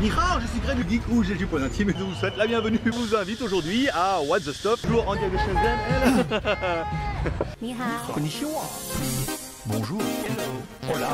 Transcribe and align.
Nihao, 0.00 0.40
je 0.40 0.46
suis 0.48 0.60
Greg 0.60 0.76
du 0.76 0.90
Geek 0.90 1.08
ou 1.08 1.24
j'ai 1.24 1.36
du 1.36 1.46
point 1.46 1.62
intime 1.62 1.88
et 1.88 1.94
je 1.98 2.04
vous 2.04 2.14
souhaite 2.14 2.36
la 2.36 2.46
bienvenue. 2.46 2.78
Je 2.84 2.90
vous 2.90 3.16
invite 3.16 3.40
aujourd'hui 3.40 3.88
à 3.94 4.20
What 4.20 4.40
the 4.40 4.52
Stop. 4.52 4.78
toujours 4.82 5.08
en 5.08 5.14
direct 5.14 5.32
de 5.32 5.38
Shenzhen. 5.38 5.78
Nihao. 7.62 8.12
Bonjour. 9.64 10.02
Hello. 10.28 10.94
Hola. 10.94 11.08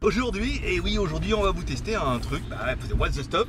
Aujourd'hui, 0.00 0.60
et 0.64 0.78
oui 0.78 0.98
aujourd'hui 0.98 1.34
on 1.34 1.42
va 1.42 1.50
vous 1.50 1.64
tester 1.64 1.96
un 1.96 2.18
truc, 2.20 2.42
bah, 2.48 2.74
What's 2.96 3.16
the 3.16 3.24
Stop 3.24 3.48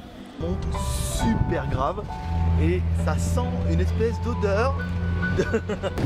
Monte 0.41 0.65
super 1.19 1.67
grave 1.69 2.03
et 2.61 2.81
ça 3.05 3.17
sent 3.17 3.47
une 3.71 3.79
espèce 3.79 4.19
d'odeur. 4.23 4.75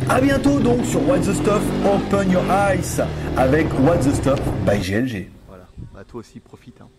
A 0.10 0.22
bientôt 0.22 0.60
donc 0.60 0.86
sur 0.86 1.08
What 1.08 1.20
the 1.20 1.34
Stuff 1.34 1.62
Open 1.86 2.30
Your 2.32 2.44
Eyes 2.52 3.02
avec 3.38 3.68
What 3.80 3.98
the 4.00 4.14
Stuff 4.14 4.40
by 4.66 4.78
GLG. 4.80 5.30
Voilà, 5.48 5.66
bah 5.94 6.04
toi 6.08 6.20
aussi 6.20 6.40
profite. 6.40 6.80
Hein. 6.82 6.90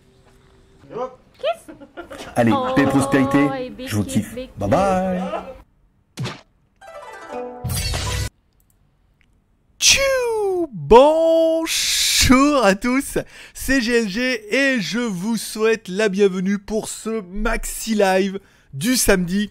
Allez, 2.37 2.53
Oh, 2.55 2.69
paix 2.75 2.83
et 2.83 2.87
prospérité, 2.87 3.49
je 3.87 3.97
vous 3.97 4.05
kiffe. 4.05 4.35
big 4.35 4.51
Bye 4.57 4.69
bye 4.71 5.21
Tchou 9.79 10.01
Bonjour 10.73 11.67
à 12.65 12.75
tous, 12.75 13.19
c'est 13.67 13.81
GLG 13.81 14.19
et 14.55 14.81
je 14.81 15.01
vous 15.01 15.37
souhaite 15.37 15.89
la 15.89 16.09
bienvenue 16.09 16.57
pour 16.57 16.89
ce 16.89 17.21
maxi 17.23 17.97
live 17.97 18.39
du 18.73 18.95
samedi. 18.95 19.51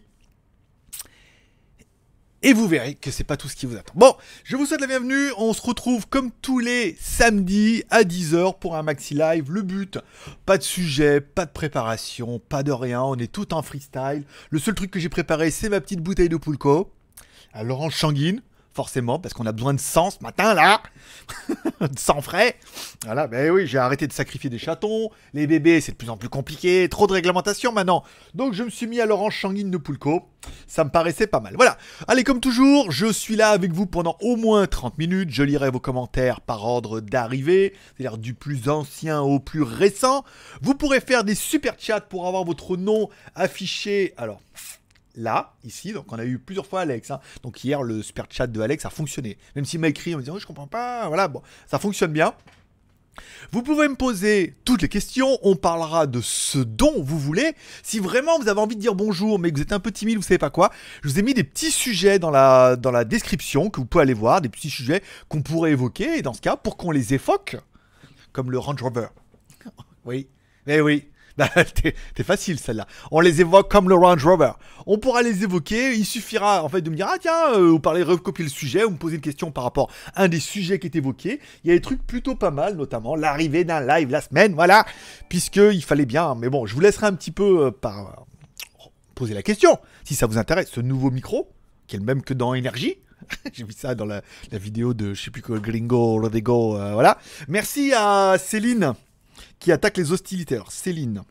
Et 2.42 2.54
vous 2.54 2.65
verrez 2.65 2.95
que 2.95 3.11
c'est 3.11 3.25
pas 3.25 3.36
tout 3.36 3.49
ce 3.49 3.58
qui 3.58 3.65
vous 3.65 3.75
attend. 3.75 3.92
Bon, 3.93 4.15
je 4.45 4.55
vous 4.55 4.65
souhaite 4.65 4.80
la 4.80 4.87
bienvenue. 4.87 5.33
On 5.37 5.52
se 5.52 5.61
retrouve 5.61 6.08
comme 6.08 6.31
tous 6.42 6.59
les 6.59 6.95
samedis 6.98 7.83
à 7.89 8.04
10h 8.04 8.58
pour 8.58 8.77
un 8.77 8.83
maxi 8.83 9.15
live. 9.15 9.52
Le 9.52 9.64
but, 9.64 9.99
pas 10.45 10.58
de 10.58 10.64
sujet, 10.64 11.20
pas 11.20 11.45
de 11.45 11.52
préparation, 11.52 12.39
pas 12.39 12.64
de 12.64 12.71
rien. 12.71 13.02
On 13.02 13.17
est 13.17 13.30
tout 13.30 13.54
en 13.54 13.61
freestyle. 13.64 14.23
Le 14.49 14.59
seul 14.59 14.75
truc 14.75 14.92
que 14.92 14.99
j'ai 15.02 15.09
préparé, 15.09 15.52
c'est 15.52 15.67
ma 15.67 15.81
petite 15.81 15.99
bouteille 15.99 16.30
de 16.30 16.37
Pulco 16.37 16.89
à 17.52 17.64
l'orange 17.64 17.98
sanguine, 17.98 18.42
forcément, 18.75 19.19
parce 19.19 19.33
qu'on 19.33 19.45
a 19.45 19.53
besoin 19.53 19.73
de 19.73 19.80
sang 19.80 20.11
ce 20.11 20.21
matin 20.21 20.53
là, 20.53 20.81
de 21.80 21.97
sang 21.97 22.21
frais. 22.21 22.58
Voilà, 23.05 23.25
ben 23.27 23.49
oui, 23.49 23.65
j'ai 23.67 23.77
arrêté 23.77 24.05
de 24.05 24.13
sacrifier 24.13 24.49
des 24.49 24.59
chatons, 24.59 25.09
les 25.33 25.47
bébés 25.47 25.80
c'est 25.80 25.93
de 25.93 25.97
plus 25.97 26.09
en 26.09 26.17
plus 26.17 26.27
compliqué, 26.27 26.87
trop 26.89 27.08
de 27.08 27.13
réglementation 27.13 27.71
maintenant. 27.71 28.03
Donc 28.33 28.53
je 28.53 28.63
me 28.63 28.69
suis 28.69 28.86
mis 28.86 28.99
à 28.99 29.05
l'orange 29.05 29.39
sanguine 29.41 29.71
de 29.71 29.77
Pulco, 29.77 30.23
ça 30.67 30.83
me 30.83 30.89
paraissait 30.89 31.25
pas 31.25 31.39
mal. 31.39 31.53
Voilà, 31.55 31.77
allez 32.09 32.25
comme 32.25 32.41
toujours, 32.41 32.91
je 32.91 33.11
suis 33.11 33.37
là 33.37 33.52
avec 33.52 33.71
vous 33.71 33.86
pendant 33.86 34.17
au 34.19 34.36
moins 34.36 34.67
30 34.67 34.97
minutes, 34.97 35.30
je 35.31 35.43
lirai 35.43 35.69
vos 35.69 35.80
commentaires 35.80 36.42
par 36.42 36.65
ordre 36.65 36.99
d'arrivée, 36.99 37.73
c'est-à-dire 37.95 38.17
du 38.17 38.33
plus 38.33 38.67
ancien 38.67 39.21
au 39.21 39.39
plus 39.39 39.63
récent. 39.63 40.25
Vous 40.61 40.75
pourrez 40.75 40.99
faire 40.99 41.23
des 41.23 41.36
super 41.36 41.75
chats 41.80 42.02
pour 42.02 42.27
avoir 42.27 42.43
votre 42.43 42.75
nom 42.75 43.09
affiché. 43.36 44.13
Alors, 44.17 44.42
là, 45.15 45.53
ici, 45.64 45.93
donc 45.93 46.11
on 46.11 46.20
a 46.20 46.26
eu 46.26 46.39
plusieurs 46.39 46.65
fois 46.65 46.81
Alex. 46.81 47.11
hein. 47.11 47.20
Donc 47.43 47.64
hier, 47.64 47.81
le 47.83 48.02
super 48.02 48.26
chat 48.30 48.48
de 48.48 48.61
Alex 48.61 48.86
a 48.86 48.89
fonctionné. 48.89 49.37
Même 49.55 49.65
s'il 49.65 49.80
m'a 49.80 49.87
écrit 49.87 50.14
en 50.14 50.17
me 50.17 50.23
disant, 50.23 50.36
oh, 50.36 50.39
je 50.39 50.45
comprends 50.45 50.67
pas, 50.67 51.08
voilà, 51.08 51.27
bon, 51.27 51.42
ça 51.67 51.80
fonctionne 51.80 52.11
bien. 52.11 52.33
Vous 53.52 53.64
pouvez 53.64 53.87
me 53.87 53.95
poser 53.95 54.55
toutes 54.65 54.81
les 54.81 54.89
questions, 54.89 55.37
on 55.42 55.55
parlera 55.55 56.05
de 56.05 56.20
ce 56.20 56.58
dont 56.59 57.02
vous 57.02 57.17
voulez. 57.17 57.54
Si 57.81 57.99
vraiment 57.99 58.37
vous 58.39 58.49
avez 58.49 58.59
envie 58.59 58.75
de 58.75 58.81
dire 58.81 58.93
bonjour, 58.93 59.39
mais 59.39 59.52
que 59.52 59.55
vous 59.55 59.61
êtes 59.61 59.71
un 59.71 59.80
peu 59.80 59.92
timide, 59.92 60.17
vous 60.17 60.21
savez 60.21 60.37
pas 60.37 60.49
quoi, 60.49 60.70
je 61.02 61.08
vous 61.08 61.17
ai 61.17 61.21
mis 61.21 61.33
des 61.33 61.45
petits 61.45 61.71
sujets 61.71 62.20
dans 62.20 62.31
la, 62.31 62.75
dans 62.75 62.92
la 62.92 63.05
description 63.05 63.70
que 63.70 63.80
vous 63.80 63.86
pouvez 63.86 64.02
aller 64.02 64.14
voir, 64.14 64.42
des 64.42 64.49
petits 64.49 64.70
sujets 64.70 65.02
qu'on 65.30 65.42
pourrait 65.42 65.71
évoquer, 65.71 66.17
et 66.17 66.21
dans 66.21 66.33
ce 66.33 66.42
cas, 66.42 66.58
pour 66.58 66.75
qu'on 66.75 66.92
les 66.92 67.14
évoque, 67.14 67.55
comme 68.33 68.52
le 68.52 68.59
Range 68.59 68.81
Rover. 68.81 69.08
Oui, 70.04 70.27
mais 70.67 70.81
oui. 70.81 71.08
Bah, 71.38 71.50
T'es 72.14 72.23
facile 72.23 72.60
celle-là. 72.60 72.88
On 73.12 73.20
les 73.20 73.42
évoque 73.42 73.70
comme 73.70 73.90
le 73.90 73.96
Range 73.96 74.23
Rover. 74.26 74.52
On 74.86 74.98
pourra 74.98 75.22
les 75.22 75.44
évoquer. 75.44 75.94
Il 75.94 76.06
suffira 76.06 76.64
en 76.64 76.70
fait 76.70 76.82
de 76.82 76.90
me 76.90 76.96
dire 76.96 77.08
ah 77.10 77.18
tiens, 77.20 77.54
euh, 77.56 77.72
vous 77.72 77.80
parlez 77.80 78.04
recopier 78.04 78.46
le 78.46 78.50
sujet, 78.50 78.86
ou 78.86 78.92
me 78.92 78.96
poser 78.96 79.16
une 79.16 79.22
question 79.22 79.52
par 79.52 79.66
rapport 79.66 79.92
à 80.16 80.23
un 80.23 80.28
des 80.30 80.40
sujets 80.40 80.80
qui 80.80 80.88
est 80.88 80.96
évoqué. 80.96 81.42
Il 81.64 81.68
y 81.70 81.72
a 81.72 81.76
des 81.76 81.82
trucs 81.82 82.06
plutôt 82.08 82.36
pas 82.36 82.52
mal, 82.52 82.78
notamment 82.78 83.18
l'arrivée 83.18 83.66
d'un 83.66 83.86
live 83.86 84.10
la 84.12 84.22
semaine, 84.22 84.54
voilà, 84.54 84.86
puisque 85.28 85.58
il 85.58 85.84
fallait 85.84 86.06
bien. 86.06 86.36
Mais 86.36 86.48
bon, 86.48 86.66
je 86.66 86.73
vous 86.73 86.80
laisserai 86.80 87.08
un 87.08 87.14
petit 87.14 87.32
peu 87.32 87.66
euh, 87.66 87.72
par 87.72 88.26
poser 89.14 89.34
la 89.34 89.44
question 89.44 89.78
si 90.06 90.16
ça 90.16 90.28
vous 90.28 90.38
intéresse. 90.38 90.70
Ce 90.72 90.80
nouveau 90.80 91.12
micro, 91.12 91.52
qui 91.88 91.98
est 91.98 92.00
le 92.00 92.06
même 92.06 92.22
que 92.22 92.34
dans 92.34 92.54
Énergie. 92.54 92.96
J'ai 93.54 93.66
vu 93.66 93.73
ça 93.73 93.94
dans 93.94 94.06
la, 94.06 94.22
la 94.52 94.58
vidéo 94.58 94.94
de 94.94 95.14
je 95.14 95.22
sais 95.22 95.32
plus 95.32 95.42
quoi, 95.42 95.60
Gringo, 95.60 96.22
Rodrigo, 96.22 96.78
euh, 96.78 96.94
voilà. 96.94 97.17
Merci 97.50 97.92
à 97.94 98.38
Céline 98.38 98.94
qui 99.60 99.71
attaque 99.71 99.98
les 99.98 100.11
hostilités. 100.11 100.55
Alors 100.55 100.71
Céline. 100.71 101.23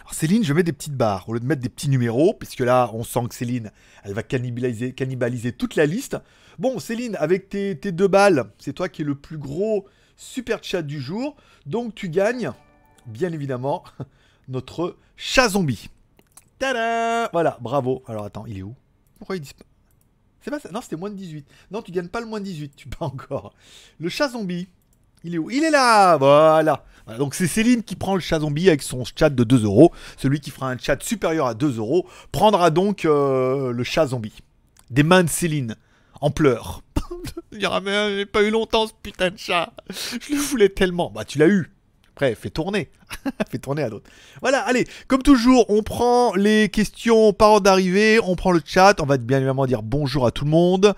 Alors 0.00 0.14
Céline, 0.14 0.44
je 0.44 0.52
mets 0.52 0.62
des 0.62 0.72
petites 0.72 0.94
barres 0.96 1.28
au 1.28 1.34
lieu 1.34 1.40
de 1.40 1.46
mettre 1.46 1.60
des 1.62 1.68
petits 1.68 1.88
numéros, 1.88 2.34
puisque 2.34 2.60
là, 2.60 2.90
on 2.94 3.04
sent 3.04 3.20
que 3.28 3.34
Céline, 3.34 3.70
elle 4.02 4.14
va 4.14 4.22
cannibaliser, 4.22 4.92
cannibaliser 4.92 5.52
toute 5.52 5.76
la 5.76 5.86
liste. 5.86 6.16
Bon, 6.58 6.78
Céline, 6.78 7.16
avec 7.16 7.48
tes, 7.48 7.78
tes 7.78 7.92
deux 7.92 8.08
balles, 8.08 8.50
c'est 8.58 8.72
toi 8.72 8.88
qui 8.88 9.02
es 9.02 9.04
le 9.04 9.14
plus 9.14 9.38
gros 9.38 9.86
super 10.16 10.62
chat 10.62 10.82
du 10.82 11.00
jour. 11.00 11.36
Donc 11.66 11.94
tu 11.94 12.08
gagnes, 12.08 12.52
bien 13.06 13.32
évidemment, 13.32 13.84
notre 14.48 14.96
chat 15.16 15.50
zombie. 15.50 15.90
Tada 16.58 17.28
Voilà, 17.32 17.58
bravo. 17.60 18.02
Alors 18.06 18.24
attends, 18.24 18.46
il 18.46 18.58
est 18.58 18.62
où? 18.62 18.74
Pourquoi 19.18 19.36
il 19.36 19.40
disparaît? 19.40 19.64
C'est 20.40 20.50
pas 20.50 20.60
ça 20.60 20.70
Non, 20.70 20.80
c'était 20.80 20.96
moins 20.96 21.10
de 21.10 21.16
18. 21.16 21.46
Non, 21.70 21.82
tu 21.82 21.92
gagnes 21.92 22.08
pas 22.08 22.20
le 22.20 22.26
moins 22.26 22.40
de 22.40 22.44
18, 22.44 22.74
tu 22.76 22.88
peux 22.88 23.04
encore. 23.04 23.54
Le 23.98 24.08
chat 24.08 24.28
zombie. 24.28 24.68
Il 25.24 25.34
est 25.34 25.38
où? 25.38 25.50
Il 25.50 25.64
est 25.64 25.70
là 25.70 26.16
Voilà. 26.16 26.84
Donc 27.16 27.34
c'est 27.34 27.46
Céline 27.46 27.82
qui 27.82 27.96
prend 27.96 28.14
le 28.14 28.20
chat 28.20 28.40
zombie 28.40 28.68
avec 28.68 28.82
son 28.82 29.04
chat 29.04 29.30
de 29.30 29.44
2 29.44 29.64
euros. 29.64 29.92
Celui 30.16 30.40
qui 30.40 30.50
fera 30.50 30.70
un 30.70 30.78
chat 30.78 31.02
supérieur 31.02 31.46
à 31.46 31.54
2 31.54 31.78
euros 31.78 32.06
prendra 32.32 32.70
donc 32.70 33.04
euh, 33.04 33.72
le 33.72 33.84
chat 33.84 34.08
zombie. 34.08 34.34
Des 34.90 35.02
mains 35.02 35.24
de 35.24 35.28
Céline, 35.28 35.76
en 36.20 36.30
pleurs. 36.30 36.82
Il 37.52 37.58
dira 37.58 37.80
mais 37.80 38.16
j'ai 38.16 38.26
pas 38.26 38.42
eu 38.42 38.50
longtemps 38.50 38.86
ce 38.86 38.92
putain 39.02 39.30
de 39.30 39.38
chat. 39.38 39.72
Je 39.90 40.34
le 40.34 40.40
voulais 40.40 40.68
tellement. 40.68 41.10
Bah 41.10 41.24
tu 41.24 41.38
l'as 41.38 41.48
eu. 41.48 41.70
Après, 42.18 42.34
fais 42.34 42.50
tourner. 42.50 42.90
fais 43.50 43.58
tourner 43.58 43.84
à 43.84 43.90
d'autres. 43.90 44.10
Voilà, 44.40 44.60
allez, 44.62 44.88
comme 45.06 45.22
toujours, 45.22 45.66
on 45.70 45.84
prend 45.84 46.34
les 46.34 46.68
questions 46.68 47.32
par 47.32 47.50
ordre 47.50 47.62
d'arrivée, 47.62 48.18
on 48.20 48.34
prend 48.34 48.50
le 48.50 48.60
chat, 48.64 49.00
on 49.00 49.06
va 49.06 49.18
bien 49.18 49.36
évidemment 49.36 49.66
dire 49.66 49.84
bonjour 49.84 50.26
à 50.26 50.32
tout 50.32 50.44
le 50.44 50.50
monde. 50.50 50.94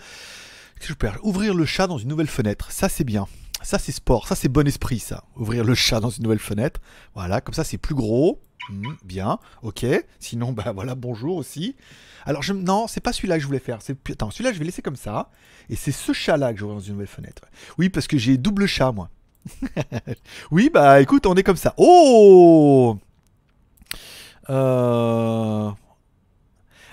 Qu'est-ce 0.76 0.88
que 0.88 0.94
je 0.94 0.98
peux 0.98 1.08
faire? 1.08 1.18
Ouvrir 1.22 1.52
le 1.52 1.66
chat 1.66 1.86
dans 1.86 1.98
une 1.98 2.08
nouvelle 2.08 2.26
fenêtre, 2.26 2.72
ça 2.72 2.88
c'est 2.88 3.04
bien. 3.04 3.26
Ça 3.62 3.78
c'est 3.78 3.92
sport, 3.92 4.26
ça 4.26 4.34
c'est 4.34 4.48
bon 4.48 4.66
esprit 4.66 4.98
ça. 4.98 5.24
Ouvrir 5.36 5.64
le 5.64 5.74
chat 5.74 6.00
dans 6.00 6.10
une 6.10 6.24
nouvelle 6.24 6.38
fenêtre. 6.38 6.80
Voilà, 7.14 7.40
comme 7.40 7.54
ça 7.54 7.64
c'est 7.64 7.78
plus 7.78 7.94
gros. 7.94 8.40
Hmm, 8.68 8.94
bien, 9.04 9.38
ok. 9.62 9.86
Sinon, 10.18 10.52
bah 10.52 10.72
voilà, 10.72 10.94
bonjour 10.94 11.36
aussi. 11.36 11.76
Alors, 12.24 12.42
je... 12.42 12.52
non, 12.52 12.86
c'est 12.86 13.00
pas 13.00 13.12
celui-là 13.12 13.36
que 13.36 13.42
je 13.42 13.46
voulais 13.46 13.58
faire. 13.58 13.78
Attends, 14.10 14.30
celui-là 14.30 14.52
je 14.52 14.58
vais 14.58 14.64
laisser 14.64 14.82
comme 14.82 14.96
ça. 14.96 15.30
Et 15.68 15.76
c'est 15.76 15.92
ce 15.92 16.12
chat-là 16.12 16.52
que 16.52 16.58
j'ouvre 16.58 16.74
dans 16.74 16.80
une 16.80 16.92
nouvelle 16.92 17.06
fenêtre. 17.06 17.42
Oui, 17.78 17.88
parce 17.88 18.06
que 18.06 18.18
j'ai 18.18 18.36
double 18.36 18.66
chat 18.66 18.92
moi. 18.92 19.10
oui, 20.50 20.70
bah 20.72 21.00
écoute, 21.00 21.26
on 21.26 21.34
est 21.34 21.42
comme 21.42 21.56
ça. 21.56 21.74
Oh 21.78 22.98
euh... 24.48 25.70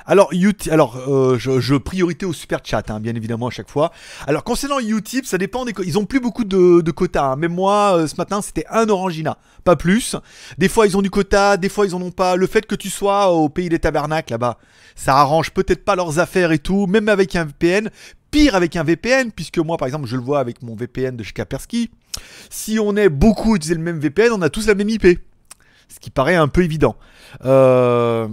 Alors, 0.08 0.30
Utip, 0.32 0.72
alors 0.72 0.96
euh, 1.10 1.38
je, 1.38 1.60
je 1.60 1.76
priorité 1.76 2.26
au 2.26 2.32
super 2.32 2.60
chat, 2.64 2.90
hein, 2.90 3.02
bien 3.02 3.14
évidemment 3.14 3.48
à 3.48 3.52
chaque 3.52 3.70
fois. 3.70 3.92
Alors 4.26 4.46
concernant 4.46 4.80
Utip, 4.80 5.26
ça 5.26 5.38
dépend 5.38 5.66
des, 5.66 5.74
ils 5.84 5.98
ont 6.00 6.06
plus 6.06 6.22
beaucoup 6.22 6.46
de, 6.46 6.92
quotas. 6.92 7.34
hein. 7.34 7.36
Même 7.36 7.54
moi, 7.54 7.98
euh, 7.98 8.08
ce 8.08 8.16
matin, 8.16 8.42
c'était 8.42 8.66
un 8.70 8.88
Orangina, 8.88 9.38
pas 9.66 9.76
plus. 9.76 10.16
Des 10.58 10.70
fois, 10.70 10.88
ils 10.88 10.96
ont 10.96 11.02
du 11.02 11.10
quota, 11.10 11.58
des 11.58 11.68
fois, 11.68 11.86
ils 11.86 11.94
en 11.94 12.02
ont 12.02 12.12
pas. 12.12 12.38
Le 12.38 12.48
fait 12.48 12.66
que 12.66 12.76
tu 12.76 12.90
sois 12.90 13.32
au 13.32 13.50
pays 13.50 13.68
des 13.68 13.80
tabernacles 13.80 14.32
là-bas, 14.32 14.58
ça 14.96 15.18
arrange 15.18 15.52
peut-être 15.52 15.84
pas 15.84 15.98
leurs 15.98 16.20
affaires 16.20 16.54
et 16.54 16.60
tout, 16.60 16.88
même 16.88 17.10
avec 17.10 17.36
un 17.36 17.44
VPN. 17.44 17.90
Pire 18.32 18.56
avec 18.56 18.76
un 18.76 18.84
VPN, 18.84 19.32
puisque 19.32 19.58
moi, 19.58 19.78
par 19.78 19.88
exemple, 19.88 20.06
je 20.06 20.16
le 20.16 20.22
vois 20.22 20.40
avec 20.40 20.62
mon 20.62 20.76
VPN 20.76 21.16
de 21.16 21.24
chez. 21.24 21.34
Si 22.50 22.80
on 22.80 22.96
est 22.96 23.10
beaucoup 23.10 23.54
à 23.54 23.56
utiliser 23.56 23.76
le 23.76 23.82
même 23.82 24.00
VPN, 24.00 24.32
on 24.34 24.42
a 24.42 24.50
tous 24.50 24.68
la 24.68 24.76
même 24.76 24.90
IP. 24.90 25.06
Ce 25.90 26.00
qui 26.00 26.10
paraît 26.10 26.36
un 26.36 26.50
peu 26.50 26.64
évident. 26.64 26.98
Euh, 27.46 28.28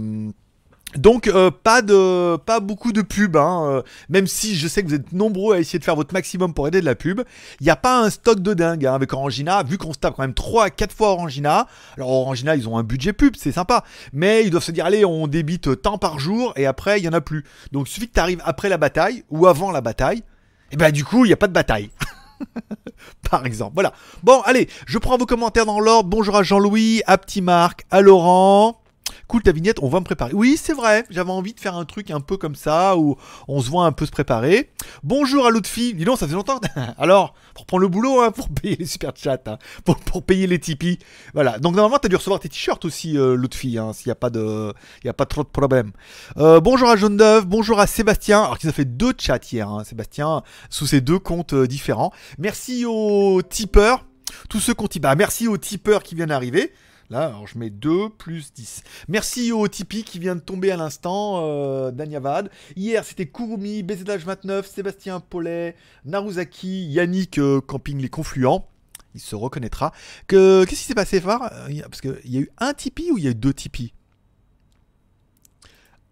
donc 0.95 1.27
euh, 1.27 1.51
pas 1.51 1.81
de 1.81 2.37
pas 2.37 2.59
beaucoup 2.59 2.93
de 2.93 3.01
pub, 3.01 3.35
hein, 3.35 3.65
euh, 3.65 3.81
même 4.07 4.27
si 4.27 4.55
je 4.55 4.67
sais 4.67 4.81
que 4.81 4.87
vous 4.87 4.93
êtes 4.93 5.11
nombreux 5.11 5.55
à 5.55 5.59
essayer 5.59 5.79
de 5.79 5.83
faire 5.83 5.95
votre 5.95 6.13
maximum 6.13 6.53
pour 6.53 6.67
aider 6.67 6.79
de 6.79 6.85
la 6.85 6.95
pub. 6.95 7.21
Il 7.59 7.65
n'y 7.65 7.69
a 7.69 7.75
pas 7.75 7.99
un 7.99 8.09
stock 8.09 8.39
de 8.39 8.53
dingue 8.53 8.85
hein, 8.85 8.93
avec 8.93 9.11
Orangina, 9.11 9.63
vu 9.63 9.77
qu'on 9.77 9.91
se 9.91 9.99
tape 9.99 10.15
quand 10.15 10.23
même 10.23 10.33
3 10.33 10.65
à 10.65 10.69
4 10.69 10.95
fois 10.95 11.09
Orangina. 11.09 11.67
Alors 11.97 12.09
Orangina, 12.09 12.55
ils 12.55 12.69
ont 12.69 12.77
un 12.77 12.83
budget 12.83 13.13
pub, 13.13 13.35
c'est 13.37 13.51
sympa, 13.51 13.83
mais 14.13 14.45
ils 14.45 14.51
doivent 14.51 14.63
se 14.63 14.71
dire 14.71 14.85
allez, 14.85 15.03
on 15.03 15.27
débite 15.27 15.81
tant 15.81 15.97
par 15.97 16.19
jour 16.19 16.53
et 16.55 16.65
après 16.65 16.99
il 16.99 17.03
y 17.03 17.09
en 17.09 17.13
a 17.13 17.21
plus. 17.21 17.43
Donc 17.71 17.87
suffit 17.87 18.07
que 18.07 18.13
tu 18.13 18.37
après 18.45 18.69
la 18.69 18.77
bataille 18.77 19.23
ou 19.29 19.47
avant 19.47 19.71
la 19.71 19.81
bataille, 19.81 20.23
et 20.71 20.77
ben 20.77 20.91
du 20.91 21.03
coup 21.03 21.25
il 21.25 21.29
n'y 21.29 21.33
a 21.33 21.37
pas 21.37 21.47
de 21.47 21.53
bataille. 21.53 21.89
Par 23.29 23.45
exemple, 23.45 23.73
voilà. 23.73 23.93
Bon, 24.23 24.41
allez, 24.41 24.69
je 24.85 24.97
prends 24.97 25.17
vos 25.17 25.25
commentaires 25.25 25.65
dans 25.65 25.79
l'ordre. 25.79 26.09
Bonjour 26.09 26.35
à 26.35 26.43
Jean-Louis, 26.43 27.01
à 27.05 27.17
Petit 27.17 27.41
Marc, 27.41 27.85
à 27.91 28.01
Laurent. 28.01 28.81
Cool 29.27 29.41
ta 29.41 29.51
vignette, 29.51 29.77
on 29.81 29.89
va 29.89 29.99
me 29.99 30.05
préparer. 30.05 30.33
Oui, 30.33 30.55
c'est 30.61 30.73
vrai, 30.73 31.03
j'avais 31.09 31.31
envie 31.31 31.53
de 31.53 31.59
faire 31.59 31.75
un 31.75 31.85
truc 31.85 32.11
un 32.11 32.19
peu 32.19 32.37
comme 32.37 32.55
ça, 32.55 32.95
où 32.95 33.17
on 33.47 33.59
se 33.59 33.69
voit 33.69 33.85
un 33.85 33.91
peu 33.91 34.05
se 34.05 34.11
préparer. 34.11 34.69
Bonjour 35.03 35.47
à 35.47 35.49
l'autre 35.49 35.69
fille, 35.69 35.95
dis 35.95 36.05
donc, 36.05 36.19
ça 36.19 36.27
fait 36.27 36.33
longtemps. 36.33 36.59
Alors, 36.99 37.33
pour 37.55 37.65
prendre 37.65 37.81
le 37.81 37.87
boulot, 37.87 38.21
hein, 38.21 38.31
pour 38.31 38.49
payer 38.49 38.75
les 38.75 38.85
super 38.85 39.13
chats, 39.15 39.39
hein, 39.47 39.57
pour, 39.83 40.23
payer 40.23 40.45
les 40.45 40.59
Tipeee. 40.59 40.99
Voilà, 41.33 41.57
donc 41.57 41.75
normalement, 41.75 41.97
t'as 41.97 42.07
dû 42.07 42.15
recevoir 42.15 42.39
tes 42.39 42.49
t-shirts 42.49 42.85
aussi, 42.85 43.17
euh, 43.17 43.35
l'autre 43.35 43.57
fille, 43.57 43.79
hein, 43.79 43.93
s'il 43.93 44.09
n'y 44.09 44.11
a, 44.11 44.15
pas 44.15 44.29
de... 44.29 44.73
y 45.03 45.09
a 45.09 45.13
pas 45.13 45.25
trop 45.25 45.43
de 45.43 45.49
problème. 45.49 45.91
Euh, 46.37 46.59
bonjour 46.59 46.89
à 46.89 46.95
Jaune 46.95 47.17
d'œuf, 47.17 47.47
bonjour 47.47 47.79
à 47.79 47.87
Sébastien, 47.87 48.43
alors 48.43 48.59
qu'il 48.59 48.69
a 48.69 48.73
fait 48.73 48.85
deux 48.85 49.13
chats 49.17 49.39
hier, 49.51 49.67
hein, 49.67 49.83
Sébastien, 49.83 50.43
sous 50.69 50.85
ses 50.85 51.01
deux 51.01 51.19
comptes 51.19 51.53
euh, 51.53 51.65
différents. 51.65 52.11
Merci 52.37 52.85
aux 52.85 53.41
tipeurs, 53.41 54.05
tous 54.49 54.59
ceux 54.59 54.75
qui 54.75 54.83
ont. 54.83 54.89
Bah, 55.01 55.15
merci 55.15 55.47
aux 55.47 55.57
tipeurs 55.57 56.03
qui 56.03 56.13
viennent 56.13 56.29
d'arriver. 56.29 56.71
Là, 57.09 57.27
alors 57.27 57.47
je 57.47 57.57
mets 57.57 57.69
2 57.69 58.09
plus 58.09 58.51
10. 58.53 58.83
Merci 59.07 59.51
au 59.51 59.67
Tipeee 59.67 60.03
qui 60.03 60.17
vient 60.17 60.35
de 60.35 60.39
tomber 60.41 60.71
à 60.71 60.77
l'instant, 60.77 61.41
euh, 61.43 61.91
Danyavad. 61.91 62.49
Hier, 62.75 63.03
c'était 63.03 63.27
Kurumi, 63.27 63.83
BZH29, 63.83 64.63
Sébastien 64.65 65.19
Paulet, 65.19 65.75
Naruzaki, 66.05 66.87
Yannick 66.87 67.37
euh, 67.37 67.61
Camping 67.61 67.99
Les 68.01 68.09
Confluents. 68.09 68.67
Il 69.13 69.21
se 69.21 69.35
reconnaîtra. 69.35 69.93
Que, 70.27 70.65
qu'est-ce 70.65 70.81
qui 70.81 70.87
s'est 70.87 70.95
passé, 70.95 71.21
Phare 71.21 71.51
Euh, 71.53 71.81
Parce 71.83 72.01
qu'il 72.01 72.19
y 72.25 72.37
a 72.37 72.41
eu 72.41 72.49
un 72.57 72.73
Tipeee 72.73 73.11
ou 73.11 73.17
il 73.17 73.23
y 73.23 73.27
a 73.27 73.31
eu 73.31 73.35
deux 73.35 73.53
Tipeee? 73.53 73.93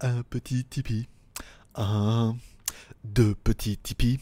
Un 0.00 0.22
petit 0.22 0.64
Tipeee. 0.64 1.08
Un. 1.74 2.36
Deux 3.04 3.34
petits 3.34 3.76
Tipeee. 3.76 4.18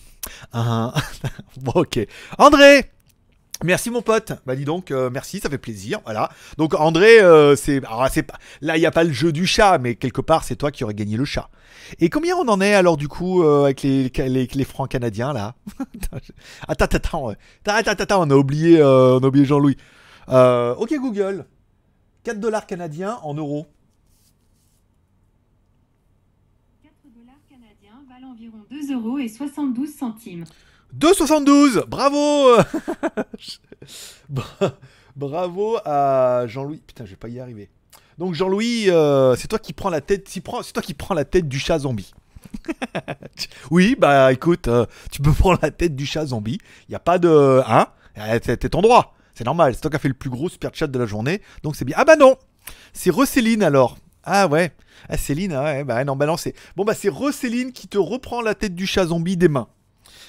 Un. 0.53 0.93
bon, 1.61 1.73
ok. 1.77 2.01
André 2.39 2.91
Merci 3.65 3.91
mon 3.91 4.03
pote. 4.03 4.33
Bah 4.45 4.57
dis 4.57 4.65
donc, 4.65 4.91
euh, 4.91 5.09
merci, 5.11 5.39
ça 5.39 5.49
fait 5.49 5.59
plaisir. 5.59 6.01
Voilà. 6.05 6.31
Donc 6.59 6.75
André, 6.75 7.21
euh, 7.21 7.55
c'est, 7.55 7.81
pas, 7.81 8.39
là 8.61 8.77
il 8.77 8.81
y 8.81 8.87
a 8.87 8.91
pas 8.91 9.05
le 9.05 9.13
jeu 9.13 9.33
du 9.33 9.47
chat, 9.47 9.79
mais 9.79 9.95
quelque 9.95 10.21
part 10.21 10.45
c'est 10.45 10.57
toi 10.57 10.71
qui 10.71 10.83
aurais 10.85 10.95
gagné 10.95 11.17
le 11.17 11.25
chat. 11.25 11.49
Et 12.01 12.09
combien 12.11 12.37
on 12.37 12.49
en 12.49 12.61
est 12.61 12.75
alors 12.75 12.97
du 12.97 13.09
coup 13.09 13.43
euh, 13.43 13.65
avec 13.65 13.83
les, 13.83 14.65
francs 14.65 14.91
canadiens 14.91 15.33
là? 15.33 15.55
Attends, 16.69 16.87
attends, 16.89 17.29
attends, 17.67 17.93
attends, 17.93 18.23
on 18.27 18.31
a 18.31 18.35
oublié, 18.35 18.83
on 18.83 19.23
oublié 19.23 19.45
Jean-Louis. 19.45 19.77
Ok 20.29 20.95
Google, 20.99 21.47
4 22.25 22.41
dollars 22.41 22.67
canadiens 22.67 23.19
en 23.23 23.35
euros. 23.35 23.67
4 26.83 26.93
dollars 27.15 27.35
canadiens 27.49 28.03
valent 28.09 28.33
environ 28.33 28.65
2 28.71 28.93
euros 28.95 29.19
et 29.19 29.29
72 29.29 29.95
centimes. 29.95 30.45
2,72 30.99 31.87
Bravo 31.87 32.57
Bra- 34.29 34.73
Bravo 35.17 35.77
à 35.85 36.45
Jean-Louis. 36.47 36.83
Putain, 36.87 37.05
je 37.05 37.11
vais 37.11 37.17
pas 37.17 37.29
y 37.29 37.41
arriver. 37.41 37.69
Donc 38.19 38.35
Jean-Louis, 38.35 38.91
euh, 38.91 39.35
c'est 39.37 39.49
toi 39.49 39.59
qui 39.59 39.73
prends 39.73 39.91
la 39.91 40.01
tête, 40.01 40.29
c'est 40.29 40.43
toi 40.43 40.63
qui 40.83 40.95
prends 40.95 41.15
la 41.15 41.25
tête 41.25 41.49
du 41.49 41.59
chat 41.59 41.79
zombie. 41.81 42.13
oui, 43.71 43.97
bah 43.99 44.33
écoute, 44.33 44.69
euh, 44.69 44.85
tu 45.11 45.23
peux 45.23 45.33
prendre 45.39 45.59
la 45.63 45.71
tête 45.71 45.97
du 45.97 46.07
chat 46.07 46.27
zombie. 46.27 46.59
Il 46.89 46.93
y 46.93 46.95
a 46.95 46.99
pas 47.01 47.19
de, 47.19 47.63
hein 47.67 47.89
Euh, 48.19 48.39
T'es 48.39 48.57
t'es 48.57 48.69
ton 48.69 48.83
droit. 48.83 49.15
C'est 49.35 49.45
normal. 49.45 49.75
C'est 49.75 49.81
toi 49.81 49.91
qui 49.91 49.97
as 49.97 50.01
fait 50.01 50.09
le 50.09 50.15
plus 50.15 50.29
gros 50.31 50.49
super 50.51 50.71
chat 50.75 50.87
de 50.87 50.99
la 50.99 51.07
journée, 51.07 51.41
donc 51.63 51.75
c'est 51.77 51.85
bien. 51.87 51.97
Ah 51.99 52.05
bah 52.05 52.17
non, 52.17 52.37
c'est 52.93 53.11
Recéline 53.11 53.63
alors. 53.63 53.97
Ah 54.25 54.47
ouais. 54.47 54.73
Ah 55.09 55.17
Céline, 55.17 55.53
ah 55.53 55.63
ouais, 55.65 55.85
bah 55.85 56.05
non, 56.05 56.15
bah 56.17 56.27
non, 56.27 56.37
c'est 56.37 56.55
bon 56.77 56.85
bah 56.85 56.95
c'est 56.95 57.09
Recéline 57.09 57.73
qui 57.73 57.89
te 57.89 57.99
reprend 57.99 58.41
la 58.43 58.55
tête 58.55 58.75
du 58.75 58.87
chat 58.87 59.07
zombie 59.07 59.37
des 59.39 59.49
mains. 59.49 59.69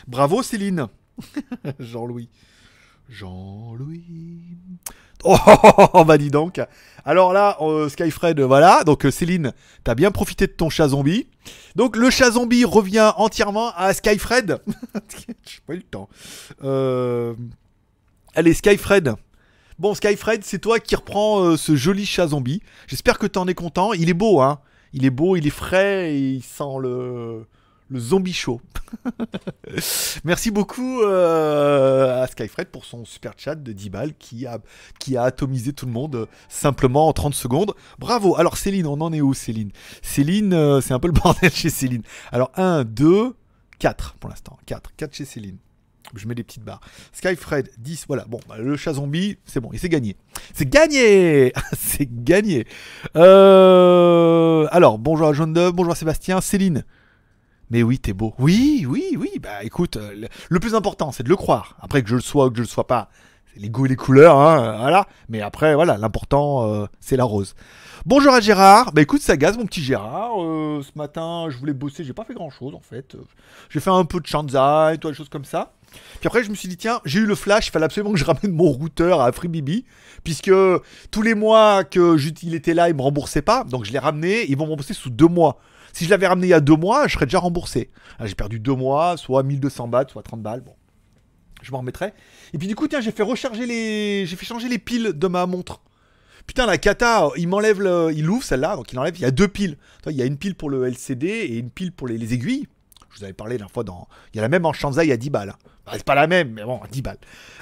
Bravo 0.07 0.43
Céline. 0.43 0.87
Jean-Louis. 1.79 2.29
Jean-Louis. 3.09 4.41
Oh, 5.23 6.03
bah 6.05 6.17
dis 6.17 6.31
donc. 6.31 6.59
Alors 7.05 7.33
là, 7.33 7.57
euh, 7.61 7.89
Skyfred, 7.89 8.39
voilà. 8.41 8.83
Donc 8.83 9.05
euh, 9.05 9.11
Céline, 9.11 9.53
t'as 9.83 9.95
bien 9.95 10.11
profité 10.11 10.47
de 10.47 10.51
ton 10.51 10.69
chat 10.69 10.89
zombie. 10.89 11.27
Donc 11.75 11.95
le 11.95 12.09
chat 12.09 12.31
zombie 12.31 12.65
revient 12.65 13.13
entièrement 13.17 13.71
à 13.75 13.93
Skyfred. 13.93 14.59
J'ai 15.45 15.59
pas 15.65 15.73
eu 15.73 15.77
le 15.77 15.83
temps. 15.83 16.09
Euh, 16.63 17.33
Allez, 18.35 18.55
Skyfred. 18.55 19.13
Bon, 19.77 19.93
Skyfred, 19.93 20.43
c'est 20.43 20.57
toi 20.57 20.79
qui 20.79 20.95
reprends 20.95 21.43
euh, 21.43 21.57
ce 21.57 21.75
joli 21.75 22.05
chat 22.05 22.27
zombie. 22.27 22.63
J'espère 22.87 23.19
que 23.19 23.27
t'en 23.27 23.47
es 23.47 23.53
content. 23.53 23.93
Il 23.93 24.09
est 24.09 24.15
beau, 24.15 24.41
hein. 24.41 24.59
Il 24.91 25.05
est 25.05 25.11
beau, 25.11 25.35
il 25.35 25.45
est 25.45 25.51
frais 25.51 26.13
et 26.13 26.31
il 26.33 26.41
sent 26.41 26.79
le, 26.79 27.45
le 27.93 27.99
zombie 27.99 28.33
chaud. 28.33 28.59
Merci 30.23 30.49
beaucoup 30.49 31.01
euh, 31.03 32.23
à 32.23 32.27
Skyfred 32.27 32.67
pour 32.69 32.85
son 32.85 33.05
super 33.05 33.33
chat 33.37 33.53
de 33.55 33.71
10 33.71 33.89
balles 33.91 34.13
qui 34.15 34.47
a, 34.47 34.59
qui 34.99 35.15
a 35.15 35.23
atomisé 35.23 35.73
tout 35.73 35.85
le 35.85 35.91
monde 35.91 36.15
euh, 36.15 36.25
simplement 36.49 37.07
en 37.07 37.13
30 37.13 37.35
secondes. 37.35 37.75
Bravo. 37.99 38.35
Alors 38.35 38.57
Céline, 38.57 38.87
on 38.87 38.99
en 38.99 39.13
est 39.13 39.21
où 39.21 39.35
Céline? 39.35 39.71
Céline, 40.01 40.53
euh, 40.53 40.81
c'est 40.81 40.93
un 40.93 40.99
peu 40.99 41.07
le 41.07 41.13
bordel 41.13 41.51
chez 41.53 41.69
Céline. 41.69 42.01
Alors 42.31 42.51
1, 42.55 42.83
2, 42.83 43.35
4 43.77 44.15
pour 44.19 44.29
l'instant. 44.29 44.57
4. 44.65 44.95
4 44.97 45.13
chez 45.13 45.25
Céline. 45.25 45.57
Je 46.15 46.27
mets 46.27 46.35
des 46.35 46.43
petites 46.43 46.63
barres. 46.63 46.81
Skyfred, 47.11 47.69
10. 47.77 48.05
Voilà. 48.07 48.25
Bon, 48.25 48.39
bah, 48.49 48.57
le 48.57 48.75
chat 48.75 48.93
zombie, 48.93 49.37
c'est 49.45 49.59
bon. 49.59 49.69
Il 49.71 49.79
s'est 49.79 49.89
gagné. 49.89 50.15
C'est 50.53 50.69
gagné 50.69 51.53
C'est 51.77 52.07
gagné. 52.09 52.65
Alors, 53.15 54.97
bonjour 54.97 55.27
à 55.27 55.33
Jaune 55.33 55.53
d'œuf, 55.53 55.73
bonjour 55.73 55.93
à 55.93 55.95
Sébastien. 55.95 56.41
Céline. 56.41 56.83
Mais 57.73 57.81
oui, 57.81 57.97
t'es 57.97 58.13
beau. 58.13 58.35
Oui, 58.37 58.85
oui, 58.87 59.17
oui. 59.17 59.31
Bah 59.41 59.63
écoute, 59.63 59.97
euh, 59.97 60.13
le, 60.15 60.27
le 60.47 60.59
plus 60.59 60.75
important, 60.75 61.11
c'est 61.11 61.23
de 61.23 61.29
le 61.29 61.35
croire. 61.35 61.75
Après 61.81 62.03
que 62.03 62.09
je 62.09 62.13
le 62.13 62.21
sois 62.21 62.45
ou 62.45 62.51
que 62.51 62.57
je 62.57 62.61
le 62.61 62.67
sois 62.67 62.85
pas, 62.85 63.09
c'est 63.51 63.59
les 63.59 63.71
goûts 63.71 63.87
et 63.87 63.89
les 63.89 63.95
couleurs, 63.95 64.37
hein, 64.37 64.63
euh, 64.63 64.77
voilà. 64.77 65.07
Mais 65.27 65.41
après, 65.41 65.73
voilà, 65.73 65.97
l'important, 65.97 66.69
euh, 66.69 66.85
c'est 66.99 67.17
la 67.17 67.23
rose. 67.23 67.55
Bonjour 68.05 68.31
à 68.31 68.41
Gérard. 68.41 68.91
Bah 68.91 69.01
écoute, 69.01 69.21
ça 69.21 69.37
gaze 69.37 69.57
mon 69.57 69.65
petit 69.65 69.81
Gérard. 69.81 70.33
Ce 70.35 70.95
matin, 70.95 71.47
je 71.49 71.57
voulais 71.57 71.73
bosser, 71.73 72.03
j'ai 72.03 72.13
pas 72.13 72.25
fait 72.25 72.35
grand 72.35 72.51
chose 72.51 72.75
en 72.75 72.79
fait. 72.79 73.17
J'ai 73.71 73.79
fait 73.79 73.89
un 73.89 74.05
peu 74.05 74.19
de 74.19 74.27
Shanzai, 74.27 74.99
toi, 74.99 75.09
des 75.09 75.17
choses 75.17 75.29
comme 75.29 75.45
ça. 75.45 75.73
Puis 76.19 76.27
après, 76.27 76.43
je 76.43 76.51
me 76.51 76.55
suis 76.55 76.69
dit, 76.69 76.77
tiens, 76.77 77.01
j'ai 77.05 77.21
eu 77.21 77.25
le 77.25 77.33
flash, 77.33 77.69
il 77.69 77.71
fallait 77.71 77.85
absolument 77.85 78.13
que 78.13 78.19
je 78.19 78.25
ramène 78.33 78.51
mon 78.51 78.69
routeur 78.69 79.19
à 79.19 79.31
FreeBB, 79.31 79.83
puisque 80.23 80.51
tous 81.09 81.21
les 81.23 81.33
mois 81.33 81.83
que 81.83 82.17
il 82.43 82.53
était 82.53 82.75
là, 82.75 82.89
il 82.89 82.95
me 82.95 83.01
remboursait 83.01 83.41
pas. 83.41 83.63
Donc 83.63 83.83
je 83.85 83.91
l'ai 83.91 83.99
ramené, 83.99 84.45
ils 84.47 84.55
vont 84.55 84.65
me 84.65 84.69
rembourser 84.69 84.93
sous 84.93 85.09
deux 85.09 85.27
mois. 85.27 85.57
Si 85.93 86.05
je 86.05 86.09
l'avais 86.09 86.27
ramené 86.27 86.47
il 86.47 86.49
y 86.49 86.53
a 86.53 86.59
deux 86.59 86.75
mois, 86.75 87.07
je 87.07 87.13
serais 87.13 87.25
déjà 87.25 87.39
remboursé. 87.39 87.89
Ah, 88.19 88.25
J'ai 88.25 88.35
perdu 88.35 88.59
deux 88.59 88.75
mois, 88.75 89.15
soit 89.15 89.43
1200 89.43 89.87
bahts, 89.87 90.07
soit 90.09 90.23
30 90.23 90.41
balles. 90.41 90.61
Bon, 90.61 90.73
je 91.61 91.71
m'en 91.71 91.77
remettrai. 91.77 92.13
Et 92.53 92.57
puis 92.57 92.67
du 92.67 92.75
coup, 92.75 92.87
tiens, 92.87 92.99
j'ai 92.99 93.11
fait 93.11 93.23
recharger 93.23 93.65
les. 93.65 94.25
J'ai 94.25 94.35
fait 94.35 94.45
changer 94.45 94.67
les 94.67 94.79
piles 94.79 95.13
de 95.13 95.27
ma 95.27 95.45
montre. 95.45 95.81
Putain, 96.47 96.65
la 96.65 96.77
cata, 96.77 97.29
il 97.37 97.47
m'enlève. 97.47 97.77
Il 98.13 98.29
ouvre 98.29 98.43
celle-là, 98.43 98.75
donc 98.75 98.91
il 98.91 98.99
enlève. 98.99 99.15
Il 99.15 99.21
y 99.21 99.25
a 99.25 99.31
deux 99.31 99.47
piles. 99.47 99.77
Il 100.07 100.15
y 100.15 100.21
a 100.21 100.25
une 100.25 100.37
pile 100.37 100.55
pour 100.55 100.69
le 100.69 100.85
LCD 100.85 101.27
et 101.27 101.57
une 101.57 101.69
pile 101.69 101.91
pour 101.91 102.07
les, 102.07 102.17
les 102.17 102.33
aiguilles. 102.33 102.67
Je 103.11 103.19
vous 103.19 103.23
avais 103.23 103.33
parlé 103.33 103.59
la 103.59 103.67
fois 103.67 103.83
dans. 103.83 104.07
Il 104.33 104.37
y 104.37 104.39
a 104.39 104.41
la 104.41 104.49
même 104.49 104.65
en 104.65 104.73
Shanzai 104.73 105.11
à 105.11 105.17
10 105.17 105.29
balles. 105.29 105.53
Bah, 105.85 105.91
c'est 105.93 106.03
pas 106.03 106.15
la 106.15 106.25
même, 106.25 106.51
mais 106.51 106.63
bon, 106.63 106.79
10 106.91 107.01
balles. 107.03 107.19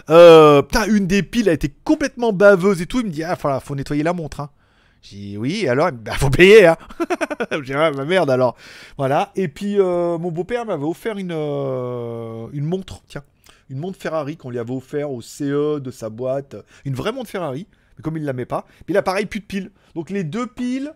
Euh, 0.09 0.61
putain, 0.61 0.85
une 0.85 1.07
des 1.07 1.23
piles 1.23 1.49
a 1.49 1.53
été 1.53 1.73
complètement 1.83 2.31
baveuse 2.31 2.81
et 2.81 2.85
tout. 2.85 3.01
Il 3.01 3.07
me 3.07 3.11
dit, 3.11 3.23
ah, 3.23 3.35
faut, 3.35 3.49
faut 3.59 3.75
nettoyer 3.75 4.03
la 4.03 4.13
montre. 4.13 4.39
Hein. 4.39 4.49
J'ai 5.01 5.17
dit, 5.17 5.37
oui, 5.37 5.67
alors, 5.67 5.89
il 5.89 5.97
bah, 5.97 6.13
faut 6.13 6.29
payer. 6.29 6.67
Hein. 6.67 6.77
J'ai 7.63 7.73
ah, 7.73 7.91
bah, 7.91 8.05
merde 8.05 8.29
alors. 8.29 8.55
Voilà. 8.97 9.31
Et 9.35 9.47
puis, 9.47 9.79
euh, 9.79 10.17
mon 10.17 10.31
beau-père 10.31 10.65
m'avait 10.65 10.83
offert 10.83 11.17
une, 11.17 11.31
euh, 11.33 12.47
une 12.53 12.65
montre, 12.65 13.01
tiens. 13.07 13.23
Une 13.69 13.79
montre 13.79 13.97
Ferrari 13.99 14.37
qu'on 14.37 14.49
lui 14.49 14.59
avait 14.59 14.73
offert 14.73 15.09
au 15.11 15.21
CE 15.21 15.79
de 15.79 15.91
sa 15.91 16.09
boîte. 16.09 16.55
Une 16.85 16.93
vraie 16.93 17.11
montre 17.11 17.29
Ferrari. 17.29 17.67
Mais 17.97 18.03
comme 18.03 18.15
il 18.17 18.21
ne 18.21 18.27
la 18.27 18.33
met 18.33 18.45
pas. 18.45 18.65
Puis 18.85 18.93
là, 18.93 19.01
pareil, 19.01 19.25
plus 19.25 19.39
de 19.39 19.45
piles. 19.45 19.71
Donc, 19.95 20.09
les 20.09 20.23
deux 20.23 20.45
piles, 20.45 20.93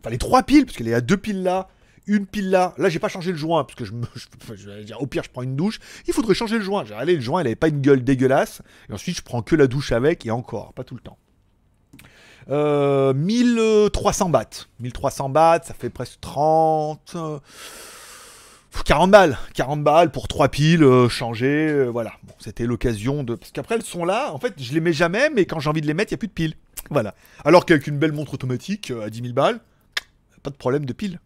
enfin, 0.00 0.10
les 0.10 0.18
trois 0.18 0.42
piles, 0.44 0.64
parce 0.64 0.76
qu'il 0.76 0.88
y 0.88 0.94
a 0.94 1.00
deux 1.00 1.16
piles 1.16 1.42
là, 1.42 1.68
une 2.06 2.26
pile 2.26 2.50
là. 2.50 2.74
Là, 2.78 2.88
j'ai 2.88 2.98
pas 3.00 3.08
changé 3.08 3.32
le 3.32 3.38
joint 3.38 3.64
parce 3.64 3.74
que 3.74 3.84
je 3.84 3.92
me, 3.92 4.06
je- 4.54 4.94
au 4.94 5.06
pire, 5.06 5.24
je 5.24 5.30
prends 5.30 5.42
une 5.42 5.56
douche. 5.56 5.80
Il 6.06 6.14
faudrait 6.14 6.34
changer 6.34 6.58
le 6.58 6.64
joint. 6.64 6.84
J'ai 6.84 7.14
le 7.16 7.20
joint, 7.20 7.42
il 7.42 7.46
avait 7.46 7.56
pas 7.56 7.68
une 7.68 7.80
gueule 7.80 8.04
dégueulasse. 8.04 8.62
Et 8.88 8.92
ensuite, 8.92 9.16
je 9.16 9.22
prends 9.22 9.42
que 9.42 9.56
la 9.56 9.66
douche 9.66 9.90
avec 9.92 10.24
et 10.24 10.30
encore, 10.30 10.72
pas 10.74 10.84
tout 10.84 10.94
le 10.94 11.00
temps. 11.00 11.18
Euh, 12.50 13.12
1300 13.14 14.30
bahts. 14.30 14.66
1300 14.80 15.28
bahts, 15.28 15.60
ça 15.64 15.74
fait 15.74 15.90
presque 15.90 16.20
30. 16.20 17.12
euh, 17.16 17.38
40 18.84 19.10
balles. 19.10 19.38
40 19.54 19.82
balles 19.82 20.10
pour 20.10 20.28
trois 20.28 20.48
piles 20.48 20.82
euh, 20.82 21.08
changées. 21.08 21.68
euh, 21.68 21.86
voilà. 21.88 22.12
Bon, 22.24 22.34
c'était 22.38 22.64
l'occasion 22.64 23.22
de. 23.24 23.34
Parce 23.34 23.52
qu'après, 23.52 23.74
elles 23.76 23.82
sont 23.82 24.04
là. 24.04 24.32
En 24.32 24.38
fait, 24.38 24.54
je 24.58 24.72
les 24.72 24.80
mets 24.80 24.92
jamais, 24.92 25.30
mais 25.30 25.46
quand 25.46 25.60
j'ai 25.60 25.68
envie 25.70 25.80
de 25.80 25.86
les 25.86 25.94
mettre, 25.94 26.12
il 26.12 26.14
n'y 26.14 26.18
a 26.18 26.20
plus 26.20 26.28
de 26.28 26.32
piles. 26.32 26.54
Voilà. 26.90 27.14
Alors 27.44 27.66
qu'avec 27.66 27.86
une 27.86 27.98
belle 27.98 28.12
montre 28.12 28.34
automatique 28.34 28.90
euh, 28.90 29.04
à 29.04 29.10
10 29.10 29.20
000 29.20 29.32
balles, 29.34 29.60
pas 30.42 30.50
de 30.50 30.56
problème 30.56 30.84
de 30.84 30.92
piles. 30.92 31.20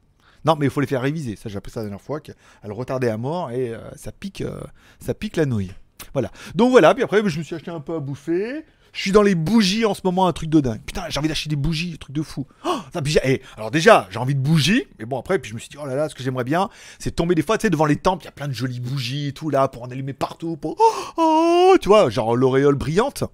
Non, 0.45 0.57
mais 0.59 0.67
il 0.67 0.71
faut 0.71 0.81
les 0.81 0.88
faire 0.88 1.02
réviser. 1.02 1.37
Ça, 1.37 1.49
j'ai 1.49 1.57
appris 1.57 1.71
ça 1.71 1.81
la 1.81 1.85
dernière 1.85 2.00
fois, 2.00 2.21
qu'elle 2.21 2.35
retardait 2.64 3.11
à 3.11 3.17
mort 3.17 3.50
et 3.52 3.73
euh, 3.73 3.79
ça 3.95 4.11
pique, 4.11 4.41
euh, 4.41 4.61
ça 4.99 5.14
pique 5.14 5.37
la 5.37 5.47
nouille. 5.47 5.73
Voilà. 6.14 6.33
Donc 6.57 6.73
voilà. 6.73 6.95
Puis 6.95 7.05
après, 7.05 7.19
je 7.25 7.38
me 7.38 7.45
suis 7.45 7.55
acheté 7.55 7.71
un 7.71 7.81
peu 7.81 7.95
à 7.95 8.00
bouffer. 8.00 8.64
Je 8.92 9.00
suis 9.00 9.12
dans 9.12 9.22
les 9.22 9.34
bougies 9.34 9.87
en 9.87 9.94
ce 9.94 10.02
moment, 10.04 10.26
un 10.26 10.32
truc 10.32 10.50
de 10.50 10.61
dingue. 10.61 10.82
Putain, 10.84 11.04
j'ai 11.08 11.18
envie 11.18 11.28
d'acheter 11.28 11.49
des 11.49 11.56
bougies, 11.56 11.92
un 11.94 11.96
truc 11.96 12.14
de 12.14 12.22
fou. 12.22 12.46
Oh, 12.66 12.78
eh, 13.25 13.42
alors 13.56 13.70
déjà, 13.70 14.06
j'ai 14.11 14.18
envie 14.18 14.34
de 14.34 14.40
bougies, 14.40 14.84
mais 14.99 15.06
bon 15.06 15.18
après, 15.18 15.38
puis 15.38 15.49
je 15.49 15.54
me 15.54 15.61
suis 15.61 15.70
dit, 15.70 15.78
oh 15.80 15.87
là 15.87 15.94
là, 15.94 16.11
ce 16.11 16.14
que 16.14 16.22
j'aimerais 16.22 16.44
bien, 16.44 16.68
c'est 16.99 17.12
tomber 17.12 17.34
des 17.34 17.42
fois, 17.42 17.56
tu 17.56 17.62
sais, 17.62 17.70
devant 17.70 17.87
les 17.87 17.96
temples, 17.96 18.25
il 18.25 18.26
y 18.26 18.28
a 18.28 18.32
plein 18.32 18.49
de 18.49 18.52
jolies 18.52 18.80
bougies 18.80 19.28
et 19.28 19.32
tout 19.32 19.49
là, 19.49 19.66
pour 19.68 19.82
en 19.82 19.90
allumer 19.90 20.12
partout, 20.12 20.56
pour, 20.56 20.76
oh, 20.78 21.12
oh, 21.16 21.76
tu 21.80 21.88
vois, 21.88 22.11
genre 22.11 22.37
l'auréole 22.37 22.75
brillante. 22.75 23.25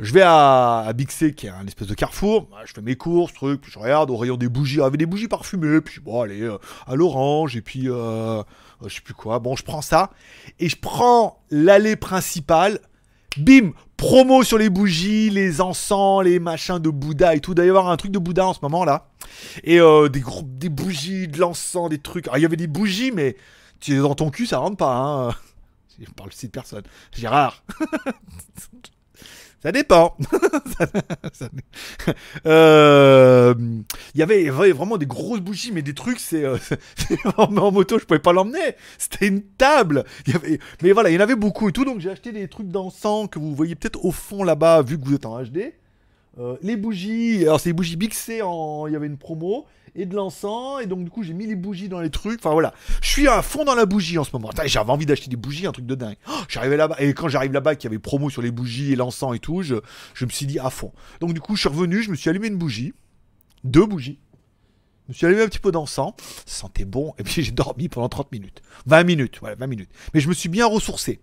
Je 0.00 0.12
vais 0.12 0.22
à, 0.22 0.92
C, 1.08 1.32
qui 1.32 1.46
est 1.46 1.50
un 1.50 1.66
espèce 1.66 1.88
de 1.88 1.94
carrefour. 1.94 2.48
Je 2.64 2.72
fais 2.72 2.82
mes 2.82 2.94
courses, 2.94 3.32
trucs, 3.32 3.62
puis 3.62 3.72
je 3.72 3.78
regarde 3.78 4.10
au 4.10 4.16
rayon 4.16 4.36
des 4.36 4.48
bougies. 4.48 4.80
Avait 4.80 4.96
des 4.96 5.06
bougies 5.06 5.26
parfumées, 5.26 5.80
puis 5.80 6.00
bon, 6.00 6.20
allez, 6.20 6.42
euh, 6.42 6.58
à 6.86 6.94
l'orange, 6.94 7.56
et 7.56 7.62
puis 7.62 7.88
euh, 7.88 7.94
euh, 7.94 8.42
je 8.86 8.94
sais 8.94 9.00
plus 9.00 9.14
quoi. 9.14 9.40
Bon, 9.40 9.56
je 9.56 9.64
prends 9.64 9.82
ça, 9.82 10.10
et 10.60 10.68
je 10.68 10.76
prends 10.76 11.42
l'allée 11.50 11.96
principale. 11.96 12.78
Bim 13.36 13.72
Promo 13.96 14.42
sur 14.42 14.58
les 14.58 14.70
bougies, 14.70 15.28
les 15.30 15.60
encens, 15.60 16.22
les 16.22 16.38
machins 16.38 16.78
de 16.78 16.88
Bouddha 16.88 17.34
et 17.34 17.40
tout. 17.40 17.54
D'ailleurs, 17.54 17.88
un 17.88 17.96
truc 17.96 18.12
de 18.12 18.18
Bouddha 18.18 18.46
en 18.46 18.54
ce 18.54 18.60
moment 18.62 18.84
là. 18.84 19.08
Et 19.64 19.80
euh, 19.80 20.08
des, 20.08 20.20
gros, 20.20 20.42
des 20.44 20.68
bougies, 20.68 21.28
de 21.28 21.38
l'encens, 21.38 21.88
des 21.88 21.98
trucs. 21.98 22.26
Alors, 22.28 22.38
il 22.38 22.42
y 22.42 22.46
avait 22.46 22.56
des 22.56 22.68
bougies, 22.68 23.10
mais 23.12 23.36
tu 23.80 23.94
es 23.94 23.98
dans 23.98 24.14
ton 24.14 24.30
cul, 24.30 24.46
ça 24.46 24.58
rentre 24.58 24.76
pas. 24.76 24.94
Hein. 24.94 25.30
Je 26.00 26.10
parle 26.12 26.28
aussi 26.28 26.46
de 26.46 26.52
personne. 26.52 26.84
Gérard. 27.12 27.64
Ça 29.62 29.72
dépend. 29.72 30.16
Euh, 32.46 33.54
Il 34.14 34.20
y 34.20 34.22
avait 34.22 34.48
vraiment 34.48 34.96
des 34.96 35.06
grosses 35.06 35.40
bougies, 35.40 35.72
mais 35.72 35.82
des 35.82 35.94
trucs, 35.94 36.20
c'est 36.20 36.44
euh, 36.44 36.56
en, 37.36 37.70
moto, 37.70 37.98
je 37.98 38.04
pouvais 38.04 38.20
pas 38.20 38.32
l'emmener. 38.32 38.76
C'était 38.96 39.26
une 39.26 39.42
table. 39.42 40.04
Mais 40.82 40.92
voilà, 40.92 41.10
il 41.10 41.14
y 41.14 41.18
en 41.18 41.20
avait 41.20 41.36
beaucoup 41.36 41.68
et 41.68 41.72
tout, 41.72 41.84
donc 41.84 42.00
j'ai 42.00 42.10
acheté 42.10 42.32
des 42.32 42.48
trucs 42.48 42.68
d'encens 42.68 43.28
que 43.30 43.38
vous 43.38 43.54
voyez 43.54 43.74
peut-être 43.74 44.04
au 44.04 44.12
fond 44.12 44.42
là-bas, 44.44 44.82
vu 44.82 44.98
que 44.98 45.04
vous 45.04 45.14
êtes 45.14 45.26
en 45.26 45.42
HD. 45.42 45.74
Euh, 46.38 46.56
les 46.62 46.76
bougies, 46.76 47.42
alors 47.42 47.60
c'est 47.60 47.70
les 47.70 47.74
bougies 47.74 47.98
en... 48.42 48.86
il 48.86 48.92
y 48.92 48.96
avait 48.96 49.08
une 49.08 49.18
promo, 49.18 49.66
et 49.98 50.06
de 50.06 50.14
l'encens, 50.14 50.80
et 50.80 50.86
donc 50.86 51.02
du 51.02 51.10
coup 51.10 51.24
j'ai 51.24 51.34
mis 51.34 51.46
les 51.46 51.56
bougies 51.56 51.88
dans 51.88 52.00
les 52.00 52.10
trucs, 52.10 52.38
enfin 52.38 52.52
voilà. 52.52 52.72
Je 53.02 53.08
suis 53.08 53.26
à 53.26 53.42
fond 53.42 53.64
dans 53.64 53.74
la 53.74 53.84
bougie 53.84 54.16
en 54.16 54.24
ce 54.24 54.30
moment. 54.32 54.50
J'avais 54.64 54.90
envie 54.90 55.06
d'acheter 55.06 55.28
des 55.28 55.36
bougies, 55.36 55.66
un 55.66 55.72
truc 55.72 55.86
de 55.86 55.96
dingue. 55.96 56.16
Oh, 56.28 56.32
J'arrivais 56.48 56.76
là-bas, 56.76 56.96
et 57.00 57.12
quand 57.14 57.28
j'arrive 57.28 57.52
là-bas, 57.52 57.74
qu'il 57.74 57.90
y 57.90 57.92
avait 57.92 57.98
promo 57.98 58.30
sur 58.30 58.40
les 58.40 58.52
bougies 58.52 58.92
et 58.92 58.96
l'encens 58.96 59.34
et 59.34 59.40
tout, 59.40 59.62
je, 59.62 59.74
je 60.14 60.24
me 60.24 60.30
suis 60.30 60.46
dit 60.46 60.60
à 60.60 60.70
fond. 60.70 60.92
Donc 61.20 61.34
du 61.34 61.40
coup 61.40 61.56
je 61.56 61.60
suis 61.60 61.68
revenu, 61.68 62.02
je 62.02 62.10
me 62.10 62.16
suis 62.16 62.30
allumé 62.30 62.46
une 62.46 62.56
bougie, 62.56 62.94
deux 63.64 63.84
bougies. 63.84 64.20
Je 65.08 65.12
me 65.12 65.14
suis 65.14 65.26
allumé 65.26 65.42
un 65.42 65.48
petit 65.48 65.58
peu 65.58 65.72
d'encens, 65.72 66.12
ça 66.46 66.60
sentait 66.60 66.84
bon, 66.84 67.14
et 67.18 67.24
puis 67.24 67.42
j'ai 67.42 67.50
dormi 67.50 67.88
pendant 67.88 68.08
30 68.08 68.30
minutes. 68.30 68.62
20 68.86 69.02
minutes, 69.02 69.38
voilà, 69.40 69.56
20 69.56 69.66
minutes. 69.66 69.90
Mais 70.14 70.20
je 70.20 70.28
me 70.28 70.34
suis 70.34 70.48
bien 70.48 70.66
ressourcé. 70.66 71.20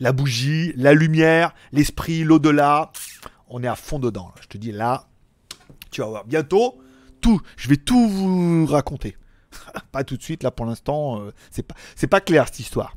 La 0.00 0.12
bougie, 0.12 0.72
la 0.76 0.94
lumière, 0.94 1.54
l'esprit, 1.72 2.24
l'au-delà, 2.24 2.90
on 3.48 3.62
est 3.62 3.68
à 3.68 3.74
fond 3.74 3.98
dedans. 3.98 4.32
Je 4.40 4.46
te 4.46 4.56
dis 4.56 4.72
là, 4.72 5.08
tu 5.90 6.00
vas 6.00 6.06
voir. 6.06 6.24
Bientôt, 6.24 6.80
je 7.56 7.68
vais 7.68 7.76
tout 7.76 8.08
vous 8.08 8.66
raconter. 8.66 9.16
pas 9.92 10.04
tout 10.04 10.16
de 10.16 10.22
suite, 10.22 10.42
là 10.42 10.50
pour 10.50 10.66
l'instant, 10.66 11.20
euh, 11.20 11.32
c'est 11.50 11.62
pas, 11.62 11.74
c'est 11.96 12.06
pas 12.06 12.20
clair 12.20 12.46
cette 12.46 12.60
histoire. 12.60 12.96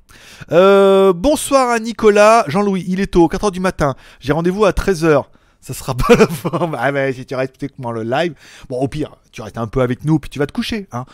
Euh, 0.52 1.14
bonsoir 1.14 1.70
à 1.70 1.80
Nicolas, 1.80 2.46
Jean-Louis, 2.48 2.86
il 2.88 3.00
est 3.00 3.08
tôt, 3.08 3.28
4h 3.28 3.52
du 3.52 3.60
matin. 3.60 3.96
J'ai 4.20 4.34
rendez-vous 4.34 4.66
à 4.66 4.72
13h. 4.72 5.26
Ça 5.60 5.74
sera 5.74 5.96
pas 5.98 6.16
la 6.16 6.28
forme. 6.28 6.78
Ah 6.80 6.92
ouais, 6.92 7.14
si 7.14 7.26
tu 7.26 7.36
restes 7.36 7.58
techniquement 7.58 7.92
le 7.92 8.04
live. 8.04 8.34
Bon, 8.70 8.80
au 8.80 8.88
pire, 8.88 9.16
tu 9.32 9.42
restes 9.42 9.58
un 9.58 9.68
peu 9.68 9.82
avec 9.82 10.06
nous, 10.06 10.20
puis 10.20 10.30
tu 10.30 10.40
vas 10.40 10.46
te 10.46 10.54
coucher. 10.54 10.88
Hein. 10.92 11.06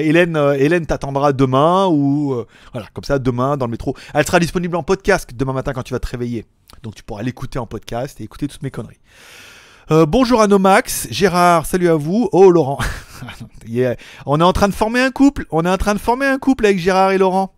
Hélène, 0.00 0.36
euh, 0.36 0.54
Hélène 0.54 0.86
t'attendra 0.86 1.32
demain 1.32 1.86
ou 1.88 2.44
voilà, 2.72 2.88
comme 2.94 3.04
ça 3.04 3.18
demain 3.18 3.56
dans 3.56 3.66
le 3.66 3.72
métro. 3.72 3.96
Elle 4.14 4.26
sera 4.26 4.40
disponible 4.40 4.76
en 4.76 4.82
podcast 4.82 5.30
demain 5.34 5.52
matin 5.52 5.72
quand 5.72 5.82
tu 5.82 5.92
vas 5.92 6.00
te 6.00 6.08
réveiller. 6.08 6.46
Donc 6.82 6.94
tu 6.94 7.02
pourras 7.02 7.22
l'écouter 7.22 7.58
en 7.58 7.66
podcast 7.66 8.20
et 8.20 8.24
écouter 8.24 8.46
toutes 8.46 8.62
mes 8.62 8.70
conneries. 8.70 9.00
Euh, 9.90 10.04
bonjour 10.04 10.42
à 10.42 10.48
Nomax, 10.48 11.08
Gérard, 11.10 11.64
salut 11.64 11.88
à 11.88 11.94
vous. 11.94 12.28
Oh 12.32 12.50
Laurent, 12.50 12.78
on 14.26 14.38
est 14.38 14.44
en 14.44 14.52
train 14.52 14.68
de 14.68 14.74
former 14.74 15.00
un 15.00 15.10
couple. 15.10 15.46
On 15.50 15.64
est 15.64 15.70
en 15.70 15.78
train 15.78 15.94
de 15.94 15.98
former 15.98 16.26
un 16.26 16.38
couple 16.38 16.66
avec 16.66 16.78
Gérard 16.78 17.12
et 17.12 17.16
Laurent. 17.16 17.54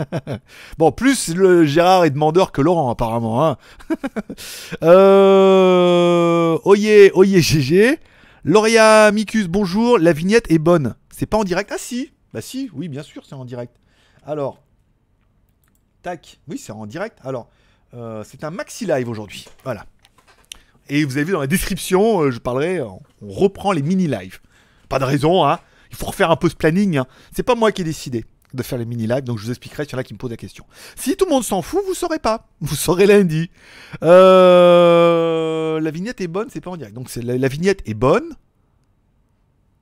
bon, 0.78 0.92
plus 0.92 1.34
le 1.34 1.64
Gérard 1.64 2.04
est 2.04 2.10
demandeur 2.10 2.52
que 2.52 2.60
Laurent 2.60 2.90
apparemment. 2.90 3.48
Hein. 3.48 3.56
euh... 4.82 6.58
Oye, 6.64 7.10
oye 7.14 7.40
GG. 7.40 7.98
Lauria 8.44 9.10
Micus, 9.10 9.48
bonjour. 9.48 9.98
La 9.98 10.12
vignette 10.12 10.50
est 10.50 10.58
bonne. 10.58 10.96
C'est 11.08 11.24
pas 11.24 11.38
en 11.38 11.44
direct? 11.44 11.70
Ah 11.72 11.78
si, 11.78 12.12
bah 12.34 12.42
si, 12.42 12.68
oui 12.74 12.88
bien 12.88 13.02
sûr 13.02 13.24
c'est 13.26 13.36
en 13.36 13.46
direct. 13.46 13.74
Alors, 14.26 14.62
tac, 16.02 16.40
oui 16.46 16.58
c'est 16.58 16.72
en 16.72 16.84
direct. 16.84 17.18
Alors, 17.24 17.48
euh, 17.94 18.22
c'est 18.22 18.44
un 18.44 18.50
maxi 18.50 18.84
live 18.84 19.08
aujourd'hui. 19.08 19.46
Voilà. 19.64 19.86
Et 20.88 21.04
vous 21.04 21.16
avez 21.16 21.24
vu 21.24 21.32
dans 21.32 21.40
la 21.40 21.46
description, 21.46 22.20
euh, 22.22 22.30
je 22.30 22.38
parlerai, 22.38 22.80
on 22.82 23.00
reprend 23.22 23.72
les 23.72 23.82
mini 23.82 24.06
lives. 24.06 24.40
Pas 24.88 24.98
de 24.98 25.04
raison, 25.04 25.46
hein. 25.46 25.58
Il 25.90 25.96
faut 25.96 26.06
refaire 26.06 26.30
un 26.30 26.36
peu 26.36 26.48
ce 26.48 26.56
planning. 26.56 26.98
hein. 26.98 27.06
C'est 27.34 27.42
pas 27.42 27.54
moi 27.54 27.72
qui 27.72 27.82
ai 27.82 27.84
décidé 27.84 28.24
de 28.52 28.62
faire 28.62 28.78
les 28.78 28.84
mini 28.84 29.06
lives, 29.06 29.24
donc 29.24 29.38
je 29.38 29.44
vous 29.44 29.50
expliquerai. 29.50 29.84
En 29.94 29.98
a 29.98 30.04
qui 30.04 30.12
me 30.12 30.18
posent 30.18 30.30
la 30.30 30.36
question. 30.36 30.64
Si 30.96 31.16
tout 31.16 31.24
le 31.24 31.30
monde 31.30 31.42
s'en 31.44 31.62
fout, 31.62 31.80
vous 31.86 31.94
saurez 31.94 32.18
pas. 32.18 32.46
Vous 32.60 32.74
saurez 32.76 33.06
lundi. 33.06 33.50
Euh, 34.02 35.80
La 35.80 35.90
vignette 35.90 36.20
est 36.20 36.28
bonne, 36.28 36.48
c'est 36.52 36.60
pas 36.60 36.70
en 36.70 36.76
direct. 36.76 36.94
Donc 36.94 37.12
la 37.16 37.48
vignette 37.48 37.82
est 37.86 37.94
bonne. 37.94 38.34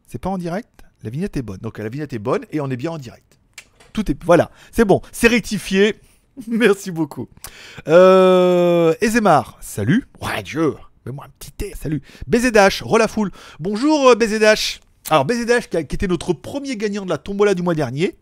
C'est 0.06 0.18
pas 0.18 0.30
en 0.30 0.38
direct. 0.38 0.68
La 1.02 1.10
vignette 1.10 1.36
est 1.36 1.42
bonne. 1.42 1.58
Donc 1.58 1.78
la 1.78 1.88
vignette 1.88 2.12
est 2.12 2.18
bonne 2.18 2.44
et 2.50 2.60
on 2.60 2.70
est 2.70 2.76
bien 2.76 2.92
en 2.92 2.98
direct. 2.98 3.38
Tout 3.92 4.10
est 4.10 4.22
voilà, 4.24 4.50
c'est 4.70 4.84
bon, 4.86 5.00
c'est 5.12 5.28
rectifié. 5.28 5.96
Merci 6.48 6.90
beaucoup. 6.90 7.28
Euh, 7.88 8.94
Ezemar, 9.02 9.58
salut. 9.60 10.06
Ouais, 10.22 10.42
Dieu. 10.42 10.74
Mets-moi 11.04 11.24
un 11.24 11.30
petit 11.36 11.50
thé, 11.50 11.72
salut. 11.76 12.00
BZH, 12.28 12.82
Relafoul. 12.82 13.32
Bonjour 13.58 14.10
euh, 14.10 14.14
BZH. 14.14 14.80
Alors 15.10 15.24
BZH 15.24 15.68
qui, 15.68 15.76
était 15.76 16.06
notre 16.06 16.32
premier 16.32 16.76
gagnant 16.76 17.04
de 17.04 17.10
la 17.10 17.18
tombola 17.18 17.54
du 17.54 17.62
mois 17.62 17.74
dernier 17.74 18.14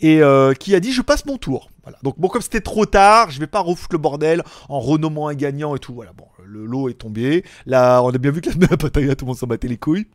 et 0.00 0.20
euh, 0.20 0.54
qui 0.54 0.74
a 0.74 0.80
dit 0.80 0.92
je 0.92 1.02
passe 1.02 1.24
mon 1.24 1.38
tour. 1.38 1.70
Donc 2.02 2.18
bon 2.18 2.26
comme 2.26 2.42
c'était 2.42 2.60
trop 2.60 2.84
tard, 2.84 3.30
je 3.30 3.38
vais 3.38 3.46
pas 3.46 3.60
refoutre 3.60 3.94
le 3.94 3.98
bordel 3.98 4.42
en 4.68 4.80
renommant 4.80 5.28
un 5.28 5.34
gagnant 5.34 5.76
et 5.76 5.78
tout. 5.78 5.94
Voilà. 5.94 6.12
Bon, 6.12 6.26
le 6.44 6.66
lot 6.66 6.88
est 6.88 6.94
tombé. 6.94 7.44
Là, 7.64 8.02
on 8.02 8.08
a 8.08 8.18
bien 8.18 8.32
vu 8.32 8.40
que 8.40 8.48
la 8.48 8.52
semaine 8.54 8.72
à 8.72 9.14
tout 9.14 9.24
le 9.24 9.28
monde 9.28 9.38
s'en 9.38 9.46
battait 9.46 9.68
les 9.68 9.78
couilles. 9.78 10.06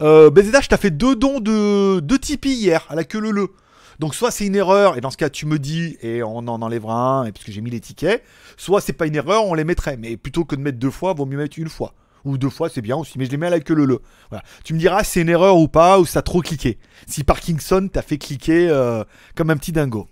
Euh, 0.00 0.30
BZH, 0.30 0.68
t'as 0.70 0.78
fait 0.78 0.90
deux 0.90 1.16
dons 1.16 1.40
de, 1.40 2.00
de 2.00 2.16
Tipeee 2.16 2.54
hier 2.54 2.86
à 2.88 2.94
la 2.94 3.04
queue 3.04 3.20
le 3.20 3.30
le. 3.30 3.50
Donc 3.98 4.14
soit 4.14 4.30
c'est 4.30 4.46
une 4.46 4.56
erreur, 4.56 4.96
et 4.96 5.00
dans 5.00 5.10
ce 5.10 5.16
cas 5.16 5.30
tu 5.30 5.46
me 5.46 5.58
dis, 5.58 5.96
et 6.02 6.22
on 6.22 6.38
en 6.38 6.62
enlèvera 6.62 6.94
un, 6.94 7.24
et 7.24 7.32
puisque 7.32 7.50
j'ai 7.50 7.60
mis 7.60 7.70
les 7.70 7.80
tickets, 7.80 8.22
soit 8.56 8.80
c'est 8.80 8.92
pas 8.92 9.06
une 9.06 9.16
erreur, 9.16 9.46
on 9.46 9.54
les 9.54 9.64
mettrait. 9.64 9.96
Mais 9.96 10.16
plutôt 10.16 10.44
que 10.44 10.56
de 10.56 10.60
mettre 10.60 10.78
deux 10.78 10.90
fois, 10.90 11.12
vaut 11.14 11.26
mieux 11.26 11.38
mettre 11.38 11.58
une 11.58 11.68
fois. 11.68 11.94
Ou 12.24 12.38
deux 12.38 12.50
fois, 12.50 12.68
c'est 12.68 12.82
bien 12.82 12.96
aussi, 12.96 13.18
mais 13.18 13.26
je 13.26 13.30
les 13.30 13.36
mets 13.36 13.48
à 13.48 13.50
la 13.50 13.60
queue 13.60 13.74
le 13.74 13.84
le. 13.84 14.00
Voilà. 14.30 14.44
Tu 14.64 14.74
me 14.74 14.78
diras 14.78 15.02
c'est 15.02 15.22
une 15.22 15.28
erreur 15.28 15.56
ou 15.56 15.68
pas, 15.68 15.98
ou 15.98 16.06
ça 16.06 16.20
a 16.20 16.22
trop 16.22 16.40
cliqué. 16.40 16.78
Si 17.06 17.24
Parkinson 17.24 17.88
t'a 17.92 18.02
fait 18.02 18.18
cliquer 18.18 18.68
euh, 18.68 19.02
comme 19.34 19.50
un 19.50 19.56
petit 19.56 19.72
dingo. 19.72 20.08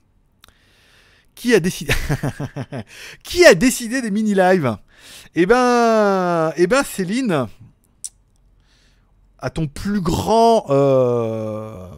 Qui 1.37 1.55
a 1.55 1.61
décidé 1.61 1.95
Qui 3.23 3.47
a 3.47 3.55
décidé 3.55 4.03
des 4.03 4.11
mini-lives? 4.11 4.77
Eh 5.35 5.47
ben, 5.47 6.53
eh 6.57 6.67
ben 6.67 6.83
Céline, 6.83 7.47
à 9.39 9.51
ton 9.51 9.67
plus 9.67 10.01
grand, 10.01 10.67
euh, 10.71 11.89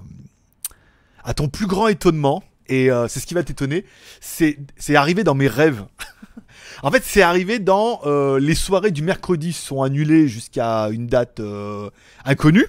à 1.25 1.35
ton 1.35 1.49
plus 1.49 1.67
grand 1.67 1.89
étonnement, 1.89 2.43
et 2.67 2.91
euh, 2.91 3.09
c'est 3.09 3.21
ce 3.21 3.27
qui 3.27 3.35
va 3.35 3.43
t'étonner, 3.43 3.85
c'est 4.21 4.57
arrivé 4.95 5.25
dans 5.25 5.35
mes 5.35 5.49
rêves. 5.49 5.85
en 6.83 6.91
fait, 6.91 7.03
c'est 7.05 7.23
arrivé 7.23 7.59
dans 7.59 8.01
euh, 8.05 8.39
les 8.39 8.55
soirées 8.55 8.91
du 8.91 9.03
mercredi 9.03 9.53
sont 9.53 9.83
annulées 9.83 10.29
jusqu'à 10.29 10.89
une 10.91 11.07
date 11.07 11.41
euh, 11.41 11.91
inconnue. 12.25 12.67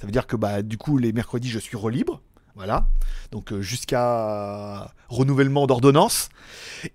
Ça 0.00 0.06
veut 0.06 0.12
dire 0.12 0.26
que 0.26 0.36
bah 0.36 0.60
du 0.60 0.76
coup 0.76 0.98
les 0.98 1.12
mercredis 1.14 1.48
je 1.48 1.58
suis 1.58 1.76
relibre. 1.76 2.20
Voilà. 2.56 2.86
Donc 3.32 3.52
euh, 3.52 3.60
jusqu'à 3.62 4.92
renouvellement 5.08 5.66
d'ordonnance. 5.66 6.28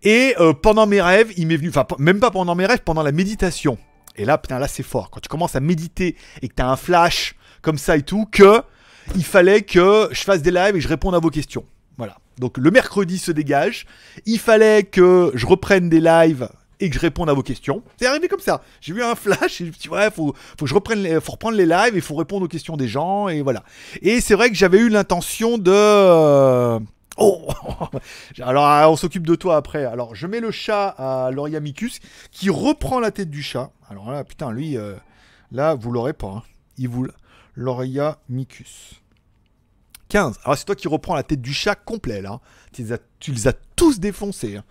Et 0.03 0.35
euh, 0.39 0.53
pendant 0.53 0.85
mes 0.85 1.01
rêves, 1.01 1.33
il 1.37 1.47
m'est 1.47 1.57
venu, 1.57 1.69
enfin 1.69 1.85
même 1.97 2.19
pas 2.19 2.31
pendant 2.31 2.55
mes 2.55 2.65
rêves, 2.65 2.83
pendant 2.85 3.03
la 3.03 3.11
méditation. 3.11 3.77
Et 4.15 4.25
là, 4.25 4.37
putain, 4.37 4.59
là 4.59 4.67
c'est 4.67 4.83
fort. 4.83 5.09
Quand 5.09 5.19
tu 5.19 5.27
commences 5.27 5.55
à 5.55 5.59
méditer 5.59 6.15
et 6.41 6.47
que 6.47 6.53
t'as 6.53 6.67
un 6.67 6.75
flash 6.75 7.35
comme 7.61 7.77
ça 7.77 7.97
et 7.97 8.03
tout, 8.03 8.25
que 8.31 8.61
il 9.15 9.23
fallait 9.23 9.61
que 9.61 10.07
je 10.11 10.21
fasse 10.23 10.41
des 10.41 10.51
lives 10.51 10.69
et 10.75 10.79
que 10.79 10.79
je 10.79 10.87
réponde 10.87 11.15
à 11.15 11.19
vos 11.19 11.29
questions. 11.29 11.65
Voilà. 11.97 12.17
Donc 12.39 12.57
le 12.57 12.71
mercredi 12.71 13.17
se 13.17 13.31
dégage. 13.31 13.85
Il 14.25 14.39
fallait 14.39 14.83
que 14.83 15.31
je 15.35 15.45
reprenne 15.45 15.89
des 15.89 15.99
lives 15.99 16.47
et 16.79 16.89
que 16.89 16.95
je 16.95 16.99
réponde 17.01 17.29
à 17.29 17.33
vos 17.33 17.43
questions. 17.43 17.83
C'est 17.99 18.05
arrivé 18.05 18.27
comme 18.29 18.39
ça. 18.39 18.61
J'ai 18.79 18.93
vu 18.93 19.03
un 19.03 19.15
flash 19.15 19.59
et 19.59 19.65
je 19.65 19.69
me 19.69 19.71
suis 19.73 19.81
dit, 19.81 19.89
ouais, 19.89 20.09
faut, 20.11 20.33
faut 20.57 20.65
que 20.65 20.67
je 20.67 20.73
reprenne 20.73 21.19
faut 21.19 21.33
reprendre 21.33 21.57
les 21.57 21.65
lives 21.65 21.97
et 21.97 22.01
faut 22.01 22.15
répondre 22.15 22.45
aux 22.45 22.47
questions 22.47 22.77
des 22.77 22.87
gens 22.87 23.27
et 23.27 23.41
voilà. 23.41 23.63
Et 24.01 24.21
c'est 24.21 24.35
vrai 24.35 24.49
que 24.49 24.55
j'avais 24.55 24.77
eu 24.79 24.89
l'intention 24.89 25.57
de. 25.57 25.71
euh, 25.73 26.79
Oh 27.21 27.49
Alors, 28.41 28.89
on 28.89 28.95
s'occupe 28.95 29.27
de 29.27 29.35
toi 29.35 29.57
après. 29.57 29.83
Alors, 29.83 30.15
je 30.15 30.25
mets 30.25 30.39
le 30.39 30.51
chat 30.51 30.87
à 30.97 31.31
Loriamicus 31.31 31.99
qui 32.31 32.49
reprend 32.49 33.01
la 33.01 33.11
tête 33.11 33.29
du 33.29 33.43
chat. 33.43 33.71
Alors 33.89 34.09
là, 34.09 34.23
putain, 34.23 34.51
lui, 34.51 34.77
euh, 34.77 34.93
là, 35.51 35.73
vous 35.75 35.91
l'aurez 35.91 36.13
pas. 36.13 36.27
hein. 36.27 36.43
Il 36.77 36.87
vous. 36.87 37.07
Loriamicus. 37.55 38.98
15. 40.09 40.39
Alors, 40.43 40.57
c'est 40.57 40.65
toi 40.65 40.75
qui 40.75 40.87
reprends 40.87 41.15
la 41.15 41.23
tête 41.23 41.41
du 41.41 41.53
chat 41.53 41.75
complet, 41.75 42.21
là. 42.21 42.39
Tu 42.71 42.83
les 43.31 43.47
as, 43.47 43.53
tous 43.75 43.99
défoncés. 43.99 44.57
hein. 44.57 44.63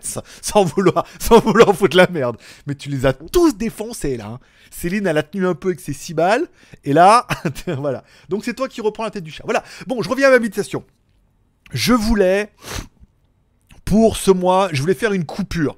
sans, 0.42 0.64
vouloir, 0.64 1.06
sans 1.20 1.38
vouloir 1.40 1.74
foutre 1.76 1.96
la 1.96 2.08
merde. 2.08 2.36
Mais 2.66 2.74
tu 2.74 2.88
les 2.88 3.06
as 3.06 3.12
tous 3.12 3.56
défoncés, 3.56 4.16
là. 4.16 4.26
hein. 4.26 4.40
Céline, 4.70 5.06
elle 5.06 5.18
a 5.18 5.22
tenu 5.22 5.46
un 5.46 5.54
peu 5.54 5.68
avec 5.68 5.80
ses 5.80 5.92
6 5.92 6.14
balles. 6.14 6.48
Et 6.84 6.92
là, 6.92 7.26
voilà. 7.78 8.04
Donc, 8.28 8.44
c'est 8.44 8.54
toi 8.54 8.68
qui 8.68 8.80
reprends 8.80 9.04
la 9.04 9.10
tête 9.10 9.24
du 9.24 9.30
chat. 9.30 9.44
Voilà. 9.44 9.62
Bon, 9.86 10.02
je 10.02 10.08
reviens 10.08 10.28
à 10.28 10.30
ma 10.30 10.38
méditation. 10.38 10.84
Je 11.72 11.92
voulais, 11.92 12.50
pour 13.84 14.16
ce 14.16 14.30
mois, 14.30 14.68
je 14.72 14.80
voulais 14.80 14.94
faire 14.94 15.12
une 15.12 15.24
coupure. 15.24 15.76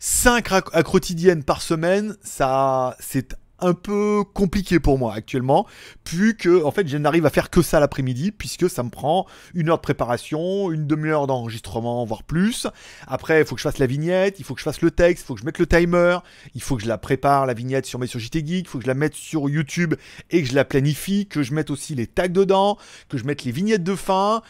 5 0.00 0.48
quotidiennes 0.84 1.42
par 1.42 1.62
semaine, 1.62 2.16
ça, 2.22 2.96
c'est 3.00 3.36
un 3.60 3.74
peu 3.74 4.24
compliqué 4.34 4.80
pour 4.80 4.98
moi 4.98 5.14
actuellement, 5.14 5.66
vu 6.08 6.36
que 6.36 6.62
en 6.64 6.70
fait 6.70 6.86
je 6.86 6.96
n'arrive 6.96 7.26
à 7.26 7.30
faire 7.30 7.50
que 7.50 7.62
ça 7.62 7.80
l'après-midi, 7.80 8.32
puisque 8.32 8.70
ça 8.70 8.82
me 8.82 8.90
prend 8.90 9.26
une 9.54 9.68
heure 9.68 9.76
de 9.76 9.82
préparation, 9.82 10.70
une 10.70 10.86
demi-heure 10.86 11.26
d'enregistrement, 11.26 12.04
voire 12.04 12.22
plus. 12.22 12.66
Après, 13.06 13.40
il 13.40 13.46
faut 13.46 13.54
que 13.54 13.60
je 13.60 13.68
fasse 13.68 13.78
la 13.78 13.86
vignette, 13.86 14.38
il 14.38 14.44
faut 14.44 14.54
que 14.54 14.60
je 14.60 14.64
fasse 14.64 14.80
le 14.80 14.90
texte, 14.90 15.24
il 15.24 15.26
faut 15.26 15.34
que 15.34 15.40
je 15.40 15.46
mette 15.46 15.58
le 15.58 15.66
timer, 15.66 16.18
il 16.54 16.62
faut 16.62 16.76
que 16.76 16.82
je 16.82 16.88
la 16.88 16.98
prépare 16.98 17.46
la 17.46 17.54
vignette 17.54 17.86
sur 17.86 17.98
mes 17.98 18.06
sur 18.06 18.20
JT 18.20 18.46
Geek, 18.46 18.66
il 18.66 18.68
faut 18.68 18.78
que 18.78 18.84
je 18.84 18.88
la 18.88 18.94
mette 18.94 19.14
sur 19.14 19.48
YouTube 19.48 19.94
et 20.30 20.42
que 20.42 20.48
je 20.48 20.54
la 20.54 20.64
planifie, 20.64 21.26
que 21.26 21.42
je 21.42 21.52
mette 21.52 21.70
aussi 21.70 21.94
les 21.94 22.06
tags 22.06 22.28
dedans, 22.28 22.78
que 23.08 23.18
je 23.18 23.24
mette 23.24 23.44
les 23.44 23.52
vignettes 23.52 23.84
de 23.84 23.94
fin 23.94 24.42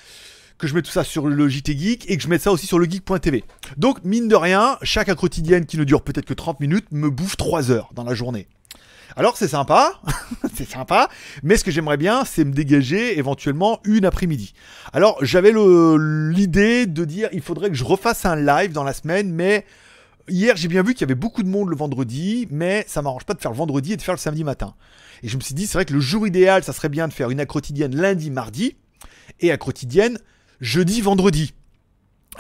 que 0.59 0.67
je 0.67 0.75
mette 0.75 0.85
tout 0.85 0.91
ça 0.91 1.05
sur 1.05 1.29
le 1.29 1.49
JT 1.49 1.79
Geek 1.79 2.11
et 2.11 2.17
que 2.17 2.23
je 2.23 2.29
mette 2.29 2.43
ça 2.43 2.51
aussi 2.51 2.67
sur 2.67 2.79
le 2.81 2.85
geek.tv. 2.85 3.45
Donc, 3.77 4.05
mine 4.05 4.27
de 4.27 4.35
rien, 4.35 4.77
chaque 4.83 5.15
quotidienne 5.15 5.67
qui 5.67 5.79
ne 5.79 5.85
dure 5.85 6.03
peut-être 6.03 6.27
que 6.27 6.35
30 6.35 6.59
minutes 6.59 6.87
me 6.91 7.11
bouffe 7.11 7.37
3 7.37 7.71
heures 7.71 7.91
dans 7.95 8.03
la 8.03 8.15
journée. 8.15 8.49
Alors 9.17 9.37
c'est 9.37 9.49
sympa, 9.49 10.01
c'est 10.55 10.69
sympa, 10.69 11.09
mais 11.43 11.57
ce 11.57 11.65
que 11.65 11.71
j'aimerais 11.71 11.97
bien, 11.97 12.25
c'est 12.25 12.45
me 12.45 12.53
dégager 12.53 13.19
éventuellement 13.19 13.81
une 13.85 14.05
après-midi. 14.05 14.53
Alors 14.93 15.19
j'avais 15.23 15.53
l'idée 15.53 16.87
de 16.87 17.05
dire, 17.05 17.29
il 17.33 17.41
faudrait 17.41 17.71
que 17.71 17.77
je 17.77 17.85
refasse 17.85 18.25
un 18.25 18.37
live 18.37 18.73
dans 18.73 18.85
la 18.85 18.93
semaine, 18.93 19.33
mais 19.33 19.65
hier 20.29 20.57
j'ai 20.57 20.69
bien 20.69 20.83
vu 20.83 20.93
qu'il 20.95 21.03
y 21.03 21.05
avait 21.05 21.15
beaucoup 21.15 21.43
de 21.43 21.49
monde 21.49 21.69
le 21.69 21.77
vendredi, 21.77 22.47
mais 22.51 22.85
ça 22.87 23.03
m'arrange 23.03 23.25
pas 23.25 23.35
de 23.35 23.41
faire 23.41 23.51
le 23.51 23.57
vendredi 23.57 23.95
et 23.95 23.97
de 23.97 24.03
faire 24.03 24.15
le 24.15 24.21
samedi 24.21 24.45
matin. 24.45 24.75
Et 25.23 25.29
je 25.29 25.37
me 25.37 25.43
suis 25.43 25.55
dit, 25.55 25.67
c'est 25.67 25.79
vrai 25.79 25.85
que 25.85 25.95
le 25.95 26.01
jour 26.01 26.27
idéal, 26.27 26.63
ça 26.63 26.73
serait 26.73 26.89
bien 26.89 27.09
de 27.09 27.13
faire 27.13 27.31
une 27.31 27.45
quotidienne 27.45 27.97
lundi, 27.97 28.31
mardi, 28.31 28.77
et 29.41 29.57
quotidienne 29.57 30.19
jeudi, 30.61 31.01
vendredi. 31.01 31.55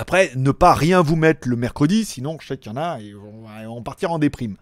Après, 0.00 0.30
ne 0.36 0.52
pas 0.52 0.74
rien 0.74 1.02
vous 1.02 1.16
mettre 1.16 1.48
le 1.48 1.56
mercredi, 1.56 2.04
sinon 2.04 2.38
je 2.40 2.46
sais 2.46 2.56
qu'il 2.56 2.70
y 2.70 2.74
en 2.74 2.78
a 2.78 3.00
et 3.00 3.14
on 3.16 3.76
va 3.76 3.82
partir 3.82 4.12
en 4.12 4.20
déprime. 4.20 4.56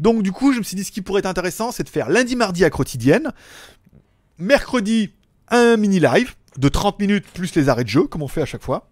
Donc 0.00 0.22
du 0.22 0.32
coup, 0.32 0.54
je 0.54 0.58
me 0.58 0.64
suis 0.64 0.76
dit 0.76 0.84
ce 0.84 0.90
qui 0.90 1.02
pourrait 1.02 1.20
être 1.20 1.26
intéressant, 1.26 1.72
c'est 1.72 1.84
de 1.84 1.90
faire 1.90 2.08
lundi, 2.08 2.36
mardi 2.36 2.64
à 2.64 2.70
quotidienne, 2.70 3.32
mercredi 4.38 5.12
un 5.50 5.76
mini 5.76 6.00
live 6.00 6.34
de 6.56 6.68
30 6.68 6.98
minutes 7.00 7.26
plus 7.34 7.54
les 7.54 7.68
arrêts 7.68 7.84
de 7.84 7.88
jeu, 7.88 8.04
comme 8.04 8.22
on 8.22 8.28
fait 8.28 8.42
à 8.42 8.46
chaque 8.46 8.64
fois. 8.64 8.88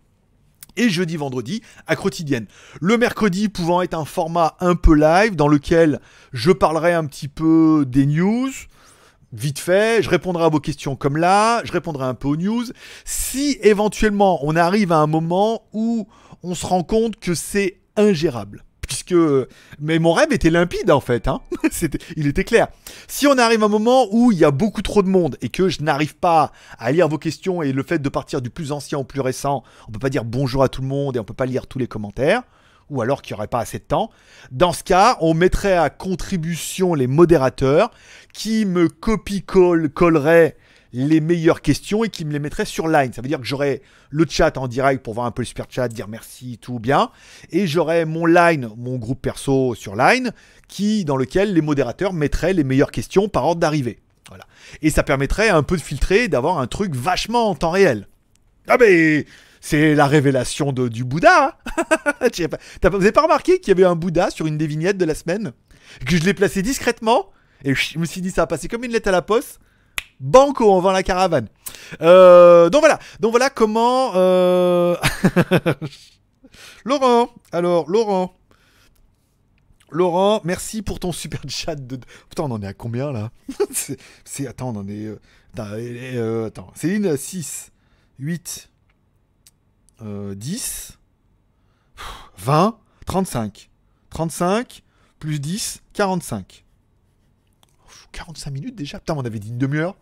Et 0.77 0.91
jeudi, 0.91 1.17
vendredi, 1.17 1.63
à 1.87 1.97
quotidienne. 1.97 2.47
Le 2.83 2.99
mercredi 2.99 3.49
pouvant 3.49 3.81
être 3.81 3.95
un 3.95 4.05
format 4.05 4.57
un 4.61 4.75
peu 4.75 4.95
live 4.95 5.35
dans 5.35 5.49
lequel 5.49 6.01
je 6.35 6.51
parlerai 6.51 6.93
un 6.93 7.07
petit 7.07 7.29
peu 7.29 7.87
des 7.89 8.05
news, 8.05 8.51
vite 9.33 9.59
fait, 9.59 10.03
je 10.03 10.11
répondrai 10.11 10.45
à 10.45 10.49
vos 10.49 10.61
questions 10.61 10.97
comme 10.97 11.17
là, 11.17 11.63
je 11.65 11.73
répondrai 11.73 12.05
un 12.05 12.15
peu 12.15 12.29
aux 12.29 12.37
news. 12.37 12.65
Si 13.05 13.59
éventuellement 13.63 14.45
on 14.45 14.57
arrive 14.57 14.93
à 14.93 14.99
un 14.99 15.07
moment 15.07 15.63
où 15.73 16.07
on 16.43 16.55
se 16.55 16.67
rend 16.67 16.83
compte 16.83 17.17
que 17.17 17.35
c'est 17.35 17.81
ingérable. 17.97 18.65
Puisque. 18.87 19.17
Mais 19.81 19.99
mon 19.99 20.13
rêve 20.13 20.33
était 20.33 20.51
limpide 20.51 20.93
en 20.93 21.01
fait, 21.01 21.27
hein. 21.27 21.41
Il 22.17 22.29
était 22.29 22.45
clair. 22.45 22.69
Si 23.09 23.27
on 23.27 23.37
arrive 23.37 23.63
à 23.63 23.67
un 23.67 23.69
moment 23.69 24.07
où 24.13 24.31
il 24.31 24.39
y 24.39 24.45
a 24.45 24.53
beaucoup 24.53 24.83
trop 24.83 25.03
de 25.03 25.09
monde 25.09 25.37
et 25.43 25.49
que 25.49 25.69
je 25.69 25.83
n'arrive 25.83 26.17
pas 26.17 26.53
à 26.79 26.93
lire 26.93 27.09
vos 27.09 27.19
questions 27.19 27.63
et 27.63 27.73
le 27.73 27.83
fait 27.83 27.99
de 27.99 28.09
partir 28.09 28.41
du 28.41 28.49
plus 28.49 28.71
ancien 28.71 28.99
au 28.99 29.05
plus 29.05 29.21
récent, 29.21 29.65
on 29.89 29.93
peut 29.93 29.99
pas 29.99 30.09
dire 30.09 30.25
bonjour 30.25 30.63
à 30.63 30.69
tout 30.69 30.83
le 30.83 30.87
monde 30.87 31.17
et 31.17 31.19
on 31.19 31.25
peut 31.25 31.35
pas 31.35 31.47
lire 31.47 31.67
tous 31.67 31.81
les 31.81 31.89
commentaires, 31.89 32.43
ou 32.91 33.03
alors 33.03 33.23
qu'il 33.23 33.35
n'y 33.35 33.39
aurait 33.39 33.49
pas 33.49 33.61
assez 33.61 33.79
de 33.79 33.85
temps. 33.85 34.11
Dans 34.51 34.73
ce 34.73 34.85
cas, 34.85 35.17
on 35.21 35.35
mettrait 35.35 35.77
à 35.77 35.91
contribution 35.91 36.95
les 36.95 37.07
modérateurs 37.07 37.91
qui 38.33 38.65
me 38.65 38.89
copie-colleraient 38.89 40.57
les 40.93 41.21
meilleures 41.21 41.61
questions 41.61 42.05
et 42.05 42.09
qui 42.09 42.25
me 42.25 42.33
les 42.33 42.39
mettraient 42.39 42.65
sur 42.65 42.89
line. 42.89 43.13
Ça 43.13 43.21
veut 43.21 43.29
dire 43.29 43.41
que 43.41 43.45
j'aurais 43.45 43.83
le 44.11 44.25
chat 44.29 44.57
en 44.57 44.69
direct 44.69 45.03
pour 45.03 45.15
voir 45.15 45.27
un 45.27 45.31
peu 45.31 45.43
le 45.43 45.47
super 45.47 45.67
chat, 45.69 45.89
dire 45.89 46.09
merci, 46.09 46.59
tout 46.59 46.79
bien. 46.79 47.11
Et 47.51 47.67
j'aurais 47.67 48.07
mon 48.07 48.25
line, 48.25 48.71
mon 48.77 48.97
groupe 48.97 49.21
perso 49.21 49.75
sur 49.75 49.95
line, 49.95 50.33
qui, 50.69 51.05
dans 51.05 51.17
lequel 51.17 51.53
les 51.53 51.61
modérateurs 51.61 52.13
mettraient 52.13 52.55
les 52.55 52.65
meilleures 52.65 52.93
questions 52.93 53.29
par 53.29 53.45
ordre 53.45 53.61
d'arrivée. 53.61 53.99
Voilà. 54.29 54.45
Et 54.81 54.91
ça 54.91 55.03
permettrait 55.03 55.51
un 55.51 55.63
peu 55.63 55.77
de 55.77 55.83
filtrer, 55.83 56.29
d'avoir 56.29 56.59
un 56.59 56.67
truc 56.67 56.95
vachement 56.95 57.51
en 57.51 57.55
temps 57.55 57.71
réel. 57.71 58.09
Ah 58.69 58.77
mais 58.81 59.27
c'est 59.61 59.95
la 59.95 60.07
révélation 60.07 60.73
du 60.73 61.05
Bouddha. 61.05 61.59
hein 61.79 62.49
pas- 62.81 62.89
vous 62.91 62.97
avez 62.97 63.13
pas 63.13 63.23
remarqué 63.23 63.59
qu'il 63.61 63.69
y 63.69 63.73
avait 63.73 63.85
un 63.89 63.97
Bouddha 63.97 64.31
sur 64.31 64.47
une 64.47 64.59
des 64.59 64.67
vignettes 64.67 64.99
de 64.99 65.05
la 65.05 65.15
semaine? 65.15 65.53
Que 66.07 66.17
je 66.17 66.23
l'ai 66.25 66.35
placé 66.35 66.63
discrètement 66.63 67.31
et 67.65 67.75
je 67.75 67.99
me 67.99 68.05
suis 68.05 68.21
dit 68.21 68.31
ça 68.31 68.43
a 68.43 68.47
passé 68.47 68.69
comme 68.69 68.85
une 68.85 68.93
lettre 68.93 69.09
à 69.09 69.13
la 69.13 69.23
poste. 69.23 69.61
Banco, 70.21 70.73
on 70.73 70.81
vend 70.81 70.93
la 70.93 71.03
caravane. 71.03 71.49
Euh, 72.01 72.71
donc 72.71 72.81
voilà, 72.81 72.99
donc 73.21 73.31
voilà 73.33 73.51
comment. 73.51 74.13
euh, 74.15 74.97
Laurent, 76.85 77.31
alors 77.53 77.89
Laurent, 77.89 78.35
Laurent, 79.91 80.41
merci 80.45 80.83
pour 80.83 80.99
ton 81.01 81.13
super 81.13 81.41
chat 81.49 81.75
de. 81.77 81.99
Putain, 82.29 82.45
on 82.45 82.51
en 82.51 82.63
est 82.63 82.67
à 82.67 82.75
combien 82.75 83.13
là? 83.13 83.31
C'est, 84.25 84.47
attends, 84.47 84.71
on 84.75 84.81
en 84.81 84.89
est. 84.89 85.09
Attends, 85.55 85.69
euh, 85.75 86.47
attends. 86.47 86.73
Céline, 86.75 87.17
6, 87.17 87.71
8, 88.19 88.71
euh, 90.03 90.35
10, 90.35 90.99
20, 92.39 92.79
35. 93.07 93.71
35, 94.11 94.83
plus 95.19 95.41
10, 95.41 95.83
45. 95.93 96.65
45 98.13 98.51
minutes 98.51 98.75
déjà 98.75 98.99
Putain, 98.99 99.15
on 99.15 99.25
avait 99.25 99.39
dit 99.39 99.51
une 99.51 99.59
demi-heure. 99.59 99.95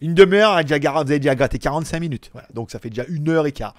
Une 0.00 0.14
demi-heure, 0.14 0.60
vous 0.62 1.00
avez 1.00 1.18
déjà 1.18 1.34
gratté 1.34 1.58
45 1.58 1.98
minutes. 1.98 2.30
Donc 2.54 2.70
ça 2.70 2.78
fait 2.78 2.88
déjà 2.88 3.04
une 3.08 3.28
heure 3.28 3.46
et 3.46 3.52
quart. 3.52 3.74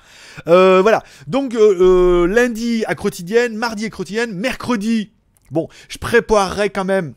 Euh, 0.48 0.82
voilà. 0.82 1.04
Donc 1.28 1.56
euh, 1.56 2.24
euh, 2.24 2.28
lundi 2.28 2.84
à 2.88 2.96
quotidienne, 2.96 3.56
mardi 3.56 3.86
à 3.86 3.90
quotidienne, 3.90 4.34
mercredi. 4.34 5.12
Bon, 5.52 5.70
je 5.88 5.98
préparerai 5.98 6.70
quand 6.70 6.86
même. 6.86 7.14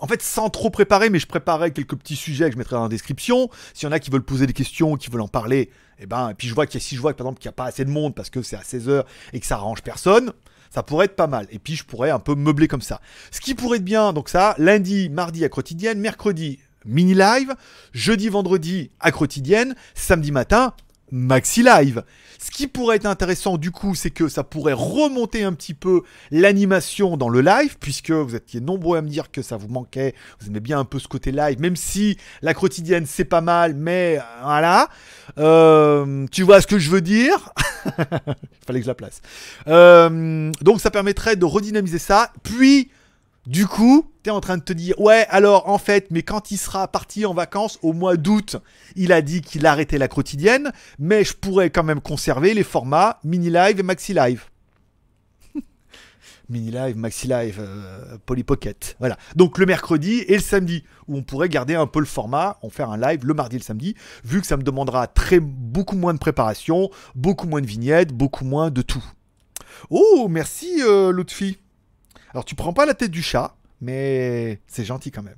En 0.00 0.06
fait, 0.06 0.22
sans 0.22 0.50
trop 0.50 0.70
préparer, 0.70 1.10
mais 1.10 1.18
je 1.18 1.26
préparerai 1.26 1.72
quelques 1.72 1.96
petits 1.96 2.16
sujets 2.16 2.46
que 2.46 2.52
je 2.52 2.58
mettrai 2.58 2.76
dans 2.76 2.84
la 2.84 2.88
description. 2.88 3.50
S'il 3.72 3.86
y 3.86 3.88
en 3.88 3.92
a 3.92 3.98
qui 3.98 4.10
veulent 4.10 4.22
poser 4.22 4.46
des 4.46 4.52
questions, 4.52 4.96
qui 4.96 5.10
veulent 5.10 5.20
en 5.20 5.28
parler, 5.28 5.70
et 5.98 6.06
ben, 6.06 6.30
et 6.30 6.34
puis 6.34 6.48
je 6.48 6.54
vois 6.54 6.66
a, 6.66 6.78
si 6.78 6.96
je 6.96 7.00
vois 7.00 7.14
par 7.14 7.26
exemple 7.26 7.40
qu'il 7.40 7.48
n'y 7.48 7.54
a 7.54 7.56
pas 7.56 7.66
assez 7.66 7.84
de 7.84 7.90
monde 7.90 8.14
parce 8.14 8.30
que 8.30 8.42
c'est 8.42 8.56
à 8.56 8.62
16h 8.62 9.04
et 9.32 9.40
que 9.40 9.46
ça 9.46 9.56
arrange 9.56 9.82
personne, 9.82 10.32
ça 10.70 10.82
pourrait 10.82 11.06
être 11.06 11.16
pas 11.16 11.26
mal. 11.26 11.46
Et 11.50 11.58
puis 11.58 11.76
je 11.76 11.84
pourrais 11.84 12.10
un 12.10 12.18
peu 12.18 12.34
meubler 12.34 12.68
comme 12.68 12.82
ça. 12.82 13.00
Ce 13.30 13.40
qui 13.40 13.54
pourrait 13.54 13.78
être 13.78 13.84
bien, 13.84 14.12
donc 14.12 14.28
ça, 14.28 14.54
lundi, 14.58 15.08
mardi 15.08 15.44
à 15.44 15.48
quotidienne, 15.48 16.00
mercredi, 16.00 16.58
mini 16.84 17.14
live, 17.14 17.54
jeudi, 17.92 18.28
vendredi 18.28 18.90
à 19.00 19.12
quotidienne, 19.12 19.74
samedi 19.94 20.32
matin, 20.32 20.74
maxi 21.14 21.62
live. 21.62 22.02
Ce 22.38 22.50
qui 22.50 22.66
pourrait 22.66 22.96
être 22.96 23.06
intéressant 23.06 23.56
du 23.56 23.70
coup, 23.70 23.94
c'est 23.94 24.10
que 24.10 24.28
ça 24.28 24.42
pourrait 24.42 24.74
remonter 24.74 25.44
un 25.44 25.52
petit 25.52 25.72
peu 25.72 26.02
l'animation 26.30 27.16
dans 27.16 27.28
le 27.28 27.40
live, 27.40 27.76
puisque 27.78 28.10
vous 28.10 28.34
étiez 28.34 28.60
nombreux 28.60 28.98
à 28.98 29.02
me 29.02 29.08
dire 29.08 29.30
que 29.30 29.40
ça 29.40 29.56
vous 29.56 29.68
manquait, 29.68 30.14
vous 30.40 30.48
aimez 30.48 30.60
bien 30.60 30.78
un 30.78 30.84
peu 30.84 30.98
ce 30.98 31.08
côté 31.08 31.30
live, 31.30 31.60
même 31.60 31.76
si 31.76 32.18
la 32.42 32.52
quotidienne 32.52 33.06
c'est 33.06 33.24
pas 33.24 33.40
mal, 33.40 33.74
mais 33.74 34.18
voilà. 34.42 34.88
Euh, 35.38 36.26
tu 36.32 36.42
vois 36.42 36.60
ce 36.60 36.66
que 36.66 36.78
je 36.78 36.90
veux 36.90 37.00
dire? 37.00 37.52
Il 37.86 38.66
fallait 38.66 38.80
que 38.80 38.84
je 38.84 38.90
la 38.90 38.94
place. 38.94 39.22
Euh, 39.68 40.50
donc 40.60 40.80
ça 40.80 40.90
permettrait 40.90 41.36
de 41.36 41.44
redynamiser 41.44 41.98
ça, 41.98 42.32
puis 42.42 42.90
du 43.46 43.66
coup, 43.66 44.10
tu 44.22 44.30
es 44.30 44.32
en 44.32 44.40
train 44.40 44.56
de 44.56 44.62
te 44.62 44.72
dire, 44.72 44.98
ouais, 44.98 45.26
alors 45.28 45.68
en 45.68 45.76
fait, 45.76 46.06
mais 46.10 46.22
quand 46.22 46.50
il 46.50 46.56
sera 46.56 46.88
parti 46.88 47.26
en 47.26 47.34
vacances 47.34 47.78
au 47.82 47.92
mois 47.92 48.16
d'août, 48.16 48.56
il 48.96 49.12
a 49.12 49.20
dit 49.20 49.42
qu'il 49.42 49.66
arrêtait 49.66 49.98
la 49.98 50.08
quotidienne, 50.08 50.72
mais 50.98 51.24
je 51.24 51.34
pourrais 51.34 51.68
quand 51.68 51.82
même 51.82 52.00
conserver 52.00 52.54
les 52.54 52.62
formats 52.62 53.20
mini 53.22 53.50
live 53.50 53.78
et 53.78 53.82
maxi 53.82 54.14
live. 54.14 54.44
Mini 56.48 56.70
live, 56.70 56.96
maxi 56.96 57.26
live, 57.26 57.58
euh, 57.60 58.16
Poly 58.24 58.44
Pocket. 58.44 58.96
Voilà. 58.98 59.18
Donc 59.36 59.58
le 59.58 59.66
mercredi 59.66 60.20
et 60.20 60.36
le 60.36 60.42
samedi, 60.42 60.82
où 61.06 61.16
on 61.18 61.22
pourrait 61.22 61.50
garder 61.50 61.74
un 61.74 61.86
peu 61.86 62.00
le 62.00 62.06
format, 62.06 62.58
on 62.62 62.70
faire 62.70 62.90
un 62.90 62.98
live 62.98 63.26
le 63.26 63.34
mardi 63.34 63.56
et 63.56 63.58
le 63.58 63.64
samedi, 63.64 63.94
vu 64.24 64.40
que 64.40 64.46
ça 64.46 64.56
me 64.56 64.62
demandera 64.62 65.06
très 65.06 65.40
beaucoup 65.40 65.96
moins 65.96 66.14
de 66.14 66.18
préparation, 66.18 66.90
beaucoup 67.14 67.46
moins 67.46 67.60
de 67.60 67.66
vignettes, 67.66 68.12
beaucoup 68.12 68.44
moins 68.46 68.70
de 68.70 68.80
tout. 68.80 69.04
Oh, 69.90 70.28
merci 70.30 70.80
euh, 70.80 71.12
Lutfi. 71.12 71.58
Alors 72.34 72.44
tu 72.44 72.56
prends 72.56 72.72
pas 72.72 72.84
la 72.84 72.94
tête 72.94 73.12
du 73.12 73.22
chat, 73.22 73.54
mais 73.80 74.60
c'est 74.66 74.84
gentil 74.84 75.12
quand 75.12 75.22
même. 75.22 75.36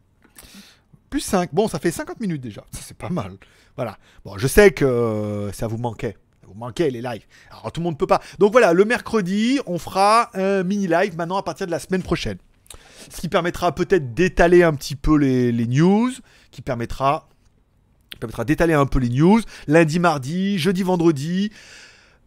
Plus 1.10 1.20
5. 1.20 1.50
Bon, 1.52 1.68
ça 1.68 1.78
fait 1.78 1.90
50 1.90 2.18
minutes 2.20 2.40
déjà. 2.40 2.64
C'est 2.72 2.96
pas 2.96 3.10
mal. 3.10 3.36
Voilà. 3.76 3.98
Bon, 4.24 4.38
je 4.38 4.46
sais 4.46 4.70
que 4.70 4.84
euh, 4.84 5.52
ça 5.52 5.66
vous 5.66 5.76
manquait. 5.76 6.16
Vous 6.46 6.54
manquait 6.54 6.90
les 6.90 7.02
lives. 7.02 7.26
Alors, 7.50 7.70
tout 7.70 7.80
le 7.80 7.84
monde 7.84 7.98
peut 7.98 8.06
pas. 8.06 8.22
Donc 8.38 8.52
voilà, 8.52 8.72
le 8.72 8.84
mercredi, 8.84 9.60
on 9.66 9.78
fera 9.78 10.30
un 10.34 10.62
mini 10.62 10.86
live 10.86 11.16
maintenant 11.16 11.36
à 11.36 11.42
partir 11.42 11.66
de 11.66 11.70
la 11.70 11.78
semaine 11.78 12.02
prochaine. 12.02 12.38
Ce 13.10 13.20
qui 13.20 13.28
permettra 13.28 13.74
peut-être 13.74 14.14
d'étaler 14.14 14.62
un 14.62 14.74
petit 14.74 14.96
peu 14.96 15.16
les, 15.16 15.52
les 15.52 15.66
news. 15.66 16.10
Qui 16.50 16.62
permettra, 16.62 17.28
qui 18.10 18.18
permettra 18.18 18.46
d'étaler 18.46 18.72
un 18.72 18.86
peu 18.86 19.00
les 19.00 19.10
news. 19.10 19.42
Lundi, 19.66 19.98
mardi, 19.98 20.58
jeudi, 20.58 20.82
vendredi. 20.82 21.52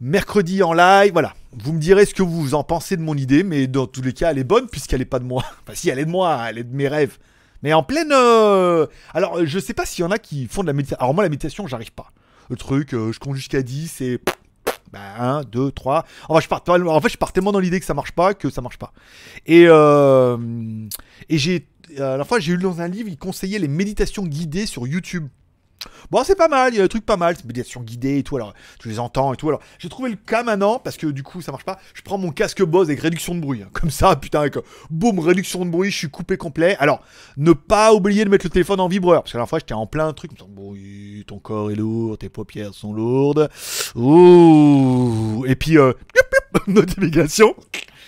Mercredi 0.01 0.63
en 0.63 0.71
live, 0.73 1.11
voilà. 1.11 1.33
Vous 1.51 1.73
me 1.73 1.79
direz 1.79 2.05
ce 2.05 2.13
que 2.13 2.23
vous 2.23 2.53
en 2.53 2.63
pensez 2.63 2.95
de 2.95 3.01
mon 3.01 3.15
idée, 3.15 3.43
mais 3.43 3.67
dans 3.67 3.85
tous 3.85 4.01
les 4.01 4.13
cas, 4.13 4.31
elle 4.31 4.37
est 4.37 4.43
bonne 4.45 4.67
puisqu'elle 4.67 5.01
est 5.01 5.05
pas 5.05 5.19
de 5.19 5.25
moi. 5.25 5.43
Enfin, 5.63 5.73
si, 5.75 5.89
elle 5.89 5.99
est 5.99 6.05
de 6.05 6.09
moi, 6.09 6.39
elle 6.49 6.57
est 6.59 6.63
de 6.63 6.73
mes 6.75 6.87
rêves. 6.87 7.17
Mais 7.63 7.73
en 7.73 7.83
pleine. 7.83 8.11
euh, 8.13 8.87
Alors, 9.13 9.45
je 9.45 9.59
sais 9.59 9.73
pas 9.73 9.85
s'il 9.85 10.03
y 10.03 10.07
en 10.07 10.11
a 10.11 10.17
qui 10.17 10.47
font 10.47 10.61
de 10.61 10.67
la 10.67 10.73
méditation. 10.73 11.01
Alors, 11.01 11.13
moi, 11.13 11.23
la 11.23 11.29
méditation, 11.29 11.67
j'arrive 11.67 11.91
pas. 11.91 12.11
Le 12.49 12.55
truc, 12.55 12.93
euh, 12.93 13.11
je 13.11 13.19
compte 13.19 13.35
jusqu'à 13.35 13.61
10 13.61 14.01
et. 14.01 14.21
Bah, 14.93 14.99
1, 15.19 15.41
2, 15.43 15.71
3. 15.71 16.05
En 16.29 16.35
fait, 16.39 16.43
je 16.43 16.47
pars, 17.17 17.33
tellement 17.33 17.51
dans 17.51 17.59
l'idée 17.59 17.79
que 17.79 17.85
ça 17.85 17.93
marche 17.93 18.13
pas 18.13 18.33
que 18.33 18.49
ça 18.49 18.61
marche 18.61 18.77
pas. 18.77 18.93
Et, 19.45 19.65
euh, 19.67 20.37
et 21.27 21.37
j'ai. 21.37 21.67
La 21.97 22.23
fois, 22.23 22.39
j'ai 22.39 22.53
eu 22.53 22.57
dans 22.57 22.81
un 22.81 22.87
livre, 22.87 23.09
il 23.09 23.17
conseillait 23.17 23.59
les 23.59 23.67
méditations 23.67 24.23
guidées 24.23 24.67
sur 24.67 24.87
YouTube. 24.87 25.27
Bon, 26.11 26.23
c'est 26.23 26.35
pas 26.35 26.47
mal, 26.47 26.73
il 26.73 26.77
y 26.77 26.79
a 26.79 26.83
des 26.83 26.89
trucs 26.89 27.05
pas 27.05 27.17
mal, 27.17 27.35
c'est 27.35 27.45
méditation 27.45 27.81
guidée 27.81 28.17
et 28.17 28.23
tout, 28.23 28.35
alors 28.35 28.53
tu 28.79 28.89
les 28.89 28.99
entends 28.99 29.33
et 29.33 29.37
tout. 29.37 29.47
Alors, 29.47 29.61
j'ai 29.77 29.89
trouvé 29.89 30.09
le 30.09 30.15
cas 30.15 30.43
maintenant, 30.43 30.79
parce 30.79 30.97
que 30.97 31.07
du 31.07 31.23
coup, 31.23 31.41
ça 31.41 31.51
marche 31.51 31.65
pas. 31.65 31.79
Je 31.93 32.01
prends 32.01 32.17
mon 32.17 32.31
casque 32.31 32.63
Bose 32.63 32.87
avec 32.87 32.99
réduction 32.99 33.35
de 33.35 33.39
bruit, 33.39 33.61
hein, 33.61 33.69
comme 33.73 33.91
ça, 33.91 34.15
putain, 34.15 34.41
avec 34.41 34.55
boum, 34.89 35.19
réduction 35.19 35.65
de 35.65 35.69
bruit, 35.69 35.91
je 35.91 35.97
suis 35.97 36.09
coupé 36.09 36.37
complet. 36.37 36.75
Alors, 36.79 37.01
ne 37.37 37.53
pas 37.53 37.93
oublier 37.93 38.25
de 38.25 38.29
mettre 38.29 38.45
le 38.45 38.49
téléphone 38.49 38.79
en 38.79 38.87
vibreur, 38.87 39.23
parce 39.23 39.33
que 39.33 39.37
la 39.37 39.45
fois, 39.45 39.59
j'étais 39.59 39.73
en 39.73 39.87
plein 39.87 40.11
truc, 40.13 40.31
me 40.31 40.37
oui, 40.57 41.23
ton 41.27 41.39
corps 41.39 41.71
est 41.71 41.75
lourd, 41.75 42.17
tes 42.17 42.29
paupières 42.29 42.73
sont 42.73 42.93
lourdes. 42.93 43.49
Ouh, 43.95 45.45
et 45.47 45.55
puis, 45.55 45.77
euh, 45.77 45.93
notification, 46.67 47.55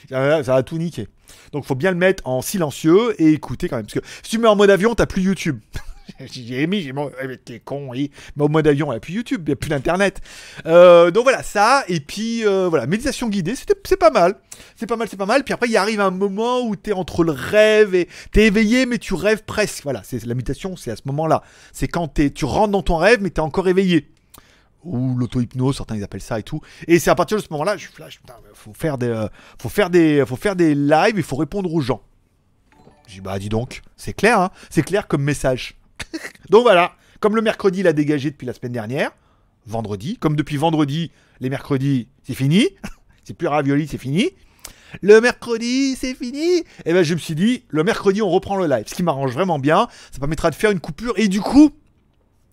ça 0.09 0.41
va 0.41 0.63
tout 0.63 0.77
niquer. 0.77 1.07
Donc, 1.51 1.65
faut 1.65 1.75
bien 1.75 1.91
le 1.91 1.97
mettre 1.97 2.25
en 2.25 2.41
silencieux 2.41 3.15
et 3.21 3.31
écouter 3.33 3.67
quand 3.67 3.77
même, 3.77 3.85
parce 3.85 3.99
que 3.99 4.05
si 4.23 4.31
tu 4.31 4.37
mets 4.37 4.47
en 4.47 4.55
mode 4.55 4.69
avion, 4.69 4.95
t'as 4.95 5.05
plus 5.05 5.21
YouTube. 5.21 5.59
J'ai 6.31 6.67
mis, 6.67 6.81
j'ai 6.81 6.93
eh, 7.23 7.37
t'es 7.37 7.59
con, 7.59 7.89
oui. 7.89 8.11
Mais 8.35 8.43
au 8.43 8.47
mode 8.47 8.67
avion, 8.67 8.87
il 8.87 8.91
n'y 8.91 8.97
a 8.97 8.99
plus 8.99 9.13
YouTube, 9.13 9.43
il 9.45 9.49
n'y 9.49 9.53
a 9.53 9.55
plus 9.55 9.69
d'internet. 9.69 10.21
Euh, 10.65 11.11
donc 11.11 11.23
voilà, 11.23 11.43
ça, 11.43 11.83
et 11.87 11.99
puis 11.99 12.45
euh, 12.45 12.67
voilà, 12.69 12.87
méditation 12.87 13.29
guidée, 13.29 13.55
c'est 13.55 13.97
pas 13.97 14.11
mal. 14.11 14.35
C'est 14.75 14.87
pas 14.87 14.95
mal, 14.95 15.07
c'est 15.09 15.17
pas 15.17 15.25
mal. 15.25 15.43
Puis 15.43 15.53
après, 15.53 15.67
il 15.67 15.77
arrive 15.77 15.99
un 15.99 16.11
moment 16.11 16.61
où 16.61 16.75
t'es 16.75 16.93
entre 16.93 17.23
le 17.23 17.31
rêve 17.31 17.95
et 17.95 18.07
t'es 18.31 18.47
éveillé, 18.47 18.85
mais 18.85 18.97
tu 18.97 19.13
rêves 19.13 19.43
presque. 19.43 19.83
Voilà, 19.83 20.01
c'est 20.03 20.23
la 20.25 20.33
méditation, 20.33 20.75
c'est 20.75 20.91
à 20.91 20.95
ce 20.95 21.03
moment-là. 21.05 21.43
C'est 21.73 21.87
quand 21.87 22.07
t'es, 22.07 22.29
tu 22.29 22.45
rentres 22.45 22.71
dans 22.71 22.83
ton 22.83 22.97
rêve, 22.97 23.19
mais 23.21 23.29
t'es 23.29 23.41
encore 23.41 23.67
éveillé. 23.67 24.09
Ou 24.83 25.15
l'auto-hypnose, 25.15 25.77
certains 25.77 25.95
ils 25.95 26.03
appellent 26.03 26.21
ça 26.21 26.39
et 26.39 26.43
tout. 26.43 26.61
Et 26.87 26.97
c'est 26.97 27.11
à 27.11 27.15
partir 27.15 27.37
de 27.37 27.43
ce 27.43 27.47
moment-là, 27.51 27.77
je 27.77 27.87
flash, 27.87 28.19
putain, 28.19 28.33
faut 28.53 28.73
faire 28.73 28.97
des, 28.97 29.07
euh, 29.07 29.27
faut 29.59 29.69
faire 29.69 29.89
des, 29.89 30.23
faut 30.25 30.35
faire 30.35 30.55
des 30.55 30.73
lives, 30.73 31.13
il 31.15 31.23
faut 31.23 31.35
répondre 31.35 31.71
aux 31.71 31.81
gens. 31.81 32.01
J'ai 33.07 33.21
bah 33.21 33.37
dis 33.39 33.49
donc, 33.49 33.81
c'est 33.97 34.13
clair, 34.13 34.39
hein 34.39 34.51
c'est 34.69 34.83
clair 34.83 35.07
comme 35.07 35.21
message. 35.21 35.80
donc 36.49 36.63
voilà, 36.63 36.93
comme 37.19 37.35
le 37.35 37.41
mercredi 37.41 37.81
il 37.81 37.87
a 37.87 37.93
dégagé 37.93 38.31
depuis 38.31 38.45
la 38.45 38.53
semaine 38.53 38.71
dernière, 38.71 39.11
vendredi, 39.65 40.17
comme 40.17 40.35
depuis 40.35 40.57
vendredi, 40.57 41.11
les 41.39 41.49
mercredis, 41.49 42.07
c'est 42.23 42.33
fini. 42.33 42.67
c'est 43.23 43.33
plus 43.33 43.47
ravioli, 43.47 43.87
c'est 43.87 43.97
fini. 43.97 44.31
Le 45.01 45.21
mercredi, 45.21 45.95
c'est 45.95 46.13
fini. 46.13 46.63
Et 46.85 46.93
ben 46.93 47.03
je 47.03 47.13
me 47.13 47.19
suis 47.19 47.35
dit, 47.35 47.63
le 47.69 47.83
mercredi, 47.83 48.21
on 48.21 48.29
reprend 48.29 48.57
le 48.57 48.67
live. 48.67 48.85
Ce 48.87 48.93
qui 48.93 49.03
m'arrange 49.03 49.31
vraiment 49.31 49.59
bien. 49.59 49.87
Ça 50.11 50.19
permettra 50.19 50.49
de 50.49 50.55
faire 50.55 50.71
une 50.71 50.81
coupure. 50.81 51.13
Et 51.17 51.29
du 51.29 51.39
coup, 51.39 51.71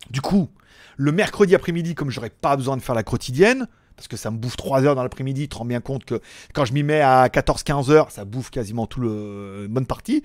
du 0.09 0.21
coup, 0.21 0.49
le 0.95 1.11
mercredi 1.11 1.53
après-midi, 1.55 1.95
comme 1.95 2.09
j'aurais 2.09 2.29
pas 2.29 2.55
besoin 2.55 2.77
de 2.77 2.81
faire 2.81 2.95
la 2.95 3.03
quotidienne, 3.03 3.67
parce 3.95 4.07
que 4.07 4.15
ça 4.15 4.31
me 4.31 4.37
bouffe 4.37 4.55
3 4.55 4.85
heures 4.85 4.95
dans 4.95 5.03
l'après-midi, 5.03 5.43
tu 5.43 5.49
te 5.49 5.57
rends 5.57 5.65
bien 5.65 5.81
compte 5.81 6.05
que 6.05 6.21
quand 6.53 6.63
je 6.63 6.73
m'y 6.73 6.83
mets 6.83 7.01
à 7.01 7.27
14-15 7.27 7.91
heures, 7.91 8.11
ça 8.11 8.23
bouffe 8.23 8.49
quasiment 8.49 8.87
tout 8.87 9.01
le 9.01 9.65
une 9.65 9.73
bonne 9.73 9.85
partie. 9.85 10.23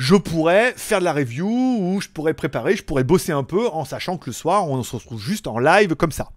Je 0.00 0.16
pourrais 0.16 0.72
faire 0.78 1.00
de 1.00 1.04
la 1.04 1.12
review 1.12 1.46
ou 1.46 2.00
je 2.00 2.08
pourrais 2.08 2.32
préparer, 2.32 2.74
je 2.74 2.82
pourrais 2.82 3.04
bosser 3.04 3.32
un 3.32 3.42
peu 3.42 3.68
en 3.68 3.84
sachant 3.84 4.16
que 4.16 4.30
le 4.30 4.32
soir, 4.32 4.66
on 4.66 4.82
se 4.82 4.96
retrouve 4.96 5.20
juste 5.20 5.46
en 5.46 5.58
live 5.58 5.94
comme 5.94 6.10
ça. 6.10 6.30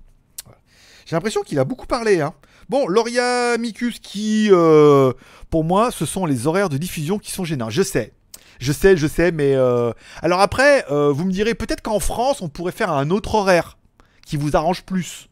J'ai 1.05 1.15
l'impression 1.15 1.43
qu'il 1.43 1.57
a 1.59 1.63
beaucoup 1.63 1.85
parlé. 1.87 2.19
Hein. 2.19 2.33
Bon, 2.67 2.85
Lauria 2.87 3.57
Micus 3.57 3.99
qui, 3.99 4.49
euh, 4.51 5.13
pour 5.49 5.63
moi, 5.63 5.91
ce 5.91 6.05
sont 6.05 6.25
les 6.25 6.45
horaires 6.45 6.67
de 6.67 6.77
diffusion 6.77 7.17
qui 7.19 7.31
sont 7.31 7.45
gênants. 7.45 7.69
Je 7.69 7.83
sais, 7.83 8.11
je 8.59 8.73
sais, 8.73 8.97
je 8.97 9.07
sais, 9.07 9.31
mais... 9.31 9.55
euh, 9.55 9.93
Alors 10.21 10.41
après, 10.41 10.83
euh, 10.91 11.13
vous 11.13 11.23
me 11.23 11.31
direz 11.31 11.53
peut-être 11.53 11.81
qu'en 11.81 12.01
France, 12.01 12.41
on 12.41 12.49
pourrait 12.49 12.73
faire 12.73 12.91
un 12.91 13.11
autre 13.11 13.33
horaire 13.35 13.77
qui 14.25 14.35
vous 14.35 14.57
arrange 14.57 14.83
plus. 14.83 15.29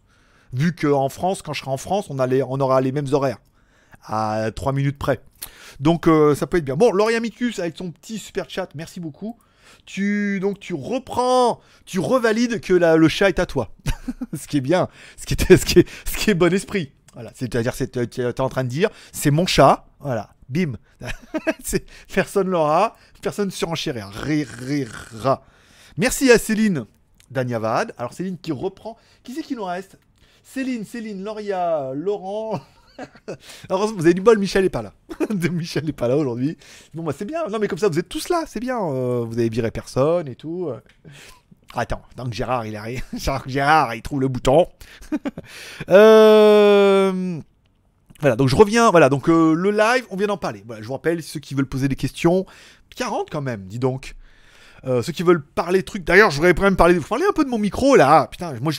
Vu 0.54 0.74
qu'en 0.74 1.10
France, 1.10 1.42
quand 1.42 1.52
je 1.52 1.60
serai 1.60 1.72
en 1.72 1.76
France, 1.76 2.08
on 2.10 2.60
aura 2.62 2.80
les 2.80 2.92
mêmes 2.94 3.12
horaires. 3.12 3.40
À 4.04 4.50
3 4.56 4.74
minutes 4.74 4.98
près. 4.98 5.22
Donc 5.80 6.08
euh, 6.08 6.36
ça 6.36 6.48
peut 6.48 6.58
être 6.58 6.66
bien. 6.66 6.76
Bon, 6.76 6.92
Lauria 6.92 7.20
Micus 7.20 7.60
avec 7.60 7.78
son 7.78 7.92
petit 7.92 8.18
super 8.18 8.50
chat, 8.50 8.70
merci 8.76 9.00
beaucoup. 9.00 9.38
Tu 9.86 10.40
donc 10.40 10.60
tu 10.60 10.74
reprends, 10.74 11.60
tu 11.86 12.00
revalides 12.00 12.60
que 12.62 12.74
la- 12.74 12.98
le 12.98 13.08
chat 13.08 13.30
est 13.30 13.40
à 13.40 13.46
toi. 13.46 13.74
ce 14.34 14.48
qui 14.48 14.58
est 14.58 14.62
bien, 14.62 14.90
ce 15.18 15.26
qui 15.26 15.34
est, 15.34 15.58
ce 15.58 16.18
qui 16.18 16.30
est, 16.30 16.34
bon 16.34 16.54
esprit. 16.54 16.92
Voilà, 17.14 17.32
c'est-à-dire 17.36 17.74
c'est 17.74 18.10
tu 18.10 18.22
es 18.22 18.42
en 18.42 18.50
train 18.50 18.64
de 18.64 18.70
dire 18.70 18.90
c'est 19.12 19.32
mon 19.32 19.46
chat. 19.46 19.86
Voilà, 20.00 20.32
bim. 20.50 20.74
Personne 22.14 22.50
l'aura, 22.50 22.96
personne 23.22 23.48
ne 23.48 23.52
surenchérira. 23.52 24.10
Rira. 24.10 25.44
Merci 25.98 26.32
à 26.32 26.38
Céline 26.38 26.86
Danyavad. 27.30 27.94
Alors 27.98 28.14
Céline 28.14 28.38
qui 28.38 28.52
reprend. 28.52 28.98
Qui 29.24 29.34
c'est 29.34 29.42
qui 29.42 29.56
nous 29.56 29.64
reste? 29.66 29.98
Céline, 30.44 30.86
Céline, 30.86 31.24
Lauria, 31.24 31.92
Laurent. 31.94 32.60
Alors 33.70 33.88
vous 33.88 34.06
avez 34.06 34.14
du 34.14 34.22
bol, 34.22 34.38
Michel 34.38 34.66
est 34.66 34.70
pas 34.70 34.82
là. 34.82 34.94
Michel 35.52 35.86
n'est 35.86 35.92
pas 35.92 36.08
là 36.08 36.18
aujourd'hui. 36.18 36.58
Bon 36.94 37.04
bah 37.04 37.14
c'est 37.18 37.26
bien. 37.26 37.48
Non 37.48 37.60
mais 37.60 37.68
comme 37.68 37.80
ça 37.80 37.90
vous 37.90 38.00
êtes 38.00 38.10
tous 38.10 38.30
là, 38.30 38.44
c'est 38.48 38.60
bien. 38.60 38.80
Euh, 38.80 39.24
vous 39.28 39.38
avez 39.40 39.50
viré 39.50 39.72
personne 39.72 40.28
et 40.28 40.36
tout. 40.36 40.70
Euh, 40.70 40.80
Attends, 41.74 42.02
tant 42.18 42.26
que 42.30 42.36
Gérard 42.36 42.66
il 42.66 42.76
arrive. 42.76 43.02
Gérard 43.48 43.96
il 43.96 44.02
trouve 44.02 44.22
le 44.22 44.28
bouton. 44.28 44.68
euh... 45.90 47.40
Voilà, 48.20 48.36
donc 48.36 48.50
je 48.50 48.56
reviens. 48.56 48.92
Voilà, 48.92 49.10
donc 49.10 49.30
euh, 49.30 49.54
le 49.54 49.72
live, 49.72 50.06
on 50.12 50.16
vient 50.16 50.28
d'en 50.28 50.38
parler. 50.38 50.64
Voilà, 50.66 50.82
je 50.82 50.88
vous 50.88 50.94
rappelle, 50.94 51.24
ceux 51.24 51.40
qui 51.40 51.56
veulent 51.56 51.66
poser 51.66 51.88
des 51.88 51.96
questions, 51.96 52.46
40 52.96 53.30
quand 53.32 53.42
même, 53.42 53.64
dis 53.64 53.80
donc. 53.80 54.16
Euh, 54.86 55.04
ceux 55.04 55.12
qui 55.12 55.22
veulent 55.22 55.44
parler 55.44 55.84
trucs. 55.84 56.04
D'ailleurs, 56.04 56.32
je 56.32 56.38
voudrais 56.38 56.54
quand 56.54 56.64
même 56.64 56.76
parler, 56.76 56.98
vous 56.98 57.08
parler 57.08 57.26
un 57.30 57.34
peu 57.34 57.44
de 57.44 57.50
mon 57.50 57.60
micro 57.60 57.96
là. 57.96 58.28
Putain, 58.28 58.54
moi 58.62 58.74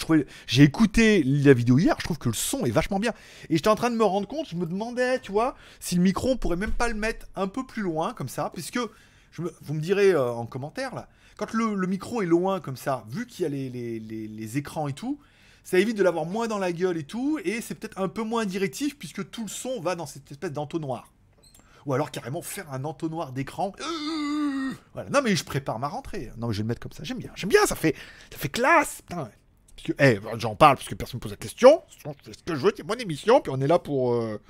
j'ai 0.46 0.62
écouté 0.62 1.22
la 1.24 1.54
vidéo 1.54 1.78
hier. 1.78 1.94
Je 1.98 2.04
trouve 2.04 2.18
que 2.18 2.28
le 2.28 2.34
son 2.34 2.64
est 2.64 2.70
vachement 2.70 2.98
bien. 2.98 3.12
Et 3.48 3.56
j'étais 3.56 3.68
en 3.68 3.76
train 3.76 3.90
de 3.90 3.96
me 3.96 4.04
rendre 4.04 4.26
compte. 4.26 4.48
Je 4.48 4.56
me 4.56 4.66
demandais, 4.66 5.20
tu 5.20 5.30
vois, 5.30 5.54
si 5.78 5.94
le 5.94 6.02
micro 6.02 6.30
on 6.30 6.36
pourrait 6.36 6.56
même 6.56 6.72
pas 6.72 6.88
le 6.88 6.94
mettre 6.94 7.26
un 7.36 7.46
peu 7.46 7.64
plus 7.64 7.82
loin 7.82 8.14
comme 8.14 8.28
ça, 8.28 8.50
puisque 8.52 8.80
vous 9.38 9.74
me 9.74 9.80
direz 9.80 10.10
euh, 10.10 10.32
en 10.32 10.46
commentaire 10.46 10.94
là, 10.94 11.08
quand 11.36 11.52
le, 11.54 11.86
micro 11.86 12.20
est 12.20 12.26
loin 12.26 12.60
comme 12.60 12.76
ça, 12.76 13.04
vu 13.08 13.26
qu'il 13.26 13.44
y 13.44 13.46
a 13.46 13.48
les 13.48 14.58
écrans 14.58 14.88
et 14.88 14.92
tout, 14.92 15.18
ça 15.64 15.78
évite 15.78 15.96
de 15.96 16.02
l'avoir 16.02 16.26
moins 16.26 16.48
dans 16.48 16.58
la 16.58 16.72
gueule 16.72 16.98
et 16.98 17.04
tout, 17.04 17.38
et 17.44 17.60
c'est 17.60 17.74
peut-être 17.74 17.98
un 17.98 18.08
peu 18.08 18.22
moins 18.22 18.44
directif 18.44 18.98
puisque 18.98 19.30
tout 19.30 19.42
le 19.42 19.48
son 19.48 19.80
va 19.80 19.94
dans 19.94 20.06
cette 20.06 20.30
espèce 20.30 20.52
d'entonnoir. 20.52 21.12
Ou 21.86 21.94
alors 21.94 22.10
carrément 22.10 22.42
faire 22.42 22.72
un 22.72 22.84
entonnoir 22.84 23.32
d'écran. 23.32 23.72
Voilà. 24.94 25.10
Non 25.10 25.20
mais 25.22 25.36
je 25.36 25.44
prépare 25.44 25.78
ma 25.78 25.88
rentrée. 25.88 26.30
Non 26.36 26.48
mais 26.48 26.52
je 26.52 26.58
vais 26.58 26.64
le 26.64 26.68
mettre 26.68 26.80
comme 26.80 26.92
ça. 26.92 27.04
J'aime 27.04 27.18
bien. 27.18 27.30
J'aime 27.34 27.50
bien. 27.50 27.64
Ça 27.66 27.74
fait, 27.74 27.94
ça 28.30 28.38
fait 28.38 28.48
classe. 28.48 29.02
Putain. 29.02 29.30
Que, 29.84 29.92
eh, 29.98 30.20
j'en 30.36 30.54
parle 30.54 30.76
parce 30.76 30.88
que 30.88 30.94
personne 30.94 31.18
me 31.18 31.22
pose 31.22 31.32
la 31.32 31.36
question. 31.36 31.82
Fais 31.88 32.32
ce 32.32 32.42
que 32.44 32.54
je 32.54 32.60
veux. 32.60 32.72
C'est 32.76 32.86
mon 32.86 32.94
émission. 32.94 33.40
Puis 33.40 33.52
on 33.54 33.60
est 33.60 33.66
là 33.66 33.78
pour, 33.78 34.14
euh, 34.14 34.40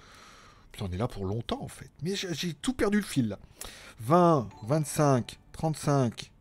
puis 0.72 0.82
on 0.82 0.90
est 0.90 0.96
là 0.96 1.08
pour 1.08 1.24
longtemps 1.24 1.62
en 1.62 1.68
fait. 1.68 1.90
Mais 2.02 2.14
j'ai 2.14 2.54
tout 2.54 2.74
perdu 2.74 2.98
le 2.98 3.04
fil 3.04 3.28
là. 3.28 3.38
20, 4.00 4.48
25, 4.64 5.38
35. 5.52 6.32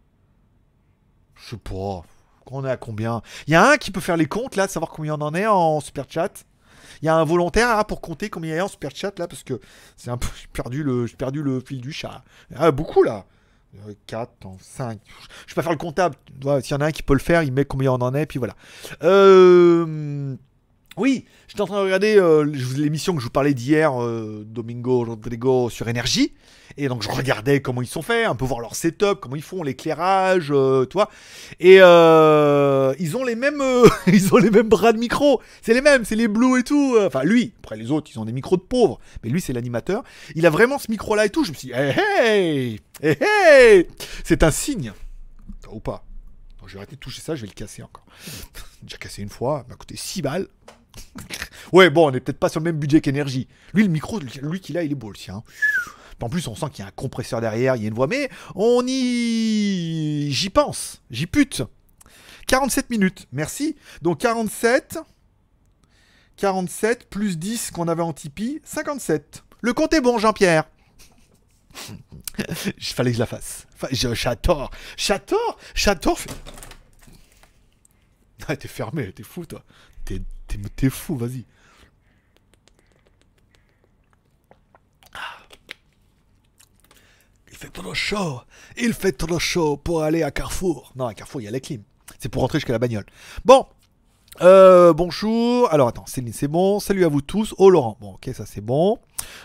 Je 1.36 1.50
sais 1.50 1.58
pas. 1.58 2.04
On 2.48 2.66
est 2.66 2.70
à 2.70 2.78
combien? 2.78 3.22
Il 3.48 3.54
y 3.54 3.56
a 3.56 3.72
un 3.72 3.78
qui 3.78 3.92
peut 3.92 4.02
faire 4.02 4.18
les 4.18 4.26
comptes 4.26 4.56
là, 4.56 4.68
de 4.68 4.72
savoir 4.72 4.92
combien 4.92 5.16
on 5.16 5.22
en 5.22 5.34
est 5.34 5.48
en 5.48 5.80
super 5.80 6.06
chat. 6.10 6.46
Il 7.02 7.06
y 7.06 7.10
a 7.10 7.16
un 7.16 7.24
volontaire 7.24 7.70
là, 7.70 7.84
pour 7.84 8.02
compter 8.02 8.30
combien 8.30 8.56
il 8.56 8.58
y 8.58 8.60
a 8.60 8.66
en 8.66 8.68
super 8.68 8.92
chat 8.94 9.18
là 9.18 9.28
parce 9.28 9.44
que 9.44 9.60
c'est 9.96 10.10
un 10.10 10.18
peu 10.18 10.28
j'ai 10.42 10.48
perdu 10.48 10.84
le 10.84 11.08
j'ai 11.08 11.16
perdu 11.16 11.42
le 11.42 11.60
fil 11.60 11.82
du 11.82 11.92
chat. 11.92 12.24
Ah, 12.56 12.72
beaucoup 12.72 13.04
là. 13.04 13.26
4, 14.08 14.30
5. 14.60 15.00
Je 15.48 15.52
vais 15.52 15.56
pas 15.56 15.62
faire 15.62 15.72
le 15.72 15.78
comptable. 15.78 16.16
S'il 16.62 16.72
y 16.72 16.74
en 16.74 16.82
a 16.82 16.86
un 16.86 16.92
qui 16.92 17.04
peut 17.04 17.14
le 17.14 17.20
faire, 17.20 17.44
il 17.44 17.52
met 17.52 17.66
combien 17.66 17.92
on 17.92 18.02
en 18.02 18.14
est, 18.14 18.26
puis 18.26 18.40
voilà. 18.40 18.56
Euh, 19.04 20.36
Oui, 20.98 21.26
j'étais 21.48 21.62
en 21.62 21.68
train 21.68 21.78
de 21.78 21.84
regarder 21.84 22.18
euh, 22.18 22.44
l'émission 22.76 23.14
que 23.14 23.20
je 23.20 23.26
vous 23.26 23.32
parlais 23.32 23.54
d'hier, 23.54 24.02
euh, 24.02 24.44
Domingo 24.46 25.06
Rodrigo 25.06 25.70
sur 25.70 25.88
énergie. 25.88 26.34
Et 26.78 26.88
donc 26.88 27.02
je 27.02 27.10
regardais 27.10 27.62
comment 27.62 27.82
ils 27.82 27.88
sont 27.88 28.02
faits, 28.02 28.28
un 28.28 28.36
peu 28.36 28.46
voir 28.46 28.60
leur 28.60 28.76
setup, 28.76 29.20
comment 29.22 29.36
ils 29.36 29.42
font 29.42 29.64
l'éclairage, 29.64 30.50
euh, 30.52 30.86
tu 30.86 30.94
vois. 30.94 31.10
Et 31.60 31.78
euh, 31.80 32.94
ils 33.00 33.16
ont 33.18 33.24
les 33.24 33.36
mêmes, 33.36 33.64
ils 34.08 34.34
ont 34.34 34.38
les 34.38 34.50
mêmes 34.50 34.70
bras 34.70 34.94
de 34.94 34.98
micro. 34.98 35.42
C'est 35.62 35.74
les 35.74 35.82
mêmes, 35.82 36.06
c'est 36.06 36.16
les 36.16 36.28
Blue 36.28 36.60
et 36.60 36.64
tout. 36.64 36.98
Enfin 37.00 37.24
lui, 37.24 37.54
après 37.60 37.78
les 37.78 37.92
autres, 37.92 38.12
ils 38.14 38.20
ont 38.20 38.26
des 38.26 38.34
micros 38.34 38.58
de 38.58 38.62
pauvres, 38.62 39.00
mais 39.24 39.30
lui 39.30 39.42
c'est 39.42 39.54
l'animateur. 39.54 40.04
Il 40.36 40.46
a 40.46 40.50
vraiment 40.50 40.78
ce 40.78 40.92
micro-là 40.92 41.26
et 41.26 41.30
tout. 41.30 41.44
Je 41.44 41.52
me 41.52 41.56
suis 41.56 41.70
dit, 41.70 41.74
hey, 41.74 41.96
hey, 42.20 42.80
hey, 43.02 43.18
hey 43.22 43.88
c'est 44.24 44.44
un 44.44 44.52
signe, 44.52 44.94
ou 45.72 45.80
pas. 45.80 46.06
Bon, 46.60 46.68
je 46.68 46.74
vais 46.74 46.80
arrêter 46.80 46.96
de 46.96 47.02
toucher 47.02 47.22
ça, 47.22 47.36
je 47.36 47.42
vais 47.42 47.48
le 47.48 47.54
casser 47.54 47.82
encore. 47.82 48.06
J'ai 48.26 48.84
déjà 48.84 48.98
cassé 48.98 49.22
une 49.22 49.30
fois, 49.30 49.66
m'a 49.70 49.76
coûté 49.76 49.96
6 49.96 50.22
balles. 50.22 50.48
Ouais, 51.74 51.90
bon, 51.90 52.10
on 52.10 52.14
est 52.14 52.20
peut-être 52.20 52.40
pas 52.40 52.50
sur 52.50 52.60
le 52.60 52.66
même 52.66 52.78
budget 52.78 53.00
qu'énergie. 53.00 53.48
Lui, 53.74 53.84
le 53.84 53.90
micro, 53.90 54.20
lui 54.20 54.60
qu'il 54.60 54.78
a, 54.78 54.84
il 54.84 54.92
est 54.92 54.96
beau 54.96 55.10
le 55.10 55.16
sien. 55.16 55.42
En 56.22 56.30
plus, 56.30 56.48
on 56.48 56.56
sent 56.56 56.68
qu'il 56.72 56.84
y 56.84 56.86
a 56.86 56.88
un 56.88 56.92
compresseur 56.92 57.42
derrière, 57.42 57.76
il 57.76 57.82
y 57.82 57.86
a 57.86 57.88
une 57.88 57.94
voix, 57.94 58.08
mais 58.08 58.30
on 58.56 58.84
y. 58.86 60.30
J'y 60.32 60.50
pense, 60.50 61.02
j'y 61.10 61.28
pute. 61.28 61.64
47 62.48 62.90
minutes, 62.90 63.28
merci. 63.32 63.76
Donc 64.02 64.20
47. 64.20 65.00
47 66.38 67.10
plus 67.10 67.38
10 67.38 67.72
qu'on 67.72 67.88
avait 67.88 68.02
en 68.02 68.14
Tipeee, 68.14 68.62
57. 68.64 69.44
Le 69.62 69.74
compte 69.74 69.94
est 69.94 70.02
bon, 70.02 70.18
Jean-Pierre. 70.18 70.66
Il 72.38 72.84
fallait 72.84 73.12
que 73.12 73.16
je 73.16 73.20
la 73.20 73.28
fasse. 73.28 73.68
J'adore. 73.92 74.72
J'adore. 74.98 75.58
J'adore. 75.74 76.20
Ah, 78.48 78.56
t'es 78.56 78.68
fermé, 78.68 79.12
t'es 79.14 79.24
fou, 79.24 79.46
toi. 79.46 79.64
T'es, 80.04 80.22
t'es, 80.76 80.90
fou, 80.90 81.16
vas-y. 81.16 81.46
Il 87.52 87.58
fait 87.58 87.70
trop 87.70 87.94
chaud. 87.94 88.42
Il 88.78 88.94
fait 88.94 89.12
trop 89.12 89.40
chaud 89.40 89.78
pour 89.78 90.04
aller 90.04 90.24
à 90.24 90.32
Carrefour. 90.32 90.94
Non, 90.96 91.06
à 91.06 91.14
Carrefour, 91.14 91.42
il 91.42 91.46
y 91.46 91.48
a 91.48 91.52
la 91.52 91.60
clim. 91.60 91.84
C'est 92.20 92.30
pour 92.30 92.42
rentrer 92.42 92.60
jusqu'à 92.60 92.74
la 92.74 92.80
bagnole. 92.80 93.06
Bon. 93.46 93.66
Euh, 94.42 94.94
bonjour. 94.94 95.72
Alors 95.72 95.90
attends, 95.90 96.06
Céline, 96.06 96.34
c'est 96.34 96.48
bon. 96.48 96.80
Salut 96.80 97.06
à 97.06 97.10
vous 97.10 97.22
tous. 97.22 97.54
Oh 97.58 97.70
Laurent. 97.70 97.98
Bon, 98.00 98.14
ok, 98.14 98.30
ça 98.34 98.46
c'est 98.46 98.62
bon. 98.62 98.98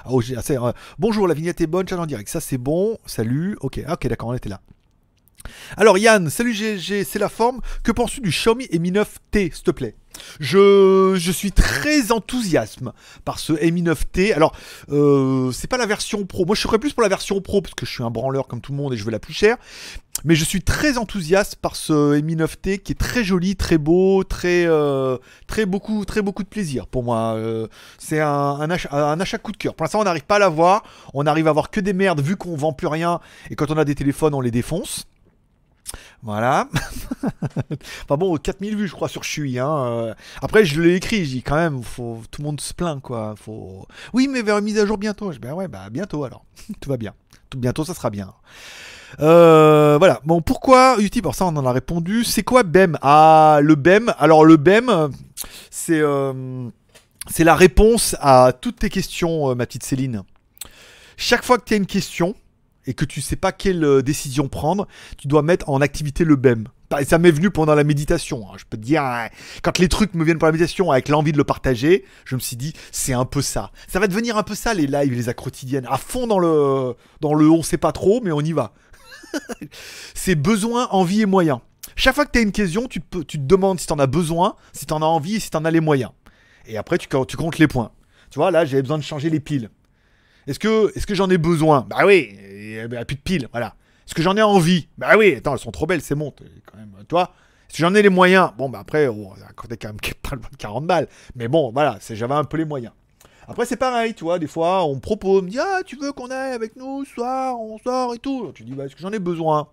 Ah, 0.04 0.08
oh, 0.10 0.22
ah, 0.36 0.40
euh, 0.50 0.72
bonjour, 0.98 1.26
la 1.26 1.34
vignette 1.34 1.60
est 1.60 1.66
bonne. 1.66 1.86
Chat 1.88 1.98
en 1.98 2.06
direct. 2.06 2.28
Ça 2.28 2.40
c'est 2.40 2.58
bon. 2.58 2.96
Salut. 3.04 3.58
Ok, 3.60 3.80
ah, 3.86 3.94
ok, 3.94 4.06
d'accord, 4.06 4.28
on 4.28 4.34
était 4.34 4.48
là. 4.48 4.60
Alors 5.76 5.98
Yann, 5.98 6.30
salut 6.30 6.52
GG, 6.52 7.04
c'est 7.04 7.18
la 7.18 7.28
forme. 7.28 7.60
Que 7.82 7.92
penses-tu 7.92 8.20
du 8.20 8.30
Xiaomi 8.30 8.68
Mi 8.78 8.92
9T, 8.92 9.52
s'il 9.52 9.62
te 9.62 9.70
plaît? 9.70 9.94
Je, 10.40 11.30
suis 11.32 11.52
très 11.52 12.12
enthousiasme 12.12 12.92
par 13.24 13.38
ce 13.38 13.52
Mi 13.70 13.82
9T. 13.82 14.34
Alors, 14.34 14.54
euh, 14.90 15.52
c'est 15.52 15.68
pas 15.68 15.78
la 15.78 15.86
version 15.86 16.24
pro. 16.24 16.44
Moi, 16.44 16.54
je 16.54 16.60
serais 16.62 16.78
plus 16.78 16.92
pour 16.92 17.02
la 17.02 17.08
version 17.08 17.40
pro 17.40 17.60
parce 17.60 17.74
que 17.74 17.86
je 17.86 17.90
suis 17.90 18.02
un 18.02 18.10
branleur 18.10 18.46
comme 18.46 18.60
tout 18.60 18.72
le 18.72 18.78
monde 18.78 18.92
et 18.92 18.96
je 18.96 19.04
veux 19.04 19.10
la 19.10 19.18
plus 19.18 19.34
chère. 19.34 19.56
Mais 20.24 20.34
je 20.34 20.44
suis 20.44 20.62
très 20.62 20.96
enthousiaste 20.96 21.56
par 21.56 21.76
ce 21.76 22.20
Mi 22.20 22.36
9T 22.36 22.78
qui 22.78 22.92
est 22.92 22.98
très 22.98 23.22
joli, 23.22 23.54
très 23.54 23.76
beau, 23.76 24.24
très, 24.24 24.64
euh, 24.66 25.18
très 25.46 25.66
beaucoup, 25.66 26.04
très 26.04 26.22
beaucoup 26.22 26.42
de 26.42 26.48
plaisir 26.48 26.86
pour 26.86 27.02
moi. 27.02 27.34
Euh, 27.36 27.66
c'est 27.98 28.20
un, 28.20 28.28
un 28.30 28.70
achat, 28.70 28.88
un 28.92 29.20
achat 29.20 29.38
coup 29.38 29.52
de 29.52 29.58
cœur. 29.58 29.74
Pour 29.74 29.84
l'instant, 29.84 30.00
on 30.00 30.04
n'arrive 30.04 30.24
pas 30.24 30.36
à 30.36 30.40
l'avoir. 30.40 30.84
On 31.12 31.26
arrive 31.26 31.46
à 31.48 31.50
avoir 31.50 31.70
que 31.70 31.80
des 31.80 31.92
merdes 31.92 32.20
vu 32.20 32.36
qu'on 32.36 32.56
vend 32.56 32.72
plus 32.72 32.86
rien 32.86 33.20
et 33.50 33.56
quand 33.56 33.70
on 33.70 33.76
a 33.76 33.84
des 33.84 33.94
téléphones, 33.94 34.34
on 34.34 34.40
les 34.40 34.50
défonce. 34.50 35.06
Voilà. 36.22 36.68
enfin 38.04 38.16
bon, 38.16 38.36
4000 38.36 38.76
vues, 38.76 38.88
je 38.88 38.92
crois, 38.92 39.08
sur 39.08 39.22
Chui. 39.24 39.58
Hein. 39.58 39.86
euh. 39.86 40.14
Après, 40.42 40.64
je 40.64 40.80
l'ai 40.80 40.94
écrit, 40.94 41.24
je 41.24 41.30
dis 41.30 41.42
quand 41.42 41.56
même, 41.56 41.82
faut... 41.82 42.20
tout 42.30 42.42
le 42.42 42.46
monde 42.46 42.60
se 42.60 42.74
plaint, 42.74 43.00
quoi. 43.00 43.34
Faut... 43.36 43.86
Oui, 44.12 44.28
mais 44.28 44.42
vers 44.42 44.58
une 44.58 44.64
mise 44.64 44.78
à 44.78 44.86
jour 44.86 44.98
bientôt. 44.98 45.30
Je 45.30 45.38
dis, 45.38 45.40
ben 45.40 45.54
ouais, 45.54 45.68
bah 45.68 45.88
bientôt 45.90 46.24
alors. 46.24 46.44
Tout 46.80 46.88
va 46.88 46.96
bien. 46.96 47.14
Bientôt, 47.56 47.84
ça 47.84 47.94
sera 47.94 48.10
bien. 48.10 48.32
Euh, 49.20 49.96
voilà. 49.98 50.20
Bon, 50.24 50.42
pourquoi 50.42 50.96
Utip 50.98 51.24
Alors 51.24 51.34
ça, 51.34 51.46
on 51.46 51.56
en 51.56 51.64
a 51.64 51.72
répondu. 51.72 52.24
C'est 52.24 52.42
quoi 52.42 52.64
BEM 52.64 52.98
Ah, 53.02 53.60
le 53.62 53.76
BEM. 53.76 54.12
Alors 54.18 54.44
le 54.44 54.56
BEM, 54.56 54.90
euh, 54.90 56.68
c'est 57.30 57.44
la 57.44 57.54
réponse 57.54 58.16
à 58.20 58.52
toutes 58.52 58.80
tes 58.80 58.90
questions, 58.90 59.54
ma 59.54 59.66
petite 59.66 59.84
Céline. 59.84 60.22
Chaque 61.16 61.44
fois 61.44 61.58
que 61.58 61.64
tu 61.64 61.74
as 61.74 61.76
une 61.76 61.86
question 61.86 62.34
et 62.86 62.94
que 62.94 63.04
tu 63.04 63.20
sais 63.20 63.36
pas 63.36 63.52
quelle 63.52 63.84
euh, 63.84 64.02
décision 64.02 64.48
prendre, 64.48 64.86
tu 65.18 65.28
dois 65.28 65.42
mettre 65.42 65.68
en 65.68 65.80
activité 65.80 66.24
le 66.24 66.36
BEM. 66.36 66.68
Bah, 66.90 67.04
Ça 67.04 67.18
m'est 67.18 67.30
venu 67.30 67.50
pendant 67.50 67.74
la 67.74 67.84
méditation. 67.84 68.46
hein. 68.48 68.54
Je 68.58 68.64
peux 68.68 68.76
te 68.76 68.82
dire, 68.82 69.02
hein, 69.02 69.28
quand 69.62 69.78
les 69.78 69.88
trucs 69.88 70.14
me 70.14 70.24
viennent 70.24 70.38
pour 70.38 70.46
la 70.46 70.52
méditation 70.52 70.90
avec 70.92 71.08
l'envie 71.08 71.32
de 71.32 71.38
le 71.38 71.44
partager, 71.44 72.04
je 72.24 72.34
me 72.36 72.40
suis 72.40 72.56
dit, 72.56 72.72
c'est 72.92 73.12
un 73.12 73.24
peu 73.24 73.42
ça. 73.42 73.72
Ça 73.88 73.98
va 73.98 74.06
devenir 74.06 74.36
un 74.36 74.42
peu 74.42 74.54
ça, 74.54 74.72
les 74.74 74.86
lives, 74.86 75.12
les 75.12 75.34
quotidiennes. 75.34 75.86
À 75.90 75.98
fond 75.98 76.26
dans 76.26 76.38
le, 76.38 76.94
dans 77.20 77.34
le 77.34 77.50
on 77.50 77.62
sait 77.62 77.78
pas 77.78 77.92
trop, 77.92 78.20
mais 78.22 78.32
on 78.32 78.40
y 78.40 78.52
va. 78.52 78.72
c'est 80.14 80.34
besoin, 80.34 80.86
envie 80.90 81.22
et 81.22 81.26
moyens. 81.26 81.58
Chaque 81.96 82.14
fois 82.14 82.26
que 82.26 82.32
tu 82.32 82.38
as 82.38 82.42
une 82.42 82.52
question, 82.52 82.88
tu, 82.88 83.00
tu 83.26 83.38
te 83.38 83.44
demandes 83.44 83.80
si 83.80 83.86
tu 83.86 83.92
en 83.92 83.98
as 83.98 84.06
besoin, 84.06 84.54
si 84.72 84.86
tu 84.86 84.92
en 84.92 85.02
as 85.02 85.06
envie 85.06 85.36
et 85.36 85.40
si 85.40 85.50
tu 85.50 85.56
en 85.56 85.64
as 85.64 85.70
les 85.70 85.80
moyens. 85.80 86.10
Et 86.66 86.76
après, 86.76 86.98
tu, 86.98 87.08
tu 87.26 87.36
comptes 87.36 87.58
les 87.58 87.68
points. 87.68 87.90
Tu 88.30 88.38
vois, 88.38 88.50
là, 88.50 88.64
j'avais 88.64 88.82
besoin 88.82 88.98
de 88.98 89.02
changer 89.02 89.30
les 89.30 89.40
piles. 89.40 89.70
Est-ce 90.46 90.58
que, 90.58 90.96
est-ce 90.96 91.06
que 91.06 91.14
j'en 91.14 91.28
ai 91.30 91.38
besoin? 91.38 91.86
Bah 91.88 92.04
oui, 92.04 92.30
il 92.32 92.88
n'y 92.88 92.96
a 92.96 93.04
plus 93.04 93.16
de 93.16 93.20
piles, 93.20 93.48
voilà. 93.52 93.74
Est-ce 94.06 94.14
que 94.14 94.22
j'en 94.22 94.36
ai 94.36 94.42
envie? 94.42 94.88
Bah 94.98 95.16
oui, 95.16 95.34
attends, 95.34 95.54
elles 95.54 95.58
sont 95.58 95.72
trop 95.72 95.86
belles, 95.86 96.00
c'est 96.00 96.14
bon, 96.14 96.32
quand 96.64 96.78
même, 96.78 96.92
toi. 97.08 97.32
Si 97.68 97.82
j'en 97.82 97.94
ai 97.94 98.02
les 98.02 98.08
moyens, 98.08 98.50
bon, 98.56 98.68
bah 98.68 98.78
après, 98.80 99.08
oh, 99.08 99.34
ça 99.38 99.46
a 99.46 99.52
quand 99.52 99.68
même 99.68 99.96
pas 100.22 100.36
loin 100.36 100.48
de 100.50 100.56
40 100.56 100.86
balles. 100.86 101.08
Mais 101.34 101.48
bon, 101.48 101.72
voilà, 101.72 101.98
j'avais 102.10 102.34
un 102.34 102.44
peu 102.44 102.56
les 102.56 102.64
moyens. 102.64 102.92
Après, 103.48 103.64
c'est 103.66 103.76
pareil, 103.76 104.14
tu 104.14 104.24
vois, 104.24 104.38
des 104.38 104.46
fois, 104.46 104.84
on 104.84 104.96
me 104.96 105.00
propose, 105.00 105.40
on 105.40 105.44
me 105.44 105.50
dit, 105.50 105.58
ah, 105.58 105.80
tu 105.84 105.96
veux 105.96 106.12
qu'on 106.12 106.30
aille 106.30 106.52
avec 106.52 106.76
nous 106.76 107.04
ce 107.04 107.14
soir, 107.14 107.60
on 107.60 107.78
sort 107.78 108.14
et 108.14 108.18
tout. 108.18 108.52
Tu 108.54 108.64
dis, 108.64 108.72
bah, 108.72 108.86
est-ce 108.86 108.94
que 108.94 109.02
j'en 109.02 109.12
ai 109.12 109.18
besoin? 109.18 109.68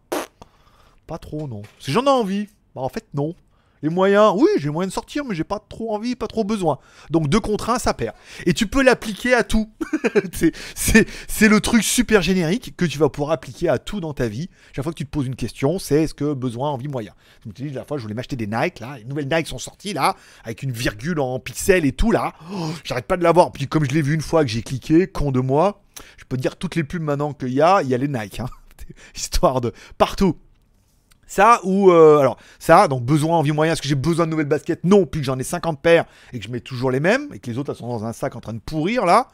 Pas 1.07 1.17
trop, 1.17 1.47
non. 1.47 1.63
Si 1.79 1.91
j'en 1.91 2.03
ai 2.05 2.09
envie, 2.09 2.47
bah 2.75 2.81
en 2.81 2.89
fait, 2.89 3.05
non. 3.13 3.35
Les 3.83 3.89
moyens, 3.89 4.33
oui, 4.37 4.47
j'ai 4.57 4.69
moyen 4.69 4.87
de 4.87 4.93
sortir, 4.93 5.25
mais 5.25 5.35
j'ai 5.35 5.43
pas 5.43 5.59
trop 5.59 5.93
envie, 5.93 6.15
pas 6.15 6.27
trop 6.27 6.45
besoin. 6.45 6.79
Donc 7.09 7.27
deux 7.27 7.41
contre 7.41 7.69
un, 7.69 7.79
ça 7.79 7.93
perd. 7.93 8.15
Et 8.45 8.53
tu 8.53 8.65
peux 8.65 8.81
l'appliquer 8.81 9.33
à 9.33 9.43
tout. 9.43 9.69
c'est 10.33 11.49
le 11.49 11.59
truc 11.59 11.83
super 11.83 12.21
générique 12.21 12.77
que 12.77 12.85
tu 12.85 12.97
vas 12.97 13.09
pouvoir 13.09 13.31
appliquer 13.31 13.67
à 13.67 13.79
tout 13.79 13.99
dans 13.99 14.13
ta 14.13 14.29
vie. 14.29 14.49
Chaque 14.73 14.83
fois 14.83 14.93
que 14.93 14.97
tu 14.97 15.05
te 15.05 15.11
poses 15.11 15.27
une 15.27 15.35
question, 15.35 15.79
c'est 15.79 16.03
est-ce 16.03 16.13
que 16.13 16.33
besoin, 16.33 16.69
envie, 16.69 16.87
moyen. 16.87 17.13
Je 17.43 17.49
me 17.49 17.53
dis, 17.53 17.69
la 17.71 17.83
fois, 17.83 17.97
je 17.97 18.03
voulais 18.03 18.13
m'acheter 18.13 18.37
des 18.37 18.47
Nike, 18.47 18.79
là. 18.79 18.97
Les 18.97 19.03
nouvelles 19.03 19.27
Nike 19.27 19.47
sont 19.47 19.57
sorties, 19.57 19.91
là, 19.91 20.15
avec 20.45 20.63
une 20.63 20.71
virgule 20.71 21.19
en 21.19 21.39
pixels 21.39 21.85
et 21.85 21.91
tout, 21.91 22.11
là. 22.11 22.31
Oh, 22.53 22.69
j'arrête 22.85 23.05
pas 23.05 23.17
de 23.17 23.23
l'avoir. 23.23 23.51
Puis 23.51 23.67
comme 23.67 23.83
je 23.83 23.91
l'ai 23.91 24.01
vu 24.01 24.13
une 24.13 24.21
fois 24.21 24.45
que 24.45 24.49
j'ai 24.49 24.61
cliqué, 24.61 25.07
con 25.07 25.33
de 25.33 25.41
moi, 25.41 25.83
je 26.17 26.23
peux 26.23 26.37
te 26.37 26.41
dire 26.41 26.55
toutes 26.55 26.77
les 26.77 26.85
pubs 26.85 27.01
maintenant 27.01 27.33
qu'il 27.33 27.49
y 27.49 27.61
a, 27.61 27.81
il 27.81 27.89
y 27.89 27.93
a 27.93 27.97
les 27.97 28.07
Nike. 28.07 28.39
hein. 28.39 28.47
Histoire 29.15 29.59
de 29.59 29.73
partout. 29.97 30.37
Ça 31.27 31.59
ou 31.63 31.91
euh, 31.91 32.19
alors 32.19 32.37
ça 32.59 32.87
donc 32.87 33.03
besoin 33.03 33.37
envie 33.37 33.51
moyen 33.51 33.73
est-ce 33.73 33.81
que 33.81 33.87
j'ai 33.87 33.95
besoin 33.95 34.25
de 34.25 34.31
nouvelles 34.31 34.47
baskets? 34.47 34.83
Non 34.83 35.05
puis 35.05 35.21
que 35.21 35.25
j'en 35.25 35.39
ai 35.39 35.43
50 35.43 35.81
paires 35.81 36.05
et 36.31 36.39
que 36.39 36.45
je 36.45 36.51
mets 36.51 36.59
toujours 36.59 36.91
les 36.91 36.99
mêmes 36.99 37.27
et 37.33 37.39
que 37.39 37.49
les 37.49 37.57
autres 37.57 37.73
sont 37.73 37.87
dans 37.87 38.05
un 38.05 38.13
sac 38.13 38.35
en 38.35 38.41
train 38.41 38.53
de 38.53 38.59
pourrir 38.59 39.05
là. 39.05 39.29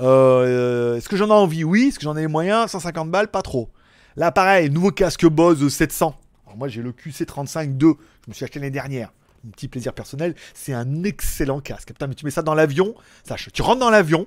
Euh, 0.00 0.96
est-ce 0.96 1.08
que 1.08 1.16
j'en 1.16 1.28
ai 1.28 1.32
envie? 1.32 1.64
Oui. 1.64 1.88
Est-ce 1.88 1.98
que 1.98 2.04
j'en 2.04 2.16
ai 2.16 2.22
les 2.22 2.26
moyens? 2.26 2.70
150 2.70 3.10
balles? 3.10 3.28
Pas 3.28 3.42
trop. 3.42 3.70
Là 4.16 4.32
pareil 4.32 4.70
nouveau 4.70 4.90
casque 4.90 5.26
Bose 5.26 5.66
700 5.68 6.14
alors 6.46 6.56
moi 6.56 6.68
j'ai 6.68 6.82
le 6.82 6.92
QC35 6.92 7.76
2 7.76 7.86
je 8.24 8.30
me 8.30 8.34
suis 8.34 8.44
acheté 8.44 8.58
l'année 8.58 8.70
dernière. 8.70 9.12
Un 9.46 9.50
petit 9.50 9.68
plaisir 9.68 9.92
personnel. 9.92 10.34
C'est 10.54 10.72
un 10.72 11.04
excellent 11.04 11.60
casque. 11.60 11.88
Putain 11.88 12.08
mais 12.08 12.14
tu 12.14 12.24
mets 12.24 12.30
ça 12.30 12.42
dans 12.42 12.54
l'avion 12.54 12.94
sache 13.24 13.48
tu 13.52 13.62
rentres 13.62 13.80
dans 13.80 13.90
l'avion 13.90 14.26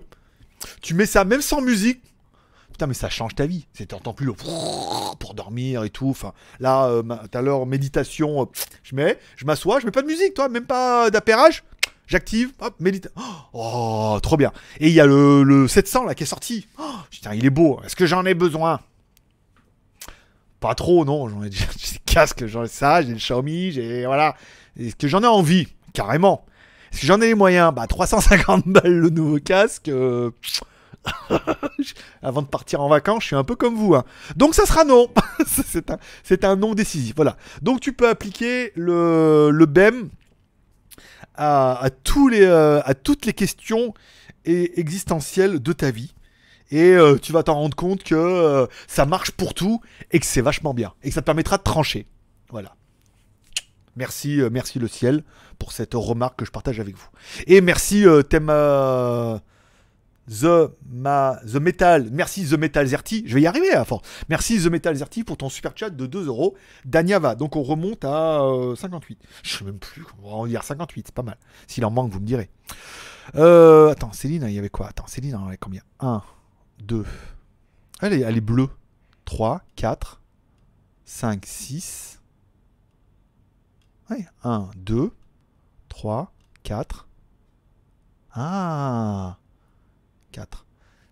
tu 0.81 0.93
mets 0.93 1.05
ça 1.05 1.25
même 1.25 1.41
sans 1.41 1.61
musique 1.61 2.01
Mais 2.87 2.93
ça 2.93 3.09
change 3.09 3.35
ta 3.35 3.45
vie. 3.45 3.67
C'est 3.73 3.87
t'entends 3.87 4.13
plus 4.13 4.25
le 4.25 4.33
pour 4.33 5.33
dormir 5.33 5.83
et 5.83 5.89
tout. 5.89 6.15
Là, 6.59 6.85
euh, 6.87 7.03
tout 7.03 7.37
à 7.37 7.41
l'heure, 7.41 7.65
méditation, 7.65 8.43
euh, 8.43 8.45
je 8.83 8.95
mets, 8.95 9.17
je 9.37 9.45
m'assois, 9.45 9.79
je 9.79 9.85
mets 9.85 9.91
pas 9.91 10.01
de 10.01 10.07
musique, 10.07 10.33
toi, 10.33 10.49
même 10.49 10.65
pas 10.65 11.09
d'appairage. 11.09 11.63
J'active, 12.07 12.51
hop, 12.59 12.75
méditation. 12.79 13.15
Oh, 13.53 14.19
trop 14.21 14.35
bien. 14.35 14.51
Et 14.79 14.87
il 14.87 14.93
y 14.93 14.99
a 14.99 15.05
le, 15.05 15.43
le 15.43 15.67
700 15.67 16.03
là 16.05 16.15
qui 16.15 16.23
est 16.23 16.27
sorti. 16.27 16.67
Oh, 16.77 16.83
putain, 17.09 17.33
il 17.33 17.45
est 17.45 17.49
beau. 17.51 17.79
Est-ce 17.85 17.95
que 17.95 18.05
j'en 18.05 18.25
ai 18.25 18.33
besoin? 18.33 18.81
Pas 20.59 20.75
trop, 20.75 21.05
non. 21.05 21.29
J'en 21.29 21.43
ai 21.43 21.49
déjà 21.49 21.65
j'ai 21.77 21.93
des 21.93 21.99
casques, 22.05 22.45
j'en 22.47 22.63
ai 22.63 22.67
ça, 22.67 23.01
j'ai 23.01 23.09
le 23.09 23.15
Xiaomi, 23.15 23.71
j'ai 23.71 24.05
voilà. 24.05 24.35
Est-ce 24.79 24.95
que 24.95 25.07
j'en 25.07 25.23
ai 25.23 25.27
envie? 25.27 25.67
Carrément. 25.93 26.45
Est-ce 26.91 27.01
que 27.01 27.07
j'en 27.07 27.21
ai 27.21 27.27
les 27.27 27.35
moyens? 27.35 27.73
Bah 27.73 27.87
350 27.87 28.67
balles 28.67 28.91
le 28.99 29.09
nouveau 29.09 29.39
casque. 29.39 29.87
euh, 29.87 30.31
avant 32.21 32.41
de 32.41 32.47
partir 32.47 32.81
en 32.81 32.89
vacances, 32.89 33.23
je 33.23 33.27
suis 33.27 33.35
un 33.35 33.43
peu 33.43 33.55
comme 33.55 33.75
vous. 33.75 33.95
hein. 33.95 34.03
Donc 34.35 34.55
ça 34.55 34.65
sera 34.65 34.83
non. 34.83 35.07
c'est 36.23 36.43
un, 36.45 36.55
non 36.55 36.73
décisif. 36.73 37.13
Voilà. 37.15 37.37
Donc 37.61 37.79
tu 37.79 37.93
peux 37.93 38.07
appliquer 38.07 38.71
le, 38.75 39.65
BEM 39.67 40.09
euh, 41.39 41.75
à 41.83 41.89
toutes 42.93 43.25
les 43.25 43.33
questions 43.33 43.93
et 44.45 44.79
existentielles 44.79 45.59
de 45.59 45.73
ta 45.73 45.91
vie. 45.91 46.13
Et 46.69 46.91
euh, 46.91 47.17
tu 47.17 47.33
vas 47.33 47.43
t'en 47.43 47.55
rendre 47.55 47.75
compte 47.75 48.03
que 48.03 48.15
euh, 48.15 48.65
ça 48.87 49.05
marche 49.05 49.31
pour 49.31 49.53
tout 49.53 49.81
et 50.11 50.19
que 50.19 50.25
c'est 50.25 50.41
vachement 50.41 50.73
bien. 50.73 50.93
Et 51.03 51.09
que 51.09 51.15
ça 51.15 51.21
te 51.21 51.25
permettra 51.25 51.57
de 51.57 51.63
trancher. 51.63 52.07
Voilà. 52.49 52.75
Merci, 53.97 54.39
merci 54.51 54.79
le 54.79 54.87
ciel 54.87 55.23
pour 55.59 55.73
cette 55.73 55.95
remarque 55.95 56.39
que 56.39 56.45
je 56.45 56.51
partage 56.51 56.79
avec 56.79 56.95
vous. 56.95 57.09
Et 57.45 57.59
merci 57.59 58.05
thème 58.29 58.49
The, 60.31 60.71
ma, 60.89 61.39
The 61.45 61.55
Metal. 61.55 62.09
Merci 62.09 62.47
The 62.47 62.53
Metal 62.53 62.87
Zerti. 62.87 63.23
Je 63.25 63.35
vais 63.35 63.41
y 63.41 63.47
arriver 63.47 63.71
à 63.73 63.83
force. 63.83 64.07
Merci 64.29 64.63
The 64.63 64.67
Metal 64.67 64.95
Zerti 64.95 65.23
pour 65.25 65.35
ton 65.35 65.49
super 65.49 65.73
chat 65.75 65.89
de 65.89 66.05
2 66.05 66.27
euros. 66.27 66.55
Daniava. 66.85 67.35
Donc 67.35 67.57
on 67.57 67.63
remonte 67.63 68.05
à 68.05 68.41
euh, 68.41 68.75
58. 68.75 69.19
Je 69.43 69.57
sais 69.57 69.65
même 69.65 69.79
plus. 69.79 70.05
On 70.23 70.43
va 70.43 70.47
dire 70.47 70.63
58. 70.63 71.07
C'est 71.07 71.15
pas 71.15 71.23
mal. 71.23 71.37
S'il 71.67 71.83
en 71.83 71.91
manque, 71.91 72.11
vous 72.11 72.21
me 72.21 72.25
direz. 72.25 72.49
Euh, 73.35 73.89
attends, 73.89 74.13
Céline, 74.13 74.45
il 74.47 74.53
y 74.53 74.59
avait 74.59 74.69
quoi? 74.69 74.87
Attends, 74.87 75.07
Céline, 75.07 75.37
combien? 75.59 75.81
1, 75.99 76.21
2. 76.83 77.05
Elle 78.01 78.13
est, 78.13 78.21
elle 78.21 78.37
est 78.37 78.41
bleue. 78.41 78.69
3, 79.25 79.61
4, 79.75 80.21
5, 81.05 81.45
6. 81.45 82.21
Ouais, 84.09 84.25
1, 84.43 84.69
2, 84.77 85.11
3, 85.89 86.33
4. 86.63 87.07
Ah 88.33 89.37
4, 90.31 90.65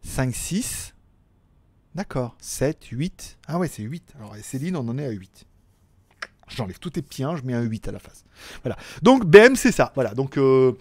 5, 0.04 0.34
6. 0.34 0.96
D'accord. 1.96 2.36
7, 2.40 2.86
8. 2.86 3.40
Ah 3.48 3.58
ouais, 3.58 3.68
c'est 3.68 3.84
8. 3.84 4.14
Alors, 4.20 4.36
et 4.36 4.42
Céline, 4.42 4.76
on 4.78 4.88
en 4.88 4.98
est 4.98 5.06
à 5.06 5.10
8. 5.12 5.46
J'enlève 6.48 6.80
tous 6.80 6.92
tes 6.92 7.02
petits 7.02 7.24
1, 7.24 7.36
je 7.36 7.44
mets 7.44 7.54
un 7.54 7.62
8 7.62 7.88
à 7.88 7.92
la 7.92 8.00
face. 8.00 8.24
Voilà. 8.64 8.78
Donc, 9.02 9.26
BM, 9.26 9.56
c'est 9.56 9.72
ça. 9.72 9.92
Voilà. 9.96 10.14
Donc, 10.16 10.38
euh, 10.38 10.74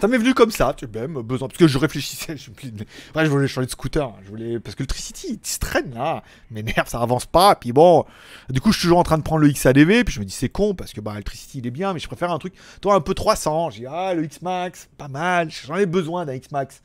ça 0.00 0.08
m'est 0.08 0.16
venu 0.16 0.32
comme 0.32 0.50
ça, 0.50 0.72
tu 0.74 0.86
BM, 0.86 1.20
besoin. 1.20 1.48
Parce 1.48 1.58
que 1.58 1.66
je 1.68 1.76
réfléchissais. 1.78 2.36
Je, 2.38 2.50
ouais, 2.50 3.24
je 3.24 3.30
voulais 3.30 3.48
changer 3.48 3.66
de 3.66 3.70
scooter. 3.70 4.06
hein. 4.06 4.14
Je 4.22 4.28
voulais... 4.30 4.60
Parce 4.60 4.74
que 4.74 4.82
le 4.82 4.86
Tricity, 4.86 5.38
il 5.42 5.46
se 5.46 5.58
traîne 5.58 5.92
là. 5.94 6.22
M'énerve, 6.50 6.88
ça 6.88 7.00
avance 7.00 7.26
pas. 7.26 7.54
Puis 7.56 7.72
bon, 7.72 8.06
du 8.48 8.60
coup, 8.60 8.72
je 8.72 8.78
suis 8.78 8.86
toujours 8.86 8.98
en 8.98 9.02
train 9.02 9.18
de 9.18 9.22
prendre 9.22 9.42
le 9.42 9.50
XADV. 9.50 10.04
Puis 10.04 10.14
je 10.14 10.20
me 10.20 10.24
dis, 10.24 10.32
c'est 10.32 10.48
con 10.48 10.74
parce 10.74 10.92
que 10.92 11.00
bah, 11.02 11.14
le 11.16 11.22
Tricity, 11.22 11.58
il 11.58 11.66
est 11.66 11.70
bien. 11.70 11.92
Mais 11.92 11.98
je 12.00 12.06
préfère 12.06 12.30
un 12.30 12.38
truc, 12.38 12.54
toi, 12.80 12.94
un 12.94 13.00
peu 13.00 13.12
300. 13.12 13.70
J'ai 13.70 13.86
ah, 13.86 14.14
le 14.14 14.24
X-Max, 14.24 14.88
pas 14.96 15.08
mal. 15.08 15.50
J'en 15.50 15.76
ai 15.76 15.86
besoin 15.86 16.24
d'un 16.24 16.34
X-Max. 16.34 16.82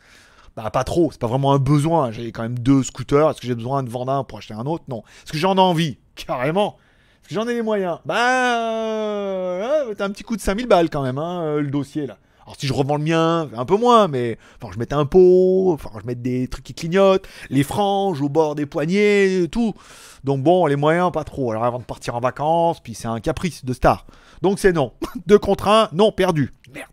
Bah, 0.58 0.72
pas 0.72 0.84
trop, 0.84 1.12
c'est 1.12 1.22
pas 1.22 1.28
vraiment 1.28 1.54
un 1.54 1.60
besoin. 1.60 2.12
J'ai 2.12 2.32
quand 2.32 2.42
même 2.42 2.58
deux 2.58 2.82
scooters. 2.82 3.30
Est-ce 3.30 3.40
que 3.40 3.46
j'ai 3.46 3.54
besoin 3.54 3.84
de 3.84 3.92
vendre 3.92 4.12
un 4.12 4.24
pour 4.24 4.40
acheter 4.40 4.56
un 4.56 4.66
autre? 4.66 4.86
Non. 4.88 5.04
Est-ce 5.24 5.32
que 5.32 5.38
j'en 5.38 5.56
ai 5.56 5.60
envie? 5.60 6.00
Carrément. 6.16 6.78
Est-ce 7.22 7.30
que 7.30 7.36
j'en 7.36 7.48
ai 7.48 7.54
les 7.54 7.62
moyens? 7.62 8.00
Bah, 8.06 8.58
euh, 8.58 9.94
t'as 9.94 10.06
un 10.06 10.10
petit 10.10 10.24
coup 10.24 10.36
de 10.36 10.42
5000 10.42 10.66
balles 10.66 10.90
quand 10.90 11.04
même, 11.04 11.20
hein, 11.20 11.44
euh, 11.44 11.62
le 11.62 11.70
dossier 11.70 12.08
là. 12.08 12.18
Alors 12.44 12.56
si 12.58 12.66
je 12.66 12.74
revends 12.74 12.96
le 12.96 13.04
mien, 13.04 13.50
un 13.56 13.66
peu 13.66 13.76
moins, 13.76 14.08
mais 14.08 14.40
enfin 14.60 14.72
je 14.74 14.80
mette 14.80 14.94
un 14.94 15.06
pot, 15.06 15.74
enfin 15.74 15.92
je 16.02 16.08
mette 16.08 16.24
des 16.24 16.48
trucs 16.48 16.64
qui 16.64 16.74
clignotent, 16.74 17.28
les 17.50 17.64
franges 17.64 18.22
au 18.22 18.30
bord 18.30 18.56
des 18.56 18.66
poignets, 18.66 19.48
tout. 19.52 19.76
Donc 20.24 20.42
bon, 20.42 20.66
les 20.66 20.78
moyens 20.78 21.12
pas 21.12 21.24
trop. 21.26 21.52
Alors 21.52 21.66
avant 21.66 21.80
de 21.80 21.84
partir 21.84 22.16
en 22.16 22.20
vacances, 22.20 22.80
puis 22.80 22.96
c'est 22.96 23.08
un 23.08 23.20
caprice 23.20 23.64
de 23.64 23.74
star. 23.74 24.08
Donc 24.42 24.58
c'est 24.58 24.72
non. 24.74 24.94
Deux 25.28 25.38
contre 25.38 25.68
un, 25.68 25.90
non 25.92 26.12
perdu. 26.12 26.54
Merde. 26.74 26.90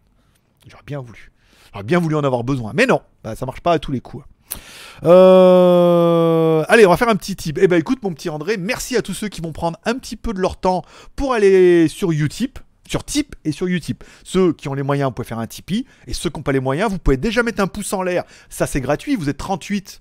J'aurais 0.67 0.83
bien 0.85 1.01
voulu. 1.01 1.31
J'aurais 1.75 1.85
bien 1.85 1.99
voulu 1.99 2.15
en 2.15 2.23
avoir 2.23 2.45
besoin, 2.45 2.71
mais 2.73 2.87
non. 2.87 3.01
Bah, 3.25 3.35
ça 3.35 3.47
marche 3.47 3.61
pas 3.61 3.73
à 3.73 3.79
tous 3.81 3.91
les 3.91 4.01
coups. 4.01 4.25
Euh, 5.03 6.65
Allez, 6.69 6.87
on 6.87 6.91
va 6.91 6.97
faire 6.97 7.09
un 7.09 7.17
petit 7.17 7.35
tip. 7.35 7.59
Eh 7.61 7.67
ben 7.67 7.81
écoute 7.81 8.01
mon 8.05 8.15
petit 8.15 8.31
André, 8.31 8.57
merci 8.59 8.97
à 8.97 9.03
tous 9.03 9.13
ceux 9.13 9.29
qui 9.29 9.41
vont 9.41 9.51
prendre 9.51 9.77
un 9.85 9.95
petit 9.95 10.15
peu 10.15 10.33
de 10.33 10.39
leur 10.39 10.57
temps 10.57 10.83
pour 11.17 11.33
aller 11.33 11.89
sur 11.89 12.13
Utip. 12.13 12.61
Sur 12.87 13.03
Tip 13.03 13.35
et 13.45 13.51
sur 13.51 13.67
Utip. 13.67 14.05
Ceux 14.23 14.53
qui 14.53 14.69
ont 14.69 14.75
les 14.75 14.85
moyens, 14.85 15.09
vous 15.09 15.15
pouvez 15.15 15.27
faire 15.27 15.41
un 15.41 15.49
Tipeee. 15.49 15.85
Et 16.07 16.15
ceux 16.15 16.31
qui 16.31 16.39
n'ont 16.39 16.45
pas 16.45 16.53
les 16.53 16.61
moyens, 16.61 16.91
vous 16.91 16.99
pouvez 16.99 17.17
déjà 17.17 17.43
mettre 17.43 17.61
un 17.61 17.67
pouce 17.67 17.93
en 17.93 18.03
l'air. 18.03 18.23
Ça, 18.51 18.69
c'est 18.69 18.81
gratuit. 18.81 19.17
Vous 19.17 19.29
êtes 19.29 19.39
38 19.39 20.01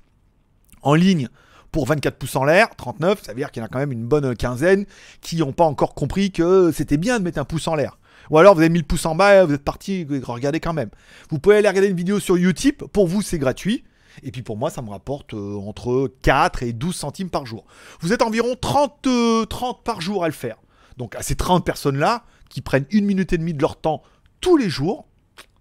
en 0.83 0.93
ligne 0.93 1.29
pour 1.71 1.87
24 1.87 2.17
pouces 2.17 2.35
en 2.35 2.43
l'air. 2.43 2.69
39, 2.75 3.23
ça 3.23 3.31
veut 3.31 3.37
dire 3.37 3.51
qu'il 3.51 3.61
y 3.61 3.63
en 3.63 3.65
a 3.65 3.69
quand 3.69 3.79
même 3.79 3.93
une 3.93 4.05
bonne 4.05 4.35
quinzaine 4.35 4.85
qui 5.21 5.37
n'ont 5.37 5.53
pas 5.53 5.63
encore 5.63 5.95
compris 5.95 6.31
que 6.31 6.71
c'était 6.71 6.97
bien 6.97 7.19
de 7.19 7.23
mettre 7.23 7.39
un 7.39 7.45
pouce 7.45 7.67
en 7.67 7.75
l'air. 7.75 7.97
Ou 8.29 8.37
alors 8.37 8.55
vous 8.55 8.61
avez 8.61 8.69
mis 8.69 8.79
le 8.79 8.85
pouce 8.85 9.05
en 9.05 9.15
bas, 9.15 9.45
vous 9.45 9.53
êtes 9.53 9.63
parti, 9.63 10.07
regardez 10.23 10.59
quand 10.59 10.73
même. 10.73 10.89
Vous 11.29 11.39
pouvez 11.39 11.57
aller 11.57 11.67
regarder 11.67 11.89
une 11.89 11.97
vidéo 11.97 12.19
sur 12.19 12.35
Utip. 12.35 12.83
Pour 12.85 13.07
vous, 13.07 13.21
c'est 13.21 13.39
gratuit. 13.39 13.83
Et 14.21 14.31
puis 14.31 14.43
pour 14.43 14.57
moi, 14.57 14.69
ça 14.69 14.81
me 14.81 14.89
rapporte 14.89 15.33
euh, 15.33 15.55
entre 15.57 16.11
4 16.21 16.63
et 16.63 16.73
12 16.73 16.95
centimes 16.95 17.29
par 17.29 17.45
jour. 17.45 17.65
Vous 17.99 18.13
êtes 18.13 18.21
environ 18.21 18.55
30, 18.59 19.07
euh, 19.07 19.45
30 19.45 19.83
par 19.83 20.01
jour 20.01 20.23
à 20.23 20.27
le 20.27 20.33
faire. 20.33 20.57
Donc 20.97 21.15
à 21.15 21.23
ces 21.23 21.35
30 21.35 21.65
personnes-là, 21.65 22.23
qui 22.49 22.61
prennent 22.61 22.85
une 22.91 23.05
minute 23.05 23.33
et 23.33 23.37
demie 23.39 23.55
de 23.55 23.61
leur 23.61 23.77
temps 23.81 24.03
tous 24.39 24.57
les 24.57 24.69
jours, 24.69 25.07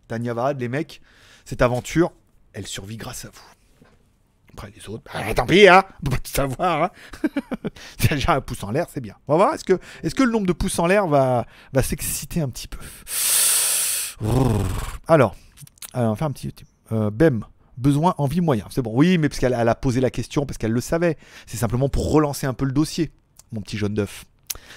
Tanyavad, 0.08 0.60
les 0.60 0.68
mecs, 0.68 1.00
cette 1.46 1.62
aventure, 1.62 2.12
elle 2.52 2.66
survit 2.66 2.98
grâce 2.98 3.24
à 3.24 3.28
vous. 3.28 3.51
Après 4.52 4.72
les 4.74 4.88
autres, 4.88 5.04
bah, 5.12 5.34
tant 5.34 5.46
pis, 5.46 5.66
hein, 5.66 5.82
on 6.06 6.10
peut 6.10 6.18
tout 6.18 6.30
savoir. 6.30 6.84
Hein. 6.84 6.90
Déjà 8.10 8.34
un 8.34 8.40
pouce 8.40 8.62
en 8.64 8.70
l'air, 8.70 8.86
c'est 8.92 9.00
bien. 9.00 9.14
On 9.26 9.32
va 9.32 9.44
voir, 9.44 9.54
est-ce 9.54 9.64
que, 9.64 9.78
est 10.02 10.14
que 10.14 10.22
le 10.22 10.30
nombre 10.30 10.46
de 10.46 10.52
pouces 10.52 10.78
en 10.78 10.86
l'air 10.86 11.06
va, 11.06 11.46
va 11.72 11.82
s'exciter 11.82 12.40
un 12.40 12.48
petit 12.48 12.68
peu? 12.68 12.78
Alors, 15.08 15.34
alors, 15.94 16.06
on 16.06 16.10
va 16.10 16.16
faire 16.16 16.28
un 16.28 16.32
petit... 16.32 16.54
Euh, 16.92 17.10
Bem, 17.10 17.44
besoin, 17.76 18.14
envie, 18.18 18.40
moyen. 18.40 18.66
C'est 18.70 18.82
bon, 18.82 18.92
oui, 18.94 19.18
mais 19.18 19.28
parce 19.28 19.38
qu'elle 19.38 19.56
elle 19.58 19.68
a 19.68 19.74
posé 19.74 20.00
la 20.00 20.10
question, 20.10 20.46
parce 20.46 20.58
qu'elle 20.58 20.72
le 20.72 20.80
savait. 20.80 21.16
C'est 21.46 21.56
simplement 21.56 21.88
pour 21.88 22.12
relancer 22.12 22.46
un 22.46 22.54
peu 22.54 22.64
le 22.64 22.72
dossier, 22.72 23.12
mon 23.52 23.60
petit 23.60 23.78
jaune 23.78 23.94
d'œuf. 23.94 24.24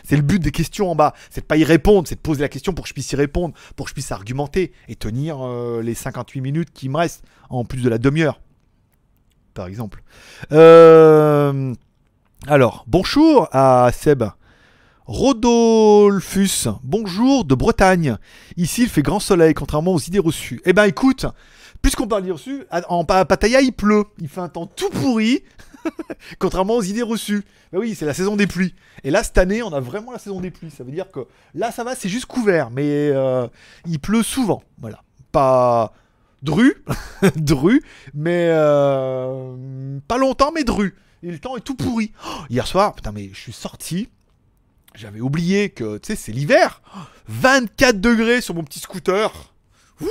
C'est 0.03 0.15
le 0.15 0.21
but 0.21 0.39
des 0.41 0.51
questions 0.51 0.89
en 0.89 0.95
bas. 0.95 1.13
C'est 1.29 1.41
de 1.41 1.45
pas 1.45 1.57
y 1.57 1.63
répondre, 1.63 2.07
c'est 2.07 2.15
de 2.15 2.21
poser 2.21 2.41
la 2.41 2.49
question 2.49 2.73
pour 2.73 2.83
que 2.83 2.89
je 2.89 2.93
puisse 2.93 3.11
y 3.11 3.15
répondre, 3.15 3.53
pour 3.75 3.85
que 3.85 3.89
je 3.89 3.93
puisse 3.93 4.11
argumenter 4.11 4.71
et 4.87 4.95
tenir 4.95 5.45
euh, 5.45 5.81
les 5.81 5.93
58 5.93 6.41
minutes 6.41 6.71
qui 6.73 6.89
me 6.89 6.97
restent, 6.97 7.23
en 7.49 7.65
plus 7.65 7.81
de 7.81 7.89
la 7.89 7.97
demi-heure. 7.97 8.39
Par 9.55 9.67
exemple. 9.67 10.03
Euh, 10.51 11.73
Alors, 12.45 12.83
bonjour 12.87 13.47
à 13.53 13.89
Seb. 13.93 14.23
Rodolphus, 15.07 16.67
bonjour 16.83 17.45
de 17.45 17.55
Bretagne. 17.55 18.17
Ici, 18.57 18.83
il 18.83 18.89
fait 18.89 19.01
grand 19.01 19.19
soleil, 19.21 19.53
contrairement 19.53 19.93
aux 19.93 19.99
idées 19.99 20.19
reçues. 20.19 20.61
Eh 20.65 20.73
ben, 20.73 20.83
écoute, 20.85 21.25
puisqu'on 21.81 22.05
parle 22.07 22.23
d'idées 22.23 22.33
reçues, 22.33 22.65
en 22.89 23.05
Pa- 23.05 23.23
Pattaya, 23.23 23.61
il 23.61 23.71
pleut. 23.71 24.03
Il 24.19 24.27
fait 24.27 24.41
un 24.41 24.49
temps 24.49 24.65
tout 24.65 24.89
pourri, 24.89 25.43
contrairement 26.39 26.75
aux 26.75 26.81
idées 26.83 27.01
reçues. 27.03 27.43
Ben 27.71 27.79
oui, 27.79 27.95
c'est 27.95 28.05
la 28.05 28.13
saison 28.15 28.35
des 28.35 28.47
pluies. 28.47 28.75
Et 29.05 29.11
là, 29.11 29.23
cette 29.23 29.37
année, 29.37 29.63
on 29.63 29.71
a 29.73 29.79
vraiment 29.79 30.11
la 30.11 30.19
saison 30.19 30.41
des 30.41 30.51
pluies. 30.51 30.71
Ça 30.71 30.83
veut 30.83 30.91
dire 30.91 31.09
que 31.11 31.21
là, 31.53 31.71
ça 31.71 31.83
va, 31.85 31.95
c'est 31.95 32.09
juste 32.09 32.25
couvert, 32.25 32.71
mais 32.71 32.83
euh, 33.13 33.47
il 33.85 33.99
pleut 33.99 34.23
souvent. 34.23 34.63
Voilà. 34.81 35.01
Pas 35.31 35.93
dru, 36.45 36.75
dru, 37.35 37.81
mais 38.13 38.47
euh, 38.51 39.99
pas 40.07 40.17
longtemps, 40.17 40.51
mais 40.53 40.63
dru. 40.63 40.95
Et 41.23 41.31
le 41.31 41.39
temps 41.39 41.57
est 41.57 41.61
tout 41.61 41.75
pourri. 41.75 42.11
Oh, 42.25 42.41
hier 42.49 42.67
soir, 42.67 42.93
putain, 42.93 43.11
mais 43.11 43.29
je 43.33 43.39
suis 43.39 43.51
sorti. 43.53 44.09
J'avais 44.93 45.19
oublié 45.19 45.69
que, 45.71 45.97
tu 45.97 46.07
sais, 46.07 46.15
c'est 46.15 46.31
l'hiver. 46.31 46.81
24 47.27 47.99
degrés 47.99 48.41
sur 48.41 48.53
mon 48.55 48.63
petit 48.63 48.79
scooter. 48.79 49.53
Ouh, 50.01 50.07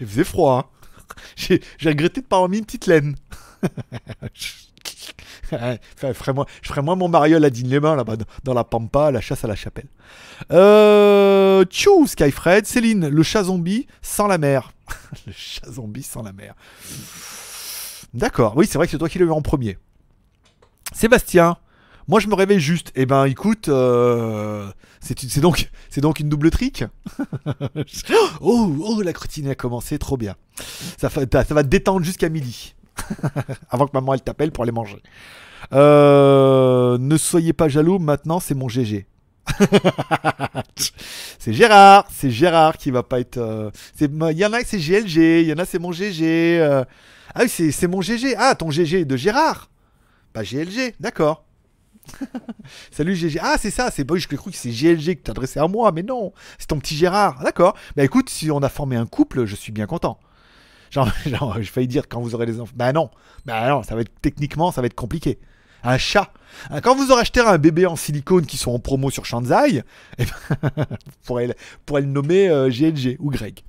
il 0.00 0.06
faisait 0.06 0.24
froid. 0.24 0.70
hein. 0.72 1.04
J'ai 1.36 1.60
regretté 1.88 2.20
de 2.20 2.26
pas 2.26 2.36
avoir 2.36 2.50
mis 2.50 2.58
une 2.58 2.64
petite 2.66 2.86
laine. 2.86 3.16
Je 6.02 6.12
ferai 6.12 6.82
moi, 6.82 6.96
mon 6.96 7.08
mariole 7.08 7.44
à 7.44 7.50
Digne-les-Bains 7.50 7.96
là-bas 7.96 8.16
dans- 8.44 8.54
la 8.54 8.64
Pampa, 8.64 9.10
la 9.10 9.20
chasse 9.20 9.44
à 9.44 9.48
la 9.48 9.56
chapelle. 9.56 9.88
Euh, 10.52 11.64
tchou, 11.64 12.06
Skyfred, 12.06 12.66
Céline, 12.66 13.08
le 13.08 13.22
chat 13.22 13.44
zombie 13.44 13.86
sans 14.02 14.26
la 14.26 14.38
mer. 14.38 14.72
le 15.26 15.32
chat 15.34 15.70
zombie 15.70 16.02
sans 16.02 16.22
la 16.22 16.32
mer. 16.32 16.54
D'accord, 18.14 18.56
oui, 18.56 18.66
c'est 18.66 18.78
vrai 18.78 18.86
que 18.86 18.90
c'est 18.90 18.98
toi 18.98 19.08
qui 19.08 19.18
l'as 19.18 19.26
eu 19.26 19.30
en 19.30 19.42
premier. 19.42 19.78
Sébastien, 20.92 21.56
moi 22.08 22.20
je 22.20 22.28
me 22.28 22.34
réveille 22.34 22.60
juste. 22.60 22.90
Eh 22.94 23.06
ben 23.06 23.26
écoute, 23.26 23.68
euh, 23.68 24.70
c'est 25.00 25.40
donc, 25.40 25.70
une 26.20 26.28
double 26.28 26.50
trick 26.50 26.84
oh, 28.40 28.74
oh, 28.80 29.02
la 29.02 29.12
crottine 29.12 29.48
a 29.48 29.54
commencé, 29.54 29.98
trop 29.98 30.16
bien. 30.16 30.36
Ça, 30.98 31.10
ça 31.10 31.54
va 31.54 31.62
te 31.62 31.68
détendre 31.68 32.04
jusqu'à 32.04 32.28
midi. 32.28 32.74
Avant 33.70 33.86
que 33.86 33.92
maman 33.94 34.14
elle 34.14 34.22
t'appelle 34.22 34.52
pour 34.52 34.62
aller 34.64 34.72
manger. 34.72 35.02
Euh, 35.72 36.98
ne 36.98 37.16
soyez 37.16 37.52
pas 37.52 37.68
jaloux, 37.68 37.98
maintenant 37.98 38.40
c'est 38.40 38.54
mon 38.54 38.68
GG. 38.68 39.06
c'est 41.38 41.52
Gérard, 41.52 42.06
c'est 42.12 42.30
Gérard 42.30 42.76
qui 42.76 42.90
va 42.90 43.02
pas 43.02 43.20
être. 43.20 43.38
euh, 43.38 43.70
Il 44.00 44.38
y 44.38 44.44
en 44.44 44.52
a 44.52 44.60
c'est 44.64 44.78
GLG, 44.78 45.42
il 45.42 45.48
y 45.48 45.52
en 45.52 45.58
a 45.58 45.64
c'est 45.64 45.78
mon 45.78 45.92
GG. 45.92 46.60
euh. 46.60 46.84
Ah 47.34 47.40
oui, 47.42 47.48
c'est 47.48 47.86
mon 47.88 48.00
GG. 48.00 48.34
Ah, 48.36 48.54
ton 48.54 48.70
GG 48.70 49.04
de 49.04 49.16
Gérard. 49.16 49.68
Pas 50.32 50.42
GLG, 50.42 50.94
d'accord. 51.00 51.44
Salut 52.90 53.14
GG. 53.14 53.38
Ah, 53.42 53.56
c'est 53.58 53.70
ça, 53.70 53.90
c'est 53.90 54.04
bon, 54.04 54.16
je 54.18 54.26
cru 54.28 54.50
que 54.50 54.56
c'est 54.56 54.70
GLG 54.70 55.16
que 55.16 55.22
t'adressais 55.22 55.60
à 55.60 55.68
moi, 55.68 55.92
mais 55.92 56.02
non, 56.02 56.32
c'est 56.58 56.68
ton 56.68 56.78
petit 56.78 56.96
Gérard. 56.96 57.42
D'accord. 57.42 57.74
Bah 57.96 58.04
écoute, 58.04 58.30
si 58.30 58.50
on 58.50 58.58
a 58.62 58.68
formé 58.68 58.96
un 58.96 59.06
couple, 59.06 59.44
je 59.44 59.54
suis 59.54 59.72
bien 59.72 59.86
content. 59.86 60.18
Genre, 61.26 61.54
j'ai 61.58 61.64
failli 61.64 61.86
dire 61.88 62.08
quand 62.08 62.20
vous 62.20 62.34
aurez 62.34 62.46
les 62.46 62.60
enfants. 62.60 62.72
Bah 62.76 62.92
non, 62.92 63.10
bah 63.46 63.68
non, 63.68 63.82
ça 63.82 63.94
va 63.94 64.00
être 64.02 64.12
techniquement, 64.22 64.72
ça 64.72 64.80
va 64.80 64.86
être 64.86 64.94
compliqué. 64.94 65.38
Un 65.84 65.98
chat. 65.98 66.32
Hein, 66.70 66.80
Quand 66.80 66.96
vous 66.96 67.12
aurez 67.12 67.20
acheté 67.20 67.40
un 67.40 67.58
bébé 67.58 67.86
en 67.86 67.94
silicone 67.94 68.46
qui 68.46 68.56
sont 68.56 68.72
en 68.72 68.78
promo 68.80 69.10
sur 69.10 69.24
Shanzai, 69.24 69.82
eh 70.18 70.24
ben, 70.24 70.70
vous 70.76 70.84
pourrez, 71.24 71.46
le- 71.48 71.52
vous 71.54 71.78
pourrez 71.86 72.00
le 72.00 72.08
nommer 72.08 72.48
euh, 72.48 72.68
GLG 72.68 73.16
ou 73.20 73.30
Greg. 73.30 73.60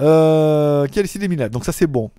Euh, 0.00 0.86
qui 0.86 0.98
a 0.98 1.02
Donc 1.50 1.64
ça 1.64 1.72
c'est 1.72 1.86
bon. 1.86 2.10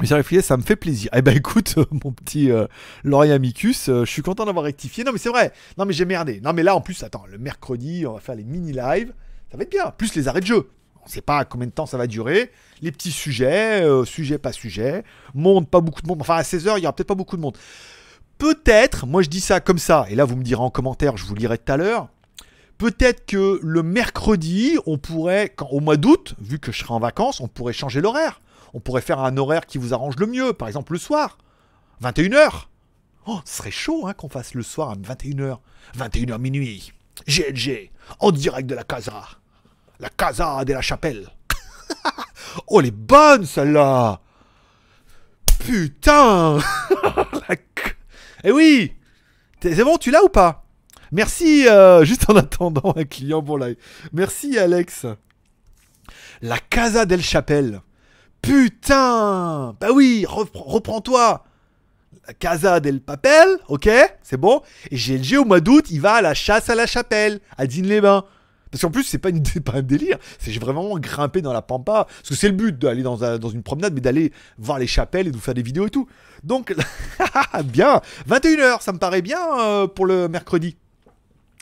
Monsieur 0.00 0.14
Réflier, 0.14 0.42
ça 0.42 0.56
me 0.56 0.62
fait 0.62 0.76
plaisir. 0.76 1.10
Eh 1.14 1.22
ben 1.22 1.36
écoute, 1.36 1.74
euh, 1.78 1.84
mon 2.04 2.12
petit 2.12 2.50
euh, 2.52 2.66
euh, 3.88 4.04
je 4.04 4.10
suis 4.10 4.22
content 4.22 4.44
d'avoir 4.44 4.64
rectifié. 4.64 5.02
Non 5.02 5.10
mais 5.12 5.18
c'est 5.18 5.28
vrai. 5.28 5.52
Non 5.76 5.84
mais 5.84 5.92
j'ai 5.92 6.04
merdé. 6.04 6.40
Non 6.40 6.52
mais 6.52 6.62
là 6.62 6.76
en 6.76 6.80
plus, 6.80 7.02
attends, 7.02 7.24
le 7.28 7.38
mercredi, 7.38 8.04
on 8.06 8.12
va 8.14 8.20
faire 8.20 8.36
les 8.36 8.44
mini 8.44 8.72
live. 8.72 9.12
Ça 9.50 9.56
va 9.56 9.64
être 9.64 9.70
bien. 9.70 9.90
Plus 9.96 10.14
les 10.14 10.28
arrêts 10.28 10.40
de 10.40 10.46
jeu. 10.46 10.68
On 11.08 11.10
sait 11.10 11.22
pas 11.22 11.46
combien 11.46 11.66
de 11.66 11.72
temps 11.72 11.86
ça 11.86 11.96
va 11.96 12.06
durer. 12.06 12.52
Les 12.82 12.92
petits 12.92 13.12
sujets, 13.12 13.82
euh, 13.82 14.04
sujet 14.04 14.36
pas 14.36 14.52
sujet. 14.52 15.04
Monde, 15.34 15.66
pas 15.66 15.80
beaucoup 15.80 16.02
de 16.02 16.06
monde. 16.06 16.20
Enfin 16.20 16.36
à 16.36 16.42
16h, 16.42 16.74
il 16.76 16.82
y 16.82 16.86
aura 16.86 16.92
peut-être 16.92 17.08
pas 17.08 17.14
beaucoup 17.14 17.36
de 17.36 17.40
monde. 17.40 17.56
Peut-être, 18.36 19.06
moi 19.06 19.22
je 19.22 19.28
dis 19.28 19.40
ça 19.40 19.60
comme 19.60 19.78
ça, 19.78 20.04
et 20.10 20.14
là 20.14 20.26
vous 20.26 20.36
me 20.36 20.44
direz 20.44 20.60
en 20.60 20.68
commentaire, 20.68 21.16
je 21.16 21.24
vous 21.24 21.34
lirai 21.34 21.56
tout 21.56 21.72
à 21.72 21.78
l'heure. 21.78 22.08
Peut-être 22.76 23.24
que 23.24 23.58
le 23.62 23.82
mercredi, 23.82 24.76
on 24.84 24.98
pourrait, 24.98 25.54
au 25.70 25.80
mois 25.80 25.96
d'août, 25.96 26.34
vu 26.40 26.58
que 26.58 26.72
je 26.72 26.80
serai 26.80 26.92
en 26.92 27.00
vacances, 27.00 27.40
on 27.40 27.48
pourrait 27.48 27.72
changer 27.72 28.02
l'horaire. 28.02 28.42
On 28.74 28.80
pourrait 28.80 29.00
faire 29.00 29.18
un 29.20 29.36
horaire 29.38 29.64
qui 29.64 29.78
vous 29.78 29.94
arrange 29.94 30.16
le 30.18 30.26
mieux, 30.26 30.52
par 30.52 30.68
exemple 30.68 30.92
le 30.92 30.98
soir, 30.98 31.38
21h. 32.02 32.66
Oh, 33.26 33.40
ce 33.46 33.56
serait 33.56 33.70
chaud 33.70 34.06
hein, 34.06 34.12
qu'on 34.12 34.28
fasse 34.28 34.52
le 34.52 34.62
soir 34.62 34.90
à 34.90 34.94
21h. 34.94 35.56
21h 35.96 36.38
minuit. 36.38 36.92
GLG, 37.26 37.90
en 38.20 38.30
direct 38.30 38.68
de 38.68 38.74
la 38.74 38.84
Casa. 38.84 39.24
La 40.00 40.08
Casa 40.10 40.64
de 40.64 40.72
la 40.72 40.80
Chapelle. 40.82 41.28
oh, 42.68 42.80
les 42.80 42.90
bonnes 42.90 43.44
celle-là 43.44 44.20
Putain 45.58 46.58
Eh 48.44 48.52
oui 48.52 48.92
C'est 49.60 49.82
bon, 49.84 49.96
tu 49.98 50.10
l'as 50.10 50.22
ou 50.22 50.28
pas? 50.28 50.64
Merci, 51.10 51.66
euh, 51.66 52.04
juste 52.04 52.28
en 52.30 52.36
attendant 52.36 52.94
un 52.96 53.04
client 53.04 53.42
pour 53.42 53.58
live. 53.58 53.76
Merci 54.12 54.58
Alex. 54.58 55.06
La 56.42 56.58
Casa 56.58 57.06
del 57.06 57.22
Chapelle. 57.22 57.80
Putain 58.42 59.74
Bah 59.80 59.88
oui, 59.92 60.24
repre- 60.28 60.62
reprends-toi 60.64 61.44
La 62.28 62.34
Casa 62.34 62.78
del 62.78 63.00
Papel, 63.00 63.48
ok 63.68 63.88
C'est 64.22 64.36
bon 64.36 64.62
Et 64.92 64.96
GLG 64.96 65.38
au 65.38 65.44
mois 65.44 65.60
d'août, 65.60 65.86
il 65.90 66.00
va 66.00 66.14
à 66.14 66.22
la 66.22 66.34
chasse 66.34 66.70
à 66.70 66.74
la 66.76 66.86
chapelle, 66.86 67.40
à 67.56 67.66
Digne-les-Bains. 67.66 68.24
Parce 68.70 68.82
qu'en 68.82 68.90
plus, 68.90 69.04
c'est 69.04 69.18
pas, 69.18 69.30
une- 69.30 69.42
pas 69.64 69.74
un 69.76 69.82
délire, 69.82 70.18
c'est 70.38 70.52
vraiment 70.58 70.98
grimper 70.98 71.42
dans 71.42 71.52
la 71.52 71.62
pampa. 71.62 72.04
Parce 72.08 72.28
que 72.28 72.34
c'est 72.34 72.48
le 72.48 72.54
but 72.54 72.78
d'aller 72.78 73.02
dans, 73.02 73.24
un- 73.24 73.38
dans 73.38 73.50
une 73.50 73.62
promenade, 73.62 73.94
mais 73.94 74.00
d'aller 74.00 74.32
voir 74.58 74.78
les 74.78 74.86
chapelles 74.86 75.26
et 75.28 75.30
de 75.30 75.36
vous 75.36 75.42
faire 75.42 75.54
des 75.54 75.62
vidéos 75.62 75.86
et 75.86 75.90
tout. 75.90 76.06
Donc, 76.44 76.74
bien 77.64 78.00
21h, 78.28 78.82
ça 78.82 78.92
me 78.92 78.98
paraît 78.98 79.22
bien 79.22 79.40
euh, 79.60 79.86
pour 79.86 80.06
le 80.06 80.28
mercredi. 80.28 80.76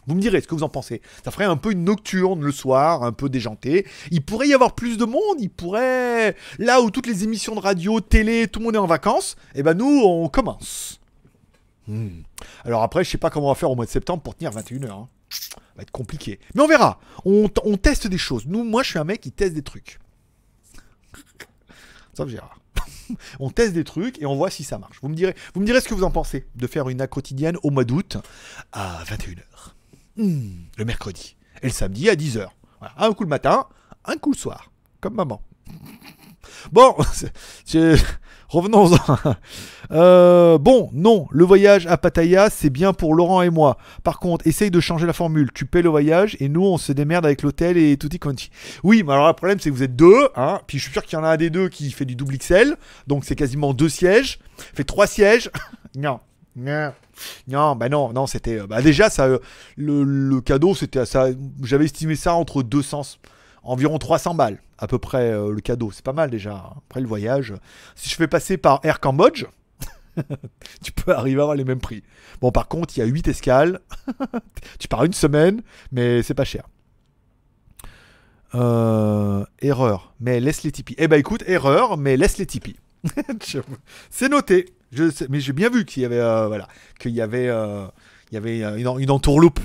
Vous 0.08 0.14
me 0.14 0.20
direz 0.20 0.40
ce 0.40 0.46
que 0.46 0.54
vous 0.54 0.62
en 0.62 0.68
pensez. 0.68 1.02
Ça 1.24 1.32
ferait 1.32 1.46
un 1.46 1.56
peu 1.56 1.72
une 1.72 1.82
nocturne 1.82 2.40
le 2.40 2.52
soir, 2.52 3.02
un 3.02 3.10
peu 3.12 3.28
déjanté. 3.28 3.86
Il 4.12 4.22
pourrait 4.22 4.46
y 4.46 4.54
avoir 4.54 4.76
plus 4.76 4.98
de 4.98 5.04
monde. 5.04 5.40
Il 5.40 5.50
pourrait. 5.50 6.36
Là 6.60 6.80
où 6.80 6.92
toutes 6.92 7.08
les 7.08 7.24
émissions 7.24 7.56
de 7.56 7.60
radio, 7.60 8.00
télé, 8.00 8.46
tout 8.46 8.60
le 8.60 8.66
monde 8.66 8.76
est 8.76 8.78
en 8.78 8.86
vacances, 8.86 9.34
et 9.56 9.64
ben 9.64 9.74
nous, 9.74 10.02
on 10.04 10.28
commence. 10.28 11.00
Hmm. 11.88 12.08
Alors 12.64 12.84
après, 12.84 13.02
je 13.02 13.10
sais 13.10 13.18
pas 13.18 13.30
comment 13.30 13.46
on 13.46 13.50
va 13.50 13.54
faire 13.56 13.70
au 13.70 13.74
mois 13.74 13.84
de 13.84 13.90
septembre 13.90 14.22
pour 14.22 14.36
tenir 14.36 14.52
21h. 14.52 14.90
hein. 14.90 15.08
Ça 15.30 15.56
va 15.76 15.82
être 15.82 15.90
compliqué. 15.90 16.38
Mais 16.54 16.62
on 16.62 16.68
verra. 16.68 17.00
On, 17.24 17.48
teste 17.76 18.06
des 18.06 18.18
choses. 18.18 18.46
Nous, 18.46 18.64
moi, 18.64 18.82
je 18.82 18.90
suis 18.90 18.98
un 18.98 19.04
mec 19.04 19.20
qui 19.20 19.32
teste 19.32 19.54
des 19.54 19.62
trucs. 19.62 19.98
Sauf 22.14 22.28
Gérard. 22.28 22.58
on 23.40 23.50
teste 23.50 23.72
des 23.72 23.84
trucs 23.84 24.20
et 24.20 24.26
on 24.26 24.36
voit 24.36 24.50
si 24.50 24.64
ça 24.64 24.78
marche. 24.78 24.98
Vous 25.00 25.08
me 25.08 25.14
direz, 25.14 25.34
ce 25.54 25.88
que 25.88 25.94
vous 25.94 26.04
en 26.04 26.10
pensez 26.10 26.46
de 26.54 26.66
faire 26.66 26.88
une 26.88 27.00
A 27.00 27.06
quotidienne 27.06 27.56
au 27.62 27.70
mois 27.70 27.84
d'août 27.84 28.18
à 28.72 29.02
21h. 29.04 29.42
Hmm, 30.16 30.64
le 30.76 30.84
mercredi. 30.84 31.36
Et 31.62 31.66
le 31.66 31.72
samedi 31.72 32.08
à 32.08 32.14
10h. 32.14 32.48
Voilà. 32.80 32.94
Un 32.98 33.12
coup 33.12 33.24
le 33.24 33.28
matin, 33.28 33.66
un 34.04 34.16
coup 34.16 34.32
le 34.32 34.36
soir. 34.38 34.70
Comme 35.00 35.14
maman. 35.14 35.42
Bon, 36.72 36.96
c'est- 37.64 38.02
revenons-en. 38.48 39.16
Euh, 39.92 40.58
bon, 40.58 40.90
non, 40.92 41.26
le 41.30 41.44
voyage 41.44 41.86
à 41.86 41.96
Pattaya, 41.96 42.50
c'est 42.50 42.70
bien 42.70 42.92
pour 42.92 43.14
Laurent 43.14 43.42
et 43.42 43.50
moi. 43.50 43.78
Par 44.02 44.18
contre, 44.18 44.46
essaye 44.46 44.70
de 44.70 44.80
changer 44.80 45.06
la 45.06 45.12
formule. 45.12 45.50
Tu 45.54 45.64
paies 45.64 45.82
le 45.82 45.88
voyage 45.88 46.36
et 46.40 46.48
nous, 46.48 46.64
on 46.64 46.76
se 46.78 46.92
démerde 46.92 47.24
avec 47.24 47.42
l'hôtel 47.42 47.76
et 47.76 47.96
tutti 47.96 48.18
quanti. 48.18 48.50
Oui, 48.82 49.02
mais 49.06 49.12
alors 49.12 49.28
le 49.28 49.32
problème, 49.34 49.58
c'est 49.60 49.70
que 49.70 49.74
vous 49.74 49.82
êtes 49.82 49.94
deux, 49.96 50.28
hein. 50.34 50.60
Puis 50.66 50.78
je 50.78 50.84
suis 50.84 50.92
sûr 50.92 51.04
qu'il 51.04 51.16
y 51.18 51.20
en 51.20 51.24
a 51.24 51.28
un 51.30 51.36
des 51.36 51.50
deux 51.50 51.68
qui 51.68 51.90
fait 51.90 52.04
du 52.04 52.16
double 52.16 52.36
XL. 52.38 52.76
Donc 53.06 53.24
c'est 53.24 53.36
quasiment 53.36 53.74
deux 53.74 53.88
sièges. 53.88 54.38
Fait 54.74 54.84
trois 54.84 55.06
sièges. 55.06 55.50
non. 55.96 56.20
Non. 56.56 56.92
Non, 57.48 57.76
bah 57.76 57.88
non, 57.88 58.12
non, 58.12 58.26
c'était. 58.26 58.60
euh, 58.60 58.66
Bah 58.66 58.80
déjà, 58.82 59.10
ça, 59.10 59.26
euh, 59.26 59.38
le, 59.76 60.04
le 60.04 60.40
cadeau, 60.40 60.74
c'était 60.74 61.04
ça. 61.06 61.28
J'avais 61.62 61.84
estimé 61.84 62.14
ça 62.16 62.34
entre 62.34 62.62
200, 62.62 63.02
environ 63.66 63.98
300 63.98 64.34
balles, 64.34 64.60
à 64.78 64.86
peu 64.86 64.98
près 64.98 65.30
euh, 65.32 65.50
le 65.52 65.60
cadeau. 65.60 65.90
C'est 65.92 66.04
pas 66.04 66.12
mal 66.12 66.30
déjà. 66.30 66.72
Après 66.76 67.00
le 67.00 67.06
voyage, 67.06 67.54
si 67.94 68.08
je 68.08 68.14
fais 68.14 68.28
passer 68.28 68.56
par 68.56 68.80
Air 68.82 69.00
Cambodge, 69.00 69.44
tu 70.82 70.92
peux 70.92 71.12
arriver 71.14 71.40
à 71.40 71.42
avoir 71.42 71.56
les 71.56 71.64
mêmes 71.64 71.80
prix. 71.80 72.02
Bon, 72.40 72.50
par 72.50 72.68
contre, 72.68 72.96
il 72.96 73.00
y 73.00 73.02
a 73.02 73.06
8 73.06 73.28
escales. 73.28 73.80
tu 74.78 74.88
pars 74.88 75.04
une 75.04 75.12
semaine, 75.12 75.62
mais 75.92 76.22
c'est 76.22 76.34
pas 76.34 76.44
cher. 76.44 76.64
Euh, 78.54 79.44
erreur, 79.60 80.14
mais 80.20 80.40
laisse 80.40 80.62
les 80.62 80.72
Tipeee. 80.72 80.94
Eh 80.98 81.08
ben 81.08 81.18
écoute, 81.18 81.42
erreur, 81.46 81.96
mais 81.98 82.16
laisse 82.16 82.38
les. 82.38 82.46
Je- 83.46 83.58
c'est 84.10 84.28
noté. 84.28 84.66
Mais 85.28 85.40
j'ai 85.40 85.52
bien 85.52 85.68
vu 85.68 85.84
qu'il 85.84 86.02
y 86.02 86.06
avait, 86.06 86.20
euh, 86.20 86.46
voilà, 86.46 86.68
qu'il 86.98 87.10
y 87.12 87.20
avait, 87.20 87.46
il 87.46 88.34
y 88.34 88.36
avait 88.36 88.60
une, 88.60 89.00
une 89.00 89.10
entourloupe. 89.10 89.60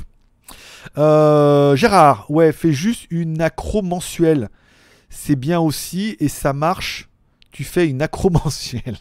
Euh, 0.98 1.76
Gérard, 1.76 2.30
ouais, 2.30 2.52
fais 2.52 2.74
juste 2.74 3.08
une 3.10 3.42
accro 3.42 3.82
mensuelle. 3.82 4.50
C'est 5.10 5.36
bien 5.36 5.60
aussi 5.60 6.16
et 6.20 6.30
ça 6.30 6.54
marche. 6.54 7.10
Tu 7.52 7.66
fais 7.66 7.88
une 7.88 8.02
accro 8.02 8.30
mensuelle. 8.46 8.98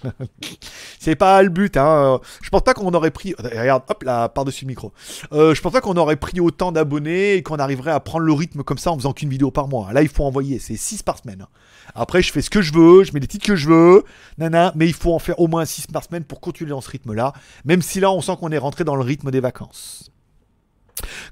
C'est 0.98 1.14
pas 1.14 1.40
le 1.42 1.50
but, 1.50 1.76
hein. 1.76 2.18
Je 2.42 2.50
pense 2.50 2.62
pas 2.62 2.74
qu'on 2.74 2.92
aurait 2.94 3.12
pris. 3.12 3.34
Regarde, 3.38 3.84
hop 3.88 4.02
là, 4.02 4.28
par-dessus 4.28 4.64
le 4.64 4.70
micro. 4.70 4.92
Euh, 5.32 5.54
je 5.54 5.60
pense 5.60 5.72
pas 5.72 5.80
qu'on 5.80 5.96
aurait 5.96 6.16
pris 6.16 6.40
autant 6.40 6.72
d'abonnés 6.72 7.34
et 7.34 7.42
qu'on 7.42 7.58
arriverait 7.58 7.92
à 7.92 8.00
prendre 8.00 8.24
le 8.24 8.32
rythme 8.32 8.64
comme 8.64 8.78
ça 8.78 8.90
en 8.90 8.96
faisant 8.96 9.12
qu'une 9.12 9.30
vidéo 9.30 9.52
par 9.52 9.68
mois. 9.68 9.92
Là, 9.92 10.02
il 10.02 10.08
faut 10.08 10.24
envoyer, 10.24 10.58
c'est 10.58 10.76
6 10.76 11.04
par 11.04 11.18
semaine. 11.18 11.46
Après, 11.94 12.22
je 12.22 12.32
fais 12.32 12.42
ce 12.42 12.50
que 12.50 12.60
je 12.60 12.72
veux, 12.72 13.04
je 13.04 13.12
mets 13.12 13.20
les 13.20 13.26
titres 13.26 13.46
que 13.46 13.56
je 13.56 13.68
veux, 13.68 14.04
nana, 14.38 14.72
mais 14.74 14.86
il 14.86 14.94
faut 14.94 15.14
en 15.14 15.18
faire 15.18 15.38
au 15.38 15.46
moins 15.46 15.64
6 15.64 15.86
par 15.88 16.04
semaine 16.04 16.24
pour 16.24 16.40
continuer 16.40 16.70
dans 16.70 16.80
ce 16.80 16.90
rythme-là. 16.90 17.32
Même 17.64 17.82
si 17.82 18.00
là, 18.00 18.10
on 18.10 18.20
sent 18.20 18.32
qu'on 18.38 18.50
est 18.50 18.58
rentré 18.58 18.84
dans 18.84 18.96
le 18.96 19.02
rythme 19.02 19.30
des 19.30 19.40
vacances. 19.40 20.10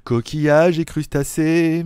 Coquillage 0.04 0.78
et 0.78 0.84
crustacés. 0.84 1.84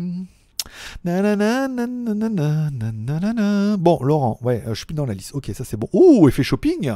Bon, 3.78 3.98
Laurent, 4.02 4.38
ouais, 4.42 4.62
euh, 4.66 4.70
je 4.70 4.74
suis 4.74 4.86
plus 4.86 4.94
dans 4.94 5.06
la 5.06 5.14
liste. 5.14 5.34
Ok, 5.34 5.50
ça 5.54 5.64
c'est 5.64 5.76
bon. 5.76 5.88
Ouh, 5.92 6.28
effet 6.28 6.42
shopping. 6.42 6.92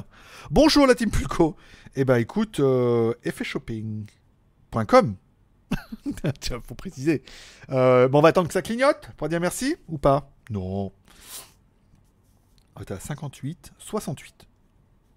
Bonjour 0.50 0.86
la 0.86 0.94
team 0.94 1.10
Pulco. 1.10 1.56
Eh 1.96 2.04
ben 2.04 2.16
écoute, 2.16 2.60
euh, 2.60 3.14
effetshopping.com. 3.24 5.16
Tiens, 6.40 6.60
faut 6.64 6.74
préciser. 6.74 7.22
Euh, 7.70 8.08
bon, 8.08 8.18
on 8.18 8.22
va 8.22 8.28
attendre 8.28 8.48
que 8.48 8.54
ça 8.54 8.62
clignote 8.62 9.10
pour 9.16 9.28
dire 9.28 9.40
merci 9.40 9.76
ou 9.88 9.98
pas? 9.98 10.30
Non. 10.50 10.92
T'es 12.84 12.92
à 12.92 13.00
58, 13.00 13.72
68. 13.78 14.46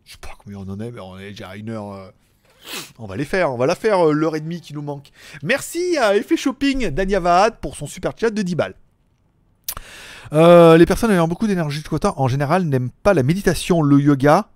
Je 0.05 0.11
sais 0.13 0.17
pas 0.17 0.31
combien 0.41 0.59
on 0.59 0.69
en 0.69 0.79
est, 0.79 0.91
mais 0.91 1.01
on 1.01 1.17
est 1.19 1.31
déjà 1.31 1.49
à 1.49 1.57
une 1.57 1.69
heure. 1.69 2.13
On 2.97 3.05
va 3.05 3.15
les 3.15 3.25
faire, 3.25 3.51
on 3.51 3.57
va 3.57 3.65
la 3.65 3.75
faire 3.75 4.07
euh, 4.07 4.13
l'heure 4.13 4.35
et 4.35 4.41
demie 4.41 4.61
qui 4.61 4.73
nous 4.73 4.81
manque. 4.81 5.09
Merci 5.43 5.97
à 5.97 6.15
Effet 6.15 6.37
Shopping 6.37 6.89
Dania 6.89 7.19
Vahad 7.19 7.57
pour 7.59 7.75
son 7.75 7.87
super 7.87 8.13
chat 8.17 8.29
de 8.29 8.41
10 8.41 8.55
balles. 8.55 8.75
Euh, 10.33 10.77
les 10.77 10.85
personnes 10.85 11.11
ayant 11.11 11.27
beaucoup 11.27 11.47
d'énergie 11.47 11.81
de 11.81 11.87
quota 11.87 12.13
en 12.17 12.27
général 12.27 12.63
n'aiment 12.63 12.91
pas 12.91 13.13
la 13.13 13.23
méditation, 13.23 13.81
le 13.81 13.99
yoga, 13.99 14.49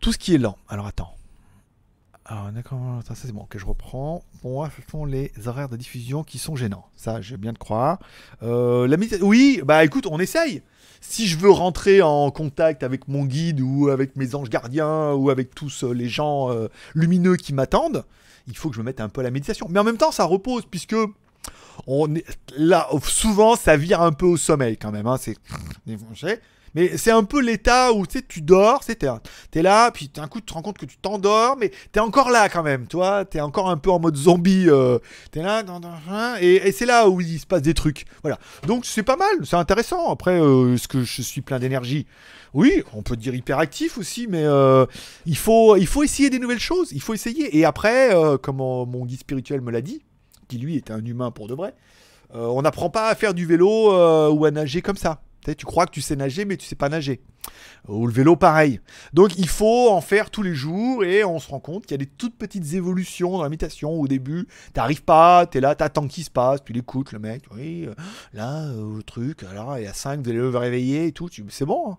tout 0.00 0.12
ce 0.12 0.18
qui 0.18 0.34
est 0.34 0.38
lent. 0.38 0.56
Alors 0.68 0.86
attends. 0.86 1.14
Alors 2.26 2.50
d'accord, 2.52 2.78
attends, 3.00 3.14
ça 3.14 3.26
c'est 3.26 3.32
bon, 3.32 3.42
ok 3.42 3.58
je 3.58 3.66
reprends. 3.66 4.24
Moi, 4.44 4.70
ce 4.74 4.90
sont 4.90 5.04
les 5.04 5.30
horaires 5.44 5.68
de 5.68 5.76
diffusion 5.76 6.24
qui 6.24 6.38
sont 6.38 6.56
gênants. 6.56 6.86
Ça, 6.96 7.20
j'ai 7.20 7.36
bien 7.36 7.52
de 7.52 7.58
croire. 7.58 7.98
Euh, 8.42 8.86
la 8.88 8.96
oui, 9.20 9.60
bah 9.62 9.84
écoute, 9.84 10.06
on 10.10 10.18
essaye. 10.18 10.62
Si 11.02 11.26
je 11.26 11.36
veux 11.36 11.50
rentrer 11.50 12.00
en 12.00 12.30
contact 12.30 12.82
avec 12.82 13.08
mon 13.08 13.26
guide 13.26 13.60
ou 13.60 13.88
avec 13.88 14.16
mes 14.16 14.34
anges 14.34 14.48
gardiens 14.48 15.12
ou 15.12 15.28
avec 15.28 15.54
tous 15.54 15.84
euh, 15.84 15.92
les 15.92 16.08
gens 16.08 16.50
euh, 16.50 16.68
lumineux 16.94 17.36
qui 17.36 17.52
m'attendent, 17.52 18.04
il 18.46 18.56
faut 18.56 18.70
que 18.70 18.76
je 18.76 18.80
me 18.80 18.86
mette 18.86 19.02
un 19.02 19.10
peu 19.10 19.20
à 19.20 19.24
la 19.24 19.30
méditation. 19.30 19.66
Mais 19.68 19.78
en 19.78 19.84
même 19.84 19.98
temps, 19.98 20.10
ça 20.12 20.24
repose 20.24 20.64
puisque 20.64 20.96
on 21.86 22.14
est 22.14 22.24
là 22.56 22.88
souvent 23.02 23.56
ça 23.56 23.76
vire 23.76 24.00
un 24.00 24.12
peu 24.12 24.24
au 24.24 24.38
sommeil 24.38 24.78
quand 24.78 24.92
même. 24.92 25.06
Hein, 25.06 25.18
c'est 25.18 25.36
mais 26.74 26.96
c'est 26.96 27.10
un 27.10 27.24
peu 27.24 27.40
l'état 27.40 27.92
où 27.92 28.06
tu 28.06 28.22
tu 28.26 28.40
dors, 28.40 28.84
t'es, 28.84 28.96
t'es 29.50 29.62
là, 29.62 29.90
puis 29.90 30.10
d'un 30.12 30.26
coup 30.28 30.40
tu 30.40 30.46
te 30.46 30.52
rends 30.54 30.62
compte 30.62 30.78
que 30.78 30.86
tu 30.86 30.96
t'endors, 30.96 31.56
mais 31.56 31.70
t'es 31.92 32.00
encore 32.00 32.30
là 32.30 32.48
quand 32.48 32.62
même, 32.62 32.86
toi, 32.86 33.24
t'es 33.24 33.40
encore 33.40 33.68
un 33.70 33.76
peu 33.76 33.90
en 33.90 33.98
mode 34.00 34.16
zombie, 34.16 34.66
euh, 34.68 34.98
t'es 35.30 35.42
là, 35.42 35.62
dans- 35.62 35.80
dans- 35.80 35.92
hein, 36.10 36.36
et, 36.40 36.56
et 36.56 36.72
c'est 36.72 36.86
là 36.86 37.08
où 37.08 37.20
il 37.20 37.38
se 37.38 37.46
passe 37.46 37.62
des 37.62 37.74
trucs, 37.74 38.04
voilà. 38.22 38.38
Donc 38.66 38.84
c'est 38.86 39.02
pas 39.02 39.16
mal, 39.16 39.28
c'est 39.44 39.56
intéressant. 39.56 40.10
Après, 40.10 40.40
euh, 40.40 40.74
est-ce 40.74 40.88
que 40.88 41.04
je 41.04 41.22
suis 41.22 41.40
plein 41.40 41.58
d'énergie? 41.58 42.06
Oui, 42.54 42.82
on 42.92 43.02
peut 43.02 43.16
dire 43.16 43.34
hyperactif 43.34 43.98
aussi, 43.98 44.26
mais 44.28 44.44
euh, 44.44 44.86
il 45.26 45.36
faut, 45.36 45.76
il 45.76 45.86
faut 45.86 46.02
essayer 46.02 46.30
des 46.30 46.38
nouvelles 46.38 46.60
choses, 46.60 46.90
il 46.92 47.00
faut 47.02 47.12
essayer. 47.14 47.56
Et 47.58 47.64
après, 47.64 48.14
euh, 48.14 48.36
comme 48.38 48.56
mon 48.56 49.04
guide 49.06 49.20
spirituel 49.20 49.60
me 49.60 49.70
l'a 49.72 49.80
dit, 49.80 50.02
qui 50.48 50.58
lui 50.58 50.76
était 50.76 50.92
un 50.92 51.04
humain 51.04 51.30
pour 51.30 51.48
de 51.48 51.54
vrai, 51.54 51.74
on 52.32 52.62
n'apprend 52.62 52.90
pas 52.90 53.08
à 53.08 53.14
faire 53.14 53.32
du 53.34 53.46
vélo 53.46 53.90
ou 54.32 54.44
à 54.44 54.50
nager 54.50 54.82
comme 54.82 54.96
ça. 54.96 55.20
Tu 55.52 55.66
crois 55.66 55.86
que 55.86 55.90
tu 55.90 56.00
sais 56.00 56.16
nager, 56.16 56.44
mais 56.44 56.56
tu 56.56 56.66
sais 56.66 56.76
pas 56.76 56.88
nager. 56.88 57.20
Ou 57.88 58.06
le 58.06 58.12
vélo, 58.12 58.36
pareil. 58.36 58.80
Donc 59.12 59.36
il 59.36 59.48
faut 59.48 59.90
en 59.90 60.00
faire 60.00 60.30
tous 60.30 60.42
les 60.42 60.54
jours 60.54 61.04
et 61.04 61.24
on 61.24 61.38
se 61.38 61.50
rend 61.50 61.60
compte 61.60 61.82
qu'il 61.82 61.92
y 61.92 61.94
a 61.94 61.98
des 61.98 62.06
toutes 62.06 62.36
petites 62.36 62.72
évolutions 62.72 63.36
dans 63.36 63.44
l'imitation. 63.44 63.92
Au 63.92 64.08
début, 64.08 64.46
t'arrives 64.72 65.02
pas, 65.02 65.44
t'es 65.46 65.60
là, 65.60 65.74
t'attends 65.74 66.08
qu'il 66.08 66.24
se 66.24 66.30
passe, 66.30 66.64
tu 66.64 66.72
l'écoutes, 66.72 67.12
le 67.12 67.18
mec, 67.18 67.42
oui, 67.54 67.84
euh, 67.86 67.94
là, 68.32 68.62
euh, 68.64 68.96
le 68.96 69.02
truc, 69.02 69.42
alors 69.42 69.76
il 69.76 69.84
y 69.84 69.86
a 69.86 69.92
5, 69.92 70.22
vous 70.22 70.30
allez 70.30 70.38
le 70.38 70.48
réveiller 70.56 71.08
et 71.08 71.12
tout. 71.12 71.28
C'est 71.50 71.66
bon, 71.66 71.92
hein. 71.92 71.98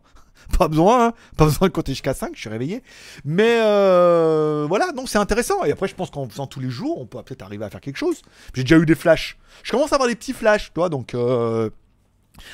pas 0.57 0.67
besoin, 0.67 1.07
hein. 1.07 1.13
pas 1.37 1.45
besoin 1.45 1.67
de 1.67 1.73
compter 1.73 1.91
jusqu'à 1.93 2.13
5, 2.13 2.31
je 2.33 2.39
suis 2.41 2.49
réveillé. 2.49 2.81
Mais 3.23 3.59
euh, 3.61 4.65
voilà, 4.67 4.91
donc 4.91 5.07
c'est 5.09 5.17
intéressant. 5.17 5.63
Et 5.63 5.71
après, 5.71 5.87
je 5.87 5.95
pense 5.95 6.09
qu'en 6.09 6.27
faisant 6.27 6.47
tous 6.47 6.59
les 6.59 6.69
jours, 6.69 6.99
on 6.99 7.05
peut 7.05 7.21
peut-être 7.23 7.43
arriver 7.43 7.65
à 7.65 7.69
faire 7.69 7.81
quelque 7.81 7.97
chose. 7.97 8.21
J'ai 8.53 8.63
déjà 8.63 8.77
eu 8.77 8.85
des 8.85 8.95
flashs. 8.95 9.37
Je 9.63 9.71
commence 9.71 9.91
à 9.93 9.95
avoir 9.95 10.09
des 10.09 10.15
petits 10.15 10.33
flashs, 10.33 10.73
toi, 10.73 10.89
donc. 10.89 11.13
euh, 11.13 11.69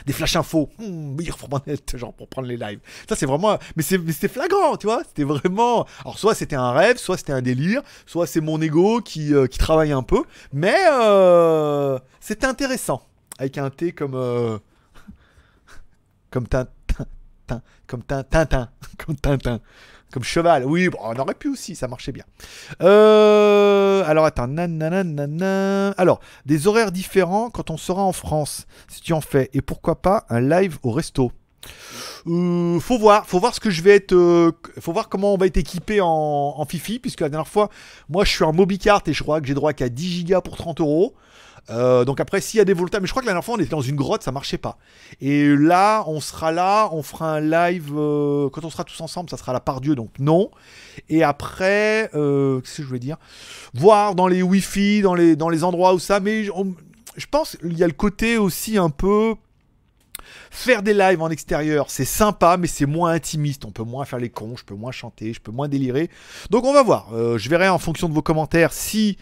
des 0.05 0.13
flash 0.13 0.35
infos, 0.35 0.69
Hmm, 0.77 1.15
oui, 1.17 1.29
pour 1.37 1.49
prendre- 1.49 1.63
genre 1.95 2.13
pour 2.13 2.27
prendre 2.27 2.47
les 2.47 2.57
lives. 2.57 2.79
Ça 3.09 3.15
c'est 3.15 3.25
vraiment, 3.25 3.57
mais 3.75 3.83
c'était 3.83 4.27
flagrant, 4.27 4.77
tu 4.77 4.87
vois. 4.87 5.03
C'était 5.07 5.23
vraiment. 5.23 5.85
Alors 6.01 6.17
soit 6.19 6.35
c'était 6.35 6.55
un 6.55 6.71
rêve, 6.71 6.97
soit 6.97 7.17
c'était 7.17 7.33
un 7.33 7.41
délire, 7.41 7.81
soit 8.05 8.27
c'est 8.27 8.41
mon 8.41 8.61
ego 8.61 9.01
qui, 9.01 9.33
euh, 9.33 9.47
qui 9.47 9.57
travaille 9.57 9.91
un 9.91 10.03
peu, 10.03 10.23
mais 10.53 10.75
euh, 10.91 11.97
c'était 12.19 12.45
intéressant 12.47 13.01
avec 13.37 13.57
un 13.57 13.69
T 13.69 13.91
comme 13.91 14.13
euh, 14.15 14.57
comme 16.31 16.47
Tintin, 16.47 16.69
Tin- 17.47 17.61
comme 17.87 18.03
Tin- 18.03 18.23
Tintin, 18.23 18.69
comme 19.05 19.15
Tintin, 19.15 19.59
comme 20.11 20.23
cheval. 20.23 20.65
Oui, 20.65 20.89
on 20.99 21.15
aurait 21.15 21.33
pu 21.33 21.49
aussi, 21.49 21.75
ça 21.75 21.87
marchait 21.87 22.11
bien. 22.11 22.25
Euh, 22.81 24.03
alors 24.05 24.25
attends, 24.25 24.47
nanana, 24.47 25.03
nanana. 25.03 25.91
Alors 25.97 26.19
des 26.45 26.67
horaires 26.67 26.91
différents 26.91 27.49
quand 27.49 27.69
on 27.69 27.77
sera 27.77 28.03
en 28.03 28.13
France, 28.13 28.65
si 28.87 29.01
tu 29.01 29.13
en 29.13 29.21
fais, 29.21 29.49
et 29.53 29.61
pourquoi 29.61 30.01
pas 30.01 30.25
un 30.29 30.41
live 30.41 30.77
au 30.83 30.91
resto. 30.91 31.31
Euh, 32.27 32.79
faut 32.79 32.97
voir, 32.97 33.25
faut 33.25 33.39
voir 33.39 33.55
ce 33.55 33.59
que 33.59 33.69
je 33.69 33.81
vais 33.81 33.95
être, 33.95 34.13
euh, 34.13 34.51
faut 34.79 34.93
voir 34.93 35.09
comment 35.09 35.33
on 35.33 35.37
va 35.37 35.47
être 35.47 35.57
équipé 35.57 36.01
en, 36.01 36.07
en 36.07 36.65
Fifi, 36.65 36.99
puisque 36.99 37.21
la 37.21 37.29
dernière 37.29 37.47
fois, 37.47 37.69
moi 38.09 38.25
je 38.25 38.31
suis 38.31 38.43
en 38.43 38.53
Mobicart 38.53 39.01
et 39.07 39.13
je 39.13 39.23
crois 39.23 39.41
que 39.41 39.47
j'ai 39.47 39.53
droit 39.53 39.73
qu'à 39.73 39.89
10 39.89 40.07
gigas 40.07 40.41
pour 40.41 40.57
30 40.57 40.81
euros. 40.81 41.15
Euh, 41.69 42.05
donc 42.05 42.19
après, 42.19 42.41
s'il 42.41 42.57
y 42.57 42.61
a 42.61 42.65
des 42.65 42.73
volontaires, 42.73 43.01
mais 43.01 43.07
je 43.07 43.11
crois 43.11 43.21
que 43.21 43.27
la 43.27 43.33
dernière 43.33 43.45
fois 43.45 43.55
on 43.55 43.59
était 43.59 43.69
dans 43.69 43.81
une 43.81 43.95
grotte, 43.95 44.23
ça 44.23 44.31
marchait 44.31 44.57
pas. 44.57 44.77
Et 45.21 45.55
là, 45.55 46.03
on 46.07 46.19
sera 46.19 46.51
là, 46.51 46.89
on 46.91 47.03
fera 47.03 47.35
un 47.35 47.41
live 47.41 47.91
euh, 47.95 48.49
quand 48.49 48.65
on 48.65 48.69
sera 48.69 48.83
tous 48.83 48.99
ensemble, 49.01 49.29
ça 49.29 49.37
sera 49.37 49.53
la 49.53 49.59
part 49.59 49.81
Dieu, 49.81 49.95
donc 49.95 50.11
non. 50.19 50.49
Et 51.09 51.23
après, 51.23 52.09
euh, 52.15 52.59
qu'est-ce 52.61 52.77
que 52.77 52.83
je 52.83 52.87
voulais 52.87 52.99
dire? 52.99 53.17
Voir 53.73 54.15
dans 54.15 54.27
les 54.27 54.41
Wi-Fi, 54.41 55.01
dans 55.01 55.13
les, 55.13 55.35
dans 55.35 55.49
les 55.49 55.63
endroits 55.63 55.93
où 55.93 55.99
ça, 55.99 56.19
mais 56.19 56.43
je 56.43 57.25
pense 57.29 57.57
qu'il 57.57 57.77
y 57.77 57.83
a 57.83 57.87
le 57.87 57.93
côté 57.93 58.37
aussi 58.37 58.77
un 58.77 58.89
peu 58.89 59.35
Faire 60.49 60.81
des 60.83 60.93
lives 60.93 61.21
en 61.21 61.29
extérieur, 61.29 61.89
c'est 61.89 62.05
sympa, 62.05 62.57
mais 62.57 62.67
c'est 62.67 62.85
moins 62.85 63.11
intimiste. 63.11 63.65
On 63.65 63.71
peut 63.71 63.83
moins 63.83 64.05
faire 64.05 64.19
les 64.19 64.29
cons, 64.29 64.55
je 64.55 64.63
peux 64.63 64.75
moins 64.75 64.91
chanter, 64.91 65.33
je 65.33 65.41
peux 65.41 65.51
moins 65.51 65.67
délirer. 65.67 66.09
Donc 66.49 66.65
on 66.65 66.73
va 66.73 66.83
voir. 66.83 67.07
Je 67.37 67.49
verrai 67.49 67.69
en 67.69 67.79
fonction 67.79 68.07
de 68.07 68.13
vos 68.13 68.21
commentaires 68.21 68.71
si 68.71 69.17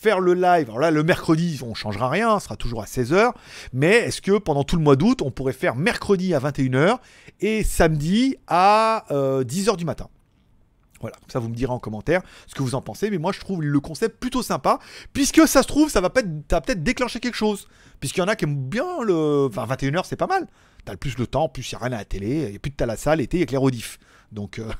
faire 0.00 0.20
le 0.20 0.34
live. 0.34 0.68
Alors 0.68 0.78
là, 0.78 0.90
le 0.90 1.02
mercredi, 1.02 1.60
on 1.64 1.74
changera 1.74 2.08
rien, 2.08 2.38
ce 2.38 2.44
sera 2.44 2.56
toujours 2.56 2.82
à 2.82 2.86
16h. 2.86 3.32
Mais 3.72 3.94
est-ce 3.94 4.22
que 4.22 4.38
pendant 4.38 4.64
tout 4.64 4.76
le 4.76 4.82
mois 4.82 4.96
d'août, 4.96 5.22
on 5.22 5.30
pourrait 5.30 5.52
faire 5.52 5.74
mercredi 5.74 6.34
à 6.34 6.40
21h 6.40 6.98
et 7.40 7.64
samedi 7.64 8.36
à 8.46 9.04
10h 9.10 9.76
du 9.76 9.84
matin? 9.84 10.08
Voilà, 11.00 11.16
comme 11.16 11.30
ça 11.30 11.38
vous 11.38 11.48
me 11.48 11.54
direz 11.54 11.72
en 11.72 11.78
commentaire 11.78 12.22
ce 12.48 12.54
que 12.54 12.62
vous 12.62 12.74
en 12.74 12.82
pensez, 12.82 13.08
mais 13.10 13.18
moi 13.18 13.30
je 13.32 13.38
trouve 13.38 13.62
le 13.62 13.80
concept 13.80 14.18
plutôt 14.18 14.42
sympa, 14.42 14.80
puisque 15.12 15.46
ça 15.46 15.62
se 15.62 15.68
trouve, 15.68 15.90
ça 15.90 16.00
va 16.00 16.10
peut-être 16.10 16.82
déclencher 16.82 17.20
quelque 17.20 17.36
chose. 17.36 17.68
Puisqu'il 18.00 18.20
y 18.20 18.22
en 18.22 18.28
a 18.28 18.36
qui 18.36 18.44
aiment 18.44 18.68
bien 18.68 19.02
le. 19.02 19.46
Enfin, 19.48 19.66
21h 19.66 20.02
c'est 20.04 20.16
pas 20.16 20.26
mal. 20.26 20.46
T'as 20.84 20.92
le 20.92 20.98
plus 20.98 21.18
le 21.18 21.26
temps, 21.26 21.48
plus 21.48 21.70
il 21.70 21.74
n'y 21.74 21.82
a 21.82 21.84
rien 21.84 21.92
à 21.94 21.98
la 21.98 22.04
télé, 22.04 22.28
il 22.44 22.50
n'y 22.50 22.56
a 22.56 22.58
plus 22.58 22.72
de 22.76 22.84
la 22.84 22.96
salle, 22.96 23.20
été, 23.20 23.38
il 23.38 23.40
y 23.40 23.56
a 23.56 23.60
que. 23.60 23.98
Donc, 24.32 24.58
euh, 24.58 24.70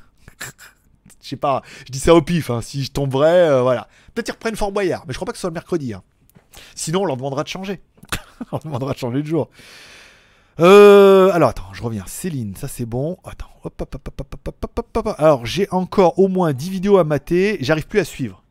je 1.23 1.29
sais 1.29 1.37
pas, 1.37 1.63
je 1.87 1.93
dis 1.93 1.99
ça 1.99 2.15
au 2.15 2.23
pif, 2.23 2.51
hein. 2.51 2.61
si 2.61 2.85
je 2.85 2.93
tomberais, 2.93 3.49
euh, 3.49 3.63
voilà. 3.63 3.89
Peut-être 4.15 4.27
qu'ils 4.27 4.35
reprennent 4.35 4.57
Fort 4.57 4.73
Boyard, 4.73 5.05
mais 5.07 5.13
je 5.13 5.19
crois 5.19 5.27
pas 5.27 5.33
que 5.33 5.39
ce 5.39 5.43
soit 5.43 5.51
le 5.51 5.55
mercredi. 5.55 5.93
Hein. 5.95 6.03
Sinon, 6.75 7.03
on 7.03 7.05
leur 7.05 7.17
demandera 7.17 7.43
de 7.43 7.49
changer. 7.49 7.81
on 8.41 8.57
leur 8.57 8.61
demandera 8.61 8.93
de 8.93 8.99
changer 8.99 9.23
de 9.23 9.27
jour. 9.27 9.51
Euh, 10.61 11.31
alors 11.33 11.51
attends, 11.51 11.73
je 11.73 11.83
reviens. 11.83 12.05
Céline, 12.07 12.57
ça 12.57 12.67
c'est 12.67 12.87
bon. 12.87 13.17
Attends. 13.25 13.47
Alors 15.19 15.47
j'ai 15.47 15.69
encore 15.71 16.19
au 16.19 16.29
moins 16.29 16.53
10 16.53 16.71
vidéos 16.71 16.99
à 16.99 17.05
mater, 17.05 17.59
j'arrive 17.61 17.87
plus 17.87 18.01
à 18.01 18.05
suivre. 18.05 18.43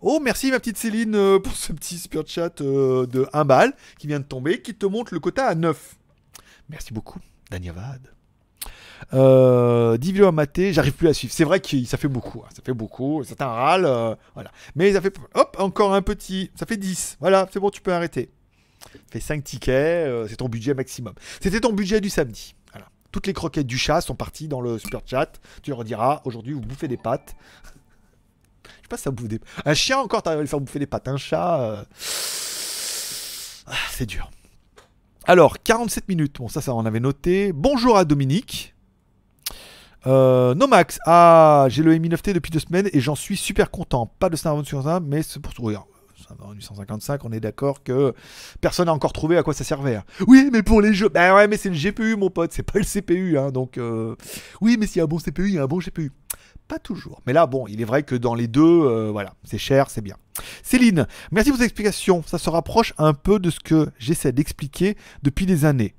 Oh, 0.00 0.20
merci 0.22 0.50
ma 0.50 0.58
petite 0.58 0.78
Céline 0.78 1.14
euh, 1.16 1.38
pour 1.38 1.54
ce 1.54 1.72
petit 1.72 1.98
spear 1.98 2.24
chat 2.26 2.62
de 2.62 3.28
1 3.32 3.44
balle 3.44 3.74
qui 3.98 4.06
vient 4.06 4.20
de 4.20 4.24
tomber, 4.24 4.62
qui 4.62 4.74
te 4.74 4.86
montre 4.86 5.12
le 5.12 5.20
quota 5.20 5.46
à 5.46 5.54
9. 5.54 5.96
Merci 6.68 6.92
beaucoup, 6.92 7.18
Daniavad. 7.50 8.17
Euh, 9.14 9.96
10 9.96 10.12
vidéos 10.12 10.26
à 10.26 10.32
mater, 10.32 10.72
j'arrive 10.72 10.92
plus 10.92 11.08
à 11.08 11.14
suivre. 11.14 11.32
C'est 11.32 11.44
vrai 11.44 11.60
que 11.60 11.84
ça 11.84 11.96
fait 11.96 12.08
beaucoup, 12.08 12.42
hein, 12.44 12.48
ça 12.54 12.62
fait 12.64 12.74
beaucoup. 12.74 13.22
C'est 13.24 13.42
un 13.42 13.48
râle, 13.48 13.84
euh, 13.84 14.14
voilà. 14.34 14.50
Mais 14.74 14.92
ça 14.92 15.00
fait, 15.00 15.14
hop, 15.34 15.56
encore 15.58 15.94
un 15.94 16.02
petit, 16.02 16.50
ça 16.54 16.66
fait 16.66 16.76
10. 16.76 17.18
Voilà, 17.20 17.48
c'est 17.52 17.60
bon, 17.60 17.70
tu 17.70 17.80
peux 17.80 17.92
arrêter. 17.92 18.30
Fais 19.10 19.20
5 19.20 19.42
tickets, 19.44 19.74
euh, 19.74 20.26
c'est 20.28 20.36
ton 20.36 20.48
budget 20.48 20.74
maximum. 20.74 21.14
C'était 21.40 21.60
ton 21.60 21.72
budget 21.72 22.00
du 22.00 22.10
samedi. 22.10 22.54
Toutes 23.10 23.26
les 23.26 23.32
croquettes 23.32 23.66
du 23.66 23.78
chat 23.78 24.02
sont 24.02 24.14
parties 24.14 24.48
dans 24.48 24.60
le 24.60 24.78
super 24.78 25.00
chat. 25.06 25.40
Tu 25.62 25.70
leur 25.70 25.82
diras, 25.82 26.20
aujourd'hui 26.24 26.52
vous 26.52 26.60
bouffez 26.60 26.88
des 26.88 26.98
pâtes. 26.98 27.36
Je 27.64 27.68
sais 27.70 28.88
pas 28.88 28.96
si 28.98 29.04
ça 29.04 29.10
bouffe 29.10 29.28
des 29.28 29.40
Un 29.64 29.74
chien 29.74 29.98
encore, 29.98 30.22
t'arrives 30.22 30.40
à 30.40 30.42
lui 30.42 30.48
faire 30.48 30.60
bouffer 30.60 30.78
des 30.78 30.86
pâtes. 30.86 31.08
Un 31.08 31.16
chat, 31.16 31.60
euh, 31.60 31.82
ah, 33.66 33.72
c'est 33.90 34.06
dur. 34.06 34.30
Alors, 35.24 35.62
47 35.62 36.08
minutes. 36.08 36.36
Bon, 36.38 36.48
ça, 36.48 36.60
ça, 36.60 36.74
on 36.74 36.84
avait 36.84 37.00
noté. 37.00 37.52
Bonjour 37.52 37.96
à 37.96 38.04
Dominique. 38.04 38.74
Euh, 40.06 40.54
Nomax, 40.54 40.98
ah, 41.06 41.66
j'ai 41.68 41.82
le 41.82 41.96
Mi 41.98 42.08
9T 42.08 42.32
depuis 42.32 42.50
deux 42.50 42.60
semaines 42.60 42.88
et 42.92 43.00
j'en 43.00 43.14
suis 43.14 43.36
super 43.36 43.70
content. 43.70 44.06
Pas 44.18 44.28
de 44.30 44.36
Snapdragon 44.36 44.64
sur 44.64 44.82
ça, 44.82 45.00
mais 45.00 45.22
c'est 45.22 45.40
pour. 45.40 45.52
Snapdragon 46.26 46.52
855, 46.52 47.24
on 47.24 47.32
est 47.32 47.40
d'accord 47.40 47.82
que 47.82 48.12
personne 48.60 48.86
n'a 48.86 48.92
encore 48.92 49.12
trouvé 49.12 49.36
à 49.38 49.42
quoi 49.42 49.54
ça 49.54 49.64
servait. 49.64 49.96
hein. 49.96 50.04
Oui, 50.26 50.50
mais 50.52 50.62
pour 50.62 50.80
les 50.82 50.92
jeux, 50.92 51.08
bah 51.08 51.34
ouais, 51.34 51.48
mais 51.48 51.56
c'est 51.56 51.70
le 51.70 51.76
GPU, 51.76 52.16
mon 52.16 52.28
pote, 52.28 52.52
c'est 52.52 52.64
pas 52.64 52.78
le 52.78 52.84
CPU, 52.84 53.38
hein, 53.38 53.50
donc 53.50 53.78
euh, 53.78 54.14
oui, 54.60 54.76
mais 54.78 54.86
s'il 54.86 54.98
y 54.98 55.00
a 55.00 55.04
un 55.04 55.06
bon 55.06 55.18
CPU, 55.18 55.48
il 55.48 55.54
y 55.54 55.58
a 55.58 55.62
un 55.62 55.66
bon 55.66 55.78
GPU. 55.78 56.12
Pas 56.66 56.78
toujours. 56.78 57.22
Mais 57.26 57.32
là, 57.32 57.46
bon, 57.46 57.66
il 57.66 57.80
est 57.80 57.84
vrai 57.84 58.02
que 58.02 58.14
dans 58.14 58.34
les 58.34 58.46
deux, 58.46 58.62
euh, 58.62 59.10
voilà, 59.10 59.32
c'est 59.44 59.58
cher, 59.58 59.88
c'est 59.88 60.02
bien. 60.02 60.16
Céline, 60.62 61.06
merci 61.32 61.50
pour 61.50 61.58
vos 61.58 61.64
explications. 61.64 62.22
Ça 62.26 62.36
se 62.36 62.50
rapproche 62.50 62.92
un 62.98 63.14
peu 63.14 63.38
de 63.38 63.48
ce 63.48 63.60
que 63.60 63.88
j'essaie 63.98 64.32
d'expliquer 64.32 64.96
depuis 65.22 65.46
des 65.46 65.64
années. 65.64 65.94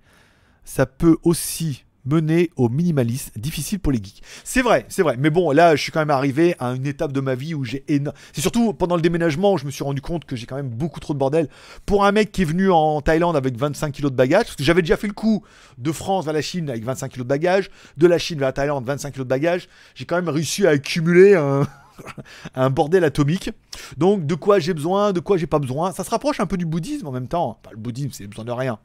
Ça 0.65 0.85
peut 0.85 1.17
aussi 1.23 1.85
mener 2.05 2.49
au 2.55 2.69
minimalisme, 2.69 3.31
difficile 3.35 3.79
pour 3.79 3.91
les 3.91 3.99
geeks. 3.99 4.21
C'est 4.43 4.61
vrai, 4.61 4.85
c'est 4.89 5.03
vrai. 5.03 5.15
Mais 5.17 5.29
bon, 5.29 5.51
là, 5.51 5.75
je 5.75 5.81
suis 5.81 5.91
quand 5.91 5.99
même 5.99 6.09
arrivé 6.09 6.55
à 6.59 6.69
une 6.69 6.87
étape 6.87 7.11
de 7.11 7.19
ma 7.19 7.35
vie 7.35 7.53
où 7.53 7.63
j'ai 7.63 7.83
énorme. 7.87 8.15
C'est 8.33 8.41
surtout 8.41 8.73
pendant 8.73 8.95
le 8.95 9.01
déménagement 9.01 9.57
je 9.57 9.65
me 9.65 9.71
suis 9.71 9.83
rendu 9.83 10.01
compte 10.01 10.25
que 10.25 10.35
j'ai 10.35 10.45
quand 10.45 10.55
même 10.55 10.69
beaucoup 10.69 10.99
trop 10.99 11.13
de 11.13 11.19
bordel. 11.19 11.47
Pour 11.85 12.05
un 12.05 12.11
mec 12.11 12.31
qui 12.31 12.43
est 12.43 12.45
venu 12.45 12.71
en 12.71 13.01
Thaïlande 13.01 13.35
avec 13.35 13.57
25 13.57 13.91
kilos 13.91 14.11
de 14.11 14.17
bagages, 14.17 14.45
parce 14.45 14.55
que 14.55 14.63
j'avais 14.63 14.81
déjà 14.81 14.97
fait 14.97 15.07
le 15.07 15.13
coup 15.13 15.43
de 15.77 15.91
France 15.91 16.25
vers 16.25 16.33
la 16.33 16.41
Chine 16.41 16.69
avec 16.69 16.83
25 16.83 17.09
kilos 17.09 17.25
de 17.25 17.29
bagages, 17.29 17.69
de 17.97 18.07
la 18.07 18.17
Chine 18.17 18.39
vers 18.39 18.49
la 18.49 18.53
Thaïlande 18.53 18.85
25 18.85 19.11
kilos 19.11 19.25
de 19.25 19.29
bagages, 19.29 19.67
j'ai 19.95 20.05
quand 20.05 20.15
même 20.15 20.29
réussi 20.29 20.65
à 20.65 20.71
accumuler 20.71 21.35
un. 21.35 21.67
un 22.55 22.69
bordel 22.69 23.03
atomique. 23.03 23.51
Donc, 23.97 24.25
de 24.25 24.35
quoi 24.35 24.59
j'ai 24.59 24.73
besoin, 24.73 25.11
de 25.11 25.19
quoi 25.19 25.35
j'ai 25.35 25.47
pas 25.47 25.59
besoin. 25.59 25.91
Ça 25.91 26.05
se 26.05 26.09
rapproche 26.09 26.39
un 26.39 26.45
peu 26.45 26.55
du 26.55 26.65
bouddhisme 26.65 27.07
en 27.07 27.11
même 27.11 27.27
temps. 27.27 27.59
Enfin, 27.61 27.71
le 27.71 27.77
bouddhisme, 27.77 28.11
c'est 28.13 28.25
besoin 28.25 28.45
de 28.45 28.51
rien. 28.51 28.79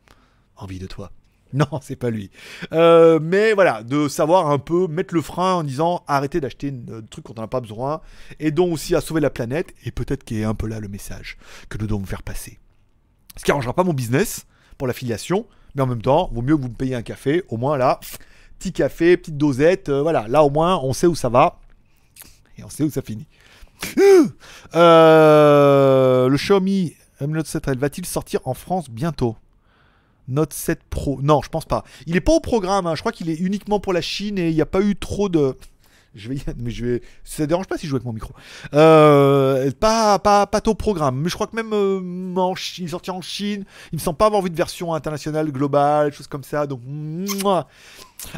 Envie 0.57 0.81
de 0.81 0.87
toi. 0.87 1.13
Non, 1.71 1.81
c'est 1.81 1.97
pas 1.97 2.11
lui. 2.11 2.31
Euh, 2.73 3.21
mais 3.23 3.53
voilà, 3.53 3.85
de 3.85 4.09
savoir 4.09 4.51
un 4.51 4.59
peu 4.59 4.89
mettre 4.89 5.15
le 5.15 5.23
frein 5.23 5.55
en 5.55 5.63
disant 5.63 6.03
arrêtez 6.09 6.41
d'acheter 6.41 6.73
des 6.73 7.07
trucs 7.09 7.25
quand 7.25 7.39
on 7.39 7.43
n'a 7.43 7.49
pas 7.49 7.61
besoin, 7.61 8.01
et 8.41 8.51
donc 8.51 8.73
aussi 8.73 8.97
à 8.97 9.01
sauver 9.01 9.21
la 9.21 9.31
planète, 9.31 9.73
et 9.85 9.93
peut-être 9.93 10.25
qu'il 10.25 10.39
est 10.39 10.45
un 10.45 10.55
peu 10.55 10.67
là 10.67 10.81
le 10.81 10.89
message 10.89 11.39
que 11.69 11.79
nous 11.79 11.87
devons 11.87 12.05
faire 12.05 12.25
passer. 12.25 12.59
Ce 13.37 13.45
qui 13.45 13.53
arrangera 13.53 13.73
pas 13.73 13.85
mon 13.85 13.93
business 13.93 14.47
pour 14.79 14.89
l'affiliation, 14.89 15.47
mais 15.77 15.83
en 15.83 15.87
même 15.87 16.03
temps, 16.03 16.29
vaut 16.33 16.43
mieux 16.43 16.57
que 16.57 16.63
vous 16.63 16.69
me 16.69 16.75
payiez 16.75 16.97
un 16.97 17.03
café, 17.03 17.45
au 17.49 17.57
moins 17.57 17.77
là, 17.77 18.01
petit 18.59 18.73
café, 18.73 19.17
petite 19.17 19.37
dosette, 19.37 19.89
euh, 19.89 20.03
voilà, 20.03 20.27
là 20.27 20.43
au 20.43 20.51
moins 20.51 20.81
on 20.83 20.93
sait 20.93 21.07
où 21.07 21.15
ça 21.15 21.29
va, 21.29 21.61
et 22.59 22.65
on 22.65 22.69
sait 22.69 22.83
où 22.83 22.91
ça 22.91 23.03
finit. 23.03 23.29
Euh, 24.75 26.29
le 26.29 26.37
Xiaomi 26.37 26.95
Mi 27.21 27.29
Note 27.29 27.47
7 27.47 27.69
elle 27.69 27.79
va-t-il 27.79 28.07
sortir 28.07 28.41
en 28.45 28.55
France 28.55 28.91
bientôt? 28.91 29.37
Note 30.29 30.53
7 30.53 30.81
Pro. 30.89 31.21
Non, 31.23 31.41
je 31.43 31.49
pense 31.49 31.65
pas. 31.65 31.85
Il 32.07 32.17
est 32.17 32.21
pas 32.21 32.33
au 32.33 32.41
programme. 32.41 32.87
hein. 32.87 32.95
Je 32.95 33.01
crois 33.01 33.13
qu'il 33.13 33.29
est 33.31 33.37
uniquement 33.37 33.81
pour 33.81 33.93
la 33.93 34.01
Chine 34.01 34.39
et 34.39 34.49
il 34.49 34.55
n'y 34.55 34.63
a 34.63 34.67
pas 34.67 34.81
eu 34.81 34.97
trop 34.97 35.29
de. 35.29 35.57
Je 36.15 36.29
vais, 36.29 36.37
mais 36.59 36.71
je 36.71 36.85
vais, 36.87 37.03
ça 37.25 37.45
dérange 37.47 37.67
pas 37.67 37.77
si 37.77 37.87
je 37.87 37.91
joue 37.91 37.97
avec 37.97 38.07
mon 38.07 38.13
micro. 38.13 38.33
Euh, 38.73 39.71
pas, 39.73 40.19
pas, 40.21 40.47
pas 40.47 40.61
au 40.67 40.75
programme. 40.75 41.21
Mais 41.21 41.29
je 41.29 41.35
crois 41.35 41.49
que 41.49 41.57
même 41.57 41.73
euh, 41.73 42.37
en 42.41 42.55
Chine, 42.55 42.87
sorti 42.89 43.11
en 43.11 43.21
Chine, 43.21 43.65
il 43.93 43.97
me 43.97 44.01
semble 44.01 44.17
pas 44.17 44.27
avoir 44.27 44.41
vu 44.41 44.51
de 44.51 44.57
version 44.57 44.95
internationale, 44.95 45.51
globale, 45.51 46.13
choses 46.13 46.29
comme 46.29 46.45
ça. 46.45 46.67
Donc. 46.67 46.81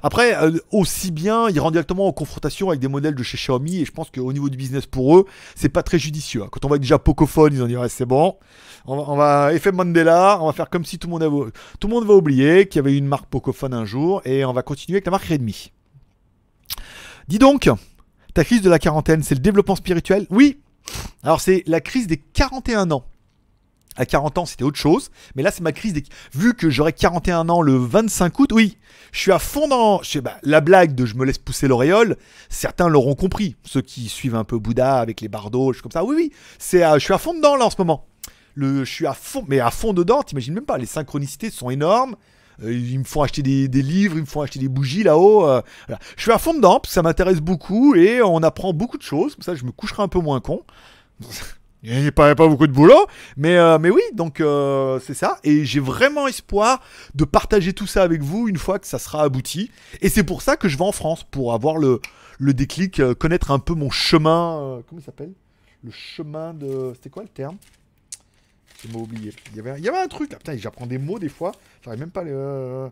Après, 0.03 0.35
euh, 0.37 0.59
aussi 0.73 1.11
bien, 1.11 1.49
ils 1.49 1.59
rentrent 1.61 1.73
directement 1.73 2.07
en 2.07 2.13
confrontation 2.13 2.69
avec 2.69 2.81
des 2.81 2.89
modèles 2.89 3.15
de 3.15 3.23
chez 3.23 3.37
Xiaomi. 3.37 3.81
Et 3.81 3.85
je 3.85 3.93
pense 3.93 4.11
qu'au 4.11 4.33
niveau 4.33 4.49
du 4.49 4.57
business 4.57 4.87
pour 4.87 5.17
eux, 5.19 5.27
c'est 5.55 5.69
pas 5.69 5.83
très 5.83 5.99
judicieux. 5.99 6.43
hein. 6.43 6.49
Quand 6.51 6.65
on 6.65 6.69
va 6.69 6.77
être 6.77 6.83
déjà 6.83 6.99
Pocophone, 6.99 7.53
ils 7.55 7.63
ont 7.63 7.67
dit 7.67 7.77
c'est 7.89 8.07
bon. 8.07 8.37
On 8.87 9.17
va, 9.17 9.53
effet 9.53 9.73
Mandela, 9.73 10.39
on 10.41 10.47
va 10.47 10.53
faire 10.53 10.71
comme 10.71 10.85
si 10.85 10.99
tout 10.99 11.09
le 11.09 11.13
monde 11.13 11.23
avait, 11.25 11.51
tout 11.81 11.89
le 11.89 11.95
monde 11.95 12.07
va 12.07 12.15
oublier 12.15 12.69
qu'il 12.69 12.79
y 12.79 12.85
avait 12.85 12.97
une 12.97 13.07
marque 13.07 13.27
Pocophone 13.27 13.75
un 13.75 13.85
jour 13.85 14.23
et 14.25 14.45
on 14.45 14.53
va 14.53 14.63
continuer 14.63 14.97
avec 14.97 15.07
la 15.07 15.11
marque 15.11 15.25
Redmi. 15.25 15.73
Dis 17.27 17.39
donc, 17.39 17.69
ta 18.35 18.45
crise 18.45 18.63
de 18.63 18.71
la 18.71 18.79
quarantaine, 18.79 19.23
c'est 19.25 19.35
le 19.35 19.41
développement 19.41 19.75
spirituel? 19.75 20.27
Oui. 20.31 20.61
Alors 21.25 21.41
c'est 21.41 21.65
la 21.67 21.81
crise 21.81 22.07
des 22.07 22.17
41 22.17 22.93
ans. 22.93 23.05
À 23.97 24.07
40 24.07 24.39
ans, 24.39 24.47
c'était 24.47 24.65
autre 24.65 24.79
chose, 24.79 25.11
mais 25.35 25.43
là 25.43 25.51
c'est 25.51 25.63
ma 25.63 25.73
crise 25.73 25.93
des 25.93 26.05
vu 26.35 26.55
que 26.55 26.69
j'aurai 26.69 26.93
41 26.93 27.49
ans 27.49 27.63
le 27.63 27.77
25 27.77 28.39
août, 28.39 28.53
oui. 28.53 28.77
Je 29.13 29.21
suis 29.21 29.33
à 29.33 29.39
fond 29.39 29.69
dans 29.69 30.03
je 30.03 30.11
sais, 30.11 30.21
bah, 30.21 30.37
la 30.43 30.61
blague 30.61 30.95
de 30.95 31.07
je 31.07 31.15
me 31.15 31.25
laisse 31.25 31.39
pousser 31.39 31.69
l'auréole, 31.69 32.17
certains 32.49 32.89
l'auront 32.89 33.15
compris, 33.15 33.57
ceux 33.65 33.81
qui 33.81 34.09
suivent 34.09 34.35
un 34.35 34.45
peu 34.45 34.59
Bouddha 34.59 34.99
avec 34.99 35.21
les 35.21 35.29
bardeaux, 35.29 35.73
choses 35.73 35.83
comme 35.83 35.93
ça. 35.93 36.05
Oui 36.05 36.15
oui, 36.17 36.33
c'est 36.59 36.85
euh, 36.85 36.95
je 36.99 37.05
suis 37.05 37.15
à 37.15 37.19
fond 37.19 37.35
dedans 37.35 37.57
là 37.57 37.67
en 37.67 37.71
ce 37.71 37.77
moment. 37.79 38.07
Le, 38.55 38.85
je 38.85 38.93
suis 38.93 39.07
à 39.07 39.13
fond, 39.13 39.45
mais 39.47 39.61
à 39.61 39.71
fond 39.71 39.93
dedans, 39.93 40.23
t'imagines 40.23 40.55
même 40.55 40.65
pas, 40.65 40.79
les 40.79 40.87
synchronicités 40.87 41.51
sont 41.51 41.71
énormes. 41.71 42.17
Euh, 42.63 42.73
ils 42.73 42.99
me 42.99 43.05
font 43.05 43.23
acheter 43.23 43.43
des, 43.43 43.83
livres, 43.83 44.17
ils 44.17 44.23
me 44.23 44.27
font 44.27 44.41
acheter 44.41 44.59
des 44.59 44.69
bougies 44.69 45.03
là-haut. 45.03 45.47
euh. 45.47 45.61
Je 46.17 46.23
suis 46.23 46.33
à 46.33 46.39
fond 46.39 46.55
dedans, 46.55 46.81
parce 46.81 46.89
que 46.89 46.95
ça 46.95 47.03
m'intéresse 47.03 47.41
beaucoup 47.41 47.95
et 47.95 48.23
on 48.23 48.43
apprend 48.43 48.73
beaucoup 48.73 48.97
de 48.97 49.03
choses. 49.03 49.35
Comme 49.35 49.43
ça, 49.43 49.55
je 49.55 49.65
me 49.65 49.73
coucherai 49.73 50.03
un 50.03 50.09
peu 50.09 50.21
moins 50.21 50.41
con. 50.41 50.63
Il 51.89 52.01
n'y 52.01 52.09
a 52.09 52.13
pas, 52.13 52.35
beaucoup 52.35 52.67
de 52.67 52.73
boulot, 52.73 53.07
mais, 53.37 53.57
euh, 53.57 53.79
mais 53.79 53.91
oui, 53.91 54.03
donc 54.13 54.41
euh, 54.41 54.99
c'est 54.99 55.15
ça. 55.15 55.39
Et 55.45 55.65
j'ai 55.65 55.79
vraiment 55.79 56.27
espoir 56.27 56.83
de 57.15 57.25
partager 57.25 57.73
tout 57.75 57.87
ça 57.87 58.03
avec 58.03 58.23
vous 58.23 58.49
une 58.49 58.57
fois 58.57 58.81
que 58.81 58.89
ça 58.89 58.99
sera 58.99 59.23
abouti. 59.23 59.71
Et 60.01 60.09
c'est 60.09 60.25
pour 60.25 60.43
ça 60.43 60.57
que 60.57 60.69
je 60.69 60.77
vais 60.77 60.85
en 60.85 60.91
France, 60.91 61.23
pour 61.23 61.55
avoir 61.55 61.77
le, 61.77 62.01
le 62.41 62.55
déclic, 62.55 62.99
euh, 62.99 63.15
connaître 63.15 63.53
un 63.53 63.61
peu 63.61 63.75
mon 63.75 63.89
chemin. 63.89 64.83
comment 64.89 65.01
il 65.01 65.05
s'appelle? 65.05 65.31
Le 65.85 65.93
chemin 65.93 66.55
de. 66.55 66.91
C'était 66.95 67.11
quoi 67.11 67.23
le 67.23 67.29
terme? 67.29 67.57
J'ai 68.83 68.93
m'a 68.93 68.99
oublié. 68.99 69.33
Il 69.53 69.57
y, 69.57 69.61
avait, 69.61 69.79
il 69.79 69.85
y 69.85 69.89
avait 69.89 69.99
un 69.99 70.09
truc 70.09 70.33
là. 70.33 70.39
Putain, 70.39 70.57
j'apprends 70.57 70.87
des 70.87 70.99
mots 70.99 71.21
des 71.21 71.29
fois. 71.29 71.53
J'arrive 71.85 72.01
même 72.01 72.11
pas 72.11 72.23
à 72.23 72.25
les. 72.25 72.91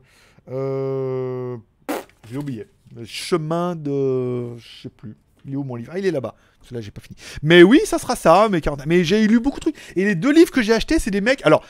J'ai 2.30 2.36
oublié. 2.38 2.68
Le 2.95 3.05
chemin 3.05 3.74
de. 3.74 4.57
Je 4.57 4.82
sais 4.82 4.88
plus. 4.88 5.16
Il 5.47 5.55
est 5.55 5.57
où 5.57 5.64
mon 5.64 5.74
livre? 5.74 5.90
Ah, 5.92 5.99
il 5.99 6.07
est 6.07 6.12
là-bas. 6.12 6.36
Parce 6.64 6.70
que 6.70 6.74
là, 6.76 6.80
j'ai 6.80 6.90
pas 6.90 7.02
fini. 7.02 7.16
Mais 7.42 7.62
oui, 7.62 7.80
ça 7.84 7.98
sera 7.98 8.16
ça, 8.16 8.48
40. 8.50 8.86
Mais 8.86 9.04
j'ai 9.04 9.26
lu 9.26 9.38
beaucoup 9.38 9.58
de 9.58 9.64
trucs. 9.70 9.76
Et 9.96 10.04
les 10.06 10.14
deux 10.14 10.32
livres 10.32 10.50
que 10.50 10.62
j'ai 10.62 10.72
achetés, 10.72 10.98
c'est 10.98 11.10
des 11.10 11.20
mecs. 11.20 11.44
Alors, 11.44 11.62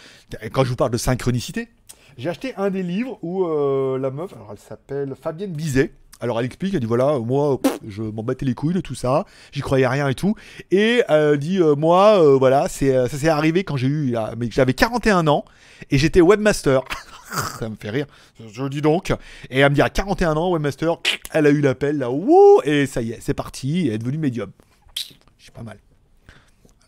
quand 0.52 0.62
je 0.62 0.68
vous 0.68 0.76
parle 0.76 0.92
de 0.92 0.98
synchronicité, 0.98 1.68
j'ai 2.16 2.28
acheté 2.28 2.54
un 2.56 2.70
des 2.70 2.84
livres 2.84 3.18
où 3.22 3.44
euh, 3.44 3.98
la 3.98 4.10
meuf, 4.10 4.32
alors 4.34 4.50
elle 4.52 4.58
s'appelle 4.58 5.14
Fabienne 5.20 5.52
Bizet. 5.52 5.90
Alors 6.20 6.38
elle 6.38 6.46
explique, 6.46 6.72
elle 6.72 6.80
dit 6.80 6.86
voilà, 6.86 7.18
moi 7.18 7.60
je 7.88 8.02
m'en 8.02 8.22
battais 8.22 8.46
les 8.46 8.54
couilles 8.54 8.72
de 8.72 8.80
tout 8.80 8.94
ça, 8.94 9.24
j'y 9.50 9.62
croyais 9.62 9.88
rien 9.88 10.08
et 10.08 10.14
tout. 10.14 10.36
Et 10.70 11.02
elle 11.08 11.38
dit 11.38 11.60
euh, 11.60 11.74
moi, 11.74 12.22
euh, 12.22 12.36
voilà, 12.38 12.68
ça 12.68 13.08
s'est 13.08 13.28
arrivé 13.28 13.64
quand 13.64 13.76
j'ai 13.76 13.88
eu, 13.88 14.14
mais 14.38 14.48
j'avais 14.48 14.74
41 14.74 15.26
ans 15.26 15.44
et 15.90 15.98
j'étais 15.98 16.20
webmaster. 16.20 16.84
ça 17.58 17.68
me 17.68 17.74
fait 17.74 17.90
rire. 17.90 18.06
Je 18.48 18.68
dis 18.68 18.80
donc. 18.80 19.10
Et 19.50 19.58
elle 19.58 19.70
me 19.70 19.74
dit 19.74 19.82
à 19.82 19.90
41 19.90 20.36
ans, 20.36 20.52
webmaster, 20.52 20.98
elle 21.32 21.46
a 21.46 21.50
eu 21.50 21.60
l'appel 21.60 21.98
là, 21.98 22.10
wouh, 22.10 22.60
et 22.64 22.86
ça 22.86 23.02
y 23.02 23.10
est, 23.10 23.18
c'est 23.20 23.34
parti, 23.34 23.88
elle 23.88 23.94
est 23.94 23.98
devenue 23.98 24.18
médium. 24.18 24.50
Je 25.44 25.50
pas 25.50 25.62
mal. 25.62 25.78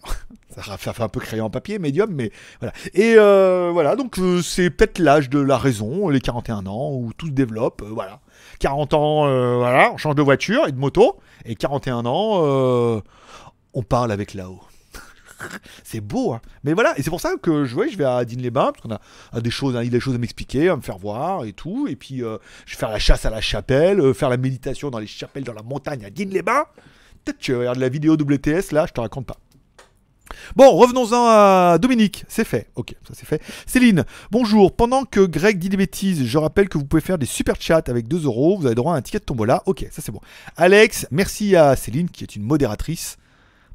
Ça 0.48 0.78
fait- 0.78 1.02
un 1.02 1.08
peu 1.08 1.20
crayon 1.20 1.50
papier, 1.50 1.78
médium, 1.78 2.10
mais 2.10 2.32
voilà. 2.60 2.72
Et 2.94 3.14
euh, 3.18 3.70
voilà, 3.70 3.96
donc 3.96 4.18
euh, 4.18 4.40
c'est 4.40 4.70
peut-être 4.70 4.98
l'âge 4.98 5.28
de 5.28 5.38
la 5.38 5.58
raison, 5.58 6.08
les 6.08 6.20
41 6.20 6.66
ans, 6.66 6.92
où 6.92 7.12
tout 7.12 7.26
se 7.26 7.32
développe, 7.32 7.82
euh, 7.82 7.90
voilà. 7.90 8.20
40 8.60 8.94
ans, 8.94 9.20
voilà, 9.58 9.92
on 9.92 9.98
change 9.98 10.14
de 10.14 10.22
voiture 10.22 10.66
et 10.66 10.72
de 10.72 10.78
moto, 10.78 11.18
et 11.44 11.54
41 11.54 12.06
ans, 12.06 13.02
on 13.74 13.82
parle 13.82 14.10
avec 14.10 14.32
là-haut. 14.32 14.62
c'est 15.84 16.00
beau, 16.00 16.32
hein. 16.32 16.40
Mais 16.64 16.72
voilà, 16.72 16.98
et 16.98 17.02
c'est 17.02 17.10
pour 17.10 17.20
ça 17.20 17.34
que 17.36 17.66
je, 17.66 17.88
je 17.90 17.98
vais 17.98 18.04
à 18.04 18.24
Digne-les-Bains, 18.24 18.72
parce 18.72 18.80
qu'on 18.80 18.94
a, 19.36 19.40
des 19.42 19.50
choses, 19.50 19.76
hein, 19.76 19.82
il 19.82 19.88
a 19.88 19.90
des 19.90 20.00
choses 20.00 20.14
à 20.14 20.18
m'expliquer, 20.18 20.70
à 20.70 20.76
me 20.76 20.80
faire 20.80 20.96
voir 20.96 21.44
et 21.44 21.52
tout, 21.52 21.86
et 21.88 21.96
puis 21.96 22.18
je 22.20 22.24
vais 22.24 22.38
faire 22.66 22.90
la 22.90 22.98
chasse 22.98 23.26
à 23.26 23.30
la 23.30 23.42
chapelle, 23.42 24.14
faire 24.14 24.30
la 24.30 24.38
méditation 24.38 24.88
dans 24.88 25.00
les 25.00 25.06
chapelles, 25.06 25.44
dans 25.44 25.52
la 25.52 25.62
montagne 25.62 26.06
à 26.06 26.10
Digne-les-Bains. 26.10 26.64
Peut-être 27.26 27.40
tu 27.40 27.56
regardes 27.56 27.80
la 27.80 27.88
vidéo 27.88 28.12
WTS, 28.12 28.70
là, 28.70 28.86
je 28.86 28.92
te 28.92 29.00
raconte 29.00 29.26
pas. 29.26 29.36
Bon, 30.54 30.70
revenons-en 30.76 31.26
à 31.26 31.76
Dominique. 31.76 32.24
C'est 32.28 32.44
fait. 32.44 32.68
Ok, 32.76 32.94
ça 33.02 33.14
c'est 33.14 33.26
fait. 33.26 33.42
Céline, 33.66 34.04
bonjour. 34.30 34.76
Pendant 34.76 35.04
que 35.04 35.18
Greg 35.26 35.58
dit 35.58 35.68
des 35.68 35.76
bêtises, 35.76 36.24
je 36.24 36.38
rappelle 36.38 36.68
que 36.68 36.78
vous 36.78 36.84
pouvez 36.84 37.02
faire 37.02 37.18
des 37.18 37.26
super 37.26 37.56
chats 37.58 37.82
avec 37.88 38.06
2 38.06 38.26
euros. 38.26 38.56
Vous 38.56 38.66
avez 38.66 38.76
droit 38.76 38.94
à 38.94 38.96
un 38.96 39.02
ticket 39.02 39.18
de 39.18 39.24
tombola. 39.24 39.64
Ok, 39.66 39.88
ça 39.90 40.02
c'est 40.02 40.12
bon. 40.12 40.20
Alex, 40.56 41.08
merci 41.10 41.56
à 41.56 41.74
Céline 41.74 42.08
qui 42.08 42.22
est 42.22 42.36
une 42.36 42.44
modératrice. 42.44 43.16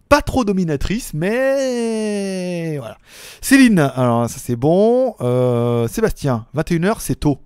Pas 0.07 0.21
trop 0.21 0.45
dominatrice, 0.45 1.13
mais 1.13 2.77
voilà. 2.77 2.97
Céline, 3.41 3.79
alors 3.79 4.29
ça 4.29 4.39
c'est 4.39 4.55
bon. 4.55 5.15
Euh, 5.19 5.89
Sébastien, 5.89 6.45
21h 6.55 6.95
c'est 6.99 7.15
tôt. 7.15 7.39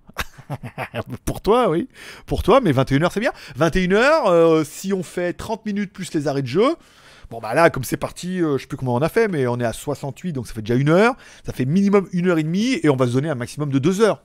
Pour 1.25 1.41
toi, 1.41 1.69
oui. 1.69 1.87
Pour 2.25 2.43
toi, 2.43 2.61
mais 2.61 2.71
21h 2.71 3.09
c'est 3.11 3.19
bien. 3.19 3.31
21h, 3.59 4.27
euh, 4.27 4.63
si 4.63 4.93
on 4.93 5.03
fait 5.03 5.33
30 5.33 5.65
minutes 5.65 5.93
plus 5.93 6.13
les 6.13 6.27
arrêts 6.27 6.41
de 6.41 6.47
jeu, 6.47 6.75
Bon 7.31 7.39
bah 7.39 7.55
là, 7.55 7.71
comme 7.71 7.83
c'est 7.83 7.97
parti, 7.97 8.39
euh, 8.39 8.57
je 8.57 8.61
sais 8.61 8.67
plus 8.67 8.77
comment 8.77 8.93
on 8.93 9.01
a 9.01 9.09
fait, 9.09 9.27
mais 9.27 9.47
on 9.47 9.59
est 9.59 9.65
à 9.65 9.73
68, 9.73 10.33
donc 10.33 10.47
ça 10.47 10.53
fait 10.53 10.61
déjà 10.61 10.75
une 10.75 10.89
heure. 10.89 11.15
Ça 11.43 11.53
fait 11.53 11.65
minimum 11.65 12.07
une 12.13 12.27
heure 12.27 12.37
et 12.37 12.43
demie, 12.43 12.79
et 12.83 12.89
on 12.89 12.95
va 12.95 13.07
se 13.07 13.13
donner 13.13 13.29
un 13.29 13.35
maximum 13.35 13.71
de 13.71 13.79
deux 13.79 14.01
heures. 14.01 14.21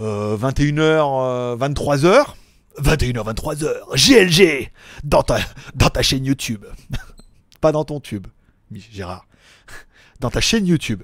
Euh, 0.00 0.36
21h, 0.36 1.56
23h. 1.56 2.34
21h, 2.78 3.34
23h. 3.34 3.94
GLG 3.94 4.72
dans 5.04 5.22
ta, 5.22 5.38
dans 5.74 5.88
ta 5.88 6.02
chaîne 6.02 6.24
YouTube. 6.24 6.64
Pas 7.60 7.70
dans 7.70 7.84
ton 7.84 8.00
tube, 8.00 8.26
Gérard. 8.72 9.26
Dans 10.18 10.30
ta 10.30 10.40
chaîne 10.40 10.66
YouTube. 10.66 11.02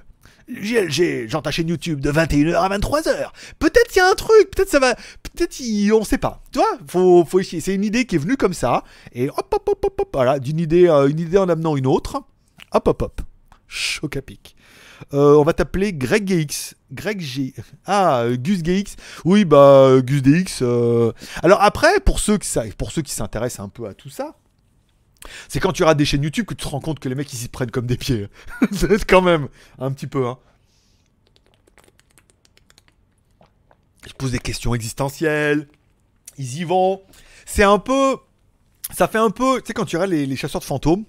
Dans 1.31 1.43
ta 1.43 1.51
chaîne 1.51 1.69
YouTube 1.69 2.01
de 2.01 2.11
21h 2.11 2.55
à 2.55 2.69
23h. 2.79 3.31
Peut-être 3.59 3.95
il 3.95 3.99
y 3.99 4.01
a 4.01 4.09
un 4.11 4.15
truc, 4.15 4.51
peut-être 4.55 4.71
ça 4.71 4.79
va, 4.79 4.95
peut-être 5.23 5.61
il- 5.61 5.93
on 5.93 6.05
sait 6.05 6.19
pas. 6.19 6.43
Tu 6.53 6.59
vois, 6.59 6.79
faut, 6.89 7.25
faut 7.25 7.39
essayer. 7.41 7.61
C'est 7.61 7.75
une 7.75 7.85
idée 7.85 8.07
qui 8.07 8.17
est 8.17 8.19
venue 8.19 8.37
comme 8.37 8.55
ça, 8.55 8.83
et 9.13 9.29
hop, 9.29 9.47
hop, 9.55 9.69
hop, 9.69 9.85
hop, 9.85 10.01
hop, 10.01 10.09
voilà, 10.15 10.39
d'une 10.39 10.59
idée, 10.59 10.89
euh, 10.89 11.09
une 11.09 11.21
idée 11.21 11.39
en 11.39 11.49
amenant 11.49 11.77
une 11.77 11.87
autre. 11.87 12.23
Hop, 12.73 12.89
hop, 12.89 13.03
hop. 13.03 13.21
Choc 13.67 14.17
à 14.17 14.23
pic. 14.23 14.57
Euh, 15.15 15.37
on 15.37 15.45
va 15.45 15.53
t'appeler 15.53 15.93
Greg 15.93 16.27
GX. 16.27 16.75
Greg 16.91 17.21
G. 17.21 17.55
Ah, 17.87 18.25
Gus 18.33 18.63
GX. 18.63 18.97
Oui, 19.25 19.45
bah, 19.45 20.01
Gus 20.03 20.23
DX. 20.23 20.61
euh. 20.63 21.13
Alors 21.43 21.63
après, 21.63 22.01
pour 22.01 22.19
ceux 22.21 22.39
qui 22.39 22.49
s'intéressent 23.13 23.61
un 23.65 23.69
peu 23.69 23.87
à 23.87 23.95
tout 23.95 24.09
ça, 24.09 24.35
c'est 25.49 25.61
quand 25.61 25.73
tu 25.73 25.83
rates 25.83 25.99
des 25.99 26.05
chaînes 26.05 26.23
YouTube 26.23 26.47
que 26.47 26.55
tu 26.55 26.65
te 26.65 26.69
rends 26.69 26.81
compte 26.81 27.01
que 27.01 27.09
les 27.09 27.15
mecs 27.15 27.33
ils 27.33 27.37
s'y 27.37 27.49
prennent 27.49 27.71
comme 27.71 27.87
des 27.87 27.97
pieds. 27.97 28.29
c'est 28.73 29.05
quand 29.05 29.23
même 29.23 29.49
un 29.79 29.93
petit 29.93 30.07
peu. 30.07 30.27
Hein. 30.27 30.39
Ils 34.07 34.15
posent 34.15 34.33
des 34.33 34.39
questions 34.39 34.75
existentielles. 34.75 35.69
Ils 36.39 36.59
y 36.61 36.65
vont. 36.65 37.03
C'est 37.47 37.65
un 37.65 37.79
peu. 37.79 38.17
Ça 38.91 39.09
fait 39.09 39.19
un 39.19 39.31
peu. 39.31 39.61
Tu 39.61 39.69
sais, 39.69 39.73
quand 39.75 39.85
tu 39.85 39.97
regardes 39.97 40.13
les, 40.13 40.37
chasseurs 40.37 40.61
de 40.61 40.67
fantômes, 40.67 41.05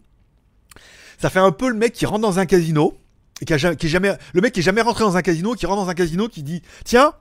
ça 1.18 1.30
fait 1.30 1.40
un 1.40 1.52
peu 1.52 1.70
le 1.70 1.76
mec 1.76 1.94
qui 1.94 2.06
rentre 2.06 2.22
dans 2.22 2.40
un 2.40 2.46
casino. 2.46 2.98
Et 3.42 3.46
qui. 3.46 3.54
Le 3.54 4.42
mec 4.42 4.54
qui 4.54 4.60
est 4.60 4.64
jamais 4.64 4.82
rentré 4.82 5.04
dans 5.04 5.16
un 5.16 5.22
casino, 5.22 5.54
qui 5.54 5.66
rentre 5.66 5.84
dans 5.84 5.90
un 5.90 5.94
casino, 5.94 6.28
qui 6.28 6.44
dit 6.44 6.62
Tiens, 6.84 7.14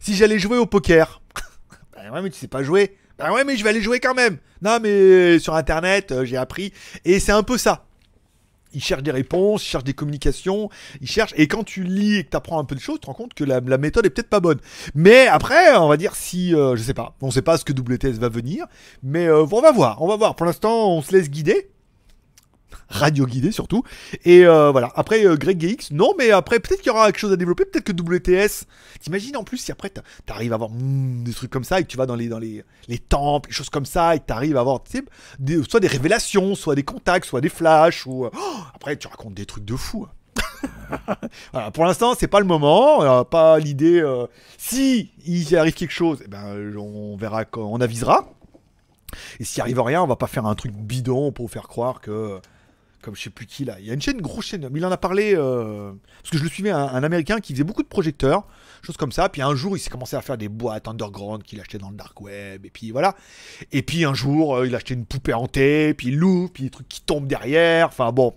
si 0.00 0.14
j'allais 0.14 0.38
jouer 0.38 0.56
au 0.56 0.66
poker. 0.66 1.20
bah 1.94 2.10
ouais, 2.12 2.22
mais 2.22 2.30
tu 2.30 2.38
sais 2.38 2.48
pas 2.48 2.62
jouer. 2.62 2.96
Bah 3.18 3.32
ouais, 3.32 3.44
mais 3.44 3.56
je 3.56 3.64
vais 3.64 3.70
aller 3.70 3.80
jouer 3.80 4.00
quand 4.00 4.14
même. 4.14 4.38
Non, 4.62 4.78
mais 4.80 5.38
sur 5.38 5.54
internet, 5.54 6.12
euh, 6.12 6.24
j'ai 6.24 6.36
appris. 6.36 6.72
Et 7.04 7.18
c'est 7.20 7.32
un 7.32 7.42
peu 7.42 7.56
ça. 7.58 7.84
Il 8.72 8.82
cherche 8.82 9.02
des 9.02 9.10
réponses, 9.10 9.64
il 9.64 9.68
cherche 9.68 9.84
des 9.84 9.94
communications, 9.94 10.68
il 11.00 11.08
cherche. 11.08 11.32
Et 11.36 11.48
quand 11.48 11.64
tu 11.64 11.82
lis 11.82 12.16
et 12.16 12.24
que 12.24 12.30
tu 12.30 12.36
apprends 12.36 12.58
un 12.58 12.64
peu 12.64 12.74
de 12.74 12.80
choses, 12.80 12.96
tu 12.96 13.02
te 13.02 13.06
rends 13.06 13.14
compte 13.14 13.32
que 13.32 13.44
la, 13.44 13.60
méthode 13.78 14.04
est 14.04 14.10
peut-être 14.10 14.28
pas 14.28 14.40
bonne. 14.40 14.58
Mais 14.94 15.28
après, 15.28 15.76
on 15.76 15.88
va 15.88 15.96
dire 15.96 16.14
si. 16.14 16.54
euh, 16.54 16.76
je 16.76 16.82
sais 16.82 16.94
pas. 16.94 17.16
On 17.22 17.30
sait 17.30 17.42
pas 17.42 17.56
ce 17.56 17.64
que 17.64 17.72
WTS 17.72 18.18
va 18.18 18.28
venir. 18.28 18.66
Mais 19.02 19.26
euh, 19.26 19.46
on 19.50 19.60
va 19.62 19.72
voir. 19.72 20.02
On 20.02 20.08
va 20.08 20.16
voir. 20.16 20.36
Pour 20.36 20.44
l'instant, 20.44 20.90
on 20.90 21.00
se 21.00 21.12
laisse 21.12 21.30
guider. 21.30 21.70
Radio 22.88 23.26
guidé 23.26 23.50
surtout. 23.52 23.82
Et 24.24 24.46
euh, 24.46 24.70
voilà. 24.70 24.92
Après, 24.94 25.26
euh, 25.26 25.36
Greg 25.36 25.58
GX, 25.58 25.92
non, 25.92 26.12
mais 26.18 26.30
après, 26.30 26.60
peut-être 26.60 26.80
qu'il 26.80 26.92
y 26.92 26.94
aura 26.94 27.06
quelque 27.06 27.18
chose 27.18 27.32
à 27.32 27.36
développer. 27.36 27.64
Peut-être 27.64 27.84
que 27.84 27.92
WTS. 27.92 28.64
T'imagines 29.00 29.36
en 29.36 29.44
plus 29.44 29.58
si 29.58 29.72
après, 29.72 29.90
t'a- 29.90 30.02
t'arrives 30.24 30.52
à 30.52 30.54
avoir 30.54 30.70
hmm, 30.70 31.24
des 31.24 31.32
trucs 31.32 31.50
comme 31.50 31.64
ça 31.64 31.80
et 31.80 31.82
que 31.82 31.88
tu 31.88 31.96
vas 31.96 32.06
dans 32.06 32.14
les, 32.14 32.28
dans 32.28 32.38
les, 32.38 32.64
les 32.88 32.98
temples, 32.98 33.48
des 33.48 33.54
choses 33.54 33.70
comme 33.70 33.86
ça 33.86 34.14
et 34.14 34.20
t'arrives 34.20 34.56
à 34.56 34.60
avoir 34.60 34.82
des- 35.38 35.62
soit 35.64 35.80
des 35.80 35.88
révélations, 35.88 36.54
soit 36.54 36.74
des 36.76 36.84
contacts, 36.84 37.26
soit 37.26 37.40
des 37.40 37.48
flashs. 37.48 38.06
Ou, 38.06 38.24
euh, 38.26 38.30
oh, 38.38 38.56
après, 38.74 38.96
tu 38.96 39.08
racontes 39.08 39.34
des 39.34 39.46
trucs 39.46 39.64
de 39.64 39.74
fou. 39.76 40.06
hein. 40.08 40.12
voilà, 41.52 41.70
pour 41.72 41.84
l'instant, 41.84 42.14
c'est 42.18 42.28
pas 42.28 42.40
le 42.40 42.46
moment, 42.46 43.24
pas 43.24 43.58
l'idée. 43.58 44.00
euh, 44.00 44.26
si 44.58 45.10
il 45.26 45.50
y 45.50 45.56
arrive 45.56 45.74
quelque 45.74 45.92
chose, 45.92 46.20
eh 46.24 46.28
ben, 46.28 46.74
on 46.78 47.16
verra, 47.16 47.44
on 47.56 47.80
avisera. 47.80 48.30
Et 49.40 49.44
s'il 49.44 49.60
arrive 49.60 49.80
rien, 49.80 50.02
on 50.02 50.06
va 50.06 50.16
pas 50.16 50.26
faire 50.26 50.46
un 50.46 50.54
truc 50.54 50.72
bidon 50.72 51.32
pour 51.32 51.46
vous 51.46 51.52
faire 51.52 51.68
croire 51.68 52.00
que. 52.00 52.38
Comme 53.06 53.14
je 53.14 53.22
sais 53.22 53.30
plus 53.30 53.46
qui 53.46 53.64
là. 53.64 53.76
Il 53.78 53.86
y 53.86 53.92
a 53.92 53.94
une 53.94 54.02
chaîne, 54.02 54.16
une 54.16 54.22
grosse 54.22 54.46
chaîne. 54.46 54.68
Il 54.74 54.84
en 54.84 54.90
a 54.90 54.96
parlé. 54.96 55.32
euh, 55.36 55.92
parce 56.22 56.30
que 56.32 56.38
je 56.38 56.42
le 56.42 56.48
suivais, 56.48 56.72
un, 56.72 57.04
américain 57.04 57.38
qui 57.38 57.52
faisait 57.52 57.62
beaucoup 57.62 57.84
de 57.84 57.88
projecteurs, 57.88 58.48
choses 58.82 58.96
comme 58.96 59.12
ça. 59.12 59.28
Puis 59.28 59.42
un 59.42 59.54
jour, 59.54 59.76
il 59.76 59.80
s'est 59.80 59.90
commencé 59.90 60.16
à 60.16 60.22
faire 60.22 60.36
des 60.36 60.48
boîtes 60.48 60.88
underground 60.88 61.44
qu'il 61.44 61.60
achetait 61.60 61.78
dans 61.78 61.90
le 61.90 61.94
dark 61.94 62.20
web. 62.20 62.66
Et 62.66 62.70
puis 62.70 62.90
voilà. 62.90 63.14
Et 63.70 63.82
puis 63.82 64.04
un 64.04 64.12
jour, 64.12 64.56
euh, 64.56 64.66
il 64.66 64.74
a 64.74 64.78
acheté 64.78 64.94
une 64.94 65.06
poupée 65.06 65.34
hantée. 65.34 65.94
Puis 65.94 66.08
il 66.08 66.16
l'ouvre. 66.16 66.50
Puis 66.52 66.64
des 66.64 66.70
trucs 66.70 66.88
qui 66.88 67.00
tombent 67.00 67.28
derrière. 67.28 67.86
Enfin 67.86 68.10
bon. 68.10 68.34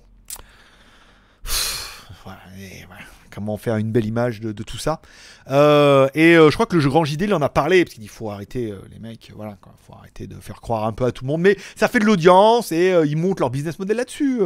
Voilà, 2.24 2.42
et 2.60 2.86
voilà. 2.86 3.09
Comment 3.34 3.58
faire 3.58 3.78
une 3.78 3.92
belle 3.92 4.06
image 4.06 4.42
de, 4.42 4.52
tout 4.64 4.78
ça. 4.78 5.02
Euh, 5.50 6.10
et 6.14 6.36
euh, 6.36 6.50
je 6.50 6.56
crois 6.56 6.66
que 6.66 6.76
le 6.76 6.90
grand 6.90 7.06
JD, 7.06 7.24
il 7.24 7.34
en 7.34 7.42
a 7.42 7.50
parlé, 7.50 7.86
parce 7.86 7.96
qu'il 7.96 8.10
faut 8.10 8.30
arrêter, 8.30 8.72
euh, 8.72 8.80
les 8.92 9.00
mecs, 9.00 9.32
voilà, 9.36 9.58
faut 9.86 9.94
arrêter 9.94 10.28
de 10.28 10.36
faire 10.36 10.62
croire 10.62 10.86
un 10.86 10.92
peu 10.92 11.06
à 11.06 11.12
tout 11.12 11.24
le 11.24 11.30
monde. 11.30 11.42
Mais 11.42 11.58
ça 11.76 11.88
fait 11.88 12.00
de 12.00 12.06
l'audience 12.06 12.72
et 12.72 12.94
ils 13.06 13.18
montent 13.18 13.40
leur 13.40 13.50
business 13.50 13.80
model 13.80 13.98
là-dessus. 13.98 14.42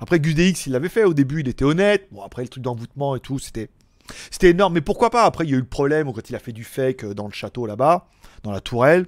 Après, 0.00 0.20
GusDX, 0.20 0.66
il 0.66 0.72
l'avait 0.72 0.88
fait 0.88 1.04
au 1.04 1.14
début, 1.14 1.40
il 1.40 1.48
était 1.48 1.64
honnête. 1.64 2.08
Bon, 2.12 2.22
après, 2.22 2.42
le 2.42 2.48
truc 2.48 2.62
d'envoûtement 2.62 3.16
et 3.16 3.20
tout, 3.20 3.38
c'était. 3.38 3.68
C'était 4.32 4.50
énorme, 4.50 4.74
mais 4.74 4.80
pourquoi 4.80 5.08
pas? 5.08 5.22
Après, 5.22 5.44
il 5.44 5.50
y 5.50 5.54
a 5.54 5.56
eu 5.56 5.60
le 5.60 5.66
problème 5.66 6.12
quand 6.12 6.28
il 6.28 6.34
a 6.34 6.40
fait 6.40 6.50
du 6.50 6.64
fake 6.64 7.04
dans 7.14 7.26
le 7.26 7.32
château 7.32 7.64
là-bas, 7.64 8.08
dans 8.42 8.50
la 8.50 8.60
tourelle. 8.60 9.06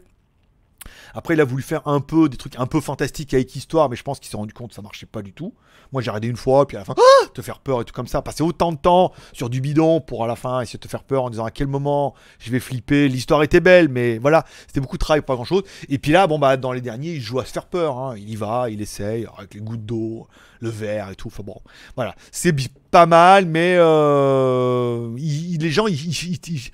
Après, 1.14 1.35
il 1.35 1.41
a 1.41 1.45
voulu 1.45 1.62
faire 1.62 1.87
un 1.87 2.01
peu 2.01 2.28
des 2.28 2.37
trucs 2.37 2.59
un 2.59 2.66
peu 2.66 2.80
fantastiques 2.80 3.35
avec 3.35 3.55
histoire, 3.55 3.89
mais 3.89 3.97
je 3.97 4.03
pense 4.03 4.18
qu'il 4.18 4.30
s'est 4.30 4.37
rendu 4.37 4.53
compte 4.53 4.70
que 4.70 4.74
ça 4.74 4.83
marchait 4.83 5.07
pas 5.07 5.22
du 5.22 5.33
tout. 5.33 5.55
Moi, 5.93 6.01
j'ai 6.01 6.09
arrêté 6.11 6.26
une 6.26 6.37
fois, 6.37 6.66
puis 6.66 6.76
à 6.76 6.80
la 6.80 6.85
fin, 6.87 6.95
Ah 6.97 7.26
te 7.35 7.43
faire 7.43 7.61
peur 7.61 7.80
et 7.83 7.85
tout 7.85 7.93
comme 7.93 8.07
ça. 8.07 8.22
Passer 8.22 8.43
autant 8.43 8.72
de 8.72 8.78
temps 8.78 9.12
sur 9.33 9.51
du 9.51 9.61
bidon 9.61 10.01
pour 10.01 10.24
à 10.24 10.26
la 10.26 10.37
fin 10.37 10.61
essayer 10.61 10.78
de 10.78 10.83
te 10.83 10.89
faire 10.89 11.05
peur 11.05 11.24
en 11.24 11.30
disant 11.30 11.45
à 11.45 11.51
quel 11.51 11.66
moment 11.66 12.14
je 12.39 12.51
vais 12.51 12.61
flipper? 12.61 13.09
L'histoire 13.09 13.43
était 13.43 13.61
belle, 13.61 13.89
mais 13.89 14.18
voilà, 14.18 14.45
c'était 14.66 14.80
beaucoup 14.80 14.97
de 14.97 15.01
travail 15.01 15.22
pas 15.22 15.35
grand 15.35 15.45
chose. 15.45 15.62
Et 15.89 15.99
puis 15.99 16.12
là, 16.12 16.26
bon, 16.26 16.39
bah, 16.39 16.57
dans 16.57 16.72
les 16.72 16.80
derniers, 16.80 17.12
il 17.12 17.20
joue 17.20 17.41
à 17.41 17.45
se 17.45 17.53
faire 17.53 17.66
peur. 17.66 17.99
hein. 17.99 18.14
Il 18.16 18.30
y 18.30 18.37
va, 18.37 18.70
il 18.70 18.80
essaye, 18.80 19.26
avec 19.37 19.55
les 19.55 19.61
gouttes 19.61 19.85
d'eau, 19.85 20.26
le 20.61 20.70
verre 20.70 21.11
et 21.11 21.14
tout. 21.14 21.28
Enfin 21.28 21.43
bon, 21.43 21.61
voilà. 21.97 22.14
C'est 22.30 22.55
pas 22.91 23.07
mal, 23.07 23.47
mais 23.47 23.76
euh, 23.78 25.14
les 25.16 25.70
gens, 25.70 25.87
ils- 25.87 26.70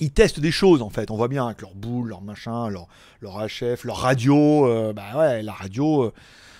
ils- 0.00 0.10
testent 0.10 0.40
des 0.40 0.50
choses 0.52 0.82
en 0.82 0.90
fait. 0.90 1.10
On 1.10 1.16
voit 1.16 1.28
bien 1.28 1.46
avec 1.46 1.60
leur 1.60 1.74
boule, 1.74 2.08
leur 2.08 2.20
machin, 2.22 2.68
leur, 2.68 2.86
leur 3.20 3.38
HF, 3.46 3.84
leur 3.84 3.96
radio. 3.98 4.66
euh, 4.66 4.92
bah 4.92 5.02
ouais, 5.16 5.42
la 5.42 5.52
radio. 5.52 6.04
euh, 6.04 6.12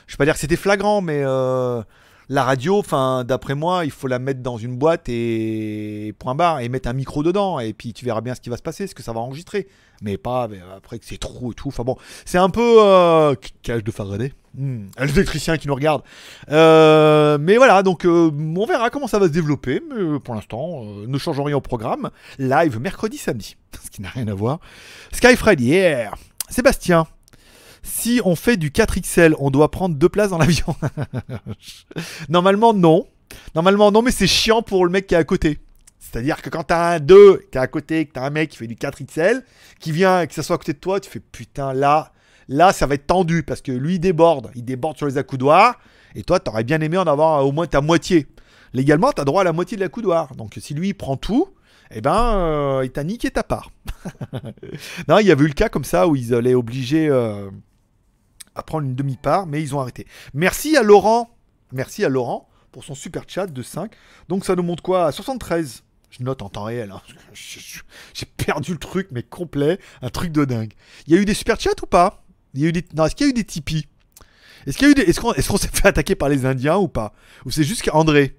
je 0.07 0.14
vais 0.14 0.18
pas 0.18 0.24
dire 0.26 0.35
que 0.35 0.41
c'était 0.41 0.57
flagrant, 0.57 1.01
mais 1.01 1.22
euh, 1.24 1.82
la 2.28 2.45
radio, 2.45 2.78
enfin, 2.78 3.24
d'après 3.24 3.55
moi, 3.55 3.85
il 3.85 3.91
faut 3.91 4.07
la 4.07 4.18
mettre 4.18 4.41
dans 4.41 4.57
une 4.59 4.76
boîte 4.76 5.09
et 5.09 6.14
point 6.18 6.35
barre 6.35 6.61
et 6.61 6.68
mettre 6.68 6.89
un 6.89 6.93
micro 6.95 7.22
dedans 7.22 7.59
et 7.61 7.72
puis 7.72 7.93
tu 7.93 8.05
verras 8.05 8.20
bien 8.20 8.35
ce 8.35 8.41
qui 8.41 8.51
va 8.51 8.57
se 8.57 8.62
passer, 8.62 8.87
ce 8.87 8.95
que 8.95 9.03
ça 9.03 9.12
va 9.12 9.20
enregistrer. 9.20 9.68
Mais 10.03 10.16
pas 10.18 10.49
mais 10.49 10.59
après 10.76 10.99
que 10.99 11.05
c'est 11.07 11.18
trou 11.18 11.53
et 11.53 11.55
tout. 11.55 11.68
Enfin 11.68 11.85
bon, 11.85 11.97
c'est 12.24 12.39
un 12.39 12.51
peu 12.51 12.76
euh, 12.82 13.35
cage 13.62 13.85
de 13.85 13.91
Faraday. 13.91 14.32
Hmm, 14.57 14.87
L'électricien 14.99 15.57
qui 15.57 15.67
nous 15.67 15.75
regarde. 15.75 16.03
Euh, 16.51 17.39
mais 17.41 17.57
voilà, 17.57 17.83
donc 17.83 18.07
euh, 18.07 18.31
on 18.33 18.67
verra 18.67 18.89
comment 18.91 19.09
ça 19.09 19.19
va 19.19 19.27
se 19.27 19.33
développer. 19.33 19.83
Mais 19.91 20.01
euh, 20.01 20.19
pour 20.19 20.35
l'instant, 20.35 20.85
ne 20.85 21.19
changeons 21.19 21.45
rien 21.45 21.57
au 21.57 21.61
programme. 21.61 22.11
Live 22.39 22.79
mercredi, 22.79 23.19
samedi. 23.19 23.57
Ce 23.85 23.91
qui 23.91 24.03
n'a 24.03 24.11
rien 24.11 24.29
à 24.29 24.35
voir. 24.35 24.61
Skyfred, 25.13 25.61
yeah 25.61 26.13
Sébastien, 26.49 27.07
si 27.83 28.21
on 28.25 28.37
fait 28.37 28.57
du 28.57 28.71
4XL, 28.71 29.35
on 29.39 29.51
doit 29.51 29.71
prendre 29.71 29.97
deux 29.97 30.09
places 30.09 30.31
dans 30.31 30.39
l'avion. 30.39 30.77
Normalement, 32.29 32.73
non. 32.75 33.07
Normalement, 33.55 33.91
non, 33.91 34.03
mais 34.03 34.11
c'est 34.13 34.27
chiant 34.27 34.63
pour 34.63 34.85
le 34.85 34.91
mec 34.91 35.07
qui 35.07 35.15
est 35.15 35.19
à 35.19 35.25
côté. 35.25 35.59
C'est-à-dire 35.99 36.43
que 36.43 36.51
quand 36.51 36.65
t'as 36.65 36.97
un 36.97 37.01
2, 37.01 37.49
t'es 37.51 37.59
à 37.59 37.67
côté, 37.67 38.07
que 38.07 38.13
t'as 38.13 38.23
un 38.23 38.31
mec 38.31 38.51
qui 38.51 38.59
fait 38.59 38.67
du 38.67 38.77
4XL, 38.77 39.43
qui 39.81 39.91
vient 39.91 40.21
et 40.21 40.29
que 40.29 40.35
ça 40.35 40.43
soit 40.43 40.55
à 40.55 40.59
côté 40.59 40.75
de 40.75 40.79
toi, 40.79 41.01
tu 41.01 41.11
fais 41.11 41.19
putain, 41.19 41.73
là, 41.73 42.13
là, 42.49 42.72
ça 42.72 42.86
va 42.86 42.95
être 42.95 43.07
tendu 43.07 43.42
parce 43.42 43.62
que 43.62 43.72
lui, 43.72 43.99
déborde. 43.99 44.51
Il 44.55 44.64
déborde 44.64 44.97
sur 44.97 45.07
les 45.07 45.18
accoudoirs. 45.18 45.78
Et 46.14 46.22
toi, 46.22 46.40
t'aurais 46.40 46.64
bien 46.64 46.80
aimé 46.80 46.97
en 46.97 47.07
avoir 47.07 47.47
au 47.47 47.53
moins 47.53 47.66
ta 47.66 47.80
moitié. 47.80 48.26
Légalement, 48.72 49.12
t'as 49.12 49.24
droit 49.24 49.42
à 49.42 49.45
la 49.45 49.53
moitié 49.53 49.76
de 49.76 49.82
l'accoudoir. 49.82 50.34
Donc 50.36 50.55
si 50.61 50.74
lui, 50.74 50.88
il 50.88 50.95
prend 50.95 51.16
tout, 51.16 51.49
eh 51.90 52.01
ben, 52.01 52.34
euh, 52.34 52.82
il 52.84 52.90
t'a 52.90 53.05
niqué 53.05 53.30
ta 53.30 53.42
part. 53.42 53.70
non, 55.09 55.18
il 55.18 55.26
y 55.26 55.30
avait 55.30 55.45
eu 55.45 55.49
le 55.49 55.55
cas 55.55 55.68
comme 55.68 55.84
ça 55.84 56.09
où 56.09 56.16
ils 56.16 56.34
allaient 56.34 56.55
obliger 56.55 57.09
euh, 57.09 57.51
à 58.55 58.62
prendre 58.62 58.86
une 58.86 58.95
demi-part, 58.95 59.47
mais 59.47 59.62
ils 59.62 59.74
ont 59.74 59.80
arrêté. 59.80 60.07
Merci 60.34 60.76
à 60.76 60.82
Laurent. 60.82 61.30
Merci 61.72 62.05
à 62.05 62.09
Laurent 62.09 62.49
pour 62.72 62.84
son 62.84 62.95
super 62.95 63.22
chat 63.28 63.47
de 63.47 63.62
5. 63.62 63.92
Donc 64.28 64.45
ça 64.45 64.57
nous 64.57 64.62
montre 64.64 64.82
quoi? 64.82 65.12
73. 65.12 65.84
Je 66.11 66.22
note 66.22 66.42
en 66.42 66.49
temps 66.49 66.64
réel. 66.64 66.90
hein. 66.90 67.01
J'ai 67.34 68.26
perdu 68.36 68.72
le 68.72 68.78
truc, 68.78 69.09
mais 69.12 69.22
complet. 69.22 69.78
Un 70.03 70.11
truc 70.11 70.32
de 70.32 70.45
dingue. 70.45 70.72
Il 71.07 71.14
y 71.14 71.16
a 71.16 71.20
eu 71.20 71.24
des 71.24 71.34
super 71.34 71.61
chats 71.61 71.70
ou 71.82 71.86
pas? 71.86 72.24
Y 72.55 72.67
a 72.67 72.69
eu 72.69 72.73
des... 72.73 72.85
Non, 72.95 73.07
est-ce 73.07 73.15
qu'il 73.15 73.27
y 73.27 73.29
a 73.29 73.31
eu 73.31 73.35
des 73.35 73.45
Tipeee 73.45 73.87
Est-ce 74.67 74.79
qu'il 74.79 74.87
y 74.87 74.91
a 74.91 74.93
eu 74.93 74.95
des... 74.95 75.03
Est-ce 75.03 75.21
qu'on 75.21 75.33
est-ce 75.35 75.49
qu'on 75.49 75.57
s'est 75.57 75.69
fait 75.73 75.89
attaquer 75.89 76.15
par 76.15 76.29
les 76.29 76.47
Indiens 76.47 76.77
ou 76.77 76.89
pas? 76.89 77.13
Ou 77.45 77.51
c'est 77.51 77.65
juste 77.65 77.89
André 77.93 78.37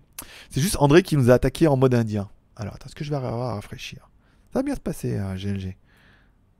C'est 0.49 0.61
juste 0.61 0.77
André 0.79 1.03
qui 1.03 1.17
nous 1.17 1.29
a 1.29 1.33
attaqué 1.33 1.67
en 1.67 1.77
mode 1.77 1.93
indien? 1.93 2.29
Alors, 2.55 2.75
attends, 2.75 2.87
est-ce 2.87 2.95
que 2.95 3.03
je 3.03 3.09
vais 3.09 3.17
à 3.17 3.19
rafraîchir? 3.19 4.09
Ça 4.53 4.59
va 4.59 4.63
bien 4.63 4.75
se 4.75 4.79
passer, 4.79 5.17
hein, 5.17 5.35
GLG. 5.35 5.75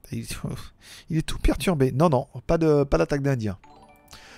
Il, 0.12 1.18
est 1.18 1.22
tout 1.26 1.39
perturbé. 1.39 1.91
Non, 1.91 2.10
non, 2.10 2.28
pas 2.45 2.58
de 2.58 2.84
pas 2.84 2.97
d'attaque 2.97 3.22
d'Indiens. 3.22 3.58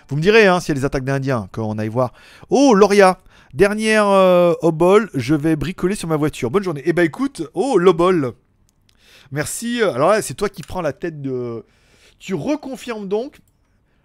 Vous 0.08 0.16
me 0.16 0.22
direz 0.22 0.48
hein, 0.48 0.60
s'il 0.60 0.70
y 0.70 0.78
a 0.78 0.80
des 0.80 0.86
attaques 0.86 1.04
d'Indiens, 1.04 1.50
qu'on 1.52 1.78
aille 1.78 1.90
voir. 1.90 2.14
Oh, 2.50 2.74
Loria 2.74 3.18
Dernière 3.54 4.08
euh, 4.08 4.54
obol, 4.62 5.10
je 5.14 5.34
vais 5.34 5.56
bricoler 5.56 5.96
sur 5.96 6.08
ma 6.08 6.16
voiture. 6.16 6.52
Bonne 6.52 6.64
journée. 6.64 6.84
Eh 6.86 6.94
ben 6.94 7.04
écoute, 7.04 7.42
oh, 7.54 7.78
l'obol. 7.78 8.34
Merci. 9.32 9.82
euh, 9.82 9.94
Alors 9.94 10.12
là, 10.12 10.22
c'est 10.22 10.34
toi 10.34 10.50
qui 10.50 10.62
prends 10.62 10.82
la 10.82 10.94
tête 10.94 11.22
de... 11.22 11.66
Tu 12.20 12.34
reconfirmes 12.34 13.08
donc, 13.08 13.40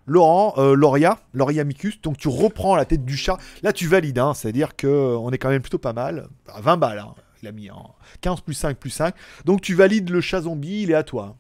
Laurent, 0.07 0.55
euh, 0.59 0.75
Loria, 0.75 1.21
Loria 1.33 1.65
Micus, 1.65 2.01
donc 2.03 2.19
tu 2.19 2.29
reprends 2.29 2.75
la 2.75 2.85
tête 2.85 3.05
du 3.05 3.17
chat. 3.17 3.39
Là, 3.63 3.73
tu 3.73 3.87
valides, 3.87 4.19
hein, 4.19 4.35
c'est-à-dire 4.35 4.75
que 4.77 4.87
euh, 4.87 5.31
est 5.31 5.39
quand 5.39 5.49
même 5.51 5.63
plutôt 5.63 5.79
pas 5.79 5.93
mal. 5.93 6.29
À 6.49 6.61
20 6.61 6.77
balles, 6.77 6.99
hein. 6.99 7.15
il 7.43 7.49
a 7.49 7.53
mis 7.53 7.71
en 7.71 7.95
15 8.21 8.41
plus 8.41 8.55
5 8.55 8.77
plus 8.77 8.91
5. 8.91 9.15
Donc 9.45 9.61
tu 9.61 9.75
valides 9.75 10.11
le 10.11 10.21
chat 10.21 10.43
zombie, 10.43 10.83
il 10.83 10.91
est 10.91 10.95
à 10.95 11.05
toi. 11.05 11.37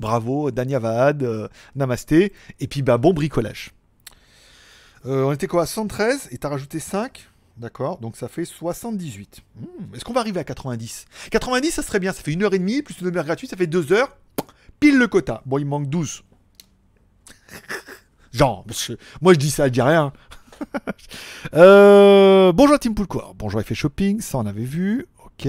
Bravo, 0.00 0.50
Dania 0.50 0.78
Vahad, 0.78 1.22
euh, 1.22 1.48
Namasté. 1.74 2.32
Et 2.60 2.66
puis, 2.66 2.82
bah, 2.82 2.98
bon 2.98 3.12
bricolage. 3.12 3.72
Euh, 5.06 5.24
on 5.24 5.32
était 5.32 5.46
quoi 5.46 5.62
à 5.62 5.66
113 5.66 6.28
et 6.30 6.38
t'as 6.38 6.48
rajouté 6.48 6.80
5 6.80 7.28
D'accord, 7.56 7.98
donc 7.98 8.16
ça 8.16 8.26
fait 8.26 8.44
78. 8.44 9.42
Hmm, 9.54 9.94
Est-ce 9.94 10.04
qu'on 10.04 10.12
va 10.12 10.20
arriver 10.20 10.40
à 10.40 10.44
90 10.44 11.04
90, 11.30 11.70
ça 11.70 11.82
serait 11.82 12.00
bien, 12.00 12.12
ça 12.12 12.22
fait 12.22 12.32
une 12.32 12.42
heure 12.42 12.52
et 12.52 12.58
demie, 12.58 12.82
plus 12.82 12.98
une 12.98 13.06
demi-heure 13.06 13.24
gratuite, 13.24 13.50
ça 13.50 13.56
fait 13.56 13.68
2 13.68 13.92
heures. 13.92 14.16
Pile 14.84 14.98
le 14.98 15.08
quota. 15.08 15.40
Bon, 15.46 15.56
il 15.56 15.64
manque 15.64 15.88
12. 15.88 16.24
Genre, 18.34 18.66
moi 19.22 19.32
je 19.32 19.38
dis 19.38 19.50
ça, 19.50 19.64
je 19.68 19.72
dis 19.72 19.80
rien. 19.80 20.12
Euh, 21.54 22.52
bonjour 22.52 22.78
Team 22.78 22.94
Poulcourt. 22.94 23.34
Bonjour 23.34 23.60
Effet 23.60 23.74
Shopping, 23.74 24.20
ça 24.20 24.36
on 24.36 24.44
avait 24.46 24.64
vu. 24.64 25.06
Ok. 25.24 25.48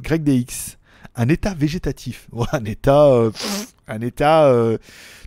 Greg 0.00 0.22
DX. 0.22 0.76
Un 1.16 1.28
état 1.28 1.52
végétatif. 1.52 2.28
Ouais, 2.32 2.46
un 2.52 2.64
état. 2.64 3.06
euh, 3.06 3.30
pff, 3.30 3.72
un 3.88 4.00
état. 4.02 4.44
euh, 4.44 4.78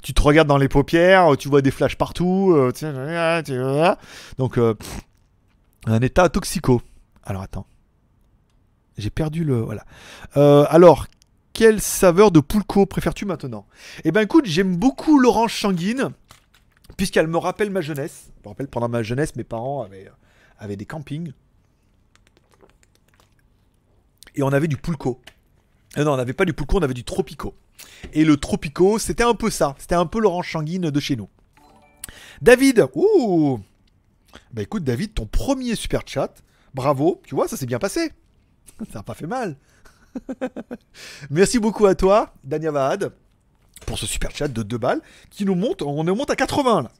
tu 0.01 0.13
te 0.13 0.21
regardes 0.21 0.47
dans 0.47 0.57
les 0.57 0.69
paupières, 0.69 1.35
tu 1.37 1.49
vois 1.49 1.61
des 1.61 1.71
flashs 1.71 1.97
partout. 1.97 2.53
euh. 2.55 2.71
Donc, 4.37 4.53
pff, 4.55 5.01
un 5.85 5.99
état 6.01 6.29
toxico. 6.29 6.81
Alors 7.25 7.41
attends. 7.41 7.67
J'ai 8.97 9.09
perdu 9.09 9.43
le. 9.43 9.59
Voilà. 9.59 9.83
Alors, 10.69 11.07
quelle 11.53 11.79
saveur 11.81 12.31
de 12.31 12.39
Poulco 12.39 12.85
préfères-tu 12.85 13.25
maintenant? 13.25 13.65
Eh 14.03 14.11
ben 14.11 14.21
écoute, 14.21 14.45
j'aime 14.45 14.75
beaucoup 14.75 15.19
l'orange 15.19 15.59
sanguine, 15.59 16.09
puisqu'elle 16.97 17.27
me 17.27 17.37
rappelle 17.37 17.69
ma 17.69 17.81
jeunesse. 17.81 18.31
Je 18.37 18.43
me 18.43 18.49
rappelle 18.49 18.67
pendant 18.67 18.89
ma 18.89 19.03
jeunesse, 19.03 19.35
mes 19.35 19.43
parents 19.43 19.83
avaient, 19.83 20.11
avaient 20.57 20.75
des 20.75 20.85
campings. 20.85 21.31
Et 24.35 24.41
on 24.41 24.49
avait 24.49 24.67
du 24.67 24.77
Poulco. 24.77 25.21
Euh, 25.97 26.03
non, 26.03 26.13
on 26.13 26.17
n'avait 26.17 26.33
pas 26.33 26.45
du 26.45 26.53
Poulco, 26.53 26.79
on 26.79 26.81
avait 26.81 26.95
du 26.95 27.03
Tropico. 27.03 27.55
Et 28.13 28.25
le 28.25 28.37
Tropico, 28.37 28.97
c'était 28.97 29.23
un 29.23 29.35
peu 29.35 29.51
ça. 29.51 29.75
C'était 29.77 29.95
un 29.95 30.07
peu 30.07 30.19
l'orange 30.19 30.51
sanguine 30.51 30.89
de 30.89 30.99
chez 30.99 31.15
nous. 31.15 31.29
David, 32.41 32.87
ouh 32.95 33.59
Bah 34.51 34.63
écoute, 34.63 34.83
David, 34.83 35.13
ton 35.13 35.27
premier 35.27 35.75
super 35.75 36.01
chat, 36.05 36.33
bravo, 36.73 37.21
tu 37.25 37.35
vois, 37.35 37.47
ça 37.47 37.57
s'est 37.57 37.67
bien 37.67 37.79
passé. 37.79 38.11
Ça 38.91 38.99
n'a 38.99 39.03
pas 39.03 39.13
fait 39.13 39.27
mal. 39.27 39.55
Merci 41.29 41.59
beaucoup 41.59 41.85
à 41.85 41.95
toi, 41.95 42.33
Dania 42.43 42.71
Vahad, 42.71 43.13
pour 43.85 43.97
ce 43.97 44.05
super 44.05 44.31
chat 44.31 44.47
de 44.47 44.63
2 44.63 44.77
balles 44.77 45.01
qui 45.29 45.45
nous 45.45 45.55
monte, 45.55 45.81
on 45.81 46.03
monte 46.03 46.29
à 46.29 46.35
80 46.35 46.83
là. 46.83 46.91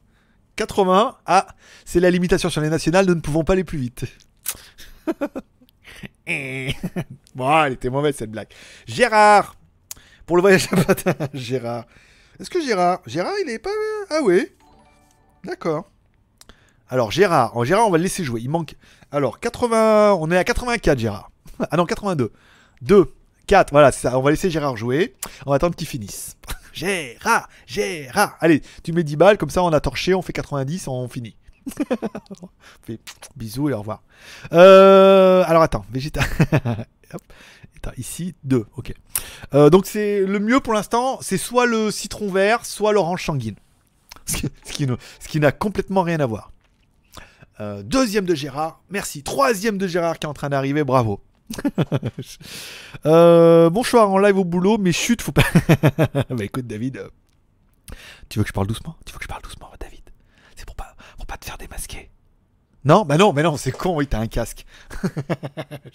80, 0.55 1.17
ah, 1.25 1.47
c'est 1.83 1.99
la 1.99 2.11
limitation 2.11 2.49
sur 2.49 2.61
les 2.61 2.69
nationales, 2.69 3.07
nous 3.07 3.15
ne 3.15 3.21
pouvons 3.21 3.43
pas 3.43 3.53
aller 3.53 3.63
plus 3.63 3.79
vite. 3.79 4.05
bon, 7.35 7.63
elle 7.63 7.73
était 7.73 7.89
mauvaise 7.89 8.15
cette 8.15 8.29
blague. 8.31 8.49
Gérard, 8.85 9.55
pour 10.25 10.37
le 10.37 10.41
voyage 10.41 10.67
à 10.71 10.75
patin, 10.77 11.15
Gérard. 11.33 11.85
Est-ce 12.39 12.49
que 12.49 12.61
Gérard, 12.61 13.01
Gérard, 13.07 13.33
il 13.43 13.49
est 13.49 13.59
pas, 13.59 13.71
ah 14.11 14.19
oui, 14.23 14.47
d'accord. 15.43 15.89
Alors 16.87 17.09
Gérard, 17.09 17.57
en 17.57 17.63
Gérard, 17.63 17.87
on 17.87 17.91
va 17.91 17.97
le 17.97 18.03
laisser 18.03 18.23
jouer. 18.23 18.41
Il 18.41 18.49
manque, 18.49 18.75
alors 19.11 19.39
80, 19.39 20.13
on 20.19 20.29
est 20.29 20.37
à 20.37 20.43
84 20.43 20.99
Gérard. 20.99 21.31
Ah 21.71 21.77
non, 21.77 21.85
82. 21.85 22.31
2, 22.83 23.11
4, 23.47 23.71
voilà, 23.71 23.91
c'est 23.91 24.07
ça. 24.07 24.17
On 24.17 24.21
va 24.21 24.31
laisser 24.31 24.49
Gérard 24.49 24.77
jouer. 24.77 25.15
On 25.45 25.49
va 25.49 25.57
attendre 25.57 25.75
qu'il 25.75 25.87
finisse. 25.87 26.37
Gérard, 26.73 27.49
Gérard. 27.65 28.37
Allez, 28.39 28.61
tu 28.83 28.93
mets 28.93 29.03
10 29.03 29.15
balles, 29.15 29.37
comme 29.37 29.49
ça 29.49 29.63
on 29.63 29.71
a 29.73 29.79
torché, 29.79 30.13
on 30.13 30.21
fait 30.21 30.33
90, 30.33 30.87
on 30.87 31.07
finit. 31.07 31.35
Fait 32.83 32.99
bisous 33.35 33.69
et 33.69 33.73
au 33.73 33.79
revoir. 33.79 34.03
Euh, 34.51 35.43
alors 35.47 35.61
attends. 35.63 35.85
Attends, 37.77 37.91
ici, 37.97 38.33
2, 38.45 38.65
ok. 38.77 38.93
Euh, 39.53 39.69
donc 39.69 39.85
c'est 39.85 40.21
le 40.21 40.39
mieux 40.39 40.61
pour 40.61 40.73
l'instant, 40.73 41.19
c'est 41.21 41.37
soit 41.37 41.65
le 41.65 41.91
citron 41.91 42.31
vert, 42.31 42.65
soit 42.65 42.93
l'orange 42.93 43.25
sanguine. 43.25 43.55
Ce 44.25 45.27
qui 45.27 45.39
n'a 45.39 45.51
complètement 45.51 46.01
rien 46.01 46.21
à 46.21 46.25
voir. 46.25 46.51
Euh, 47.59 47.83
deuxième 47.83 48.25
de 48.25 48.35
Gérard, 48.35 48.81
merci. 48.89 49.21
Troisième 49.21 49.77
de 49.77 49.85
Gérard 49.85 50.17
qui 50.17 50.25
est 50.25 50.29
en 50.29 50.33
train 50.33 50.49
d'arriver, 50.49 50.83
bravo. 50.83 51.21
Euh, 53.05 53.69
bonsoir 53.69 54.09
en 54.09 54.17
live 54.17 54.37
au 54.37 54.45
boulot, 54.45 54.77
mais 54.77 54.93
chut, 54.93 55.21
faut 55.21 55.33
pas. 55.33 55.43
bah 56.29 56.43
écoute, 56.43 56.67
David, 56.67 56.97
euh, 56.97 57.09
tu 58.29 58.39
veux 58.39 58.43
que 58.43 58.47
je 58.47 58.53
parle 58.53 58.67
doucement? 58.67 58.95
Tu 59.05 59.11
veux 59.11 59.17
que 59.17 59.25
je 59.25 59.27
parle 59.27 59.41
doucement, 59.41 59.69
David? 59.79 60.03
C'est 60.55 60.65
pour 60.65 60.75
pas, 60.75 60.95
pour 61.17 61.25
pas 61.25 61.37
te 61.37 61.45
faire 61.45 61.57
démasquer. 61.57 62.09
Non, 62.85 63.03
bah 63.03 63.17
non, 63.17 63.33
mais 63.33 63.43
non, 63.43 63.57
c'est 63.57 63.71
con, 63.71 63.95
oui, 63.97 64.07
t'as 64.07 64.19
un 64.19 64.27
casque. 64.27 64.65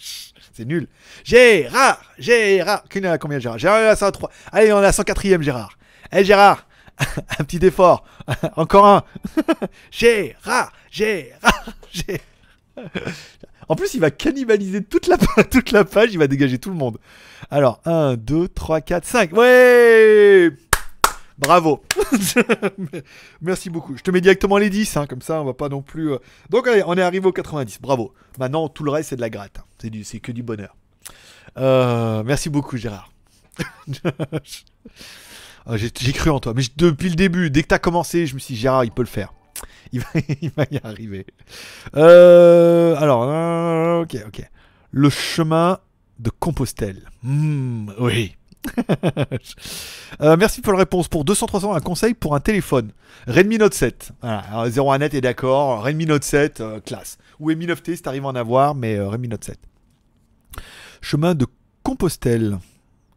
c'est 0.52 0.64
nul. 0.64 0.88
Gérard, 1.24 2.00
Gérard, 2.18 2.84
Qu'il 2.88 3.06
en 3.06 3.12
a 3.12 3.18
combien 3.18 3.38
Gérard? 3.38 3.58
Gérard, 3.58 3.80
il 3.80 3.86
à 3.86 3.96
103. 3.96 4.30
Allez, 4.52 4.72
on 4.72 4.82
est 4.82 4.86
à 4.86 4.90
104ème 4.90 5.42
Gérard. 5.42 5.78
Eh 6.12 6.24
Gérard, 6.24 6.66
un 7.38 7.44
petit 7.44 7.64
effort. 7.64 8.04
Encore 8.56 8.86
un. 8.86 9.04
Gérard, 9.90 10.72
Gérard, 10.90 11.68
Gérard. 11.90 12.20
En 13.68 13.76
plus, 13.76 13.94
il 13.94 14.00
va 14.00 14.10
cannibaliser 14.10 14.82
toute 14.82 15.06
la, 15.06 15.16
toute 15.50 15.72
la 15.72 15.84
page, 15.84 16.10
il 16.12 16.18
va 16.18 16.26
dégager 16.26 16.58
tout 16.58 16.70
le 16.70 16.76
monde. 16.76 16.98
Alors, 17.50 17.80
1, 17.84 18.16
2, 18.16 18.48
3, 18.48 18.80
4, 18.80 19.04
5. 19.04 19.32
Ouais 19.32 20.50
Bravo 21.38 21.84
Merci 23.40 23.70
beaucoup. 23.70 23.96
Je 23.96 24.02
te 24.02 24.10
mets 24.10 24.20
directement 24.20 24.58
les 24.58 24.70
10, 24.70 24.96
hein, 24.96 25.06
comme 25.06 25.22
ça 25.22 25.40
on 25.40 25.44
va 25.44 25.54
pas 25.54 25.68
non 25.68 25.82
plus... 25.82 26.12
euh. 26.12 26.18
Donc 26.50 26.66
allez, 26.66 26.82
on 26.84 26.94
est 26.94 27.02
arrivé 27.02 27.26
au 27.26 27.32
90, 27.32 27.80
bravo. 27.80 28.12
Maintenant, 28.40 28.68
tout 28.68 28.82
le 28.82 28.90
reste, 28.90 29.10
c'est 29.10 29.16
de 29.16 29.20
la 29.20 29.30
gratte. 29.30 29.58
hein. 29.58 29.88
C'est 30.02 30.18
que 30.18 30.32
du 30.32 30.42
bonheur. 30.42 30.74
Euh, 31.56 32.22
merci 32.24 32.50
beaucoup, 32.50 32.76
Gérard. 32.76 33.10
Ah, 35.70 35.76
J'ai 35.76 36.12
cru 36.14 36.30
en 36.30 36.40
toi, 36.40 36.54
mais 36.56 36.62
depuis 36.76 37.10
le 37.10 37.14
début, 37.14 37.50
dès 37.50 37.62
que 37.62 37.68
t'as 37.68 37.78
commencé, 37.78 38.26
je 38.26 38.34
me 38.34 38.38
suis 38.38 38.54
dit, 38.54 38.60
Gérard, 38.60 38.84
il 38.84 38.90
peut 38.90 39.02
le 39.02 39.06
faire. 39.08 39.34
Il 39.92 40.50
va, 40.56 40.64
y 40.70 40.78
arriver. 40.82 41.26
Euh, 41.96 42.96
alors, 42.96 43.24
euh, 43.24 44.02
ok, 44.02 44.16
ok. 44.26 44.50
Le 44.90 45.10
chemin 45.10 45.78
de 46.18 46.30
Compostelle. 46.30 47.08
Hmm, 47.22 47.90
oui. 47.98 48.34
Euh, 50.20 50.36
merci 50.36 50.62
pour 50.62 50.72
la 50.72 50.80
réponse. 50.80 51.06
Pour 51.06 51.24
200-300, 51.24 51.76
un 51.76 51.80
conseil 51.80 52.12
pour 52.12 52.34
un 52.34 52.40
téléphone. 52.40 52.90
Redmi 53.28 53.58
Note 53.58 53.74
7. 53.74 54.10
Voilà, 54.20 54.38
alors, 54.38 54.66
01net 54.66 55.14
est 55.14 55.20
d'accord. 55.20 55.84
Redmi 55.84 56.06
Note 56.06 56.24
7, 56.24 56.60
euh, 56.60 56.80
classe. 56.80 57.18
Ou 57.38 57.54
Mi 57.54 57.66
9T, 57.66 57.94
c'est 57.96 58.06
arrivé 58.08 58.26
à 58.26 58.28
en 58.30 58.34
avoir, 58.34 58.74
mais 58.74 58.96
euh, 58.96 59.08
Redmi 59.08 59.28
Note 59.28 59.44
7. 59.44 59.58
Chemin 61.00 61.34
de 61.34 61.46
Compostelle. 61.84 62.58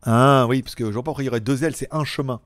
Ah 0.03 0.45
oui, 0.47 0.61
parce 0.61 0.75
que 0.75 0.91
Jean-Paul, 0.91 1.15
il 1.19 1.25
y 1.25 1.29
aurait 1.29 1.39
deux 1.39 1.63
ailes, 1.63 1.75
c'est 1.75 1.91
un 1.91 2.03
chemin. 2.03 2.39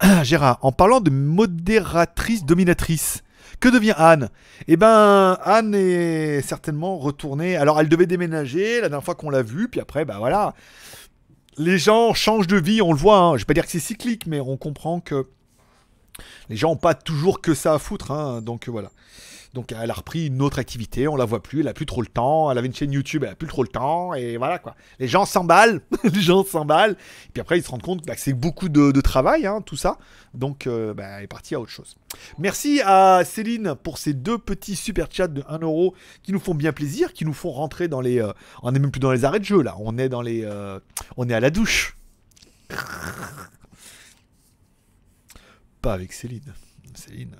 Gérard, 0.22 0.58
en 0.62 0.70
parlant 0.70 1.00
de 1.00 1.10
modératrice 1.10 2.44
dominatrice, 2.44 3.22
que 3.60 3.68
devient 3.68 3.94
Anne? 3.96 4.30
Eh 4.68 4.76
ben, 4.76 5.38
Anne 5.42 5.74
est 5.74 6.40
certainement 6.42 6.98
retournée. 6.98 7.56
Alors, 7.56 7.80
elle 7.80 7.88
devait 7.88 8.06
déménager 8.06 8.80
la 8.80 8.88
dernière 8.88 9.04
fois 9.04 9.14
qu'on 9.14 9.30
l'a 9.30 9.42
vue, 9.42 9.68
puis 9.68 9.80
après, 9.80 10.04
bah 10.04 10.16
voilà. 10.18 10.54
Les 11.58 11.78
gens 11.78 12.12
changent 12.14 12.46
de 12.46 12.58
vie, 12.58 12.82
on 12.82 12.92
le 12.92 12.98
voit. 12.98 13.18
Hein. 13.18 13.36
Je 13.36 13.42
vais 13.42 13.46
pas 13.46 13.54
dire 13.54 13.64
que 13.64 13.70
c'est 13.70 13.78
cyclique, 13.78 14.26
mais 14.26 14.40
on 14.40 14.56
comprend 14.56 15.00
que 15.00 15.26
les 16.48 16.56
gens 16.56 16.70
n'ont 16.70 16.76
pas 16.76 16.94
toujours 16.94 17.40
que 17.40 17.54
ça 17.54 17.74
à 17.74 17.78
foutre. 17.78 18.10
hein. 18.10 18.42
Donc 18.42 18.68
voilà. 18.68 18.90
Donc 19.54 19.72
elle 19.72 19.90
a 19.90 19.94
repris 19.94 20.26
une 20.26 20.42
autre 20.42 20.58
activité, 20.58 21.08
on 21.08 21.16
la 21.16 21.24
voit 21.24 21.42
plus, 21.42 21.60
elle 21.60 21.68
a 21.68 21.74
plus 21.74 21.86
trop 21.86 22.02
le 22.02 22.08
temps. 22.08 22.50
Elle 22.50 22.58
avait 22.58 22.66
une 22.66 22.74
chaîne 22.74 22.92
YouTube, 22.92 23.24
elle 23.24 23.32
a 23.32 23.34
plus 23.34 23.48
trop 23.48 23.62
le 23.62 23.68
temps, 23.68 24.14
et 24.14 24.36
voilà 24.36 24.58
quoi. 24.58 24.74
Les 24.98 25.08
gens 25.08 25.24
s'emballent, 25.24 25.80
les 26.04 26.20
gens 26.20 26.44
s'emballent. 26.44 26.96
Et 27.26 27.30
puis 27.32 27.40
après, 27.40 27.58
ils 27.58 27.62
se 27.62 27.70
rendent 27.70 27.82
compte 27.82 28.06
bah, 28.06 28.14
que 28.14 28.20
c'est 28.20 28.32
beaucoup 28.32 28.68
de, 28.68 29.00
travail, 29.00 29.46
hein, 29.46 29.60
tout 29.62 29.76
ça. 29.76 29.98
Donc, 30.34 30.66
euh, 30.66 30.92
bah, 30.94 31.18
elle 31.18 31.24
est 31.24 31.28
partie 31.28 31.54
à 31.54 31.60
autre 31.60 31.70
chose. 31.70 31.96
Merci 32.38 32.80
à 32.84 33.22
Céline 33.24 33.74
pour 33.82 33.98
ces 33.98 34.12
deux 34.12 34.38
petits 34.38 34.76
super 34.76 35.08
chats 35.10 35.28
de 35.28 35.42
1 35.48 35.58
euro 35.60 35.94
qui 36.22 36.32
nous 36.32 36.40
font 36.40 36.54
bien 36.54 36.72
plaisir, 36.72 37.12
qui 37.12 37.24
nous 37.24 37.32
font 37.32 37.50
rentrer 37.50 37.88
dans 37.88 38.00
les. 38.00 38.20
euh, 38.20 38.32
on 38.62 38.72
n'est 38.72 38.78
même 38.78 38.90
plus 38.90 39.00
dans 39.00 39.12
les 39.12 39.24
arrêts 39.24 39.40
de 39.40 39.44
jeu 39.44 39.62
là, 39.62 39.76
on 39.78 39.98
est 39.98 40.08
dans 40.08 40.22
les. 40.22 40.44
euh, 40.44 40.78
on 41.16 41.28
est 41.28 41.34
à 41.34 41.40
la 41.40 41.50
douche. 41.50 41.96
Pas 45.82 45.94
avec 45.94 46.12
Céline. 46.12 46.52
Céline. 46.94 47.36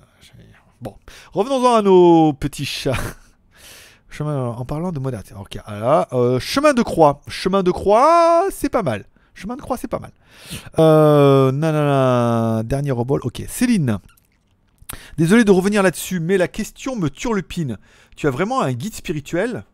Euh, 0.86 1.12
revenons-en 1.32 1.74
à 1.74 1.82
nos 1.82 2.32
petits 2.32 2.64
chats. 2.64 2.94
Chemin, 4.08 4.46
en 4.46 4.64
parlant 4.64 4.92
de 4.92 5.00
voilà. 5.00 6.08
Euh, 6.12 6.38
chemin 6.40 6.72
de 6.72 6.82
croix. 6.82 7.20
Chemin 7.28 7.62
de 7.62 7.70
croix, 7.70 8.46
c'est 8.50 8.70
pas 8.70 8.82
mal. 8.82 9.04
Chemin 9.34 9.56
de 9.56 9.60
croix, 9.60 9.76
c'est 9.76 9.88
pas 9.88 9.98
mal. 9.98 10.12
Euh, 10.78 12.62
dernier 12.62 12.90
rebol. 12.92 13.20
Ok, 13.24 13.42
Céline. 13.48 13.98
Désolé 15.18 15.44
de 15.44 15.50
revenir 15.50 15.82
là-dessus, 15.82 16.20
mais 16.20 16.38
la 16.38 16.48
question 16.48 16.96
me 16.96 17.10
turlupine. 17.10 17.76
Tu 18.16 18.26
as 18.26 18.30
vraiment 18.30 18.62
un 18.62 18.72
guide 18.72 18.94
spirituel? 18.94 19.64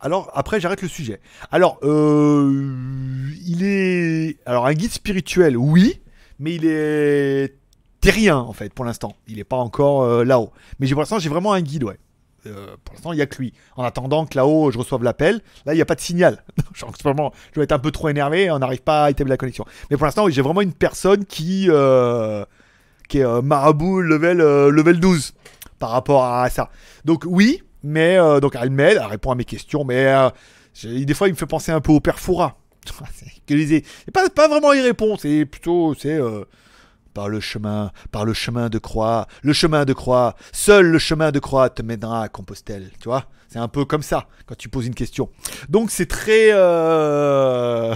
Alors, 0.00 0.30
après, 0.34 0.60
j'arrête 0.60 0.82
le 0.82 0.88
sujet. 0.88 1.20
Alors, 1.50 1.78
euh, 1.82 3.30
il 3.46 3.62
est. 3.62 4.38
Alors, 4.46 4.66
un 4.66 4.74
guide 4.74 4.92
spirituel, 4.92 5.56
oui, 5.56 6.00
mais 6.38 6.54
il 6.54 6.66
est 6.66 7.54
terrien, 8.00 8.38
en 8.38 8.52
fait, 8.52 8.72
pour 8.72 8.84
l'instant. 8.84 9.14
Il 9.28 9.36
n'est 9.36 9.44
pas 9.44 9.56
encore 9.56 10.02
euh, 10.02 10.24
là-haut. 10.24 10.52
Mais 10.78 10.88
pour 10.88 11.00
l'instant, 11.00 11.18
j'ai 11.18 11.28
vraiment 11.28 11.52
un 11.52 11.60
guide, 11.60 11.84
ouais. 11.84 11.98
Euh, 12.46 12.74
pour 12.84 12.94
l'instant, 12.94 13.12
il 13.12 13.16
n'y 13.16 13.22
a 13.22 13.26
que 13.26 13.36
lui. 13.36 13.52
En 13.76 13.84
attendant 13.84 14.24
que 14.24 14.36
là-haut, 14.36 14.70
je 14.70 14.78
reçoive 14.78 15.02
l'appel, 15.02 15.42
là, 15.66 15.74
il 15.74 15.76
n'y 15.76 15.82
a 15.82 15.86
pas 15.86 15.94
de 15.94 16.00
signal. 16.00 16.42
Genre, 16.74 16.92
moment, 17.04 17.32
je 17.50 17.56
dois 17.56 17.64
être 17.64 17.72
un 17.72 17.78
peu 17.78 17.90
trop 17.90 18.08
énervé, 18.08 18.50
on 18.50 18.58
n'arrive 18.58 18.82
pas 18.82 19.04
à 19.04 19.10
établir 19.10 19.32
la 19.32 19.36
connexion. 19.36 19.66
Mais 19.90 19.96
pour 19.96 20.06
l'instant, 20.06 20.28
j'ai 20.30 20.40
vraiment 20.40 20.62
une 20.62 20.72
personne 20.72 21.26
qui, 21.26 21.66
euh, 21.68 22.44
qui 23.08 23.18
est 23.18 23.42
marabout 23.42 24.00
level, 24.00 24.38
level 24.38 25.00
12 25.00 25.34
par 25.78 25.90
rapport 25.90 26.24
à 26.24 26.48
ça. 26.48 26.70
Donc, 27.04 27.24
oui, 27.26 27.62
mais 27.82 28.16
donc 28.40 28.56
elle 28.58 28.70
m'aide, 28.70 28.98
elle 28.98 29.10
répond 29.10 29.32
à 29.32 29.34
mes 29.34 29.44
questions, 29.44 29.84
mais 29.84 30.14
des 30.82 31.12
fois, 31.12 31.28
il 31.28 31.32
me 31.32 31.36
fait 31.36 31.46
penser 31.46 31.72
un 31.72 31.80
peu 31.82 31.92
au 31.92 32.00
père 32.00 32.18
Foura. 32.18 32.56
C'est 33.46 34.12
pas, 34.12 34.30
pas 34.30 34.48
vraiment 34.48 34.72
il 34.72 34.80
répond, 34.80 35.16
c'est 35.18 35.44
plutôt, 35.44 35.94
c'est 35.94 36.18
par 37.14 37.28
le 37.28 37.40
chemin, 37.40 37.90
par 38.10 38.24
le 38.24 38.32
chemin 38.34 38.68
de 38.68 38.78
croix, 38.78 39.26
le 39.42 39.52
chemin 39.52 39.84
de 39.84 39.92
croix, 39.92 40.36
seul 40.52 40.86
le 40.86 40.98
chemin 40.98 41.30
de 41.32 41.38
croix 41.38 41.70
te 41.70 41.82
mènera 41.82 42.22
à 42.24 42.28
Compostelle, 42.28 42.90
tu 43.00 43.08
vois? 43.08 43.24
C'est 43.48 43.58
un 43.58 43.68
peu 43.68 43.84
comme 43.84 44.02
ça 44.02 44.28
quand 44.46 44.56
tu 44.56 44.68
poses 44.68 44.86
une 44.86 44.94
question. 44.94 45.28
Donc 45.68 45.90
c'est 45.90 46.06
très 46.06 46.50
euh, 46.52 47.94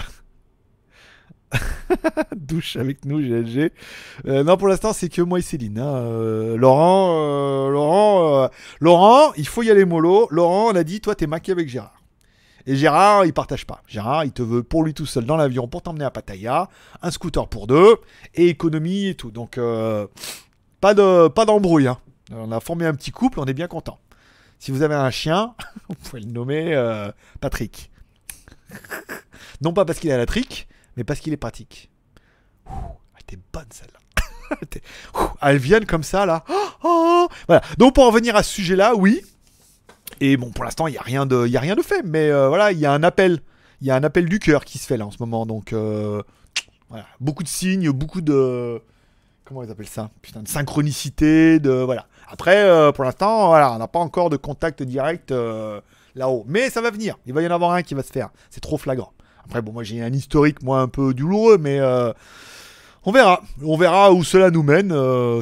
douche 2.35 2.75
avec 2.75 3.05
nous 3.05 3.19
GLG. 3.19 3.71
Euh, 4.27 4.43
non 4.43 4.57
pour 4.57 4.67
l'instant 4.67 4.91
c'est 4.93 5.09
que 5.09 5.21
moi 5.21 5.39
et 5.39 5.41
Céline. 5.41 5.79
hein. 5.79 5.95
Euh, 5.95 6.57
Laurent, 6.57 7.69
Laurent, 7.69 8.49
Laurent, 8.81 9.33
il 9.37 9.47
faut 9.47 9.63
y 9.63 9.71
aller 9.71 9.85
mollo. 9.85 10.27
Laurent, 10.31 10.71
on 10.71 10.75
a 10.75 10.83
dit 10.83 10.99
toi 11.01 11.15
t'es 11.15 11.27
maqué 11.27 11.51
avec 11.53 11.69
Gérard. 11.69 12.01
Et 12.67 12.75
Gérard, 12.75 13.25
il 13.25 13.33
partage 13.33 13.65
pas. 13.65 13.81
Gérard, 13.87 14.25
il 14.25 14.31
te 14.31 14.41
veut 14.41 14.63
pour 14.63 14.83
lui 14.83 14.93
tout 14.93 15.05
seul 15.05 15.25
dans 15.25 15.37
l'avion 15.37 15.67
pour 15.67 15.81
t'emmener 15.83 16.05
à 16.05 16.11
Pattaya, 16.11 16.67
un 17.01 17.11
scooter 17.11 17.47
pour 17.47 17.67
deux, 17.67 17.95
et 18.33 18.47
économie 18.49 19.07
et 19.07 19.15
tout. 19.15 19.31
Donc, 19.31 19.57
euh, 19.57 20.07
pas 20.81 20.93
de 20.93 21.27
pas 21.27 21.45
d'embrouille. 21.45 21.87
hein. 21.87 21.97
On 22.31 22.51
a 22.51 22.59
formé 22.59 22.85
un 22.87 22.93
petit 22.95 23.11
couple, 23.11 23.39
on 23.39 23.45
est 23.45 23.53
bien 23.53 23.67
content. 23.67 23.99
Si 24.57 24.71
vous 24.71 24.81
avez 24.81 24.95
un 24.95 25.11
chien, 25.11 25.53
vous 25.89 25.95
pouvez 25.95 26.21
le 26.21 26.31
nommer 26.31 26.73
euh, 26.73 27.11
Patrick. 27.39 27.91
non 29.61 29.73
pas 29.73 29.85
parce 29.85 29.99
qu'il 29.99 30.11
a 30.11 30.17
la 30.17 30.25
trique, 30.25 30.67
mais 30.97 31.03
parce 31.03 31.19
qu'il 31.19 31.33
est 31.33 31.37
pratique. 31.37 31.91
Ouh, 32.67 32.71
elle 33.15 33.21
était 33.21 33.39
bonne 33.53 33.67
celle-là. 33.69 33.99
Elles 35.41 35.57
viennent 35.57 35.85
comme 35.85 36.03
ça 36.03 36.25
là. 36.25 36.43
Oh, 36.87 37.27
oh. 37.27 37.33
Voilà. 37.47 37.63
Donc 37.79 37.95
pour 37.95 38.05
en 38.05 38.11
venir 38.11 38.35
à 38.35 38.43
ce 38.43 38.53
sujet-là, 38.53 38.93
oui, 38.95 39.21
et 40.21 40.37
bon, 40.37 40.51
pour 40.51 40.63
l'instant, 40.63 40.87
il 40.87 40.91
n'y 40.91 40.97
a, 40.97 41.01
rien 41.01 41.25
de- 41.25 41.55
a 41.55 41.59
rien 41.59 41.75
de 41.75 41.81
fait, 41.81 42.03
mais 42.03 42.29
euh, 42.29 42.47
voilà, 42.47 42.71
il 42.71 42.79
y 42.79 42.85
a 42.85 42.91
un 42.91 43.03
appel. 43.03 43.39
Il 43.81 43.87
y 43.87 43.91
a 43.91 43.95
un 43.95 44.03
appel 44.03 44.25
du 44.29 44.39
cœur 44.39 44.63
qui 44.63 44.77
se 44.77 44.87
fait 44.87 44.97
là 44.97 45.05
en 45.05 45.11
ce 45.11 45.17
moment. 45.19 45.45
Donc, 45.45 45.73
euh, 45.73 46.21
voilà. 46.89 47.05
Beaucoup 47.19 47.43
de 47.43 47.47
signes, 47.47 47.89
beaucoup 47.91 48.21
de. 48.21 48.81
Comment 49.43 49.63
ils 49.63 49.69
appellent 49.69 49.87
ça? 49.87 50.09
Putain, 50.21 50.41
de 50.41 50.47
synchronicité, 50.47 51.59
de. 51.59 51.71
Voilà. 51.71 52.05
Après, 52.29 52.63
euh, 52.63 52.91
pour 52.91 53.03
l'instant, 53.03 53.47
voilà, 53.49 53.73
on 53.73 53.77
n'a 53.77 53.87
pas 53.87 53.99
encore 53.99 54.29
de 54.29 54.37
contact 54.37 54.81
direct 54.81 55.31
là-haut. 56.15 56.45
Mais 56.47 56.69
ça 56.69 56.81
va 56.81 56.89
venir. 56.89 57.17
Il 57.25 57.33
va 57.33 57.41
y 57.41 57.47
en 57.47 57.51
avoir 57.51 57.71
un 57.73 57.81
qui 57.83 57.93
va 57.93 58.01
se 58.03 58.11
faire. 58.11 58.29
C'est 58.49 58.61
trop 58.61 58.77
flagrant. 58.77 59.11
Après, 59.43 59.61
bon, 59.61 59.73
moi, 59.73 59.83
j'ai 59.83 60.01
un 60.01 60.13
historique, 60.13 60.63
moi, 60.63 60.79
un 60.79 60.87
peu 60.87 61.13
douloureux, 61.13 61.57
mais. 61.57 61.79
on 63.03 63.11
verra. 63.11 63.41
On 63.61 63.77
verra 63.77 64.13
où 64.13 64.23
cela 64.23 64.49
nous 64.51 64.63
mène. 64.63 64.93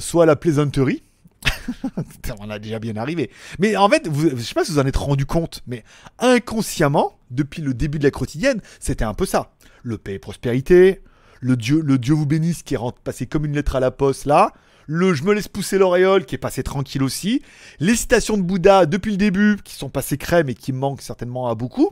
soit 0.01 0.26
la 0.26 0.36
plaisanterie. 0.36 1.03
on 2.39 2.50
a 2.50 2.60
déjà 2.60 2.80
bien 2.80 2.96
arrivé. 2.96 3.30
Mais 3.60 3.76
en 3.76 3.89
fait, 3.89 4.08
vous, 4.08 4.30
je 4.30 4.41
sais 4.41 4.54
pas 4.54 4.66
si 4.66 4.72
vous 4.72 4.80
en 4.80 4.86
êtes 4.86 4.98
rendu 4.98 5.26
compte, 5.26 5.62
mais 5.68 5.84
inconsciemment, 6.20 7.18
depuis 7.32 7.62
le 7.62 7.74
début 7.74 8.00
de 8.00 8.04
la 8.04 8.12
quotidienne, 8.12 8.62
c'était 8.80 9.06
un 9.06 9.14
peu 9.14 9.26
ça. 9.26 9.52
Le 9.84 9.98
paix 9.98 10.14
et 10.14 10.20
prospérité, 10.20 11.02
le 11.41 11.58
Dieu, 11.58 11.82
le 11.82 11.98
Dieu 11.98 12.14
vous 12.14 12.26
bénisse 12.26 12.64
qui 12.64 12.76
est 12.76 12.80
passé 13.04 13.26
comme 13.26 13.46
une 13.46 13.54
lettre 13.54 13.76
à 13.76 13.80
la 13.80 13.91
poste 13.91 14.26
là. 14.26 14.54
Le 14.86 15.14
je 15.14 15.24
me 15.24 15.34
laisse 15.34 15.48
pousser 15.48 15.78
l'auréole 15.78 16.26
qui 16.26 16.36
est 16.36 16.39
passé 16.39 16.62
tranquille 16.62 17.04
aussi. 17.04 17.41
Les 17.80 17.96
citations 17.96 18.38
de 18.38 18.41
Bouddha 18.41 18.86
depuis 18.86 19.12
le 19.12 19.18
début 19.18 19.58
qui 19.64 19.76
sont 19.76 19.89
passées 19.89 20.18
crème 20.18 20.50
et 20.50 20.56
qui 20.56 20.74
manquent 20.74 21.02
certainement 21.02 21.48
à 21.48 21.56
beaucoup. 21.56 21.91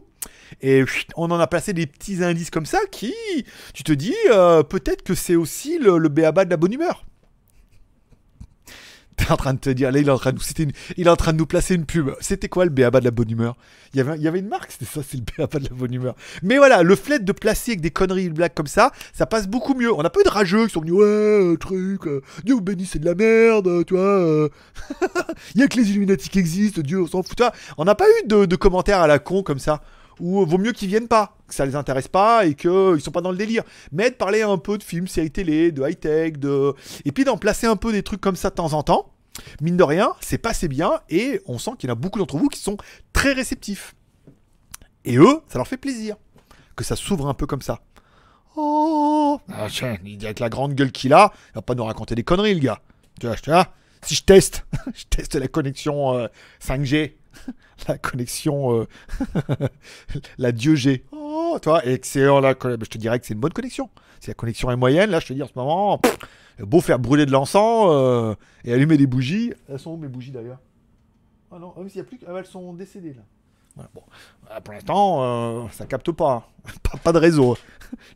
Et 0.61 0.83
on 1.15 1.31
en 1.31 1.39
a 1.39 1.47
placé 1.47 1.73
des 1.73 1.87
petits 1.87 2.23
indices 2.23 2.49
comme 2.49 2.65
ça 2.65 2.79
qui, 2.91 3.13
tu 3.73 3.83
te 3.83 3.93
dis, 3.93 4.15
euh, 4.29 4.61
peut-être 4.63 5.03
que 5.03 5.15
c'est 5.15 5.35
aussi 5.35 5.79
le, 5.79 5.97
le 5.97 6.09
béaba 6.09 6.43
de 6.45 6.49
la 6.49 6.57
bonne 6.57 6.73
humeur. 6.73 7.05
En 9.29 9.37
train 9.37 9.53
de 9.53 9.59
te 9.59 9.69
dire, 9.69 9.91
là, 9.91 9.99
il 9.99 10.07
est 10.07 10.11
en 10.11 10.17
train 10.17 10.31
de, 10.31 10.37
nous- 10.37 10.63
une- 10.65 10.71
il 10.97 11.07
est 11.07 11.09
en 11.09 11.15
train 11.15 11.31
de 11.33 11.37
nous 11.37 11.45
placer 11.45 11.75
une 11.75 11.85
pub. 11.85 12.09
C'était 12.19 12.49
quoi 12.49 12.65
le 12.65 12.71
béaba 12.71 12.99
de 12.99 13.05
la 13.05 13.11
bonne 13.11 13.29
humeur? 13.29 13.55
Il 13.93 13.97
y, 13.97 14.01
avait, 14.01 14.15
il 14.17 14.21
y 14.21 14.27
avait 14.27 14.39
une 14.39 14.47
marque, 14.47 14.71
c'était 14.71 14.85
ça, 14.85 15.01
c'est 15.07 15.17
le 15.17 15.23
béaba 15.23 15.59
de 15.59 15.65
la 15.69 15.75
bonne 15.75 15.93
humeur. 15.93 16.15
Mais 16.43 16.57
voilà, 16.57 16.81
le 16.83 16.95
fait 16.95 17.23
de 17.23 17.31
placer 17.31 17.71
avec 17.71 17.81
des 17.81 17.91
conneries 17.91 18.29
de 18.29 18.33
blagues 18.33 18.53
comme 18.53 18.67
ça, 18.67 18.91
ça 19.13 19.25
passe 19.25 19.47
beaucoup 19.47 19.73
mieux. 19.73 19.93
On 19.93 20.01
n'a 20.01 20.09
pas 20.09 20.19
eu 20.21 20.23
de 20.23 20.29
rageux 20.29 20.65
qui 20.67 20.73
sont 20.73 20.81
venus, 20.81 20.93
ouais, 20.95 21.03
euh, 21.05 21.55
truc, 21.57 22.07
euh, 22.07 22.21
Dieu 22.43 22.55
vous 22.55 22.61
bénisse, 22.61 22.91
c'est 22.91 22.99
de 22.99 23.05
la 23.05 23.15
merde, 23.15 23.67
euh, 23.67 23.83
tu 23.83 23.93
vois. 23.93 24.01
euh. 24.03 24.49
Il 25.55 25.61
y 25.61 25.63
a 25.63 25.67
que 25.67 25.77
les 25.77 25.89
Illuminati 25.91 26.29
qui 26.29 26.39
existent, 26.39 26.81
Dieu, 26.81 27.01
on 27.01 27.07
s'en 27.07 27.23
fout. 27.23 27.41
On 27.77 27.85
n'a 27.85 27.95
pas 27.95 28.05
eu 28.23 28.27
de, 28.27 28.55
commentaires 28.55 28.99
à 29.01 29.07
la 29.07 29.19
con 29.19 29.43
comme 29.43 29.59
ça. 29.59 29.81
Ou 30.19 30.45
vaut 30.45 30.57
mieux 30.59 30.71
qu'ils 30.71 30.87
viennent 30.89 31.07
pas, 31.07 31.35
que 31.47 31.55
ça 31.55 31.65
les 31.65 31.75
intéresse 31.75 32.07
pas 32.07 32.45
et 32.45 32.53
qu'ils 32.53 33.01
sont 33.01 33.11
pas 33.11 33.21
dans 33.21 33.31
le 33.31 33.37
délire. 33.37 33.63
Mais 33.91 34.11
de 34.11 34.15
parler 34.15 34.43
un 34.43 34.57
peu 34.57 34.77
de 34.77 34.83
films, 34.83 35.07
séries 35.07 35.31
télé, 35.31 35.71
de 35.71 35.81
high-tech, 35.87 36.33
de... 36.37 36.73
et 37.05 37.11
puis 37.11 37.23
d'en 37.23 37.37
placer 37.37 37.65
un 37.65 37.75
peu 37.75 37.91
des 37.91 38.03
trucs 38.03 38.21
comme 38.21 38.35
ça 38.35 38.49
de 38.51 38.55
temps 38.55 38.73
en 38.73 38.83
temps. 38.83 39.10
Mine 39.61 39.77
de 39.77 39.83
rien, 39.83 40.13
c'est 40.21 40.37
passé 40.37 40.67
bien 40.67 40.99
et 41.09 41.41
on 41.45 41.57
sent 41.57 41.71
qu'il 41.77 41.89
y 41.89 41.91
en 41.91 41.93
a 41.93 41.99
beaucoup 41.99 42.19
d'entre 42.19 42.37
vous 42.37 42.49
qui 42.49 42.59
sont 42.59 42.77
très 43.13 43.33
réceptifs. 43.33 43.95
Et 45.05 45.17
eux, 45.17 45.41
ça 45.47 45.57
leur 45.57 45.67
fait 45.67 45.77
plaisir 45.77 46.15
que 46.75 46.83
ça 46.83 46.95
s'ouvre 46.95 47.27
un 47.27 47.33
peu 47.33 47.45
comme 47.45 47.61
ça. 47.61 47.81
Oh 48.55 49.39
ah, 49.53 49.67
avec 49.67 50.39
la 50.39 50.49
grande 50.49 50.73
gueule 50.73 50.91
qu'il 50.91 51.13
a, 51.13 51.31
il 51.51 51.55
va 51.55 51.61
pas 51.61 51.75
nous 51.75 51.85
raconter 51.85 52.15
des 52.15 52.23
conneries, 52.23 52.53
le 52.53 52.59
gars. 52.59 52.81
Tu 53.19 53.27
vois, 53.27 53.35
vois, 53.45 53.67
si 54.03 54.15
je 54.15 54.23
teste, 54.23 54.65
je 54.93 55.05
teste 55.05 55.35
la 55.35 55.47
connexion 55.47 56.17
euh, 56.17 56.27
5G, 56.61 57.13
la 57.87 57.97
connexion, 57.97 58.75
euh, 58.75 58.87
la 60.37 60.51
Dieu 60.51 60.75
G. 60.75 61.05
Oh, 61.11 61.20
toi, 61.59 61.85
excellent, 61.85 62.39
la 62.39 62.53
conne- 62.55 62.77
je 62.83 62.89
te 62.89 62.97
dirais 62.97 63.19
que 63.19 63.25
c'est 63.25 63.33
une 63.33 63.39
bonne 63.39 63.53
connexion. 63.53 63.89
Si 64.19 64.29
la 64.29 64.33
connexion 64.33 64.69
est 64.71 64.75
moyenne, 64.75 65.09
là, 65.09 65.19
je 65.19 65.27
te 65.27 65.33
dis 65.33 65.41
en 65.43 65.47
ce 65.47 65.53
moment, 65.55 65.97
pff, 65.97 66.17
beau 66.59 66.79
faire 66.81 66.99
brûler 66.99 67.25
de 67.25 67.31
l'encens 67.31 67.87
euh, 67.89 68.35
et 68.63 68.73
allumer 68.73 68.97
des 68.97 69.07
bougies. 69.07 69.53
Elles 69.69 69.79
sont 69.79 69.91
où 69.91 69.97
mes 69.97 70.07
bougies 70.07 70.31
d'ailleurs? 70.31 70.59
Ah 71.51 71.57
non, 71.59 71.73
ah 71.75 71.81
il 71.85 71.95
y 71.95 71.99
a 71.99 72.03
plus 72.03 72.17
que- 72.17 72.25
ah, 72.27 72.33
elles 72.37 72.45
sont 72.45 72.73
décédées 72.73 73.13
là. 73.13 73.21
Voilà, 73.75 73.89
bon. 73.95 74.01
Ah, 74.49 74.61
pour 74.61 74.73
l'instant, 74.73 75.23
euh, 75.23 75.63
ça 75.71 75.85
capte 75.85 76.11
pas. 76.11 76.47
pas. 76.83 76.97
pas 76.97 77.11
de 77.13 77.17
réseau. 77.19 77.57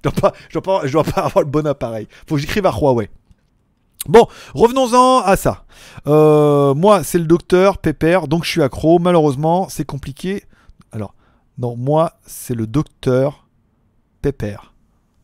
je, 0.04 0.10
dois 0.10 0.12
pas, 0.12 0.34
je, 0.50 0.54
dois 0.54 0.62
pas, 0.62 0.86
je 0.88 0.92
dois 0.92 1.04
pas 1.04 1.22
avoir 1.26 1.44
le 1.44 1.50
bon 1.50 1.66
appareil. 1.66 2.08
Faut 2.28 2.36
que 2.36 2.42
j'écrive 2.42 2.66
à 2.66 2.72
Huawei. 2.72 3.10
Bon, 4.08 4.28
revenons-en 4.54 5.22
à 5.24 5.36
ça. 5.36 5.66
Euh, 6.06 6.76
moi, 6.76 7.04
c'est 7.04 7.18
le 7.18 7.26
docteur 7.26 7.80
Pépère, 7.80 8.28
donc 8.28 8.44
je 8.44 8.52
suis 8.52 8.62
accro. 8.62 9.00
Malheureusement, 9.00 9.68
c'est 9.70 9.86
compliqué. 9.86 10.44
Non, 11.58 11.76
moi, 11.76 12.14
c'est 12.26 12.56
le 12.56 12.68
docteur 12.68 13.48
Pépère. 14.22 14.74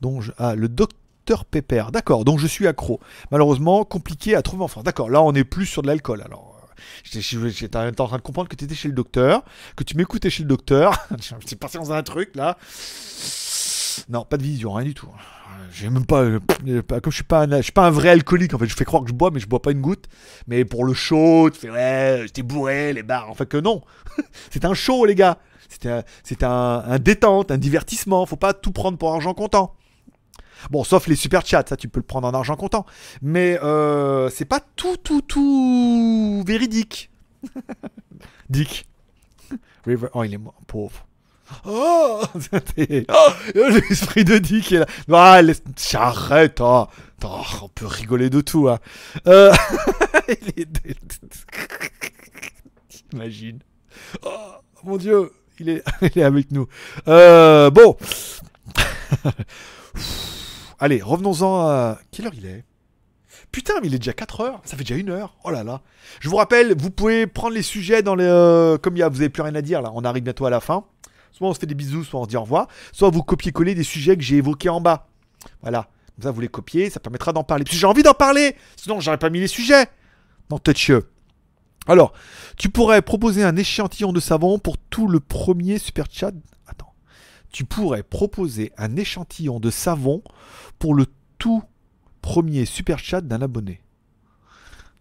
Donc, 0.02 0.22
je- 0.22 0.32
ah, 0.38 0.56
le 0.56 0.70
docteur 0.70 1.46
Pépère. 1.46 1.92
D'accord, 1.92 2.26
donc 2.26 2.40
je 2.40 2.48
suis 2.48 2.68
accro. 2.68 3.00
Malheureusement, 3.32 3.84
compliqué 3.84 4.36
à 4.36 4.42
trouver 4.42 4.64
en 4.64 4.68
France. 4.68 4.84
D'accord, 4.84 5.10
là, 5.10 5.22
on 5.22 5.34
est 5.34 5.44
plus 5.44 5.66
sur 5.66 5.82
de 5.82 5.88
l'alcool. 5.88 6.22
Alors, 6.26 6.68
j'étais 7.04 7.76
en 7.78 7.92
train 7.92 8.18
de 8.18 8.22
comprendre 8.22 8.50
que 8.50 8.56
tu 8.56 8.66
étais 8.66 8.76
chez 8.76 8.88
le 8.88 8.94
docteur, 8.94 9.44
que 9.76 9.84
tu 9.84 9.96
m'écoutais 9.98 10.30
chez 10.30 10.44
le 10.44 10.50
docteur. 10.50 11.08
J'étais 11.40 11.56
passé 11.56 11.78
dans 11.78 11.92
un 11.92 12.02
truc, 12.04 12.36
là. 12.36 12.58
Non, 14.10 14.26
pas 14.26 14.38
de 14.38 14.44
vision, 14.44 14.74
rien 14.74 14.86
du 14.86 14.94
tout. 14.94 15.10
J'ai 15.74 15.90
même 15.90 16.06
pas, 16.06 16.22
euh, 16.24 16.40
comme 17.02 17.12
je 17.12 17.16
suis 17.16 17.24
pas, 17.24 17.44
un, 17.44 17.58
je 17.58 17.62
suis 17.62 17.72
pas 17.72 17.86
un 17.88 17.92
vrai 17.92 18.10
alcoolique 18.10 18.54
en 18.54 18.58
fait. 18.58 18.66
Je 18.66 18.76
fais 18.76 18.84
croire 18.84 19.04
que 19.04 19.10
je 19.10 19.14
bois, 19.14 19.32
mais 19.32 19.40
je 19.40 19.48
bois 19.48 19.62
pas 19.62 19.72
une 19.72 19.80
goutte. 19.82 20.06
Mais 20.48 20.66
pour 20.66 20.84
le 20.86 20.94
show, 20.94 21.50
tu 21.50 21.60
fais 21.60 21.70
ouais, 21.70 22.24
j'étais 22.26 22.42
bourré, 22.42 22.94
les 22.94 23.04
bars. 23.04 23.30
En 23.30 23.36
fait 23.36 23.46
que 23.46 23.58
non, 23.58 23.82
c'est 24.50 24.66
un 24.66 24.74
show 24.74 25.06
les 25.06 25.16
gars. 25.16 25.38
C'était 25.72 25.90
un, 25.90 26.04
c'est 26.24 26.44
un, 26.44 26.84
un 26.86 27.00
détente, 27.00 27.50
un 27.50 27.58
divertissement. 27.58 28.26
Faut 28.26 28.36
pas 28.36 28.54
tout 28.54 28.72
prendre 28.74 28.98
pour 28.98 29.14
argent 29.14 29.34
comptant. 29.34 29.74
Bon, 30.70 30.84
sauf 30.84 31.08
les 31.08 31.16
super 31.16 31.46
chats, 31.46 31.64
ça 31.68 31.78
tu 31.78 31.88
peux 31.88 32.00
le 32.02 32.06
prendre 32.06 32.28
en 32.28 32.34
argent 32.34 32.56
comptant. 32.58 32.86
Mais 33.22 33.58
euh, 33.64 34.30
c'est 34.30 34.46
pas 34.46 34.60
tout, 34.76 34.98
tout, 34.98 35.22
tout 35.22 36.44
véridique. 36.46 37.10
Dick. 38.50 38.86
River. 39.86 40.10
Oh, 40.14 40.24
il 40.26 40.34
est 40.34 40.38
mort, 40.38 40.54
pauvre. 40.68 41.08
Oh, 41.66 42.22
c'était- 42.40 43.06
oh, 43.10 43.30
l'esprit 43.90 44.26
de 44.26 44.38
Dick 44.38 44.74
est 44.74 44.80
là. 44.80 44.86
Ah, 45.12 45.42
oh. 46.60 46.88
Oh, 47.24 47.42
on 47.62 47.70
peut 47.70 47.86
rigoler 47.86 48.30
de 48.30 48.42
tout. 48.42 48.68
Hein. 48.68 48.80
Euh... 49.28 49.54
T'imagines 53.10 53.60
Oh, 54.24 54.30
mon 54.84 54.98
Dieu, 54.98 55.32
il 56.02 56.18
est, 56.18 56.24
avec 56.24 56.52
nous. 56.52 56.68
Euh, 57.08 57.70
bon. 57.70 57.98
Allez, 60.80 61.02
revenons-en 61.02 61.68
à... 61.68 62.00
Quelle 62.12 62.26
heure 62.26 62.34
il 62.36 62.46
est? 62.46 62.64
Putain, 63.52 63.74
mais 63.82 63.88
il 63.88 63.96
est 63.96 64.00
déjà 64.00 64.14
4 64.14 64.42
heures. 64.42 64.62
Ça 64.64 64.78
fait 64.78 64.84
déjà 64.84 64.96
une 64.96 65.10
heure. 65.10 65.36
Oh 65.44 65.52
là 65.52 65.64
là. 65.64 65.82
Je 66.20 66.30
vous 66.30 66.38
rappelle, 66.38 66.76
vous 66.78 66.90
pouvez 66.90 67.28
prendre 67.28 67.54
les 67.54 67.62
sujets 67.62 68.02
dans 68.02 68.16
les... 68.16 68.26
euh, 68.26 68.78
comme 68.78 68.98
y 68.98 69.04
a, 69.04 69.10
vous 69.10 69.20
avez 69.20 69.30
plus 69.30 69.44
rien 69.44 69.56
à 69.56 69.62
dire 69.62 69.82
là, 69.82 69.92
on 69.94 70.04
arrive 70.04 70.24
bientôt 70.24 70.46
à 70.46 70.50
la 70.50 70.60
fin. 70.60 70.86
Soit 71.32 71.48
on 71.48 71.54
se 71.54 71.60
fait 71.60 71.68
des 71.68 71.76
bisous, 71.76 72.04
soit 72.04 72.20
on 72.20 72.24
se 72.24 72.30
dit 72.30 72.38
au 72.38 72.42
revoir. 72.42 72.68
Soit 72.92 73.10
vous 73.10 73.24
copiez-coller 73.24 73.76
des 73.76 73.84
sujets 73.84 74.16
que 74.16 74.24
j'ai 74.24 74.38
évoqués 74.38 74.70
en 74.70 74.82
bas. 74.82 75.08
Voilà. 75.62 75.88
Comme 76.16 76.24
ça, 76.24 76.32
vous 76.32 76.42
les 76.42 76.48
copiez, 76.48 76.90
ça 76.90 77.00
permettra 77.00 77.34
d'en 77.34 77.44
parler. 77.44 77.64
Parce 77.64 77.76
que 77.76 77.80
j'ai 77.80 77.88
envie 77.88 78.04
d'en 78.04 78.14
parler. 78.14 78.56
Sinon, 78.76 79.00
j'aurais 79.00 79.18
pas 79.18 79.30
mis 79.30 79.40
les 79.40 79.48
sujets. 79.48 79.86
Non, 80.50 80.58
toucheux. 80.58 81.10
Alors, 81.88 82.14
tu 82.58 82.70
pourrais 82.70 83.02
proposer 83.02 83.44
un 83.44 83.56
échantillon 83.56 84.14
de 84.14 84.20
savon 84.20 84.60
pour 84.60 84.78
tout 84.78 85.08
le 85.08 85.20
premier 85.20 85.78
super 85.80 86.06
chat. 86.10 86.32
Attends. 86.68 86.94
Tu 87.52 87.66
pourrais 87.66 88.04
proposer 88.04 88.72
un 88.78 88.96
échantillon 88.96 89.60
de 89.60 89.70
savon 89.70 90.24
pour 90.80 90.94
le 90.94 91.08
tout 91.38 91.64
premier 92.22 92.66
super 92.66 93.00
chat 93.00 93.22
d'un 93.22 93.42
abonné. 93.42 93.82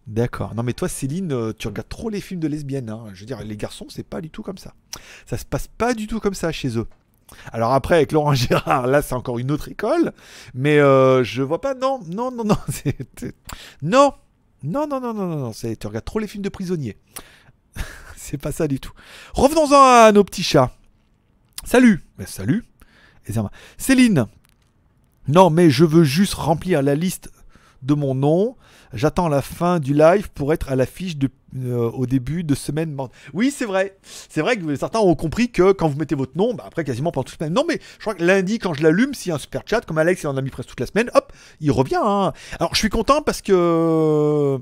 D'accord. 0.07 0.55
Non 0.55 0.63
mais 0.63 0.73
toi 0.73 0.89
Céline, 0.89 1.31
euh, 1.31 1.53
tu 1.57 1.67
regardes 1.67 1.87
trop 1.87 2.09
les 2.09 2.19
films 2.19 2.39
de 2.39 2.47
lesbiennes. 2.47 2.89
hein. 2.89 3.05
Je 3.13 3.19
veux 3.19 3.25
dire, 3.27 3.41
les 3.43 3.55
garçons, 3.55 3.85
c'est 3.89 4.03
pas 4.03 4.19
du 4.19 4.31
tout 4.31 4.41
comme 4.41 4.57
ça. 4.57 4.73
Ça 5.27 5.37
se 5.37 5.45
passe 5.45 5.67
pas 5.67 5.93
du 5.93 6.07
tout 6.07 6.19
comme 6.19 6.33
ça 6.33 6.51
chez 6.51 6.77
eux. 6.77 6.87
Alors 7.53 7.71
après, 7.73 7.95
avec 7.95 8.11
Laurent 8.11 8.33
Gérard, 8.33 8.87
là, 8.87 9.01
c'est 9.01 9.13
encore 9.13 9.39
une 9.39 9.51
autre 9.51 9.69
école. 9.69 10.11
Mais 10.53 10.79
euh, 10.79 11.23
je 11.23 11.43
vois 11.43 11.61
pas. 11.61 11.75
Non, 11.75 11.99
non, 12.07 12.31
non, 12.31 12.43
non. 12.43 12.57
Non. 13.83 14.13
Non, 14.63 14.87
non, 14.87 14.99
non, 14.99 15.13
non, 15.13 15.27
non, 15.27 15.37
non. 15.37 15.51
Tu 15.51 15.87
regardes 15.87 16.05
trop 16.05 16.19
les 16.19 16.27
films 16.27 16.43
de 16.43 16.49
prisonniers. 16.49 16.97
c'est 18.15 18.37
pas 18.37 18.51
ça 18.51 18.67
du 18.67 18.79
tout. 18.79 18.93
Revenons-en 19.33 20.05
à 20.05 20.11
nos 20.11 20.23
petits 20.23 20.43
chats. 20.43 20.71
Salut. 21.63 22.03
Ben, 22.17 22.27
salut. 22.27 22.63
Céline. 23.77 24.27
Non, 25.27 25.49
mais 25.49 25.69
je 25.69 25.85
veux 25.85 26.03
juste 26.03 26.33
remplir 26.33 26.81
la 26.81 26.95
liste 26.95 27.31
de 27.83 27.93
mon 27.93 28.15
nom. 28.15 28.55
J'attends 28.93 29.29
la 29.29 29.41
fin 29.41 29.79
du 29.79 29.93
live 29.93 30.29
pour 30.33 30.53
être 30.53 30.69
à 30.69 30.75
l'affiche 30.75 31.15
euh, 31.55 31.89
au 31.91 32.05
début 32.05 32.43
de 32.43 32.55
semaine. 32.55 32.95
Oui, 33.33 33.53
c'est 33.55 33.65
vrai. 33.65 33.97
C'est 34.03 34.41
vrai 34.41 34.57
que 34.57 34.75
certains 34.75 34.99
ont 34.99 35.15
compris 35.15 35.49
que 35.49 35.71
quand 35.71 35.87
vous 35.87 35.97
mettez 35.97 36.15
votre 36.15 36.37
nom, 36.37 36.53
bah, 36.53 36.65
après 36.67 36.83
quasiment 36.83 37.11
pendant 37.11 37.23
toute 37.23 37.39
la 37.39 37.47
semaine. 37.47 37.53
Non, 37.53 37.65
mais 37.67 37.79
je 37.95 38.01
crois 38.01 38.15
que 38.15 38.23
lundi, 38.23 38.59
quand 38.59 38.73
je 38.73 38.83
l'allume, 38.83 39.13
s'il 39.13 39.29
y 39.29 39.31
a 39.31 39.35
un 39.35 39.39
super 39.39 39.63
chat, 39.65 39.81
comme 39.81 39.97
Alex 39.97 40.23
il 40.23 40.27
en 40.27 40.37
a 40.37 40.41
mis 40.41 40.49
presque 40.49 40.69
toute 40.69 40.79
la 40.79 40.85
semaine, 40.85 41.09
hop, 41.13 41.31
il 41.61 41.71
revient. 41.71 41.99
hein. 42.01 42.33
Alors, 42.59 42.73
je 42.73 42.79
suis 42.79 42.89
content 42.89 43.21
parce 43.21 43.41
que 43.41 43.53
euh, 43.55 44.57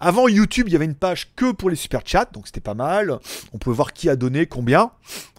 avant 0.00 0.28
YouTube, 0.28 0.68
il 0.68 0.72
y 0.72 0.76
avait 0.76 0.84
une 0.84 0.94
page 0.94 1.32
que 1.34 1.52
pour 1.52 1.70
les 1.70 1.76
super 1.76 2.02
chats, 2.04 2.28
donc 2.32 2.46
c'était 2.46 2.60
pas 2.60 2.74
mal. 2.74 3.18
On 3.52 3.58
pouvait 3.58 3.76
voir 3.76 3.92
qui 3.92 4.08
a 4.08 4.16
donné, 4.16 4.46
combien. 4.46 4.90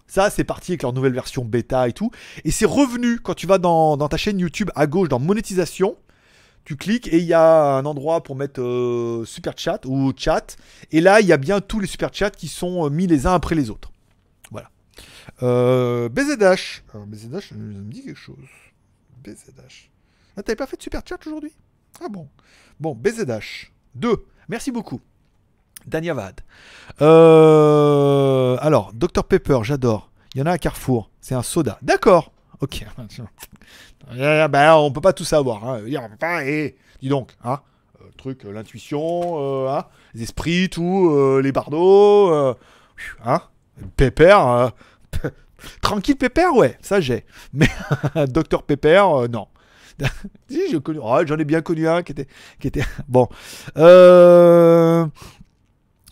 Ça, 0.06 0.30
c'est 0.30 0.44
parti 0.44 0.72
avec 0.72 0.82
leur 0.82 0.92
nouvelle 0.92 1.12
version 1.12 1.44
bêta 1.44 1.88
et 1.88 1.92
tout. 1.92 2.10
Et 2.44 2.50
c'est 2.50 2.64
revenu 2.64 3.18
quand 3.18 3.34
tu 3.34 3.46
vas 3.46 3.58
dans, 3.58 3.96
dans 3.96 4.08
ta 4.08 4.16
chaîne 4.16 4.38
YouTube 4.38 4.70
à 4.74 4.86
gauche 4.86 5.08
dans 5.08 5.18
monétisation. 5.18 5.96
Tu 6.66 6.74
cliques 6.74 7.06
et 7.06 7.18
il 7.18 7.24
y 7.24 7.32
a 7.32 7.76
un 7.76 7.84
endroit 7.86 8.24
pour 8.24 8.34
mettre 8.34 8.60
euh, 8.60 9.24
super 9.24 9.56
chat 9.56 9.86
ou 9.86 10.12
chat. 10.16 10.56
Et 10.90 11.00
là, 11.00 11.20
il 11.20 11.26
y 11.28 11.32
a 11.32 11.36
bien 11.36 11.60
tous 11.60 11.78
les 11.78 11.86
super 11.86 12.12
chats 12.12 12.30
qui 12.30 12.48
sont 12.48 12.84
euh, 12.84 12.90
mis 12.90 13.06
les 13.06 13.24
uns 13.24 13.34
après 13.34 13.54
les 13.54 13.70
autres. 13.70 13.92
Voilà. 14.50 14.68
Euh, 15.44 16.08
BZH. 16.08 16.82
Alors, 16.92 17.06
BZH, 17.06 17.50
ça 17.50 17.54
me 17.54 17.84
dit 17.84 18.02
quelque 18.02 18.18
chose. 18.18 18.48
BZH. 19.22 19.90
Ah, 20.36 20.42
t'avais 20.42 20.56
pas 20.56 20.66
fait 20.66 20.76
de 20.76 20.82
super 20.82 21.02
chat 21.08 21.24
aujourd'hui? 21.24 21.52
Ah 22.04 22.08
bon. 22.10 22.28
Bon, 22.80 22.96
BZH. 22.96 23.70
2. 23.94 24.26
Merci 24.48 24.72
beaucoup. 24.72 25.00
Danyavad. 25.86 26.40
Euh, 27.00 28.56
alors, 28.60 28.92
Dr 28.92 29.22
Pepper, 29.22 29.60
j'adore. 29.62 30.10
Il 30.34 30.40
y 30.40 30.42
en 30.42 30.46
a 30.46 30.50
à 30.50 30.58
Carrefour. 30.58 31.10
C'est 31.20 31.36
un 31.36 31.44
soda. 31.44 31.78
D'accord. 31.82 32.32
Ok. 32.60 32.84
Eh, 34.12 34.46
ben, 34.48 34.74
on 34.74 34.92
peut 34.92 35.00
pas 35.00 35.12
tout 35.12 35.24
savoir. 35.24 35.64
Hein. 35.68 35.80
Pas. 36.20 36.44
eh, 36.44 36.76
dis 37.00 37.08
donc, 37.08 37.32
hein. 37.42 37.60
Euh, 38.00 38.04
truc, 38.16 38.44
euh, 38.44 38.52
l'intuition, 38.52 39.64
euh, 39.64 39.68
hein, 39.68 39.86
les 40.14 40.22
esprits, 40.22 40.68
tout, 40.68 41.40
les 41.42 41.50
bardeaux, 41.50 42.54
hein. 43.24 43.42
Pépère. 43.96 44.70
Tranquille 45.82 46.16
Pépère, 46.16 46.54
ouais, 46.54 46.78
ça 46.80 47.00
j'ai. 47.00 47.24
Mais 47.52 47.68
Dr 48.28 48.62
Pépère, 48.62 49.28
non. 49.28 49.48
oh, 50.00 51.20
J'en 51.26 51.38
ai 51.38 51.44
bien 51.44 51.62
connu 51.62 51.88
un 51.88 52.02
qui 52.02 52.12
était. 52.12 52.28
Qui 52.60 52.68
était... 52.68 52.84
Bon. 53.08 53.28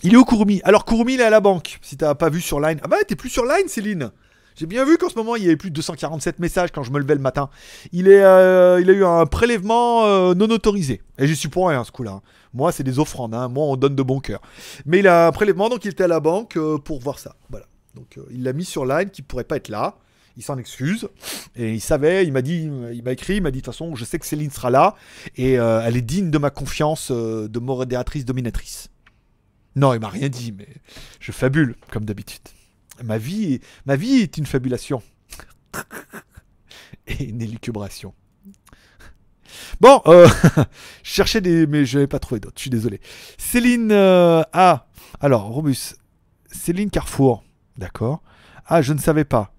Il 0.03 0.13
est 0.13 0.17
où 0.17 0.25
Kurumi? 0.25 0.61
Alors 0.65 0.85
Kurumi 0.85 1.15
il 1.15 1.21
est 1.21 1.25
à 1.25 1.31
la 1.31 1.41
banque. 1.41 1.79
Si 1.81 1.97
t'as 1.97 2.15
pas 2.15 2.29
vu 2.29 2.41
sur 2.41 2.61
Line. 2.61 2.81
Ah 2.83 2.89
bah 2.89 2.97
t'es 3.07 3.17
plus 3.17 3.31
sur 3.31 3.45
Line 3.45 3.69
Céline. 3.69 4.11
J'ai 4.57 4.67
bien 4.67 4.85
vu 4.85 4.97
qu'en 4.99 5.09
ce 5.09 5.17
moment 5.17 5.35
il 5.37 5.43
y 5.43 5.47
avait 5.47 5.57
plus 5.57 5.71
de 5.71 5.75
247 5.75 6.39
messages 6.39 6.71
quand 6.71 6.83
je 6.85 6.93
me 6.93 6.99
levais 6.99 7.15
le 7.15 7.21
matin. 7.21 7.51
Il, 7.93 8.07
est, 8.09 8.23
euh, 8.23 8.81
il 8.81 8.89
a 8.89 8.93
eu 8.93 9.05
un 9.05 9.27
prélèvement 9.27 10.05
euh, 10.07 10.35
non 10.35 10.49
autorisé. 10.51 11.03
Et 11.19 11.27
j'y 11.27 11.35
suis 11.35 11.49
pour 11.49 11.69
rien 11.69 11.83
ce 11.85 11.91
coup-là. 11.91 12.13
hein. 12.13 12.23
Moi 12.53 12.71
c'est 12.71 12.85
des 12.85 12.99
offrandes. 12.99 13.35
hein. 13.35 13.49
Moi 13.49 13.65
on 13.67 13.77
donne 13.77 13.97
de 13.97 14.03
bon 14.03 14.21
cœur. 14.21 14.41
Mais 14.87 15.01
il 15.01 15.09
a 15.09 15.27
un 15.27 15.33
prélèvement 15.33 15.69
donc 15.69 15.85
il 15.85 15.91
était 15.91 16.05
à 16.05 16.09
la 16.09 16.21
banque 16.21 16.57
euh, 16.57 16.79
pour 16.79 17.01
voir 17.01 17.19
ça. 17.19 17.35
Voilà. 17.51 17.67
Donc 17.95 18.19
il 18.31 18.43
l'a 18.43 18.53
mis 18.53 18.65
sur 18.65 18.87
Line 18.87 19.11
qui 19.11 19.23
pourrait 19.23 19.45
pas 19.45 19.57
être 19.57 19.69
là. 19.69 19.97
Il 20.37 20.43
s'en 20.43 20.59
excuse. 20.59 21.09
Et 21.55 21.75
il 21.75 21.81
savait, 21.81 22.25
il 22.27 22.33
m'a 22.33 22.43
dit, 22.43 22.69
il 22.93 23.03
m'a 23.05 23.13
écrit, 23.13 23.37
il 23.37 23.43
m'a 23.43 23.53
dit 23.53 23.59
de 23.61 23.65
toute 23.65 23.73
façon 23.73 23.95
je 23.95 24.05
sais 24.05 24.19
que 24.19 24.27
Céline 24.27 24.51
sera 24.51 24.71
là. 24.71 24.95
Et 25.37 25.53
elle 25.55 25.97
est 25.97 26.03
digne 26.03 26.31
de 26.31 26.39
ma 26.39 26.51
confiance 26.51 27.11
de 27.13 27.59
modératrice 27.61 28.25
dominatrice. 28.25 28.89
Non, 29.77 29.93
il 29.95 30.01
m'a 30.01 30.09
rien 30.09 30.29
dit, 30.29 30.53
mais 30.57 30.69
je 31.21 31.31
fabule, 31.33 31.75
comme 31.91 32.05
d'habitude. 32.05 32.41
Ma 33.03 33.19
vie, 33.19 33.61
ma 33.87 33.97
vie 33.97 34.21
est 34.21 34.37
une 34.39 34.47
fabulation. 34.47 35.03
Et 37.07 37.25
une 37.25 37.43
élucubration. 37.43 38.15
Bon, 39.81 40.01
euh, 40.07 40.29
je 41.03 41.11
cherchais 41.11 41.41
des... 41.41 41.67
Mais 41.67 41.85
je 41.85 41.99
n'avais 41.99 42.07
pas 42.07 42.19
trouvé 42.19 42.41
d'autres, 42.41 42.55
je 42.57 42.63
suis 42.63 42.71
désolé. 42.71 43.01
Céline... 43.39 43.91
euh, 43.93 44.43
ah, 44.53 44.87
alors, 45.21 45.43
Robus. 45.45 45.97
Céline 46.51 46.91
Carrefour, 46.91 47.45
d'accord. 47.77 48.23
Ah, 48.67 48.81
je 48.83 48.93
ne 48.93 48.99
savais 48.99 49.25
pas. 49.25 49.53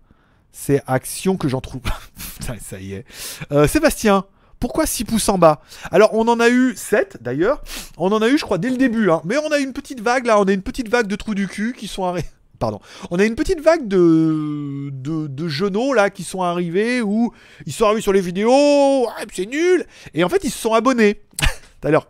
C'est 0.51 0.81
action 0.87 1.37
que 1.37 1.47
j'en 1.49 1.61
trouve. 1.61 1.81
Ça 2.61 2.79
y 2.79 2.93
est. 2.93 3.05
Euh, 3.51 3.67
Sébastien, 3.67 4.25
pourquoi 4.59 4.85
6 4.85 5.03
pouces 5.05 5.29
en 5.29 5.37
bas? 5.37 5.61
Alors, 5.91 6.13
on 6.13 6.27
en 6.27 6.39
a 6.39 6.49
eu 6.49 6.73
7 6.75 7.17
d'ailleurs. 7.21 7.61
On 7.97 8.11
en 8.11 8.21
a 8.21 8.29
eu, 8.29 8.37
je 8.37 8.43
crois, 8.43 8.57
dès 8.57 8.69
le 8.69 8.77
début. 8.77 9.11
hein. 9.11 9.21
Mais 9.25 9.37
on 9.37 9.51
a 9.51 9.59
une 9.59 9.73
petite 9.73 9.99
vague 9.99 10.25
là. 10.25 10.39
On 10.39 10.45
a 10.45 10.53
une 10.53 10.61
petite 10.61 10.89
vague 10.89 11.07
de 11.07 11.15
trous 11.15 11.35
du 11.35 11.47
cul 11.47 11.73
qui 11.77 11.87
sont 11.87 12.05
arrêtés. 12.05 12.29
Pardon. 12.59 12.79
On 13.11 13.19
a 13.19 13.25
une 13.25 13.35
petite 13.35 13.61
vague 13.61 13.87
de, 13.87 14.89
de, 14.91 15.27
de 15.27 15.47
genoux 15.47 15.93
là 15.93 16.09
qui 16.09 16.23
sont 16.23 16.41
arrivés 16.41 17.01
où 17.01 17.33
ils 17.65 17.73
sont 17.73 17.85
arrivés 17.85 18.01
sur 18.01 18.13
les 18.13 18.21
vidéos. 18.21 19.07
C'est 19.33 19.45
nul. 19.45 19.85
Et 20.13 20.23
en 20.23 20.29
fait, 20.29 20.43
ils 20.43 20.51
se 20.51 20.59
sont 20.59 20.73
abonnés. 20.73 21.21
Tout 21.81 21.87
à 21.87 21.91
l'heure. 21.91 22.07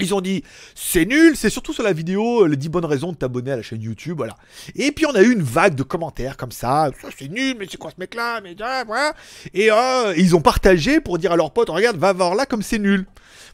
Ils 0.00 0.14
ont 0.14 0.20
dit 0.20 0.42
c'est 0.74 1.04
nul, 1.04 1.36
c'est 1.36 1.50
surtout 1.50 1.72
sur 1.72 1.82
la 1.82 1.92
vidéo 1.92 2.44
euh, 2.44 2.48
les 2.48 2.56
10 2.56 2.68
bonnes 2.70 2.84
raisons 2.86 3.12
de 3.12 3.16
t'abonner 3.16 3.52
à 3.52 3.56
la 3.56 3.62
chaîne 3.62 3.82
YouTube, 3.82 4.16
voilà. 4.16 4.34
Et 4.74 4.92
puis 4.92 5.04
on 5.04 5.14
a 5.14 5.22
eu 5.22 5.30
une 5.30 5.42
vague 5.42 5.74
de 5.74 5.82
commentaires 5.82 6.36
comme 6.38 6.52
ça, 6.52 6.90
c'est 7.18 7.28
nul, 7.28 7.56
mais 7.58 7.66
c'est 7.70 7.76
quoi 7.76 7.90
ce 7.90 7.96
mec-là, 7.98 8.40
mais 8.40 8.56
ah, 8.60 8.84
voilà. 8.86 9.14
Et 9.52 9.70
euh, 9.70 10.14
ils 10.16 10.34
ont 10.34 10.40
partagé 10.40 11.00
pour 11.00 11.18
dire 11.18 11.32
à 11.32 11.36
leurs 11.36 11.52
potes, 11.52 11.68
regarde, 11.68 11.98
va 11.98 12.14
voir 12.14 12.34
là 12.34 12.46
comme 12.46 12.62
c'est 12.62 12.78
nul. 12.78 13.06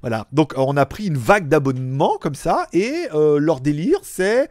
Voilà. 0.02 0.26
Donc 0.32 0.52
on 0.56 0.76
a 0.76 0.86
pris 0.86 1.06
une 1.06 1.18
vague 1.18 1.48
d'abonnements 1.48 2.16
comme 2.20 2.36
ça 2.36 2.68
et 2.72 3.08
euh, 3.12 3.38
leur 3.38 3.60
délire 3.60 3.98
c'est 4.02 4.48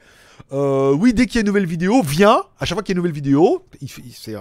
euh, 0.52 0.94
oui 0.94 1.14
dès 1.14 1.26
qu'il 1.26 1.36
y 1.36 1.38
a 1.40 1.42
une 1.42 1.48
nouvelle 1.48 1.66
vidéo, 1.66 2.02
viens. 2.04 2.44
À 2.60 2.66
chaque 2.66 2.76
fois 2.76 2.84
qu'il 2.84 2.94
y 2.94 2.96
a 2.96 2.98
une 2.98 3.04
nouvelle 3.04 3.14
vidéo, 3.16 3.66
il- 3.82 3.90
c'est 4.14 4.36
euh, 4.36 4.40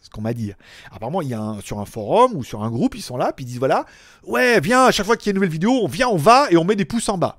ce 0.00 0.08
qu'on 0.10 0.20
m'a 0.20 0.32
dit. 0.32 0.52
Apparemment, 0.92 1.22
il 1.22 1.28
y 1.28 1.34
a 1.34 1.40
un, 1.40 1.60
sur 1.60 1.80
un 1.80 1.84
forum 1.84 2.32
ou 2.34 2.44
sur 2.44 2.62
un 2.62 2.70
groupe, 2.70 2.94
ils 2.94 3.02
sont 3.02 3.16
là, 3.16 3.32
puis 3.32 3.44
ils 3.44 3.48
disent 3.48 3.58
voilà, 3.58 3.86
ouais, 4.26 4.60
viens, 4.60 4.84
à 4.84 4.90
chaque 4.92 5.06
fois 5.06 5.16
qu'il 5.16 5.26
y 5.26 5.30
a 5.30 5.32
une 5.32 5.36
nouvelle 5.36 5.50
vidéo, 5.50 5.72
on 5.82 5.88
vient, 5.88 6.08
on 6.08 6.16
va 6.16 6.46
et 6.50 6.56
on 6.56 6.64
met 6.64 6.76
des 6.76 6.84
pouces 6.84 7.08
en 7.08 7.18
bas. 7.18 7.36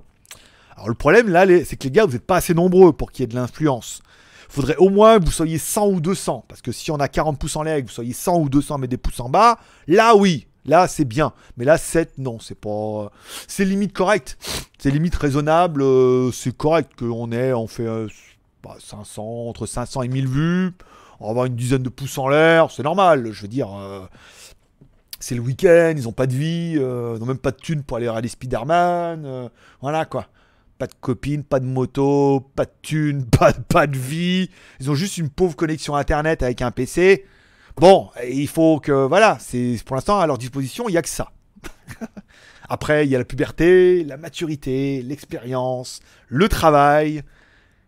Alors 0.76 0.88
le 0.88 0.94
problème 0.94 1.28
là, 1.28 1.44
c'est 1.64 1.76
que 1.76 1.84
les 1.84 1.90
gars, 1.90 2.04
vous 2.06 2.12
n'êtes 2.12 2.26
pas 2.26 2.36
assez 2.36 2.54
nombreux 2.54 2.92
pour 2.92 3.10
qu'il 3.10 3.22
y 3.22 3.24
ait 3.24 3.26
de 3.26 3.34
l'influence. 3.34 4.00
Faudrait 4.50 4.76
au 4.76 4.88
moins 4.90 5.18
que 5.18 5.24
vous 5.24 5.30
soyez 5.32 5.58
100 5.58 5.88
ou 5.88 6.00
200. 6.00 6.44
Parce 6.48 6.62
que 6.62 6.72
si 6.72 6.90
on 6.90 6.96
a 6.96 7.08
40 7.08 7.38
pouces 7.38 7.56
en 7.56 7.62
l'air 7.64 7.76
et 7.76 7.82
que 7.82 7.88
vous 7.88 7.92
soyez 7.94 8.12
100 8.14 8.38
ou 8.38 8.48
200 8.48 8.76
à 8.76 8.78
mettre 8.78 8.90
des 8.92 8.96
pouces 8.96 9.20
en 9.20 9.28
bas, 9.28 9.58
là 9.88 10.14
oui, 10.16 10.46
là 10.68 10.86
c'est 10.86 11.04
bien. 11.04 11.32
Mais 11.56 11.64
là 11.64 11.78
7, 11.78 12.18
non, 12.18 12.38
c'est 12.38 12.54
pas. 12.54 13.10
C'est 13.46 13.64
limite 13.64 13.92
correct. 13.92 14.38
C'est 14.78 14.90
limite 14.90 15.16
raisonnable. 15.16 15.82
euh, 15.82 16.30
c'est 16.32 16.56
correct 16.56 16.92
qu'on 16.98 17.32
ait, 17.32 17.52
on 17.52 17.66
fait 17.66 17.86
euh, 17.86 18.06
bah, 18.62 18.76
500, 18.78 19.22
entre 19.48 19.66
500 19.66 20.02
et 20.02 20.08
1000 20.08 20.28
vues. 20.28 20.72
On 21.20 21.24
va 21.26 21.30
avoir 21.30 21.44
une 21.46 21.56
dizaine 21.56 21.82
de 21.82 21.88
pouces 21.88 22.16
en 22.18 22.28
l'air, 22.28 22.70
c'est 22.70 22.84
normal. 22.84 23.32
Je 23.32 23.42
veux 23.42 23.48
dire, 23.48 23.76
euh, 23.76 24.06
c'est 25.18 25.34
le 25.34 25.40
week-end, 25.40 25.94
ils 25.96 26.06
ont 26.06 26.12
pas 26.12 26.28
de 26.28 26.34
vie, 26.34 26.74
euh, 26.76 27.14
ils 27.16 27.20
n'ont 27.20 27.26
même 27.26 27.38
pas 27.38 27.50
de 27.50 27.56
thunes 27.56 27.82
pour 27.82 27.96
aller 27.96 28.08
regarder 28.08 28.28
Spider-Man. 28.28 29.50
voilà 29.80 30.04
quoi. 30.04 30.26
Pas 30.78 30.86
de 30.86 30.94
copine, 31.00 31.42
pas 31.42 31.58
de 31.58 31.64
moto, 31.66 32.48
pas 32.54 32.64
de 32.66 32.70
thunes, 32.82 33.24
pas, 33.38 33.52
pas 33.52 33.88
de 33.88 33.98
vie. 33.98 34.48
Ils 34.78 34.90
ont 34.90 34.94
juste 34.94 35.18
une 35.18 35.28
pauvre 35.28 35.56
connexion 35.56 35.96
internet 35.96 36.44
avec 36.44 36.62
un 36.62 36.70
PC. 36.70 37.24
Bon, 37.80 38.10
il 38.28 38.48
faut 38.48 38.80
que. 38.80 39.06
Voilà, 39.06 39.38
c'est 39.40 39.76
pour 39.86 39.94
l'instant 39.94 40.18
à 40.18 40.26
leur 40.26 40.36
disposition, 40.36 40.88
il 40.88 40.92
n'y 40.92 40.98
a 40.98 41.02
que 41.02 41.08
ça. 41.08 41.30
Après, 42.68 43.06
il 43.06 43.10
y 43.10 43.14
a 43.14 43.18
la 43.18 43.24
puberté, 43.24 44.02
la 44.04 44.16
maturité, 44.16 45.00
l'expérience, 45.02 46.00
le 46.26 46.48
travail, 46.48 47.22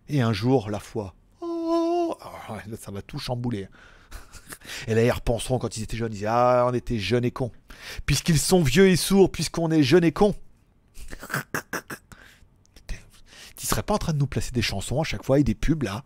et 0.09 0.23
un 0.23 0.33
jour, 0.33 0.71
la 0.71 0.79
foi. 0.79 1.15
Oh, 1.41 2.17
ouais, 2.51 2.61
là, 2.69 2.77
ça 2.81 2.93
va 2.93 3.03
tout 3.03 3.19
chambouler. 3.19 3.69
Et 4.87 4.95
là, 4.95 5.03
ils 5.03 5.11
repenseront 5.11 5.59
quand 5.59 5.77
ils 5.77 5.83
étaient 5.83 5.97
jeunes. 5.97 6.13
Ils 6.13 6.17
disaient 6.17 6.27
Ah, 6.29 6.67
on 6.69 6.75
était 6.75 6.99
jeunes 6.99 7.25
et 7.25 7.31
cons. 7.31 7.53
Puisqu'ils 8.07 8.39
sont 8.39 8.63
vieux 8.63 8.89
et 8.89 8.97
sourds, 8.97 9.31
puisqu'on 9.31 9.71
est 9.71 9.83
jeunes 9.83 10.05
et 10.05 10.13
cons. 10.13 10.35
Tu 13.57 13.67
serais 13.67 13.83
pas 13.83 13.93
en 13.93 13.99
train 13.99 14.15
de 14.15 14.19
nous 14.19 14.27
placer 14.27 14.53
des 14.53 14.63
chansons 14.63 15.03
à 15.03 15.05
chaque 15.05 15.23
fois 15.23 15.39
et 15.39 15.45
des 15.45 15.55
pubs 15.55 15.83
là 15.83 16.03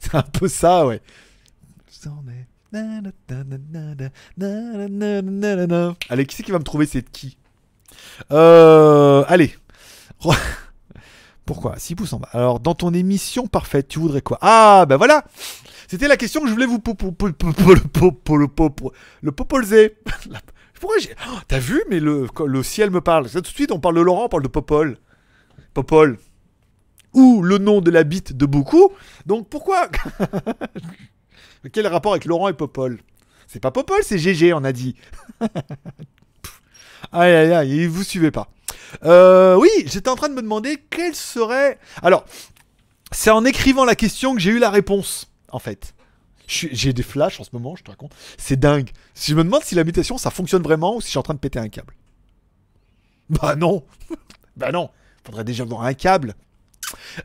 C'est 0.00 0.16
un 0.16 0.22
peu 0.22 0.48
ça, 0.48 0.84
ouais. 0.84 1.00
Allez, 6.08 6.26
qui 6.26 6.34
c'est 6.36 6.42
qui 6.42 6.50
va 6.52 6.58
me 6.58 6.64
trouver 6.64 6.86
cette 6.86 7.10
qui 7.10 7.36
euh, 8.32 9.24
Allez. 9.28 9.54
Pourquoi 11.44 11.78
6 11.78 11.94
pouces 11.96 12.12
en 12.12 12.20
bas. 12.20 12.28
Alors, 12.32 12.60
dans 12.60 12.74
ton 12.74 12.94
émission 12.94 13.46
parfaite, 13.46 13.88
tu 13.88 13.98
voudrais 13.98 14.22
quoi 14.22 14.38
Ah, 14.40 14.86
ben 14.88 14.96
voilà 14.96 15.24
C'était 15.88 16.08
la 16.08 16.16
question 16.16 16.40
que 16.40 16.46
je 16.48 16.52
voulais 16.52 16.66
vous 16.66 16.76
le 16.76 16.82
popo- 16.82 17.26
le 18.36 18.46
popo- 18.46 18.92
le 19.22 19.32
popolzer. 19.32 19.90
Pourquoi 20.80 20.98
j'ai... 20.98 21.10
Oh, 21.28 21.38
T'as 21.46 21.58
vu 21.58 21.82
Mais 21.90 22.00
le, 22.00 22.26
ciel 22.62 22.90
me 22.90 23.00
parle. 23.00 23.28
Tout 23.30 23.40
de 23.40 23.46
suite, 23.46 23.70
on 23.72 23.78
parle 23.80 23.96
de 23.96 24.00
Laurent, 24.00 24.24
on 24.24 24.28
parle 24.28 24.42
de 24.42 24.48
Popol. 24.48 24.96
Popol. 25.74 26.18
Ou 27.12 27.42
le 27.42 27.58
nom 27.58 27.80
de 27.80 27.90
la 27.90 28.02
bite 28.04 28.32
de 28.36 28.46
beaucoup. 28.46 28.90
Donc, 29.26 29.48
pourquoi 29.48 29.88
Quel 31.72 31.86
rapport 31.86 32.12
avec 32.12 32.24
Laurent 32.24 32.48
et 32.48 32.52
Popol? 32.52 33.00
C'est 33.46 33.60
pas 33.60 33.70
Popol, 33.70 34.00
c'est 34.02 34.18
GG, 34.18 34.52
on 34.54 34.64
a 34.64 34.72
dit. 34.72 34.96
Aïe, 37.12 37.34
aïe, 37.34 37.52
aïe, 37.52 37.86
vous 37.86 38.04
suivez 38.04 38.30
pas. 38.30 38.48
Euh, 39.04 39.56
oui, 39.56 39.68
j'étais 39.86 40.08
en 40.08 40.16
train 40.16 40.28
de 40.28 40.34
me 40.34 40.40
demander 40.40 40.78
quelle 40.88 41.14
serait. 41.14 41.78
Alors, 42.02 42.24
c'est 43.10 43.30
en 43.30 43.44
écrivant 43.44 43.84
la 43.84 43.94
question 43.94 44.34
que 44.34 44.40
j'ai 44.40 44.50
eu 44.50 44.58
la 44.58 44.70
réponse, 44.70 45.30
en 45.50 45.58
fait. 45.58 45.94
J'ai 46.46 46.92
des 46.92 47.02
flashs 47.02 47.40
en 47.40 47.44
ce 47.44 47.50
moment, 47.52 47.76
je 47.76 47.82
te 47.82 47.90
raconte. 47.90 48.14
C'est 48.36 48.58
dingue. 48.58 48.90
Si 49.14 49.30
je 49.30 49.36
me 49.36 49.44
demande 49.44 49.62
si 49.62 49.74
la 49.74 49.84
mutation 49.84 50.18
ça 50.18 50.30
fonctionne 50.30 50.62
vraiment 50.62 50.96
ou 50.96 51.00
si 51.00 51.06
je 51.06 51.10
suis 51.10 51.18
en 51.18 51.22
train 51.22 51.34
de 51.34 51.38
péter 51.38 51.58
un 51.58 51.68
câble. 51.68 51.94
Bah 53.30 53.56
non. 53.56 53.84
bah 54.56 54.72
non. 54.72 54.90
Faudrait 55.24 55.44
déjà 55.44 55.62
avoir 55.62 55.82
un 55.82 55.94
câble. 55.94 56.34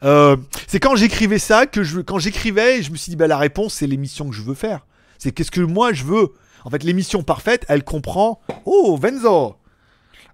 Euh, 0.04 0.38
c'est 0.68 0.80
quand 0.80 0.96
j'écrivais 0.96 1.40
ça 1.40 1.66
que 1.66 1.84
je, 1.84 2.00
quand 2.02 2.20
j'écrivais, 2.20 2.82
je 2.82 2.92
me 2.92 2.98
suis 2.98 3.10
dit 3.12 3.16
bah 3.16 3.28
la 3.28 3.38
réponse 3.38 3.76
c'est 3.76 3.88
l'émission 3.88 4.30
que 4.30 4.36
je 4.36 4.42
veux 4.42 4.54
faire. 4.54 4.86
C'est 5.18 5.32
qu'est-ce 5.32 5.52
que 5.52 5.62
moi 5.62 5.94
je 5.94 6.04
veux. 6.04 6.34
En 6.66 6.70
fait, 6.70 6.84
l'émission 6.84 7.24
parfaite, 7.24 7.66
elle 7.70 7.84
comprend. 7.84 8.42
Oh, 8.66 8.98
Venzo. 9.02 9.56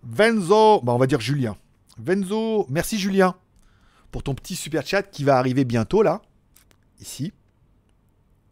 Venzo, 0.03 0.81
bah 0.81 0.93
on 0.93 0.97
va 0.97 1.05
dire 1.07 1.19
Julien. 1.21 1.55
Venzo, 1.97 2.65
merci 2.69 2.97
Julien 2.97 3.35
pour 4.11 4.23
ton 4.23 4.33
petit 4.33 4.55
super 4.55 4.85
chat 4.85 5.03
qui 5.03 5.23
va 5.23 5.37
arriver 5.37 5.63
bientôt 5.65 6.01
là, 6.01 6.21
ici. 6.99 7.33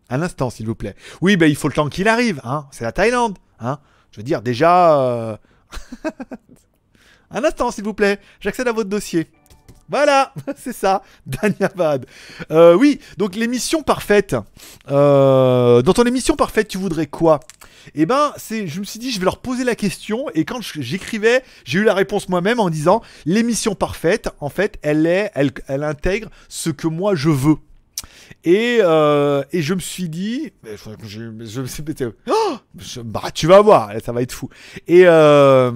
Un 0.10 0.22
instant, 0.22 0.50
s'il 0.50 0.66
vous 0.66 0.76
plaît. 0.76 0.96
Oui, 1.22 1.38
bah 1.38 1.48
il 1.48 1.56
faut 1.56 1.68
le 1.68 1.74
temps 1.74 1.88
qu'il 1.90 2.08
arrive, 2.08 2.42
hein. 2.44 2.68
C'est 2.72 2.84
la 2.84 2.92
Thaïlande, 2.92 3.38
hein. 3.60 3.80
Je 4.12 4.18
veux 4.18 4.24
dire 4.24 4.42
déjà. 4.42 5.00
euh, 5.02 5.38
Un 7.32 7.44
instant, 7.46 7.72
s'il 7.72 7.86
vous 7.86 7.94
plaît. 7.94 8.20
J'accède 8.42 8.68
à 8.68 8.74
votre 8.74 8.90
dossier. 8.90 9.32
Voilà, 9.90 10.34
c'est 10.58 10.74
ça, 10.74 11.04
Danyabad. 11.26 12.06
Euh, 12.52 12.76
oui, 12.76 13.00
donc 13.18 13.36
l'émission 13.36 13.84
parfaite. 13.84 14.36
Euh, 14.90 15.82
dans 15.82 15.94
ton 15.94 16.04
émission 16.04 16.36
parfaite, 16.36 16.68
tu 16.68 16.78
voudrais 16.78 17.08
quoi? 17.08 17.40
Eh 17.96 18.06
ben, 18.06 18.34
c'est, 18.38 18.68
je 18.68 18.80
me 18.80 18.86
suis 18.86 19.00
dit, 19.00 19.12
je 19.12 19.20
vais 19.20 19.26
leur 19.26 19.40
poser 19.40 19.64
la 19.64 19.76
question, 19.76 20.26
et 20.36 20.46
quand 20.46 20.62
j'écrivais, 20.62 21.44
j'ai 21.66 21.80
eu 21.80 21.84
la 21.84 21.94
réponse 21.94 22.30
moi-même 22.30 22.60
en 22.60 22.70
disant, 22.70 23.02
l'émission 23.26 23.76
parfaite, 23.76 24.30
en 24.40 24.50
fait, 24.50 24.78
elle 24.82 25.06
est, 25.06 25.32
elle, 25.34 25.52
elle 25.68 25.84
intègre 25.84 26.30
ce 26.48 26.70
que 26.70 26.88
moi 26.88 27.16
je 27.16 27.30
veux. 27.30 27.56
Et, 28.44 28.80
euh, 28.82 29.44
et 29.52 29.62
je 29.62 29.74
me 29.74 29.80
suis 29.80 30.10
dit, 30.10 30.52
je, 30.64 30.90
je, 31.04 31.66
je 31.66 32.06
oh, 32.30 32.58
bah, 33.04 33.24
tu 33.34 33.48
vas 33.48 33.62
voir, 33.62 33.92
ça 34.04 34.12
va 34.12 34.22
être 34.22 34.32
fou. 34.32 34.50
Et, 34.88 35.04
euh, 35.06 35.72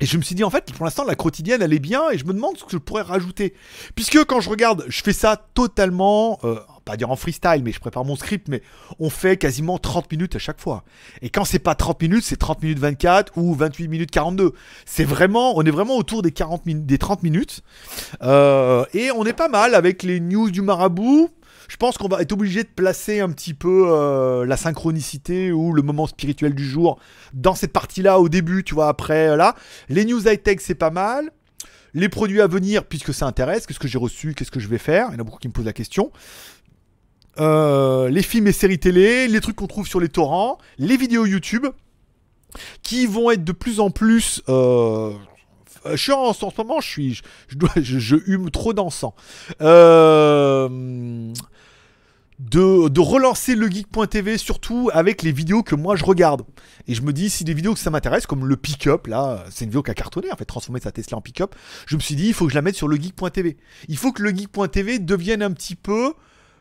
et 0.00 0.06
je 0.06 0.16
me 0.16 0.22
suis 0.22 0.34
dit, 0.34 0.42
en 0.42 0.48
fait, 0.50 0.72
pour 0.72 0.84
l'instant, 0.86 1.04
la 1.04 1.14
quotidienne, 1.14 1.60
elle 1.60 1.72
est 1.74 1.78
bien, 1.78 2.08
et 2.10 2.16
je 2.18 2.24
me 2.24 2.32
demande 2.32 2.56
ce 2.56 2.64
que 2.64 2.70
je 2.72 2.78
pourrais 2.78 3.02
rajouter. 3.02 3.52
Puisque 3.94 4.24
quand 4.24 4.40
je 4.40 4.48
regarde, 4.48 4.84
je 4.88 5.02
fais 5.02 5.12
ça 5.12 5.36
totalement, 5.54 6.38
euh, 6.44 6.56
pas 6.86 6.96
dire 6.96 7.10
en 7.10 7.16
freestyle, 7.16 7.60
mais 7.62 7.72
je 7.72 7.78
prépare 7.78 8.02
mon 8.04 8.16
script, 8.16 8.48
mais 8.48 8.62
on 8.98 9.10
fait 9.10 9.36
quasiment 9.36 9.76
30 9.78 10.10
minutes 10.10 10.34
à 10.34 10.38
chaque 10.38 10.60
fois. 10.60 10.82
Et 11.20 11.28
quand 11.28 11.44
c'est 11.44 11.58
pas 11.58 11.74
30 11.74 12.00
minutes, 12.00 12.24
c'est 12.24 12.36
30 12.38 12.62
minutes 12.62 12.78
24 12.78 13.32
ou 13.36 13.54
28 13.54 13.88
minutes 13.88 14.10
42. 14.10 14.52
C'est 14.86 15.04
vraiment, 15.04 15.56
on 15.58 15.62
est 15.62 15.70
vraiment 15.70 15.96
autour 15.98 16.22
des 16.22 16.32
40 16.32 16.64
min- 16.64 16.74
des 16.74 16.96
30 16.98 17.22
minutes. 17.22 17.60
Euh, 18.22 18.84
et 18.94 19.10
on 19.12 19.24
est 19.26 19.32
pas 19.34 19.48
mal 19.48 19.74
avec 19.74 20.02
les 20.02 20.20
news 20.20 20.50
du 20.50 20.62
marabout. 20.62 21.28
Je 21.72 21.78
pense 21.78 21.96
qu'on 21.96 22.06
va 22.06 22.20
être 22.20 22.32
obligé 22.32 22.64
de 22.64 22.68
placer 22.68 23.20
un 23.20 23.30
petit 23.30 23.54
peu 23.54 23.86
euh, 23.88 24.44
la 24.44 24.58
synchronicité 24.58 25.52
ou 25.52 25.72
le 25.72 25.80
moment 25.80 26.06
spirituel 26.06 26.54
du 26.54 26.68
jour 26.68 26.98
dans 27.32 27.54
cette 27.54 27.72
partie-là 27.72 28.20
au 28.20 28.28
début, 28.28 28.62
tu 28.62 28.74
vois, 28.74 28.88
après, 28.88 29.28
euh, 29.28 29.36
là. 29.36 29.56
Les 29.88 30.04
news 30.04 30.20
high-tech, 30.28 30.58
c'est 30.60 30.74
pas 30.74 30.90
mal. 30.90 31.30
Les 31.94 32.10
produits 32.10 32.42
à 32.42 32.46
venir, 32.46 32.84
puisque 32.84 33.14
ça 33.14 33.26
intéresse, 33.26 33.66
qu'est-ce 33.66 33.78
que 33.78 33.88
j'ai 33.88 33.96
reçu, 33.96 34.34
qu'est-ce 34.34 34.50
que 34.50 34.60
je 34.60 34.68
vais 34.68 34.76
faire? 34.76 35.06
Il 35.08 35.14
y 35.14 35.16
en 35.16 35.20
a 35.20 35.24
beaucoup 35.24 35.38
qui 35.38 35.48
me 35.48 35.54
posent 35.54 35.64
la 35.64 35.72
question. 35.72 36.12
Euh, 37.40 38.10
les 38.10 38.22
films 38.22 38.48
et 38.48 38.52
séries 38.52 38.78
télé, 38.78 39.26
les 39.26 39.40
trucs 39.40 39.56
qu'on 39.56 39.66
trouve 39.66 39.88
sur 39.88 39.98
les 39.98 40.10
torrents, 40.10 40.58
les 40.76 40.98
vidéos 40.98 41.24
YouTube, 41.24 41.66
qui 42.82 43.06
vont 43.06 43.30
être 43.30 43.44
de 43.44 43.52
plus 43.52 43.80
en 43.80 43.88
plus... 43.88 44.42
Euh, 44.50 45.14
je 45.86 45.96
suis 45.96 46.12
en, 46.12 46.34
ce 46.34 46.44
moment, 46.58 46.80
je 46.80 46.88
suis, 46.88 47.14
je, 47.14 47.56
je, 47.80 47.98
je 47.98 48.16
hume 48.26 48.50
trop 48.50 48.74
d'encens. 48.74 49.14
Euh, 49.62 50.68
de, 52.38 53.00
relancer 53.00 53.54
le 53.54 53.68
geek.tv 53.70 54.38
surtout 54.38 54.90
avec 54.92 55.22
les 55.22 55.32
vidéos 55.32 55.62
que 55.62 55.74
moi 55.74 55.96
je 55.96 56.04
regarde. 56.04 56.42
Et 56.88 56.94
je 56.94 57.02
me 57.02 57.12
dis, 57.12 57.30
si 57.30 57.44
des 57.44 57.54
vidéos 57.54 57.74
que 57.74 57.80
ça 57.80 57.90
m'intéresse, 57.90 58.26
comme 58.26 58.46
le 58.46 58.56
pick-up, 58.56 59.06
là, 59.06 59.44
c'est 59.50 59.64
une 59.64 59.70
vidéo 59.70 59.82
qui 59.82 59.90
a 59.90 59.94
cartonné, 59.94 60.32
en 60.32 60.36
fait, 60.36 60.44
transformer 60.44 60.80
sa 60.80 60.92
Tesla 60.92 61.18
en 61.18 61.20
pick-up, 61.20 61.54
je 61.86 61.96
me 61.96 62.00
suis 62.00 62.16
dit, 62.16 62.28
il 62.28 62.34
faut 62.34 62.46
que 62.46 62.50
je 62.50 62.56
la 62.56 62.62
mette 62.62 62.76
sur 62.76 62.88
le 62.88 62.96
geek.tv. 62.96 63.56
Il 63.88 63.96
faut 63.96 64.12
que 64.12 64.22
le 64.22 64.30
geek.tv 64.30 64.98
devienne 64.98 65.42
un 65.42 65.52
petit 65.52 65.76
peu 65.76 66.14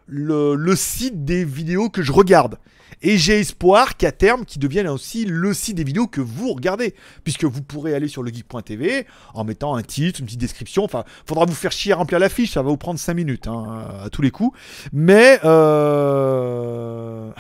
le 0.08 0.76
site 0.76 1.24
des 1.26 1.46
vidéos 1.46 1.90
que 1.90 2.02
je 2.02 2.12
regarde. 2.12 2.58
Et 3.02 3.18
j'ai 3.18 3.40
espoir 3.40 3.98
qu'à 3.98 4.12
terme, 4.12 4.46
qu'il 4.46 4.60
devienne 4.60 4.88
aussi 4.88 5.26
le 5.26 5.54
site 5.54 5.76
des 5.76 5.84
vidéos 5.84 6.08
que 6.08 6.22
vous 6.22 6.54
regardez. 6.54 6.96
Puisque 7.24 7.46
vous 7.46 7.62
pourrez 7.62 7.94
aller 7.94 8.08
sur 8.08 8.24
le 8.24 8.32
geek.tv 8.32 9.06
en 9.34 9.44
mettant 9.44 9.76
un 9.76 9.84
titre, 9.84 10.20
une 10.20 10.26
petite 10.26 10.40
description. 10.40 10.84
Enfin, 10.84 11.04
faudra 11.26 11.46
vous 11.46 11.54
faire 11.54 11.72
chier 11.72 11.94
à 11.94 11.96
remplir 11.96 12.20
la 12.20 12.30
fiche, 12.30 12.52
ça 12.52 12.62
va 12.62 12.70
vous 12.70 12.78
prendre 12.78 13.00
5 13.00 13.14
minutes 13.14 13.48
hein, 13.48 13.86
à 14.04 14.10
tous 14.10 14.22
les 14.22 14.32
coups. 14.32 14.58
Mais 14.94 15.40
euh... 15.44 17.32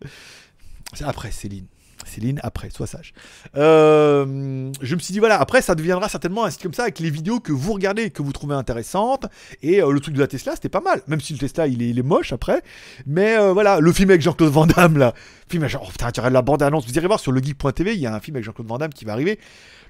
après 1.04 1.30
Céline. 1.30 1.66
Céline, 2.14 2.40
après, 2.42 2.70
sois 2.70 2.86
sage. 2.86 3.12
Euh, 3.56 4.70
je 4.80 4.94
me 4.94 5.00
suis 5.00 5.12
dit, 5.12 5.18
voilà, 5.18 5.40
après, 5.40 5.62
ça 5.62 5.74
deviendra 5.74 6.08
certainement 6.08 6.44
un 6.44 6.50
site 6.50 6.62
comme 6.62 6.74
ça 6.74 6.84
avec 6.84 6.98
les 6.98 7.10
vidéos 7.10 7.40
que 7.40 7.52
vous 7.52 7.72
regardez, 7.72 8.10
que 8.10 8.22
vous 8.22 8.32
trouvez 8.32 8.54
intéressantes. 8.54 9.26
Et 9.62 9.82
euh, 9.82 9.90
le 9.90 10.00
truc 10.00 10.14
de 10.14 10.20
la 10.20 10.26
Tesla, 10.26 10.54
c'était 10.54 10.68
pas 10.68 10.80
mal. 10.80 11.02
Même 11.06 11.20
si 11.20 11.32
le 11.32 11.38
Tesla, 11.38 11.66
il 11.66 11.82
est, 11.82 11.88
il 11.88 11.98
est 11.98 12.02
moche 12.02 12.32
après. 12.32 12.62
Mais 13.06 13.36
euh, 13.36 13.52
voilà, 13.52 13.80
le 13.80 13.92
film 13.92 14.10
avec 14.10 14.22
Jean-Claude 14.22 14.52
Van 14.52 14.66
Damme, 14.66 14.98
là. 14.98 15.14
Film, 15.48 15.66
genre, 15.68 15.84
oh, 15.86 15.90
putain, 15.90 16.10
tu 16.10 16.20
regardes 16.20 16.34
la 16.34 16.42
bande-annonce. 16.42 16.86
Vous 16.86 16.94
irez 16.94 17.06
voir 17.06 17.20
sur 17.20 17.32
le 17.32 17.42
geek.tv, 17.42 17.94
il 17.94 18.00
y 18.00 18.06
a 18.06 18.14
un 18.14 18.20
film 18.20 18.36
avec 18.36 18.44
Jean-Claude 18.44 18.68
Van 18.68 18.78
Damme 18.78 18.92
qui 18.92 19.04
va 19.04 19.12
arriver. 19.12 19.38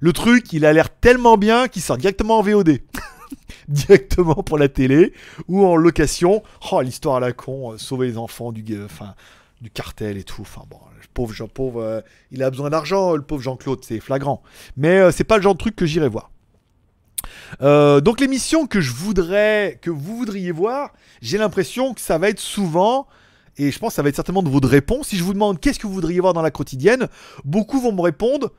Le 0.01 0.13
truc, 0.13 0.53
il 0.53 0.65
a 0.65 0.73
l'air 0.73 0.91
tellement 0.91 1.37
bien 1.37 1.69
qu'il 1.69 1.83
sort 1.83 1.97
directement 1.97 2.39
en 2.39 2.43
VOD. 2.43 2.81
directement 3.69 4.43
pour 4.43 4.59
la 4.59 4.69
télé 4.69 5.13
ou 5.49 5.65
en 5.65 5.77
location. 5.77 6.43
Oh, 6.71 6.81
l'histoire 6.81 7.17
à 7.17 7.21
la 7.21 7.33
con, 7.33 7.73
euh, 7.73 7.79
sauver 7.79 8.09
les 8.09 8.19
enfants 8.19 8.53
du, 8.53 8.83
enfin, 8.85 9.15
du 9.61 9.71
cartel 9.71 10.17
et 10.17 10.25
tout. 10.25 10.43
Enfin 10.43 10.63
bon, 10.69 10.79
le 10.94 10.94
pauvre 11.15 11.33
Jean, 11.33 11.49
pauvre, 11.49 11.81
euh, 11.81 12.01
il 12.31 12.43
a 12.43 12.51
besoin 12.51 12.71
d'argent, 12.71 13.15
le 13.15 13.23
pauvre 13.23 13.41
Jean-Claude, 13.41 13.81
c'est 13.83 14.01
flagrant. 14.01 14.43
Mais 14.77 14.99
euh, 14.99 15.11
c'est 15.11 15.25
pas 15.25 15.37
le 15.37 15.43
genre 15.43 15.55
de 15.55 15.59
truc 15.59 15.77
que 15.77 15.87
j'irai 15.87 16.09
voir. 16.09 16.31
Euh, 17.63 18.01
donc 18.01 18.21
l'émission 18.21 18.67
que 18.67 18.81
je 18.81 18.93
voudrais, 18.93 19.79
que 19.81 19.91
vous 19.91 20.17
voudriez 20.17 20.51
voir, 20.51 20.93
j'ai 21.23 21.39
l'impression 21.39 21.95
que 21.95 22.01
ça 22.01 22.19
va 22.19 22.29
être 22.29 22.41
souvent, 22.41 23.07
et 23.57 23.71
je 23.71 23.79
pense 23.79 23.91
que 23.91 23.95
ça 23.95 24.03
va 24.03 24.09
être 24.09 24.17
certainement 24.17 24.43
de 24.43 24.51
votre 24.51 24.69
réponse. 24.69 25.09
Si 25.09 25.17
je 25.17 25.25
vous 25.25 25.33
demande 25.33 25.61
qu'est-ce 25.61 25.79
que 25.79 25.87
vous 25.87 25.95
voudriez 25.95 26.21
voir 26.21 26.35
dans 26.35 26.43
la 26.43 26.51
quotidienne, 26.51 27.09
beaucoup 27.45 27.81
vont 27.81 27.93
me 27.93 28.03
répondre 28.03 28.51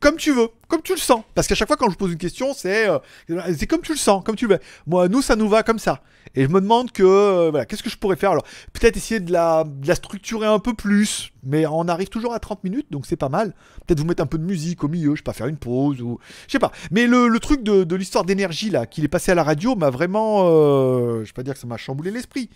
comme 0.00 0.16
tu 0.16 0.32
veux, 0.32 0.48
comme 0.68 0.82
tu 0.82 0.92
le 0.92 0.98
sens. 0.98 1.22
Parce 1.34 1.46
qu'à 1.46 1.54
chaque 1.54 1.68
fois 1.68 1.76
quand 1.76 1.90
je 1.90 1.96
pose 1.96 2.10
une 2.12 2.18
question, 2.18 2.52
c'est 2.54 2.88
euh, 2.88 2.98
c'est 3.56 3.66
comme 3.66 3.82
tu 3.82 3.92
le 3.92 3.98
sens, 3.98 4.24
comme 4.24 4.36
tu 4.36 4.46
veux. 4.46 4.58
Moi, 4.86 5.08
nous, 5.08 5.22
ça 5.22 5.36
nous 5.36 5.48
va 5.48 5.62
comme 5.62 5.78
ça. 5.78 6.02
Et 6.34 6.44
je 6.44 6.48
me 6.48 6.60
demande 6.60 6.92
que, 6.92 7.02
euh, 7.02 7.50
voilà, 7.50 7.66
qu'est-ce 7.66 7.82
que 7.82 7.90
je 7.90 7.96
pourrais 7.96 8.16
faire? 8.16 8.30
Alors, 8.30 8.44
peut-être 8.72 8.96
essayer 8.96 9.18
de 9.20 9.32
la, 9.32 9.64
de 9.64 9.88
la 9.88 9.94
structurer 9.96 10.46
un 10.46 10.58
peu 10.60 10.74
plus, 10.74 11.32
mais 11.42 11.66
on 11.66 11.88
arrive 11.88 12.08
toujours 12.08 12.34
à 12.34 12.38
30 12.38 12.62
minutes, 12.62 12.86
donc 12.90 13.04
c'est 13.06 13.16
pas 13.16 13.28
mal. 13.28 13.52
Peut-être 13.86 13.98
vous 14.00 14.06
mettre 14.06 14.22
un 14.22 14.26
peu 14.26 14.38
de 14.38 14.44
musique 14.44 14.84
au 14.84 14.88
milieu, 14.88 15.12
je 15.12 15.16
sais 15.20 15.22
pas, 15.24 15.32
faire 15.32 15.46
une 15.48 15.56
pause 15.56 16.00
ou. 16.02 16.18
Je 16.46 16.52
sais 16.52 16.58
pas. 16.58 16.70
Mais 16.90 17.06
le, 17.06 17.26
le 17.28 17.38
truc 17.40 17.62
de, 17.62 17.84
de 17.84 17.96
l'histoire 17.96 18.24
d'énergie, 18.24 18.70
là, 18.70 18.86
qu'il 18.86 19.04
est 19.04 19.08
passé 19.08 19.32
à 19.32 19.34
la 19.34 19.42
radio, 19.42 19.74
m'a 19.76 19.90
vraiment. 19.90 20.42
euh, 20.44 21.24
je 21.24 21.28
vais 21.30 21.32
pas 21.34 21.42
dire 21.42 21.54
que 21.54 21.60
ça 21.60 21.66
m'a 21.66 21.76
chamboulé 21.78 22.10
l'esprit, 22.10 22.48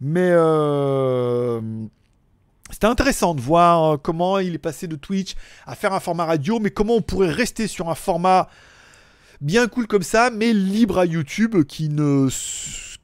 mais. 0.00 0.30
euh, 0.32 1.60
c'était 2.70 2.86
intéressant 2.86 3.34
de 3.34 3.40
voir 3.40 3.84
euh, 3.84 3.96
comment 3.96 4.38
il 4.38 4.54
est 4.54 4.58
passé 4.58 4.86
de 4.86 4.96
Twitch 4.96 5.34
à 5.66 5.74
faire 5.74 5.92
un 5.92 6.00
format 6.00 6.24
radio, 6.24 6.58
mais 6.60 6.70
comment 6.70 6.94
on 6.94 7.02
pourrait 7.02 7.30
rester 7.30 7.66
sur 7.66 7.88
un 7.88 7.94
format 7.94 8.48
bien 9.40 9.68
cool 9.68 9.86
comme 9.86 10.02
ça, 10.02 10.30
mais 10.30 10.52
libre 10.52 10.98
à 10.98 11.06
YouTube, 11.06 11.64
qui 11.64 11.88
ne, 11.88 12.28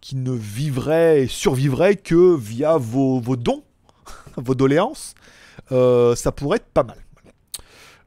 qui 0.01 0.16
ne 0.16 0.32
vivrait 0.32 1.22
et 1.22 1.26
survivrait 1.26 1.97
que 1.97 2.36
via 2.36 2.76
vos, 2.76 3.20
vos 3.20 3.36
dons, 3.36 3.64
vos 4.36 4.55
doléances. 4.55 5.14
Euh, 5.72 6.14
ça 6.14 6.32
pourrait 6.32 6.56
être 6.56 6.72
pas 6.72 6.84
mal. 6.84 6.98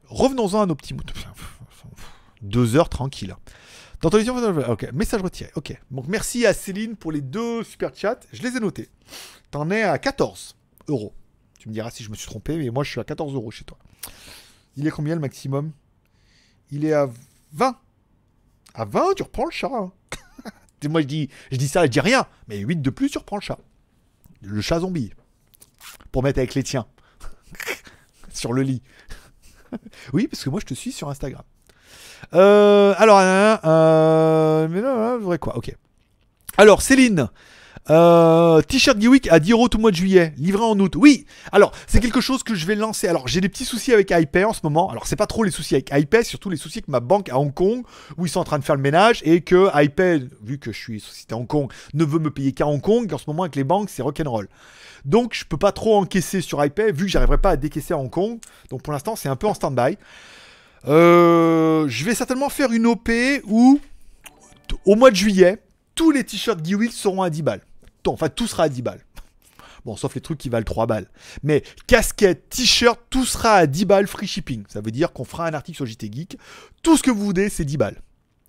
Revenons-en 0.06 0.62
à 0.62 0.66
nos 0.66 0.74
petits 0.74 0.94
mots. 0.94 1.02
Deux 2.42 2.76
heures 2.76 2.88
tranquille. 2.88 3.36
Dans 4.00 4.08
ton 4.08 4.18
ok, 4.68 4.92
message 4.94 5.20
retiré. 5.20 5.50
Ok. 5.56 5.78
Donc 5.90 6.06
merci 6.08 6.46
à 6.46 6.54
Céline 6.54 6.96
pour 6.96 7.12
les 7.12 7.20
deux 7.20 7.62
super 7.64 7.90
chats. 7.94 8.20
Je 8.32 8.42
les 8.42 8.56
ai 8.56 8.60
notés. 8.60 8.88
T'en 9.50 9.70
es 9.70 9.82
à 9.82 9.98
14 9.98 10.56
euros. 10.88 11.12
Tu 11.60 11.68
me 11.68 11.74
diras 11.74 11.90
si 11.90 12.02
je 12.02 12.08
me 12.08 12.14
suis 12.14 12.26
trompé, 12.26 12.56
mais 12.56 12.70
moi 12.70 12.84
je 12.84 12.90
suis 12.90 13.00
à 13.00 13.04
14 13.04 13.34
euros 13.34 13.50
chez 13.50 13.64
toi. 13.64 13.76
Il 14.76 14.86
est 14.86 14.90
combien 14.90 15.14
le 15.14 15.20
maximum? 15.20 15.72
Il 16.70 16.86
est 16.86 16.94
à 16.94 17.06
20. 17.52 17.76
À 18.72 18.84
20, 18.86 19.14
tu 19.14 19.22
reprends 19.22 19.44
le 19.44 19.50
chat. 19.50 19.70
hein. 19.70 19.92
Moi 20.88 21.02
je 21.02 21.06
dis, 21.06 21.28
je 21.52 21.58
dis 21.58 21.68
ça, 21.68 21.84
je 21.84 21.90
dis 21.90 22.00
rien. 22.00 22.26
Mais 22.48 22.56
8 22.56 22.80
de 22.80 22.88
plus, 22.88 23.10
tu 23.10 23.18
reprends 23.18 23.36
le 23.36 23.42
chat. 23.42 23.58
Le 24.40 24.62
chat 24.62 24.80
zombie. 24.80 25.12
Pour 26.12 26.22
mettre 26.22 26.38
avec 26.38 26.54
les 26.54 26.62
tiens. 26.62 26.86
sur 28.32 28.54
le 28.54 28.62
lit. 28.62 28.80
oui, 30.14 30.28
parce 30.28 30.42
que 30.42 30.48
moi 30.48 30.60
je 30.60 30.66
te 30.66 30.72
suis 30.72 30.92
sur 30.92 31.10
Instagram. 31.10 31.42
Euh, 32.32 32.94
alors, 32.96 33.18
euh, 33.18 33.56
euh, 33.64 34.68
mais 34.68 34.80
là, 34.80 35.16
je 35.18 35.22
voudrais 35.22 35.38
quoi 35.38 35.58
Ok. 35.58 35.76
Alors, 36.56 36.80
Céline. 36.80 37.28
Euh, 37.88 38.60
T-shirt 38.60 39.00
Geewick 39.00 39.26
à 39.32 39.40
10 39.40 39.52
euros 39.52 39.68
tout 39.68 39.78
mois 39.78 39.90
de 39.90 39.96
juillet, 39.96 40.34
livré 40.36 40.62
en 40.62 40.78
août. 40.78 40.94
Oui, 40.96 41.24
alors 41.50 41.72
c'est 41.86 42.00
quelque 42.00 42.20
chose 42.20 42.42
que 42.42 42.54
je 42.54 42.66
vais 42.66 42.74
lancer. 42.74 43.08
Alors 43.08 43.26
j'ai 43.26 43.40
des 43.40 43.48
petits 43.48 43.64
soucis 43.64 43.92
avec 43.92 44.10
iPay 44.10 44.44
en 44.44 44.52
ce 44.52 44.60
moment. 44.62 44.90
Alors 44.90 45.06
c'est 45.06 45.16
pas 45.16 45.26
trop 45.26 45.42
les 45.42 45.50
soucis 45.50 45.74
avec 45.74 45.90
iPay, 45.92 46.22
surtout 46.22 46.50
les 46.50 46.56
soucis 46.56 46.78
avec 46.78 46.88
ma 46.88 47.00
banque 47.00 47.30
à 47.30 47.38
Hong 47.38 47.52
Kong 47.52 47.82
où 48.18 48.26
ils 48.26 48.28
sont 48.28 48.40
en 48.40 48.44
train 48.44 48.58
de 48.58 48.64
faire 48.64 48.76
le 48.76 48.82
ménage 48.82 49.22
et 49.24 49.40
que 49.40 49.70
iPay, 49.74 50.20
vu 50.42 50.58
que 50.58 50.72
je 50.72 50.78
suis 50.78 51.00
société 51.00 51.34
à 51.34 51.38
Hong 51.38 51.46
Kong, 51.46 51.72
ne 51.94 52.04
veut 52.04 52.18
me 52.18 52.30
payer 52.30 52.52
qu'à 52.52 52.66
Hong 52.66 52.80
Kong. 52.80 53.12
En 53.12 53.18
ce 53.18 53.24
moment 53.26 53.44
avec 53.44 53.56
les 53.56 53.64
banques 53.64 53.88
c'est 53.90 54.02
rock'n'roll. 54.02 54.48
Donc 55.06 55.34
je 55.34 55.44
peux 55.46 55.56
pas 55.56 55.72
trop 55.72 55.96
encaisser 55.96 56.42
sur 56.42 56.62
iPay 56.64 56.92
vu 56.92 57.06
que 57.06 57.10
j'arriverai 57.10 57.38
pas 57.38 57.50
à 57.50 57.56
décaisser 57.56 57.94
à 57.94 57.98
Hong 57.98 58.10
Kong. 58.10 58.38
Donc 58.68 58.82
pour 58.82 58.92
l'instant 58.92 59.16
c'est 59.16 59.28
un 59.28 59.36
peu 59.36 59.46
en 59.46 59.54
stand-by. 59.54 59.96
Euh, 60.86 61.86
je 61.88 62.04
vais 62.04 62.14
certainement 62.14 62.50
faire 62.50 62.72
une 62.72 62.86
OP 62.86 63.10
où 63.44 63.80
au 64.84 64.94
mois 64.94 65.10
de 65.10 65.16
juillet 65.16 65.58
tous 65.94 66.10
les 66.10 66.24
t-shirts 66.24 66.64
Geewill 66.64 66.92
seront 66.92 67.22
à 67.22 67.30
10 67.30 67.42
balles. 67.42 67.60
Enfin, 68.06 68.28
tout 68.28 68.46
sera 68.46 68.64
à 68.64 68.68
10 68.68 68.82
balles. 68.82 69.04
Bon, 69.84 69.96
sauf 69.96 70.14
les 70.14 70.20
trucs 70.20 70.38
qui 70.38 70.48
valent 70.48 70.64
3 70.64 70.86
balles. 70.86 71.08
Mais 71.42 71.62
casquette, 71.86 72.50
t-shirt, 72.50 73.00
tout 73.08 73.24
sera 73.24 73.54
à 73.54 73.66
10 73.66 73.84
balles 73.86 74.06
free 74.06 74.26
shipping. 74.26 74.64
Ça 74.68 74.80
veut 74.80 74.90
dire 74.90 75.12
qu'on 75.12 75.24
fera 75.24 75.46
un 75.46 75.54
article 75.54 75.76
sur 75.76 75.86
JT 75.86 76.10
Geek. 76.12 76.38
Tout 76.82 76.96
ce 76.96 77.02
que 77.02 77.10
vous 77.10 77.24
voulez, 77.24 77.48
c'est 77.48 77.64
10 77.64 77.76
balles. 77.76 78.00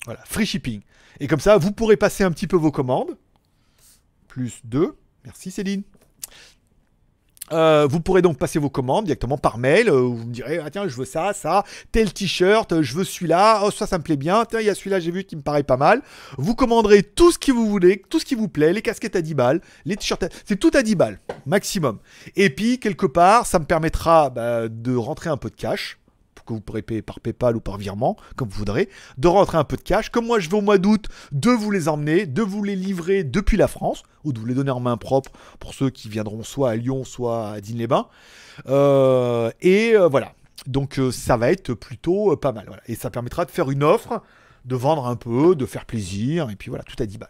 Voilà, 0.06 0.22
free 0.26 0.46
shipping. 0.46 0.82
Et 1.20 1.28
comme 1.28 1.40
ça, 1.40 1.58
vous 1.58 1.72
pourrez 1.72 1.98
passer 1.98 2.24
un 2.24 2.32
petit 2.32 2.48
peu 2.48 2.58
vos 2.58 2.72
commandes. 2.72 3.18
Plus 4.28 4.62
2. 4.66 4.98
Merci 5.24 5.52
Céline. 5.52 5.84
Euh, 7.52 7.88
vous 7.90 8.00
pourrez 8.00 8.22
donc 8.22 8.38
passer 8.38 8.60
vos 8.60 8.70
commandes 8.70 9.06
directement 9.06 9.38
par 9.38 9.58
mail. 9.58 9.90
euh, 9.90 10.00
vous 10.02 10.26
me 10.26 10.32
direz, 10.34 10.60
ah 10.64 10.70
tiens, 10.70 10.88
je 10.88 10.96
veux 10.96 11.06
ça, 11.06 11.34
ça, 11.34 11.64
tel 11.92 12.14
t-shirt, 12.14 12.72
euh, 12.72 12.82
je 12.84 12.96
veux 12.96 13.04
celui-là, 13.04 13.62
oh 13.64 13.72
ça, 13.72 13.86
ça 13.88 13.98
me 13.98 14.04
plaît 14.04 14.18
bien, 14.18 14.46
tiens, 14.46 14.60
il 14.60 14.66
y 14.66 14.70
a 14.70 14.76
celui-là, 14.76 15.00
j'ai 15.00 15.12
vu 15.12 15.24
qui 15.24 15.36
me 15.36 15.42
paraît 15.42 15.64
pas 15.64 15.78
mal. 15.78 16.02
Vous 16.38 16.56
commanderez 16.56 17.04
tout 17.04 17.32
ce 17.32 17.38
que 17.40 17.52
vous 17.52 17.68
voulez, 17.68 18.02
tout 18.10 18.20
ce 18.20 18.26
qui 18.26 18.36
vous 18.36 18.48
plaît, 18.48 18.74
les 18.74 18.82
casquettes 18.82 19.16
à 19.16 19.22
10 19.22 19.34
balles, 19.36 19.62
les 19.86 19.96
t-shirts, 19.98 20.24
à- 20.24 20.30
c'est 20.46 20.58
tout 20.60 20.72
à 20.74 20.82
10 20.84 20.96
balles, 20.96 21.20
maximum. 21.46 22.00
Et 22.36 22.50
puis, 22.50 22.80
quelque 22.80 23.06
part, 23.06 23.46
ça 23.46 23.60
me 23.60 23.66
permettra 23.66 24.30
bah, 24.30 24.68
de 24.70 24.96
rentrer 24.96 25.30
un 25.30 25.38
peu 25.38 25.50
de 25.50 25.56
cash, 25.56 25.98
que 26.46 26.54
vous 26.54 26.62
pourrez 26.62 26.82
payer 26.82 27.02
par 27.02 27.20
PayPal 27.20 27.56
ou 27.56 27.60
par 27.60 27.78
virement, 27.78 28.18
comme 28.36 28.50
vous 28.50 28.58
voudrez, 28.58 28.90
de 29.18 29.28
rentrer 29.28 29.58
un 29.58 29.64
peu 29.64 29.78
de 29.78 29.82
cash. 29.82 30.10
Comme 30.10 30.26
moi, 30.26 30.40
je 30.40 30.50
vais 30.50 30.58
au 30.58 30.62
mois 30.62 30.78
d'août, 30.78 31.08
de 31.32 31.50
vous 31.50 31.72
les 31.72 31.88
emmener, 31.88 32.26
de 32.26 32.42
vous 32.42 32.64
les 32.64 32.76
livrer 32.76 33.24
depuis 33.24 33.58
la 33.58 33.68
France, 33.68 34.04
ou 34.24 34.34
de 34.34 34.40
vous 34.40 34.46
les 34.46 34.54
donner 34.54 34.72
en 34.72 34.80
main 34.80 34.98
propre 34.98 35.32
pour 35.60 35.74
ceux 35.74 35.90
qui 35.90 36.10
viendront 36.10 36.44
soit 36.44 36.72
à 36.72 36.76
Lyon, 36.76 37.04
soit 37.04 37.52
à 37.52 37.62
Digne-les-Bains. 37.62 38.08
Euh, 38.68 39.52
et 39.62 39.96
euh, 39.96 40.08
voilà. 40.08 40.34
Donc 40.68 41.00
euh, 41.00 41.12
ça 41.12 41.38
va 41.38 41.52
être 41.52 41.74
plutôt 41.74 42.36
pas 42.38 42.52
mal. 42.52 42.82
Et 42.88 42.96
ça 42.96 43.10
permettra 43.10 43.46
de 43.46 43.52
faire 43.52 43.72
une 43.72 43.84
offre, 43.84 44.22
de 44.66 44.76
vendre 44.76 45.08
un 45.08 45.16
peu, 45.16 45.56
de 45.56 45.66
faire 45.66 45.86
plaisir, 45.86 46.50
et 46.50 46.56
puis 46.56 46.70
voilà, 46.70 46.84
tout 46.84 47.02
à 47.02 47.06
10 47.06 47.18
balles. 47.18 47.30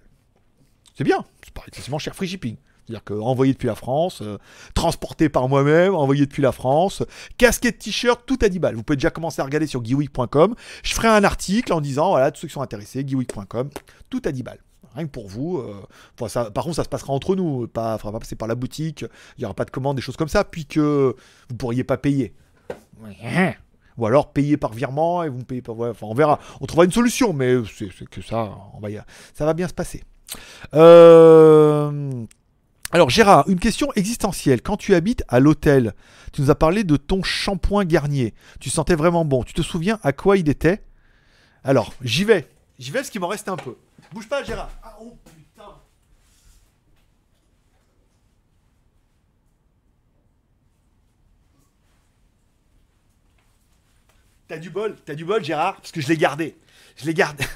C'est 0.96 1.04
bien, 1.04 1.24
c'est 1.44 1.54
pas 1.54 1.64
excessivement 1.68 2.00
cher 2.00 2.14
free 2.16 2.28
shipping. 2.28 2.58
C'est-à-dire 2.92 3.04
que 3.06 3.14
envoyé 3.14 3.54
depuis 3.54 3.68
la 3.68 3.76
France, 3.76 4.22
euh, 4.22 4.38
transporté 4.76 5.30
par 5.30 5.48
moi-même, 5.48 5.96
envoyé 5.96 6.26
depuis 6.26 6.42
la 6.42 6.52
France, 6.52 7.04
casquette, 7.38 7.80
t-shirt, 7.80 8.22
tout 8.26 8.38
à 8.42 8.50
10 8.50 8.60
balles. 8.60 8.76
Vous 8.76 8.84
pouvez 8.84 8.98
déjà 8.98 9.10
commencer 9.12 9.42
à 9.42 9.46
regarder 9.46 9.66
sur 9.68 9.84
geeweek.com. 9.84 10.56
Je 10.84 10.94
ferai 10.94 11.08
un 11.08 11.24
article 11.24 11.72
en 11.74 11.80
disant, 11.82 12.10
voilà, 12.10 12.32
tous 12.32 12.42
ceux 12.42 12.48
qui 12.48 12.54
sont 12.54 12.62
intéressés, 12.62 13.06
geeweek.com, 13.08 13.70
tout 14.10 14.22
à 14.26 14.32
10 14.32 14.44
balles. 14.44 14.60
Rien 14.94 15.06
que 15.06 15.12
pour 15.12 15.30
vous. 15.30 15.58
euh, 15.60 15.74
enfin, 16.20 16.28
ça- 16.28 16.52
par 16.52 16.66
contre, 16.66 16.76
ça 16.76 16.84
se 16.84 16.90
passera 16.90 17.14
entre 17.14 17.36
nous. 17.38 17.66
Pas, 17.68 17.98
faudra 17.98 18.12
pas 18.12 18.20
passer 18.20 18.36
par 18.36 18.50
la 18.50 18.56
boutique. 18.56 19.06
Il 19.38 19.40
n'y 19.42 19.46
aura 19.46 19.54
pas 19.54 19.64
de 19.64 19.72
commande, 19.72 19.96
des 19.96 20.02
choses 20.02 20.18
comme 20.18 20.28
ça. 20.28 20.44
Puis 20.44 20.66
que 20.66 21.16
vous 21.50 21.56
pourriez 21.56 21.86
pas 21.86 21.96
payer. 21.98 22.34
Ou 23.98 24.06
alors 24.06 24.34
payer 24.34 24.58
par 24.58 24.74
virement 24.74 25.24
et 25.24 25.30
vous 25.30 25.38
me 25.38 25.44
payez 25.44 25.62
pas. 25.62 25.72
enfin, 25.72 26.08
on 26.08 26.14
verra. 26.14 26.40
On 26.60 26.66
trouvera 26.66 26.84
une 26.84 26.92
solution, 26.92 27.32
mais 27.32 27.56
c'est 27.78 27.88
que 28.10 28.22
ça. 28.22 28.52
Ça 29.34 29.46
va 29.46 29.54
bien 29.54 29.68
se 29.70 29.74
passer. 29.74 30.04
Euh, 30.74 32.26
Alors 32.94 33.10
Gérard, 33.10 33.48
une 33.48 33.60
question 33.60 33.88
existentielle. 33.96 34.62
Quand 34.62 34.76
tu 34.76 34.94
habites 34.96 35.24
à 35.30 35.40
l'hôtel, 35.40 35.94
tu 36.34 36.42
nous 36.42 36.52
as 36.52 36.56
parlé 36.56 36.84
de 36.84 36.98
ton 36.98 37.24
shampoing 37.24 37.86
Garnier. 37.86 38.34
Tu 38.60 38.70
sentais 38.70 38.96
vraiment 38.96 39.24
bon. 39.24 39.44
Tu 39.44 39.54
te 39.54 39.62
souviens 39.62 39.98
à 40.04 40.12
quoi 40.12 40.36
il 40.36 40.50
était? 40.50 40.84
Alors, 41.64 41.94
j'y 42.02 42.26
vais. 42.26 42.50
J'y 42.80 42.92
vais 42.92 43.00
parce 43.00 43.10
qu'il 43.10 43.22
m'en 43.22 43.30
reste 43.30 43.48
un 43.48 43.56
peu. 43.56 43.78
Bouge 44.12 44.28
pas 44.28 44.44
Gérard. 44.44 44.70
Ah, 44.84 44.98
oh 45.00 45.18
putain. 45.24 45.70
T'as 54.50 54.58
du 54.58 54.70
bol, 54.70 54.98
t'as 55.06 55.16
du 55.16 55.24
bol 55.24 55.42
Gérard, 55.42 55.78
parce 55.78 55.94
que 55.94 56.02
je 56.02 56.10
l'ai 56.10 56.18
gardé. 56.18 56.58
Je 56.98 57.06
l'ai 57.06 57.14
gardé. 57.14 57.46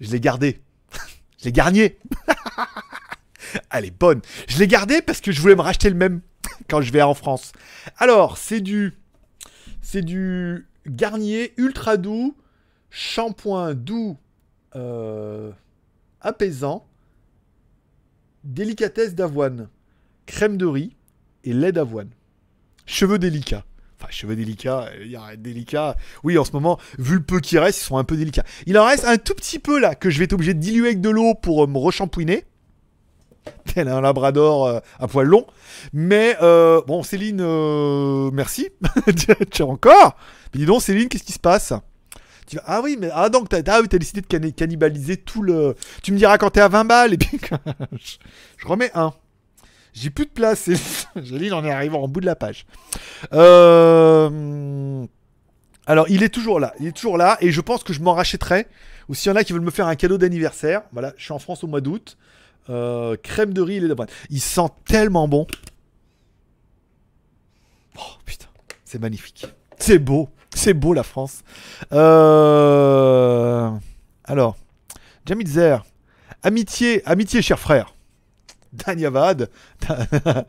Je 0.00 0.10
l'ai 0.10 0.20
gardé. 0.20 0.63
Je 1.44 1.48
l'ai 1.50 1.52
garnier. 1.52 1.98
Elle 3.70 3.84
est 3.84 3.90
bonne. 3.90 4.22
Je 4.48 4.58
l'ai 4.58 4.66
gardé 4.66 5.02
parce 5.02 5.20
que 5.20 5.30
je 5.30 5.42
voulais 5.42 5.54
me 5.54 5.60
racheter 5.60 5.90
le 5.90 5.94
même 5.94 6.22
quand 6.70 6.80
je 6.80 6.90
vais 6.90 7.02
en 7.02 7.12
France. 7.12 7.52
Alors, 7.98 8.38
c'est 8.38 8.62
du. 8.62 8.94
C'est 9.82 10.00
du 10.00 10.66
Garnier 10.86 11.52
ultra 11.58 11.98
doux, 11.98 12.34
shampoing 12.88 13.74
doux, 13.74 14.16
euh, 14.74 15.52
apaisant, 16.22 16.86
délicatesse 18.44 19.14
d'avoine, 19.14 19.68
crème 20.24 20.56
de 20.56 20.64
riz 20.64 20.96
et 21.44 21.52
lait 21.52 21.72
d'avoine. 21.72 22.08
Cheveux 22.86 23.18
délicats. 23.18 23.64
Enfin, 24.04 24.12
cheveux 24.12 24.36
délicats, 24.36 24.90
euh, 24.92 25.06
il 25.32 25.42
délicats. 25.42 25.96
Oui, 26.22 26.36
en 26.36 26.44
ce 26.44 26.52
moment, 26.52 26.78
vu 26.98 27.14
le 27.14 27.22
peu 27.22 27.40
qui 27.40 27.58
reste, 27.58 27.80
ils 27.80 27.84
sont 27.84 27.96
un 27.96 28.04
peu 28.04 28.16
délicats. 28.16 28.44
Il 28.66 28.78
en 28.78 28.84
reste 28.84 29.04
un 29.04 29.16
tout 29.16 29.34
petit 29.34 29.58
peu 29.58 29.78
là 29.78 29.94
que 29.94 30.10
je 30.10 30.18
vais 30.18 30.24
être 30.24 30.34
obligé 30.34 30.54
de 30.54 30.60
diluer 30.60 30.88
avec 30.88 31.00
de 31.00 31.10
l'eau 31.10 31.34
pour 31.34 31.64
euh, 31.64 31.66
me 31.66 31.78
reshampouiner. 31.78 32.44
Tel 33.72 33.88
un 33.88 34.00
labrador 34.00 34.66
euh, 34.66 34.80
à 34.98 35.08
poil 35.08 35.26
long. 35.26 35.46
Mais 35.92 36.36
euh, 36.42 36.82
bon, 36.86 37.02
Céline, 37.02 37.40
euh, 37.40 38.30
merci. 38.32 38.68
tu 39.50 39.62
encore. 39.62 40.16
Mais 40.52 40.60
dis 40.60 40.66
donc, 40.66 40.82
Céline, 40.82 41.08
qu'est-ce 41.08 41.24
qui 41.24 41.32
se 41.32 41.38
passe? 41.38 41.72
Tu 42.46 42.58
Ah 42.66 42.82
oui, 42.82 42.98
mais 43.00 43.08
ah 43.12 43.30
donc 43.30 43.48
t'as 43.48 43.62
ah 43.68 43.80
oui, 43.80 43.88
décidé 43.88 44.20
de 44.20 44.50
cannibaliser 44.50 45.16
tout 45.16 45.42
le. 45.42 45.74
Tu 46.02 46.12
me 46.12 46.18
diras 46.18 46.36
quand 46.36 46.50
t'es 46.50 46.60
à 46.60 46.68
20 46.68 46.84
balles 46.84 47.14
et 47.14 47.16
puis 47.16 47.40
je 48.58 48.66
remets 48.66 48.90
un. 48.94 49.14
J'ai 49.94 50.10
plus 50.10 50.26
de 50.26 50.30
place. 50.30 50.60
Céline. 50.60 50.80
Céline, 51.24 51.52
on 51.54 51.64
est 51.64 51.70
arrivé 51.70 51.96
en 51.96 52.08
bout 52.08 52.20
de 52.20 52.26
la 52.26 52.36
page. 52.36 52.66
Euh, 53.32 55.06
Alors, 55.86 56.06
il 56.10 56.22
est 56.22 56.28
toujours 56.28 56.60
là. 56.60 56.74
Il 56.80 56.88
est 56.88 56.92
toujours 56.92 57.16
là. 57.16 57.38
Et 57.40 57.52
je 57.52 57.60
pense 57.60 57.84
que 57.84 57.92
je 57.92 58.00
m'en 58.02 58.12
rachèterai. 58.12 58.66
Ou 59.08 59.14
s'il 59.14 59.30
y 59.30 59.32
en 59.32 59.36
a 59.36 59.44
qui 59.44 59.52
veulent 59.52 59.62
me 59.62 59.70
faire 59.70 59.86
un 59.86 59.94
cadeau 59.94 60.18
d'anniversaire. 60.18 60.82
Voilà, 60.92 61.14
je 61.16 61.24
suis 61.24 61.32
en 61.32 61.38
France 61.38 61.62
au 61.64 61.68
mois 61.68 61.80
d'août. 61.80 62.18
Euh, 62.70 63.16
crème 63.22 63.52
de 63.52 63.62
riz 63.62 63.76
et 63.76 63.80
lait 63.80 63.88
d'avoine. 63.88 64.08
Il 64.30 64.40
sent 64.40 64.68
tellement 64.84 65.28
bon. 65.28 65.46
Oh 67.96 68.02
putain, 68.24 68.46
c'est 68.84 68.98
magnifique. 68.98 69.46
C'est 69.78 69.98
beau. 69.98 70.28
C'est 70.54 70.74
beau 70.74 70.94
la 70.94 71.02
France. 71.02 71.42
Euh... 71.92 73.70
Alors, 74.24 74.56
Jamil 75.26 75.46
Zer. 75.46 75.84
Amitié, 76.42 77.06
amitié, 77.06 77.42
cher 77.42 77.58
frère. 77.58 77.94
Danyavad. 78.74 79.50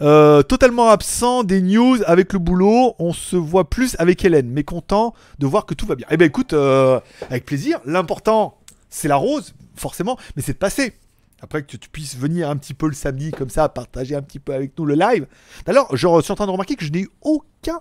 Euh, 0.00 0.42
totalement 0.42 0.90
absent 0.90 1.42
des 1.42 1.60
news 1.60 1.98
avec 2.06 2.32
le 2.32 2.38
boulot. 2.38 2.94
On 2.98 3.12
se 3.12 3.36
voit 3.36 3.68
plus 3.68 3.96
avec 3.98 4.24
Hélène, 4.24 4.48
mais 4.48 4.62
content 4.62 5.14
de 5.38 5.46
voir 5.46 5.66
que 5.66 5.74
tout 5.74 5.86
va 5.86 5.96
bien. 5.96 6.06
Eh 6.10 6.16
ben 6.16 6.26
écoute, 6.26 6.52
euh, 6.52 7.00
avec 7.30 7.44
plaisir. 7.44 7.80
L'important, 7.84 8.58
c'est 8.90 9.08
la 9.08 9.16
rose, 9.16 9.54
forcément, 9.74 10.16
mais 10.36 10.42
c'est 10.42 10.52
de 10.52 10.58
passer. 10.58 10.94
Après 11.40 11.62
que 11.62 11.76
tu 11.76 11.88
puisses 11.88 12.16
venir 12.16 12.48
un 12.50 12.56
petit 12.56 12.74
peu 12.74 12.86
le 12.86 12.94
samedi 12.94 13.30
comme 13.30 13.50
ça, 13.50 13.68
partager 13.68 14.14
un 14.14 14.22
petit 14.22 14.38
peu 14.38 14.54
avec 14.54 14.78
nous 14.78 14.84
le 14.84 14.94
live. 14.94 15.26
Alors, 15.66 15.88
je 15.96 16.06
suis 16.20 16.32
en 16.32 16.36
train 16.36 16.46
de 16.46 16.52
remarquer 16.52 16.76
que 16.76 16.84
je 16.84 16.92
n'ai 16.92 17.00
eu 17.00 17.10
aucun 17.22 17.80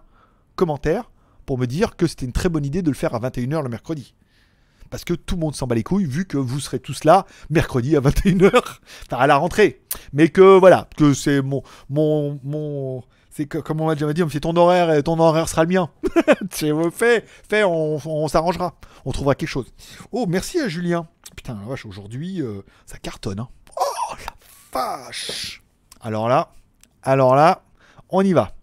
commentaire 0.55 1.11
pour 1.45 1.57
me 1.57 1.65
dire 1.65 1.95
que 1.95 2.07
c'était 2.07 2.25
une 2.25 2.33
très 2.33 2.49
bonne 2.49 2.65
idée 2.65 2.81
de 2.81 2.89
le 2.89 2.95
faire 2.95 3.15
à 3.15 3.19
21h 3.19 3.63
le 3.63 3.69
mercredi. 3.69 4.13
Parce 4.89 5.03
que 5.03 5.13
tout 5.13 5.35
le 5.35 5.41
monde 5.41 5.55
s'en 5.55 5.67
bat 5.67 5.75
les 5.75 5.83
couilles, 5.83 6.05
vu 6.05 6.25
que 6.25 6.37
vous 6.37 6.59
serez 6.59 6.79
tous 6.79 7.03
là 7.03 7.25
mercredi 7.49 7.95
à 7.95 7.99
21h, 7.99 8.51
enfin 8.55 9.17
à 9.17 9.27
la 9.27 9.37
rentrée. 9.37 9.81
Mais 10.13 10.29
que 10.29 10.57
voilà, 10.57 10.87
que 10.97 11.13
c'est 11.13 11.41
mon. 11.41 11.63
mon, 11.89 12.39
mon 12.43 13.03
c'est 13.29 13.45
comme 13.45 13.81
on 13.81 13.85
m'a 13.85 13.93
déjà 13.93 14.11
dit, 14.13 14.23
c'est 14.31 14.39
ton 14.39 14.55
horaire 14.55 14.91
et 14.91 15.03
ton 15.03 15.19
horaire 15.19 15.47
sera 15.47 15.63
le 15.63 15.69
mien. 15.69 15.89
C'est 16.49 16.71
fait, 16.91 17.23
fait, 17.47 17.63
on, 17.63 18.27
s'arrangera. 18.27 18.73
On 19.05 19.11
trouvera 19.11 19.35
quelque 19.35 19.49
chose. 19.49 19.67
Oh, 20.11 20.25
merci 20.27 20.59
à 20.59 20.67
Julien. 20.67 21.07
Putain, 21.35 21.53
la 21.61 21.67
vache, 21.67 21.85
aujourd'hui, 21.85 22.41
euh, 22.41 22.63
ça 22.87 22.97
cartonne. 22.97 23.39
hein. 23.41 23.47
Oh, 23.79 24.15
la 24.25 25.05
vache. 25.05 25.61
Alors 26.01 26.29
là, 26.29 26.49
alors 27.03 27.35
là, 27.35 27.61
on 28.09 28.23
y 28.23 28.33
va. 28.33 28.53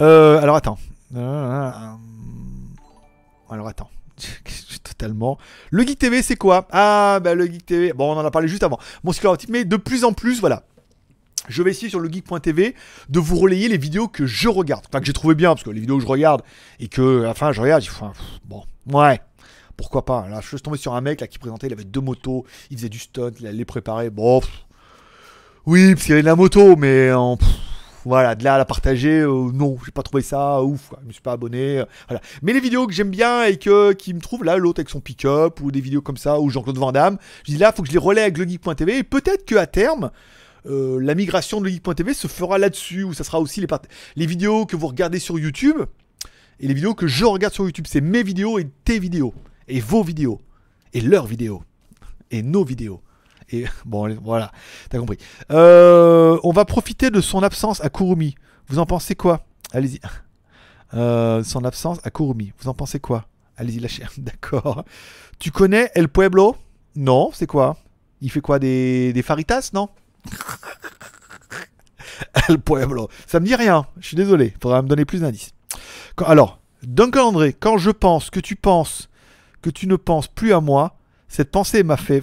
Euh, 0.00 0.40
alors 0.40 0.56
attends. 0.56 0.78
Euh, 1.14 1.70
Alors 3.50 3.68
attends. 3.68 3.90
Totalement. 4.84 5.38
Le 5.70 5.82
Geek 5.82 5.98
TV, 5.98 6.22
c'est 6.22 6.36
quoi? 6.36 6.68
Ah, 6.70 7.18
bah 7.22 7.34
le 7.34 7.46
Geek 7.46 7.66
TV. 7.66 7.92
Bon, 7.92 8.12
on 8.12 8.18
en 8.18 8.24
a 8.24 8.30
parlé 8.30 8.48
juste 8.48 8.62
avant. 8.62 8.78
Mon 9.02 9.12
stéréotype, 9.12 9.50
mais 9.50 9.64
de 9.64 9.76
plus 9.76 10.04
en 10.04 10.12
plus, 10.12 10.40
voilà. 10.40 10.62
Je 11.48 11.62
vais 11.62 11.70
essayer 11.70 11.88
sur 11.88 12.00
le 12.00 12.10
geek.tv 12.10 12.74
de 13.08 13.20
vous 13.20 13.36
relayer 13.36 13.68
les 13.68 13.76
vidéos 13.76 14.08
que 14.08 14.26
je 14.26 14.48
regarde. 14.48 14.84
Enfin, 14.88 15.00
que 15.00 15.06
j'ai 15.06 15.12
trouvé 15.12 15.34
bien, 15.34 15.50
parce 15.50 15.62
que 15.62 15.70
les 15.70 15.80
vidéos 15.80 15.96
que 15.96 16.02
je 16.02 16.08
regarde 16.08 16.42
et 16.80 16.88
que 16.88 17.22
à 17.22 17.26
la 17.26 17.34
fin 17.34 17.52
je 17.52 17.60
regarde, 17.60 17.82
enfin, 17.86 18.12
bon, 18.46 18.62
ouais, 18.86 19.20
pourquoi 19.76 20.04
pas. 20.04 20.28
Là, 20.28 20.40
je 20.40 20.48
suis 20.48 20.60
tombé 20.60 20.78
sur 20.78 20.94
un 20.94 21.00
mec 21.00 21.20
là 21.20 21.26
qui 21.26 21.38
présentait, 21.38 21.66
il 21.66 21.72
avait 21.72 21.84
deux 21.84 22.00
motos, 22.00 22.46
il 22.70 22.78
faisait 22.78 22.88
du 22.88 22.98
stunt, 22.98 23.32
il 23.40 23.46
allait 23.46 23.58
les 23.58 23.64
préparer. 23.64 24.10
Bon, 24.10 24.40
oui, 25.66 25.94
parce 25.94 26.04
qu'il 26.04 26.12
avait 26.12 26.22
de 26.22 26.26
la 26.26 26.36
moto, 26.36 26.76
mais 26.76 27.12
en, 27.12 27.38
voilà, 28.04 28.34
de 28.34 28.44
là 28.44 28.54
à 28.54 28.58
la 28.58 28.64
partager, 28.64 29.20
euh, 29.20 29.50
non, 29.52 29.76
j'ai 29.84 29.92
pas 29.92 30.02
trouvé 30.02 30.22
ça 30.22 30.62
ouf, 30.62 30.92
je 31.02 31.06
me 31.06 31.12
suis 31.12 31.22
pas 31.22 31.32
abonné. 31.32 31.80
euh. 31.80 31.84
Mais 32.42 32.52
les 32.52 32.60
vidéos 32.60 32.86
que 32.86 32.92
j'aime 32.92 33.10
bien 33.10 33.44
et 33.44 33.56
que, 33.56 33.92
qui 33.92 34.14
me 34.14 34.20
trouvent 34.20 34.44
là, 34.44 34.56
l'autre 34.56 34.80
avec 34.80 34.90
son 34.90 35.00
pick-up 35.00 35.60
ou 35.60 35.70
des 35.70 35.80
vidéos 35.80 36.02
comme 36.02 36.16
ça, 36.16 36.40
ou 36.40 36.50
Jean-Claude 36.50 36.78
Van 36.78 36.92
Damme, 36.92 37.18
je 37.46 37.52
dis 37.52 37.58
là, 37.58 37.72
faut 37.72 37.82
que 37.82 37.88
je 37.88 37.92
les 37.92 37.98
relaie 37.98 38.22
avec 38.22 38.38
le 38.38 38.44
geek.tv 38.44 38.98
et 38.98 39.02
peut-être 39.02 39.44
qu'à 39.44 39.66
terme, 39.66 40.10
euh, 40.66 40.98
la 41.00 41.14
migration 41.14 41.60
de 41.60 41.68
geek.tv 41.68 42.14
se 42.14 42.26
fera 42.26 42.58
là-dessus, 42.58 43.04
où 43.04 43.14
ça 43.14 43.24
sera 43.24 43.40
aussi 43.40 43.60
les, 43.60 43.66
les 44.16 44.26
vidéos 44.26 44.66
que 44.66 44.76
vous 44.76 44.86
regardez 44.86 45.18
sur 45.18 45.38
YouTube 45.38 45.82
et 46.60 46.68
les 46.68 46.74
vidéos 46.74 46.94
que 46.94 47.06
je 47.06 47.24
regarde 47.24 47.54
sur 47.54 47.64
YouTube. 47.64 47.86
C'est 47.88 48.00
mes 48.00 48.22
vidéos 48.22 48.58
et 48.58 48.68
tes 48.84 48.98
vidéos, 48.98 49.34
et 49.68 49.80
vos 49.80 50.02
vidéos, 50.02 50.40
et 50.92 51.00
leurs 51.00 51.26
vidéos, 51.26 51.62
et 52.30 52.42
nos 52.42 52.64
vidéos. 52.64 53.00
Et 53.50 53.64
bon, 53.84 54.14
voilà, 54.22 54.52
t'as 54.90 54.98
compris. 54.98 55.18
Euh, 55.50 56.38
on 56.42 56.52
va 56.52 56.64
profiter 56.64 57.10
de 57.10 57.20
son 57.20 57.42
absence 57.42 57.82
à 57.82 57.90
Kurumi. 57.90 58.34
Vous 58.68 58.78
en 58.78 58.86
pensez 58.86 59.14
quoi? 59.14 59.44
Allez-y. 59.72 60.00
Euh, 60.92 61.42
son 61.42 61.64
absence 61.64 61.98
à 62.04 62.10
Kurumi. 62.10 62.52
Vous 62.60 62.68
en 62.68 62.74
pensez 62.74 63.00
quoi? 63.00 63.26
Allez-y, 63.56 63.80
lâchez. 63.80 64.04
D'accord. 64.18 64.84
Tu 65.40 65.50
connais 65.50 65.90
El 65.96 66.08
Pueblo? 66.08 66.56
Non, 66.94 67.30
c'est 67.32 67.48
quoi? 67.48 67.76
Il 68.20 68.30
fait 68.30 68.40
quoi 68.40 68.60
Des, 68.60 69.12
des 69.12 69.22
faritas, 69.22 69.70
non? 69.72 69.88
El 72.48 72.60
Pueblo. 72.60 73.08
Ça 73.26 73.40
me 73.40 73.46
dit 73.46 73.56
rien. 73.56 73.86
Je 73.98 74.06
suis 74.06 74.16
désolé. 74.16 74.54
Faudra 74.62 74.82
me 74.82 74.88
donner 74.88 75.04
plus 75.04 75.22
d'indices. 75.22 75.50
Alors, 76.18 76.60
Duncan 76.84 77.28
André, 77.28 77.52
quand 77.54 77.78
je 77.78 77.90
pense 77.90 78.30
que 78.30 78.38
tu 78.38 78.54
penses 78.54 79.08
que 79.62 79.70
tu 79.70 79.86
ne 79.86 79.96
penses 79.96 80.28
plus 80.28 80.52
à 80.52 80.60
moi, 80.60 80.96
cette 81.34 81.50
pensée 81.50 81.82
m'a 81.82 81.96
fait, 81.96 82.22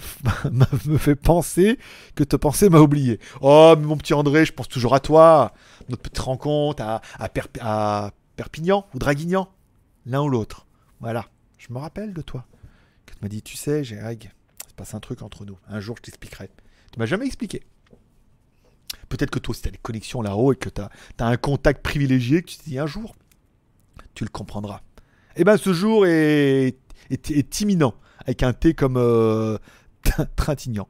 penser 1.22 1.78
que 2.14 2.24
te 2.24 2.34
penser 2.34 2.70
m'a 2.70 2.80
oublié. 2.80 3.20
Oh, 3.42 3.74
mon 3.78 3.98
petit 3.98 4.14
André, 4.14 4.46
je 4.46 4.54
pense 4.54 4.68
toujours 4.68 4.94
à 4.94 5.00
toi. 5.00 5.52
Notre 5.90 6.00
petite 6.00 6.18
rencontre 6.20 6.82
à, 6.82 7.02
à, 7.18 7.28
Perp- 7.28 7.58
à 7.60 8.12
Perpignan 8.36 8.86
ou 8.94 8.98
Draguignan. 8.98 9.50
L'un 10.06 10.22
ou 10.22 10.30
l'autre. 10.30 10.66
Voilà. 11.00 11.26
Je 11.58 11.74
me 11.74 11.78
rappelle 11.78 12.14
de 12.14 12.22
toi. 12.22 12.46
Que 13.04 13.12
tu 13.12 13.18
m'as 13.20 13.28
dit, 13.28 13.42
tu 13.42 13.54
sais, 13.54 13.84
Géreg, 13.84 14.30
il 14.64 14.70
se 14.70 14.74
passe 14.74 14.94
un 14.94 15.00
truc 15.00 15.20
entre 15.20 15.44
nous. 15.44 15.58
Un 15.68 15.80
jour, 15.80 15.94
je 15.98 16.04
t'expliquerai. 16.04 16.48
Tu 16.90 16.98
m'as 16.98 17.04
jamais 17.04 17.26
expliqué. 17.26 17.64
Peut-être 19.10 19.30
que 19.30 19.38
toi 19.38 19.50
aussi, 19.50 19.60
tu 19.60 19.68
as 19.68 19.72
des 19.72 19.76
connexions 19.76 20.22
là-haut 20.22 20.54
et 20.54 20.56
que 20.56 20.70
tu 20.70 20.80
as, 20.80 20.90
un 21.18 21.36
contact 21.36 21.82
privilégié 21.82 22.40
que 22.40 22.48
tu 22.48 22.56
te 22.56 22.64
dis 22.64 22.78
un 22.78 22.86
jour, 22.86 23.14
tu 24.14 24.24
le 24.24 24.30
comprendras. 24.30 24.80
Eh 25.36 25.44
ben, 25.44 25.58
ce 25.58 25.74
jour 25.74 26.06
est, 26.06 26.78
est 27.10 27.60
imminent. 27.60 27.92
Avec 28.26 28.42
un 28.42 28.52
T 28.52 28.74
comme. 28.74 28.96
euh, 28.96 29.58
Trintignant. 30.36 30.88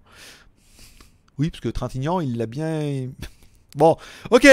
Oui, 1.39 1.51
parce 1.51 1.61
que 1.61 1.69
Trintignant, 1.69 2.21
il 2.21 2.37
l'a 2.39 2.47
bien. 2.47 3.09
Bon, 3.75 3.97
ok. 4.31 4.47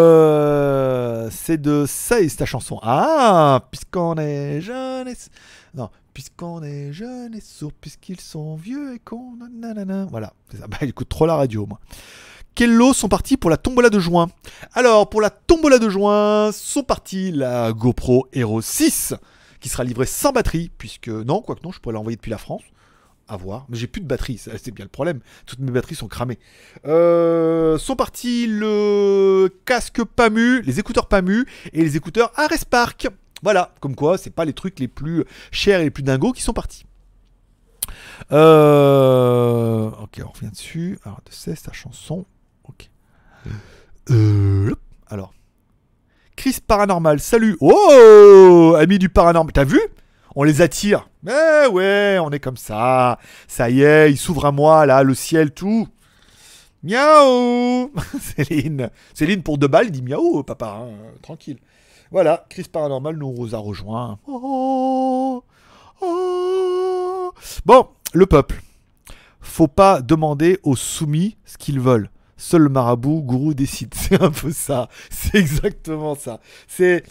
Euh, 0.00 1.28
C'est 1.32 1.56
de 1.60 1.86
et 2.20 2.28
ta 2.28 2.44
chanson. 2.44 2.78
Ah, 2.82 3.66
puisqu'on 3.70 4.16
est 4.16 4.60
jeune 4.60 5.08
et... 5.08 5.14
Non, 5.74 5.88
puisqu'on 6.12 6.62
est 6.62 6.92
jeune 6.92 7.34
et 7.34 7.40
sourd, 7.40 7.72
puisqu'ils 7.80 8.20
sont 8.20 8.54
vieux 8.56 8.96
et 8.96 8.98
qu'on... 8.98 9.36
nanana. 9.50 10.06
Voilà, 10.10 10.34
ça. 10.58 10.66
Bah, 10.68 10.76
j'écoute 10.82 11.08
trop 11.08 11.24
la 11.24 11.36
radio, 11.36 11.64
moi. 11.66 11.80
Quels 12.54 12.74
lots 12.74 12.92
sont 12.92 13.08
partis 13.08 13.38
pour 13.38 13.48
la 13.48 13.56
tombola 13.56 13.88
de 13.88 13.98
juin 13.98 14.28
Alors, 14.74 15.08
pour 15.08 15.22
la 15.22 15.30
tombola 15.30 15.78
de 15.78 15.88
juin, 15.88 16.50
sont 16.52 16.82
partis 16.82 17.30
la 17.32 17.72
GoPro 17.72 18.26
Hero 18.34 18.60
6, 18.60 19.14
qui 19.60 19.68
sera 19.68 19.84
livrée 19.84 20.06
sans 20.06 20.32
batterie, 20.32 20.70
puisque... 20.78 21.08
Non, 21.08 21.42
quoique 21.42 21.62
non, 21.62 21.72
je 21.72 21.80
pourrais 21.80 21.94
l'envoyer 21.94 22.16
depuis 22.16 22.30
la 22.30 22.38
France 22.38 22.62
à 23.30 23.36
voir. 23.36 23.66
Mais 23.68 23.76
j'ai 23.76 23.86
plus 23.86 24.00
de 24.00 24.06
batterie, 24.06 24.38
c'est 24.38 24.70
bien 24.72 24.84
le 24.84 24.90
problème. 24.90 25.20
Toutes 25.46 25.60
mes 25.60 25.70
batteries 25.70 25.94
sont 25.94 26.08
cramées. 26.08 26.38
Euh, 26.84 27.78
sont 27.78 27.96
partis 27.96 28.46
le 28.46 29.48
casque 29.64 30.02
PAMU, 30.04 30.62
les 30.62 30.80
écouteurs 30.80 31.06
PAMU 31.06 31.46
et 31.72 31.82
les 31.82 31.96
écouteurs 31.96 32.32
Ares 32.36 32.66
Park. 32.68 33.08
Voilà, 33.42 33.72
comme 33.80 33.94
quoi, 33.94 34.18
c'est 34.18 34.30
pas 34.30 34.44
les 34.44 34.52
trucs 34.52 34.80
les 34.80 34.88
plus 34.88 35.24
chers 35.50 35.80
et 35.80 35.84
les 35.84 35.90
plus 35.90 36.02
dingos 36.02 36.32
qui 36.32 36.42
sont 36.42 36.52
partis. 36.52 36.84
Euh, 38.32 39.90
ok, 40.02 40.20
on 40.24 40.30
revient 40.30 40.50
dessus. 40.50 40.98
Alors, 41.04 41.20
de 41.24 41.30
c'est 41.30 41.54
ta 41.54 41.72
chanson. 41.72 42.26
Ok. 42.64 42.90
Euh, 44.10 44.74
alors. 45.06 45.32
Chris 46.40 46.56
Paranormal, 46.66 47.20
salut. 47.20 47.58
Oh, 47.60 48.74
ami 48.78 48.98
du 48.98 49.10
paranormal. 49.10 49.52
T'as 49.52 49.64
vu? 49.64 49.78
On 50.34 50.42
les 50.42 50.62
attire. 50.62 51.06
Mais 51.22 51.66
ouais, 51.66 52.16
on 52.18 52.30
est 52.30 52.40
comme 52.40 52.56
ça. 52.56 53.18
Ça 53.46 53.68
y 53.68 53.82
est, 53.82 54.10
il 54.10 54.16
s'ouvre 54.16 54.46
à 54.46 54.50
moi, 54.50 54.86
là, 54.86 55.02
le 55.02 55.12
ciel, 55.12 55.50
tout. 55.50 55.86
Miaou 56.82 57.92
Céline. 58.22 58.88
Céline, 59.12 59.42
pour 59.42 59.58
deux 59.58 59.68
balles, 59.68 59.88
il 59.88 59.90
dit 59.90 60.00
miaou, 60.00 60.42
papa, 60.42 60.78
hein, 60.80 60.94
tranquille. 61.20 61.58
Voilà, 62.10 62.46
Chris 62.48 62.64
Paranormal 62.72 63.18
nous 63.18 63.54
a 63.54 63.58
rejoint. 63.58 64.18
Oh, 64.26 65.44
oh. 66.00 67.34
Bon, 67.66 67.86
le 68.14 68.24
peuple. 68.24 68.62
Faut 69.42 69.68
pas 69.68 70.00
demander 70.00 70.58
aux 70.62 70.76
soumis 70.76 71.36
ce 71.44 71.58
qu'ils 71.58 71.80
veulent. 71.80 72.08
Seul 72.40 72.70
marabout, 72.70 73.20
gourou 73.20 73.52
décide. 73.52 73.92
C'est 73.94 74.20
un 74.20 74.30
peu 74.30 74.50
ça. 74.50 74.88
C'est 75.10 75.38
exactement 75.38 76.14
ça. 76.14 76.40
C'est 76.66 77.04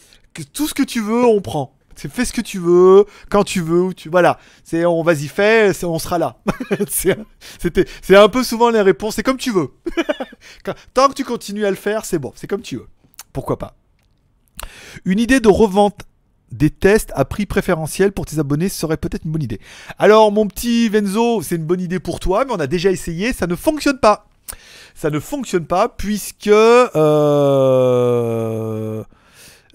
tout 0.54 0.68
ce 0.68 0.74
que 0.74 0.82
tu 0.82 1.02
veux, 1.02 1.24
on 1.24 1.40
prend. 1.40 1.76
C'est 1.96 2.12
fais 2.12 2.26
ce 2.26 2.34
que 2.34 2.42
tu 2.42 2.60
veux, 2.60 3.06
quand 3.30 3.44
tu 3.44 3.62
veux, 3.62 3.94
tu 3.94 4.10
voilà. 4.10 4.40
C'est 4.64 4.86
on 4.86 5.04
vas-y 5.04 5.28
fais, 5.28 5.72
on 5.84 6.00
sera 6.00 6.18
là. 6.18 6.38
c'était 7.60 7.86
c'est 8.02 8.16
un 8.16 8.30
peu 8.30 8.42
souvent 8.44 8.70
les 8.70 8.82
réponses. 8.82 9.16
C'est 9.16 9.24
comme 9.24 9.38
tu 9.38 9.52
veux. 9.52 9.70
Tant 10.94 11.10
que 11.10 11.14
tu 11.14 11.26
continues 11.26 11.66
à 11.66 11.70
le 11.70 11.76
faire, 11.76 12.06
c'est 12.06 12.18
bon. 12.18 12.32
C'est 12.36 12.48
comme 12.48 12.62
tu 12.62 12.78
veux. 12.78 12.88
Pourquoi 13.34 13.60
pas? 13.60 13.76
Une 15.06 15.20
idée 15.20 15.42
de 15.42 15.50
revente 15.50 16.00
des 16.52 16.70
tests 16.70 17.12
à 17.16 17.26
prix 17.26 17.46
préférentiel 17.46 18.14
pour 18.14 18.26
tes 18.26 18.40
abonnés 18.40 18.70
serait 18.70 18.98
peut-être 18.98 19.26
une 19.26 19.32
bonne 19.32 19.44
idée. 19.44 19.60
Alors 20.00 20.32
mon 20.32 20.48
petit 20.48 20.90
Venzo, 20.90 21.42
c'est 21.44 21.56
une 21.56 21.66
bonne 21.66 21.82
idée 21.82 22.00
pour 22.00 22.20
toi, 22.20 22.46
mais 22.46 22.54
on 22.54 22.60
a 22.60 22.68
déjà 22.68 22.90
essayé, 22.90 23.34
ça 23.34 23.46
ne 23.46 23.56
fonctionne 23.56 24.00
pas. 24.00 24.29
Ça 25.00 25.10
ne 25.10 25.20
fonctionne 25.20 25.66
pas 25.66 25.88
puisque 25.88 26.48
euh, 26.48 26.90
euh, 26.96 29.04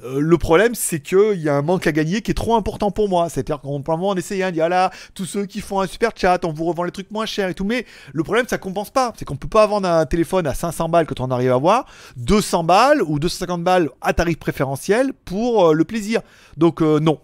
le 0.03 0.37
problème 0.37 0.75
c'est 0.75 1.01
qu'il 1.01 1.41
y 1.41 1.49
a 1.49 1.55
un 1.55 1.63
manque 1.63 1.87
à 1.87 1.93
gagner 1.93 2.21
qui 2.21 2.31
est 2.31 2.35
trop 2.35 2.57
important 2.57 2.91
pour 2.91 3.09
moi. 3.09 3.31
C'est-à-dire 3.31 3.61
plein 3.61 3.97
moment 3.97 4.11
on 4.11 4.17
essaye, 4.17 4.43
hein, 4.43 4.53
on 4.55 4.69
ah 4.71 4.91
tous 5.15 5.25
ceux 5.25 5.47
qui 5.47 5.63
font 5.63 5.81
un 5.81 5.87
super 5.87 6.11
chat, 6.15 6.45
on 6.45 6.53
vous 6.53 6.67
revend 6.67 6.83
les 6.83 6.91
trucs 6.91 7.11
moins 7.11 7.25
chers 7.25 7.49
et 7.49 7.55
tout, 7.55 7.65
mais 7.65 7.87
le 8.13 8.23
problème 8.23 8.47
ça 8.49 8.59
compense 8.59 8.91
pas. 8.91 9.15
C'est 9.17 9.25
qu'on 9.25 9.37
peut 9.37 9.49
pas 9.49 9.67
vendre 9.67 9.89
un 9.89 10.05
téléphone 10.05 10.47
à 10.47 10.53
500 10.53 10.91
balles 10.91 11.07
quand 11.07 11.21
on 11.21 11.31
arrive 11.31 11.53
à 11.53 11.57
voir 11.57 11.87
200 12.17 12.65
balles 12.65 13.01
ou 13.01 13.19
250 13.19 13.65
balles 13.65 13.89
à 14.03 14.13
tarif 14.13 14.39
préférentiel 14.39 15.15
pour 15.25 15.69
euh, 15.69 15.73
le 15.73 15.85
plaisir. 15.85 16.21
Donc 16.59 16.83
non. 16.83 17.19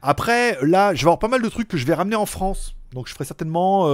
Après, 0.00 0.58
là, 0.62 0.94
je 0.94 1.00
vais 1.00 1.06
avoir 1.06 1.18
pas 1.18 1.28
mal 1.28 1.42
de 1.42 1.48
trucs 1.48 1.66
que 1.66 1.76
je 1.76 1.86
vais 1.86 1.94
ramener 1.94 2.16
en 2.16 2.24
France. 2.24 2.76
Donc 2.92 3.08
je 3.08 3.14
ferai 3.14 3.24
certainement 3.24 3.88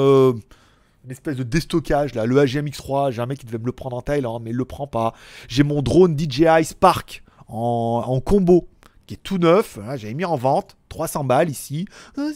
une 1.08 1.12
espèce 1.12 1.36
de 1.36 1.42
déstockage 1.42 2.14
là. 2.14 2.26
Le 2.26 2.38
AGM 2.38 2.66
X3, 2.66 3.12
j'ai 3.12 3.22
un 3.22 3.26
mec 3.26 3.38
qui 3.38 3.46
devait 3.46 3.58
me 3.58 3.64
le 3.64 3.72
prendre 3.72 3.96
en 3.96 4.02
Thaïlande, 4.02 4.42
mais 4.44 4.50
il 4.50 4.56
le 4.56 4.66
prend 4.66 4.86
pas. 4.86 5.14
J'ai 5.48 5.62
mon 5.62 5.80
drone 5.80 6.18
DJI 6.18 6.64
Spark 6.64 7.24
en, 7.48 8.20
combo 8.22 8.68
qui 9.06 9.14
est 9.14 9.22
tout 9.22 9.38
neuf. 9.38 9.78
Hein, 9.82 9.96
J'avais 9.96 10.12
mis 10.12 10.26
en 10.26 10.36
vente 10.36 10.76
300 10.90 11.24
balles 11.24 11.48
ici. 11.48 11.86
Ah. 12.18 12.28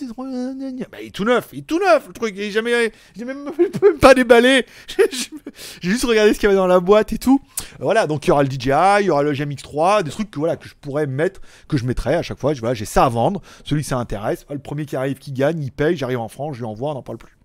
Bah, 0.91 0.99
il 1.03 1.09
est 1.09 1.11
tout 1.11 1.27
neuf, 1.27 1.51
il 1.53 1.59
est 1.59 1.67
tout 1.67 1.79
neuf 1.79 2.07
le 2.07 2.15
truc. 2.15 2.35
Il 2.35 2.51
jamais, 2.51 2.91
j'ai 3.15 3.25
même, 3.27 3.51
pas 4.01 4.15
déballé. 4.15 4.65
J'ai 5.83 5.91
juste 5.91 6.05
regardé 6.05 6.33
ce 6.33 6.39
qu'il 6.39 6.47
y 6.47 6.53
avait 6.53 6.57
dans 6.57 6.67
la 6.67 6.81
boîte 6.81 7.13
et 7.13 7.19
tout. 7.19 7.43
Voilà, 7.79 8.07
donc 8.07 8.25
il 8.25 8.29
y 8.29 8.31
aura 8.31 8.43
le 8.43 8.49
DJI, 8.49 9.01
il 9.01 9.07
y 9.07 9.11
aura 9.11 9.23
le 9.23 9.35
GMX3, 9.35 10.03
des 10.03 10.11
trucs 10.11 10.31
que, 10.31 10.39
voilà, 10.39 10.57
que 10.57 10.67
je 10.67 10.75
pourrais 10.81 11.07
mettre, 11.07 11.43
que 11.69 11.77
je 11.77 11.85
mettrais 11.85 12.15
à 12.15 12.23
chaque 12.23 12.39
fois. 12.39 12.55
Je, 12.55 12.63
j'ai 12.73 12.87
ça 12.87 13.05
à 13.05 13.09
vendre. 13.11 13.43
Celui 13.65 13.83
que 13.83 13.89
ça 13.89 13.99
intéresse, 13.99 14.47
le 14.49 14.59
premier 14.61 14.87
qui 14.87 14.97
arrive, 14.97 15.19
qui 15.19 15.33
gagne, 15.33 15.63
il 15.63 15.73
paye. 15.73 15.95
J'arrive 15.95 16.21
en 16.21 16.29
France, 16.29 16.55
je 16.55 16.61
lui 16.61 16.67
envoie, 16.67 16.93
on 16.93 16.95
n'en 16.95 17.03
parle 17.03 17.19
plus. 17.19 17.37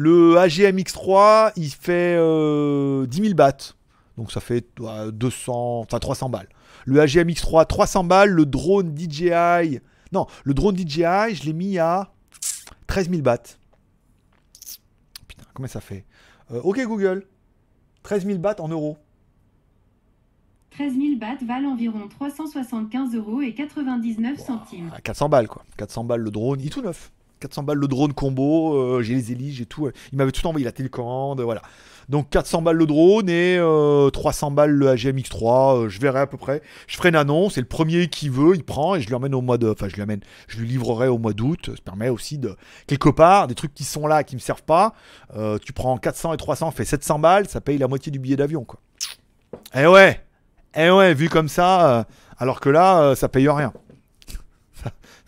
Le 0.00 0.38
AGM 0.38 0.78
X3, 0.78 1.50
il 1.56 1.70
fait 1.70 2.14
euh, 2.16 3.04
10 3.06 3.20
000 3.20 3.34
bahts. 3.34 3.74
Donc 4.16 4.30
ça 4.30 4.38
fait 4.40 4.64
euh, 4.78 5.10
200, 5.10 5.80
enfin 5.80 5.98
300 5.98 6.28
balles. 6.28 6.48
Le 6.86 7.00
AGM 7.00 7.28
X3, 7.30 7.66
300 7.66 8.04
balles. 8.04 8.30
Le 8.30 8.46
drone 8.46 8.96
DJI, 8.96 9.80
non, 10.12 10.28
le 10.44 10.54
drone 10.54 10.76
DJI, 10.76 11.34
je 11.34 11.46
l'ai 11.46 11.52
mis 11.52 11.78
à 11.78 12.12
13 12.86 13.10
000 13.10 13.22
bahts. 13.22 13.58
Putain, 15.26 15.42
combien 15.52 15.68
ça 15.68 15.80
fait? 15.80 16.04
Euh, 16.52 16.60
Ok 16.62 16.80
Google, 16.84 17.26
13 18.04 18.24
000 18.24 18.38
bahts 18.38 18.60
en 18.60 18.68
euros. 18.68 18.98
13 20.70 20.92
000 20.92 21.16
bahts 21.16 21.44
valent 21.44 21.72
environ 21.72 22.06
375 22.06 23.16
euros 23.16 23.40
et 23.42 23.52
99 23.52 24.38
centimes. 24.38 24.92
À 24.94 25.00
400 25.00 25.28
balles 25.28 25.48
quoi. 25.48 25.64
400 25.76 26.04
balles 26.04 26.20
le 26.20 26.30
drone, 26.30 26.60
il 26.60 26.68
est 26.68 26.70
tout 26.70 26.82
neuf. 26.82 27.10
400 27.40 27.62
balles 27.62 27.78
le 27.78 27.88
drone 27.88 28.12
combo, 28.12 28.74
euh, 28.74 29.02
j'ai 29.02 29.14
les 29.14 29.32
hélices, 29.32 29.56
j'ai 29.56 29.66
tout. 29.66 29.90
Il 30.12 30.18
m'avait 30.18 30.32
tout 30.32 30.46
envoyé, 30.46 30.64
la 30.64 30.72
télécommande, 30.72 31.40
voilà. 31.40 31.62
Donc 32.08 32.30
400 32.30 32.62
balles 32.62 32.76
le 32.76 32.86
drone 32.86 33.28
et 33.28 33.58
euh, 33.58 34.08
300 34.08 34.50
balles 34.50 34.70
le 34.70 34.88
AGM 34.88 35.18
X3, 35.18 35.76
euh, 35.76 35.88
je 35.90 36.00
verrai 36.00 36.20
à 36.20 36.26
peu 36.26 36.38
près. 36.38 36.62
Je 36.86 36.96
ferai 36.96 37.10
une 37.10 37.16
annonce, 37.16 37.58
et 37.58 37.60
le 37.60 37.66
premier 37.66 38.08
qui 38.08 38.30
veut, 38.30 38.54
il 38.54 38.64
prend 38.64 38.94
et 38.94 39.02
je 39.02 39.08
lui 39.08 39.14
emmène 39.14 39.34
au 39.34 39.42
mois 39.42 39.58
de... 39.58 39.68
Enfin 39.68 39.88
je 39.88 39.94
lui 39.94 40.02
amène, 40.02 40.20
je 40.46 40.58
lui 40.58 40.66
livrerai 40.66 41.08
au 41.08 41.18
mois 41.18 41.34
d'août. 41.34 41.70
Ça 41.76 41.82
permet 41.84 42.08
aussi 42.08 42.38
de... 42.38 42.56
Quelque 42.86 43.10
part, 43.10 43.46
des 43.46 43.54
trucs 43.54 43.74
qui 43.74 43.84
sont 43.84 44.06
là, 44.06 44.24
qui 44.24 44.36
me 44.36 44.40
servent 44.40 44.62
pas, 44.62 44.94
euh, 45.36 45.58
tu 45.62 45.74
prends 45.74 45.98
400 45.98 46.32
et 46.32 46.38
300, 46.38 46.70
fait 46.70 46.86
700 46.86 47.18
balles, 47.18 47.46
ça 47.46 47.60
paye 47.60 47.76
la 47.76 47.88
moitié 47.88 48.10
du 48.10 48.18
billet 48.18 48.36
d'avion 48.36 48.64
quoi. 48.64 48.80
Eh 49.74 49.86
ouais 49.86 50.24
Eh 50.76 50.90
ouais, 50.90 51.12
vu 51.12 51.28
comme 51.28 51.48
ça, 51.48 51.98
euh, 51.98 52.04
alors 52.38 52.60
que 52.60 52.70
là, 52.70 53.02
euh, 53.02 53.14
ça 53.14 53.28
paye 53.28 53.48
rien 53.50 53.72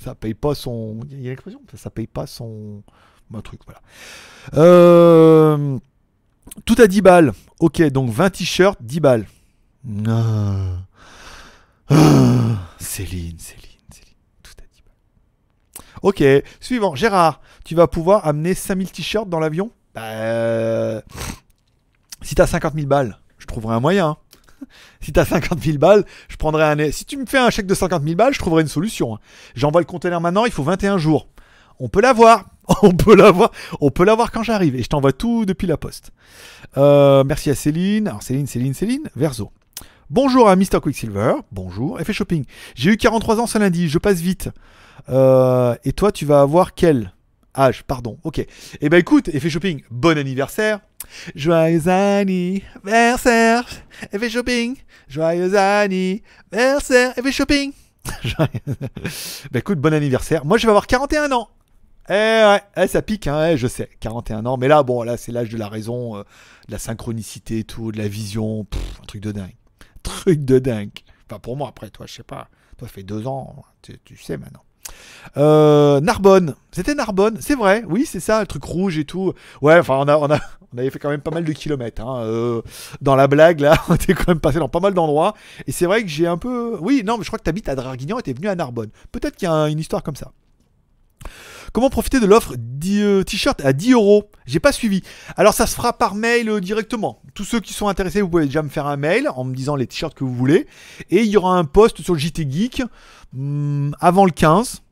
ça 0.00 0.14
paye 0.14 0.34
pas 0.34 0.54
son. 0.54 1.00
Il 1.10 1.20
y 1.20 1.26
a 1.26 1.30
l'expression, 1.30 1.60
ça, 1.74 1.90
paye 1.90 2.06
pas 2.06 2.26
son. 2.26 2.82
Un 3.32 3.42
truc, 3.42 3.60
voilà. 3.64 3.80
Euh, 4.54 5.78
Tout 6.64 6.74
à 6.78 6.86
10 6.88 7.00
balles. 7.02 7.32
Ok, 7.60 7.80
donc 7.82 8.10
20 8.10 8.30
t-shirts, 8.30 8.82
10 8.82 9.00
balles. 9.00 9.26
Ah. 10.08 10.78
Céline, 12.78 13.38
Céline, 13.38 13.78
Céline. 13.92 14.16
Tout 14.42 14.52
à 14.58 14.62
10 14.72 14.82
balles. 14.82 15.86
Ok, 16.02 16.24
suivant. 16.60 16.94
Gérard, 16.96 17.40
tu 17.64 17.74
vas 17.74 17.86
pouvoir 17.86 18.26
amener 18.26 18.54
5000 18.54 18.90
t-shirts 18.90 19.28
dans 19.28 19.38
l'avion? 19.38 19.70
Bah. 19.94 21.02
Si 22.22 22.34
t'as 22.34 22.46
50 22.46 22.74
000 22.74 22.86
balles, 22.86 23.18
je 23.38 23.46
trouverai 23.46 23.74
un 23.74 23.80
moyen. 23.80 24.16
Si 25.00 25.12
t'as 25.12 25.24
50 25.24 25.60
000 25.62 25.78
balles, 25.78 26.04
je 26.28 26.36
prendrai 26.36 26.64
un. 26.64 26.90
Si 26.92 27.04
tu 27.04 27.16
me 27.16 27.26
fais 27.26 27.38
un 27.38 27.50
chèque 27.50 27.66
de 27.66 27.74
50 27.74 28.02
000 28.02 28.14
balles, 28.16 28.34
je 28.34 28.38
trouverai 28.38 28.62
une 28.62 28.68
solution. 28.68 29.14
hein. 29.14 29.18
J'envoie 29.54 29.80
le 29.80 29.86
conteneur 29.86 30.20
maintenant, 30.20 30.44
il 30.44 30.52
faut 30.52 30.62
21 30.62 30.98
jours. 30.98 31.28
On 31.78 31.88
peut 31.88 32.00
l'avoir. 32.02 32.46
On 32.82 32.92
peut 32.92 33.16
l'avoir. 33.16 33.50
On 33.80 33.90
peut 33.90 34.04
l'avoir 34.04 34.30
quand 34.30 34.42
j'arrive. 34.42 34.76
Et 34.76 34.82
je 34.82 34.88
t'envoie 34.88 35.12
tout 35.12 35.44
depuis 35.44 35.66
la 35.66 35.76
poste. 35.76 36.12
Euh, 36.76 37.24
merci 37.24 37.50
à 37.50 37.54
Céline. 37.54 38.06
Alors 38.08 38.22
Céline, 38.22 38.46
Céline, 38.46 38.74
Céline. 38.74 39.08
Verso. 39.16 39.50
Bonjour 40.08 40.48
à 40.48 40.56
Mr. 40.56 40.80
Quicksilver. 40.82 41.34
Bonjour. 41.52 42.00
Effet 42.00 42.12
shopping. 42.12 42.44
J'ai 42.74 42.90
eu 42.90 42.96
43 42.96 43.40
ans 43.40 43.46
ce 43.46 43.58
lundi. 43.58 43.88
Je 43.88 43.98
passe 43.98 44.20
vite. 44.20 44.50
Euh, 45.08 45.74
et 45.84 45.92
toi, 45.92 46.12
tu 46.12 46.26
vas 46.26 46.42
avoir 46.42 46.74
quel 46.74 47.12
âge? 47.56 47.82
Pardon. 47.84 48.18
Ok. 48.24 48.44
Eh 48.80 48.88
ben 48.88 48.98
écoute, 48.98 49.28
effet 49.28 49.50
shopping. 49.50 49.82
Bon 49.90 50.16
anniversaire. 50.18 50.80
Joyeux 51.34 51.88
anniversaire. 51.88 53.64
Effet 54.12 54.30
shopping. 54.30 54.76
Joyeux 55.08 55.54
anniversaire. 55.56 57.18
Effet 57.18 57.32
shopping. 57.32 57.72
Bah 59.50 59.58
écoute, 59.58 59.78
bon 59.78 59.92
anniversaire. 59.92 60.44
Moi, 60.44 60.58
je 60.58 60.66
vais 60.66 60.70
avoir 60.70 60.86
41 60.86 61.32
ans. 61.32 61.48
Eh 62.08 62.12
ouais, 62.12 62.60
eh, 62.76 62.86
ça 62.88 63.02
pique, 63.02 63.26
hein, 63.26 63.50
eh, 63.50 63.56
je 63.56 63.66
sais, 63.66 63.88
41 64.00 64.44
ans. 64.46 64.56
Mais 64.56 64.68
là, 64.68 64.82
bon, 64.82 65.02
là, 65.02 65.16
c'est 65.16 65.32
l'âge 65.32 65.48
de 65.50 65.58
la 65.58 65.68
raison, 65.68 66.16
euh, 66.16 66.22
de 66.66 66.72
la 66.72 66.78
synchronicité 66.78 67.60
et 67.60 67.64
tout, 67.64 67.92
de 67.92 67.98
la 67.98 68.08
vision. 68.08 68.66
Un 69.02 69.06
truc 69.06 69.22
de 69.22 69.32
dingue. 69.32 69.54
Truc 70.02 70.44
de 70.44 70.58
dingue. 70.58 70.90
Enfin, 71.26 71.38
pour 71.38 71.56
moi, 71.56 71.68
après, 71.68 71.90
toi, 71.90 72.06
je 72.06 72.14
sais 72.14 72.22
pas. 72.22 72.48
Toi, 72.78 72.88
ça 72.88 72.94
fait 72.94 73.02
deux 73.02 73.26
ans, 73.26 73.64
tu, 73.82 73.98
tu 74.04 74.16
sais 74.16 74.38
maintenant. 74.38 74.62
Euh, 75.36 76.00
Narbonne, 76.00 76.56
c'était 76.72 76.94
Narbonne, 76.94 77.38
c'est 77.40 77.54
vrai, 77.54 77.84
oui, 77.86 78.06
c'est 78.06 78.20
ça, 78.20 78.40
le 78.40 78.46
truc 78.46 78.64
rouge 78.64 78.98
et 78.98 79.04
tout. 79.04 79.34
Ouais, 79.60 79.78
enfin, 79.78 79.96
on, 79.98 80.08
a, 80.08 80.16
on, 80.16 80.30
a, 80.30 80.40
on 80.74 80.78
avait 80.78 80.90
fait 80.90 80.98
quand 80.98 81.10
même 81.10 81.20
pas 81.20 81.30
mal 81.30 81.44
de 81.44 81.52
kilomètres. 81.52 82.02
hein, 82.02 82.22
euh, 82.22 82.62
dans 83.00 83.16
la 83.16 83.26
blague, 83.26 83.60
là, 83.60 83.82
on 83.88 83.94
était 83.94 84.14
quand 84.14 84.28
même 84.28 84.40
passé 84.40 84.58
dans 84.58 84.68
pas 84.68 84.80
mal 84.80 84.94
d'endroits. 84.94 85.34
Et 85.66 85.72
c'est 85.72 85.86
vrai 85.86 86.02
que 86.02 86.08
j'ai 86.08 86.26
un 86.26 86.38
peu. 86.38 86.76
Oui, 86.80 87.02
non, 87.04 87.18
mais 87.18 87.24
je 87.24 87.28
crois 87.28 87.38
que 87.38 87.44
t'habites 87.44 87.68
à 87.68 87.74
Draguignan 87.74 88.18
et 88.18 88.22
t'es 88.22 88.32
venu 88.32 88.48
à 88.48 88.54
Narbonne. 88.54 88.90
Peut-être 89.12 89.36
qu'il 89.36 89.48
y 89.48 89.50
a 89.50 89.68
une 89.68 89.78
histoire 89.78 90.02
comme 90.02 90.16
ça. 90.16 90.32
Comment 91.72 91.90
profiter 91.90 92.18
de 92.18 92.26
l'offre 92.26 92.54
10, 92.58 93.00
euh, 93.02 93.22
t-shirt 93.22 93.64
à 93.64 93.72
10 93.72 93.92
euros? 93.92 94.30
J'ai 94.46 94.58
pas 94.58 94.72
suivi. 94.72 95.02
Alors 95.36 95.54
ça 95.54 95.66
se 95.66 95.74
fera 95.76 95.92
par 95.92 96.16
mail 96.16 96.48
euh, 96.48 96.60
directement. 96.60 97.22
Tous 97.34 97.44
ceux 97.44 97.60
qui 97.60 97.72
sont 97.72 97.86
intéressés, 97.86 98.22
vous 98.22 98.28
pouvez 98.28 98.46
déjà 98.46 98.62
me 98.62 98.68
faire 98.68 98.86
un 98.86 98.96
mail 98.96 99.28
en 99.36 99.44
me 99.44 99.54
disant 99.54 99.76
les 99.76 99.86
t-shirts 99.86 100.14
que 100.14 100.24
vous 100.24 100.34
voulez. 100.34 100.66
Et 101.10 101.22
il 101.22 101.28
y 101.28 101.36
aura 101.36 101.56
un 101.56 101.64
post 101.64 102.02
sur 102.02 102.14
le 102.14 102.18
JT 102.18 102.50
Geek 102.50 102.82
hum, 103.36 103.94
avant 104.00 104.24
le 104.24 104.32
15. 104.32 104.82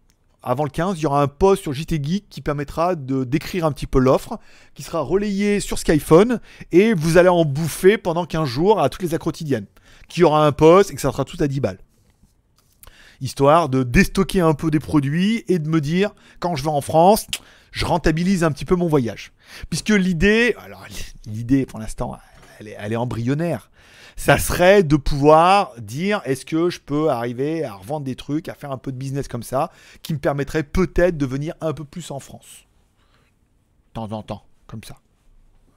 Avant 0.48 0.64
le 0.64 0.70
15, 0.70 0.98
il 0.98 1.02
y 1.02 1.06
aura 1.06 1.20
un 1.20 1.28
post 1.28 1.60
sur 1.60 1.74
JT 1.74 2.02
Geek 2.02 2.30
qui 2.30 2.40
permettra 2.40 2.94
de 2.94 3.24
décrire 3.24 3.66
un 3.66 3.70
petit 3.70 3.86
peu 3.86 3.98
l'offre, 3.98 4.38
qui 4.72 4.82
sera 4.82 5.00
relayé 5.00 5.60
sur 5.60 5.78
Skyphone, 5.78 6.40
et 6.72 6.94
vous 6.94 7.18
allez 7.18 7.28
en 7.28 7.44
bouffer 7.44 7.98
pendant 7.98 8.24
15 8.24 8.48
jours 8.48 8.80
à 8.80 8.88
toutes 8.88 9.02
les 9.02 9.18
quotidiennes. 9.18 9.66
Qui 10.08 10.24
aura 10.24 10.46
un 10.46 10.52
post 10.52 10.90
et 10.90 10.94
que 10.94 11.02
ça 11.02 11.12
sera 11.12 11.26
tout 11.26 11.36
à 11.40 11.48
10 11.48 11.60
balles 11.60 11.78
histoire 13.20 13.68
de 13.68 13.82
déstocker 13.82 14.40
un 14.40 14.54
peu 14.54 14.70
des 14.70 14.78
produits 14.78 15.44
et 15.48 15.58
de 15.58 15.68
me 15.68 15.80
dire, 15.80 16.14
quand 16.38 16.54
je 16.54 16.62
vais 16.62 16.70
en 16.70 16.80
France, 16.80 17.26
je 17.72 17.84
rentabilise 17.84 18.44
un 18.44 18.52
petit 18.52 18.64
peu 18.64 18.76
mon 18.76 18.86
voyage. 18.86 19.32
Puisque 19.68 19.90
l'idée, 19.90 20.54
alors 20.64 20.86
l'idée 21.26 21.66
pour 21.66 21.80
l'instant, 21.80 22.16
elle 22.58 22.68
est, 22.68 22.76
elle 22.78 22.92
est 22.92 22.96
embryonnaire. 22.96 23.70
Ça 24.18 24.36
serait 24.36 24.82
de 24.82 24.96
pouvoir 24.96 25.72
dire, 25.78 26.20
est-ce 26.24 26.44
que 26.44 26.70
je 26.70 26.80
peux 26.80 27.08
arriver 27.08 27.64
à 27.64 27.74
revendre 27.74 28.04
des 28.04 28.16
trucs, 28.16 28.48
à 28.48 28.54
faire 28.54 28.72
un 28.72 28.78
peu 28.78 28.92
de 28.92 28.96
business 28.96 29.28
comme 29.28 29.42
ça, 29.42 29.70
qui 30.02 30.12
me 30.12 30.18
permettrait 30.18 30.64
peut-être 30.64 31.16
de 31.16 31.24
venir 31.26 31.54
un 31.60 31.72
peu 31.72 31.84
plus 31.84 32.10
en 32.10 32.20
France. 32.20 32.66
De 33.88 33.92
temps 33.94 34.12
en 34.12 34.22
temps, 34.22 34.44
comme 34.66 34.84
ça. 34.84 34.96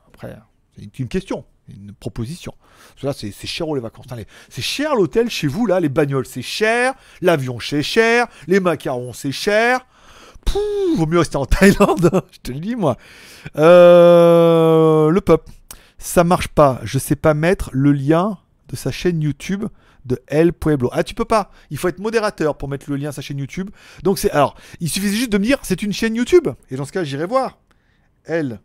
Après, 0.07 0.35
c'est 0.75 0.99
une 0.99 1.07
question 1.07 1.45
une 1.73 1.93
proposition. 1.93 2.53
Parce 3.01 3.17
c'est 3.17 3.47
cher 3.47 3.67
les 3.73 3.81
vacances. 3.81 4.05
C'est 4.49 4.61
cher 4.61 4.95
l'hôtel 4.95 5.29
chez 5.29 5.47
vous, 5.47 5.65
là, 5.65 5.79
les 5.79 5.89
bagnoles, 5.89 6.25
c'est 6.25 6.41
cher, 6.41 6.93
l'avion, 7.21 7.59
c'est 7.59 7.83
cher, 7.83 8.27
les 8.47 8.59
macarons, 8.59 9.13
c'est 9.13 9.31
cher. 9.31 9.85
Pouh, 10.45 10.95
vaut 10.95 11.05
mieux 11.05 11.19
rester 11.19 11.37
en 11.37 11.45
Thaïlande, 11.47 12.09
hein, 12.13 12.21
je 12.31 12.39
te 12.39 12.51
le 12.51 12.59
dis, 12.59 12.75
moi. 12.75 12.97
Euh, 13.57 15.09
le 15.09 15.21
pop, 15.21 15.49
ça 16.01 16.23
marche 16.23 16.47
pas. 16.47 16.81
Je 16.83 16.99
sais 16.99 17.15
pas 17.15 17.33
mettre 17.33 17.69
le 17.73 17.91
lien 17.91 18.39
de 18.69 18.75
sa 18.75 18.91
chaîne 18.91 19.21
YouTube 19.21 19.65
de 20.05 20.21
El 20.27 20.51
Pueblo. 20.51 20.89
Ah, 20.91 21.03
tu 21.03 21.13
peux 21.13 21.25
pas. 21.25 21.51
Il 21.69 21.77
faut 21.77 21.87
être 21.87 21.99
modérateur 21.99 22.57
pour 22.57 22.67
mettre 22.67 22.89
le 22.89 22.95
lien 22.95 23.09
à 23.09 23.11
sa 23.11 23.21
chaîne 23.21 23.37
YouTube. 23.37 23.69
Donc, 24.03 24.17
c'est. 24.17 24.31
Alors, 24.31 24.55
il 24.79 24.89
suffisait 24.89 25.15
juste 25.15 25.31
de 25.31 25.37
me 25.37 25.43
dire, 25.43 25.59
c'est 25.61 25.83
une 25.83 25.93
chaîne 25.93 26.15
YouTube. 26.15 26.47
Et 26.71 26.75
dans 26.75 26.85
ce 26.85 26.91
cas, 26.91 27.03
j'irai 27.03 27.25
voir. 27.25 27.59
El 28.25 28.59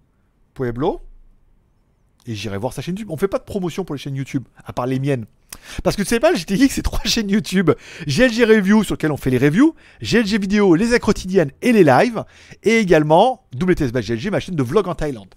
Pueblo 0.54 1.02
et 2.26 2.34
j'irai 2.34 2.58
voir 2.58 2.72
sa 2.72 2.82
chaîne 2.82 2.94
YouTube. 2.94 3.10
On 3.10 3.16
fait 3.16 3.28
pas 3.28 3.38
de 3.38 3.44
promotion 3.44 3.84
pour 3.84 3.94
les 3.94 4.00
chaînes 4.00 4.16
YouTube, 4.16 4.44
à 4.64 4.72
part 4.72 4.86
les 4.86 4.98
miennes. 4.98 5.26
Parce 5.84 5.94
que 5.96 6.02
tu 6.02 6.08
sais 6.08 6.20
pas, 6.20 6.34
je 6.34 6.44
t'ai 6.44 6.56
dit 6.56 6.68
que 6.68 6.74
c'est 6.74 6.82
trois 6.82 7.00
chaînes 7.04 7.30
YouTube. 7.30 7.70
GLG 8.06 8.44
Review 8.44 8.82
sur 8.82 8.94
lequel 8.94 9.12
on 9.12 9.16
fait 9.16 9.30
les 9.30 9.38
reviews, 9.38 9.74
GLG 10.02 10.40
Vidéo, 10.40 10.74
les 10.74 10.94
aides 10.94 11.02
quotidiennes 11.02 11.52
et 11.62 11.72
les 11.72 11.84
lives, 11.84 12.24
et 12.62 12.78
également 12.78 13.46
WTS 13.54 13.92
by 13.92 14.00
GLG, 14.00 14.30
ma 14.30 14.40
chaîne 14.40 14.56
de 14.56 14.62
vlog 14.62 14.88
en 14.88 14.94
Thaïlande. 14.94 15.34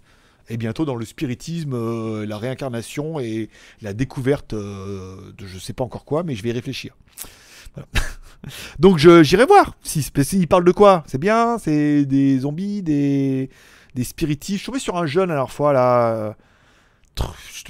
Et 0.49 0.57
bientôt 0.57 0.85
dans 0.85 0.95
le 0.95 1.05
spiritisme, 1.05 1.73
euh, 1.73 2.25
la 2.25 2.37
réincarnation 2.37 3.19
et 3.19 3.49
la 3.81 3.93
découverte 3.93 4.53
euh, 4.53 5.31
de 5.37 5.45
je 5.45 5.59
sais 5.59 5.73
pas 5.73 5.83
encore 5.83 6.05
quoi, 6.05 6.23
mais 6.23 6.35
je 6.35 6.43
vais 6.43 6.49
y 6.49 6.53
réfléchir. 6.53 6.95
Voilà. 7.75 7.87
Donc 8.79 8.97
j'irai 8.97 9.45
voir. 9.45 9.75
Si, 9.83 10.01
si 10.01 10.39
il 10.39 10.47
parle 10.47 10.63
de 10.63 10.71
quoi? 10.71 11.03
C'est 11.07 11.19
bien, 11.19 11.57
c'est 11.59 12.05
des 12.05 12.39
zombies, 12.39 12.81
des, 12.81 13.49
des 13.95 14.03
spiritistes? 14.03 14.57
Je 14.57 14.63
suis 14.63 14.65
tombé 14.67 14.79
sur 14.79 14.97
un 14.97 15.05
jeune 15.05 15.29
à 15.29 15.35
la 15.35 15.45
fois 15.45 15.73
là. 15.73 16.35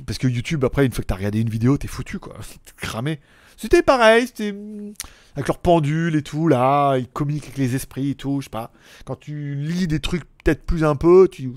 parce 0.06 0.18
que 0.18 0.28
YouTube, 0.28 0.64
après, 0.64 0.86
une 0.86 0.92
fois 0.92 1.02
que 1.02 1.08
t'as 1.08 1.16
regardé 1.16 1.42
une 1.42 1.50
vidéo, 1.50 1.78
t'es 1.78 1.88
foutu, 1.88 2.20
quoi. 2.20 2.36
T'es 2.66 2.74
cramé. 2.78 3.20
C'était 3.60 3.82
pareil, 3.82 4.28
c'était 4.28 4.54
mm, 4.54 4.94
avec 5.36 5.48
leur 5.48 5.58
pendule 5.58 6.16
et 6.16 6.22
tout, 6.22 6.48
là, 6.48 6.96
ils 6.98 7.10
communiquent 7.10 7.44
avec 7.46 7.58
les 7.58 7.76
esprits 7.76 8.12
et 8.12 8.16
tout, 8.16 8.40
je 8.40 8.46
sais 8.46 8.50
pas. 8.50 8.72
Quand 9.04 9.18
tu 9.18 9.56
lis 9.56 9.86
des 9.86 10.00
trucs 10.00 10.24
peut-être 10.44 10.66
plus 10.66 10.86
un 10.86 10.96
peu, 10.96 11.28
tu, 11.30 11.52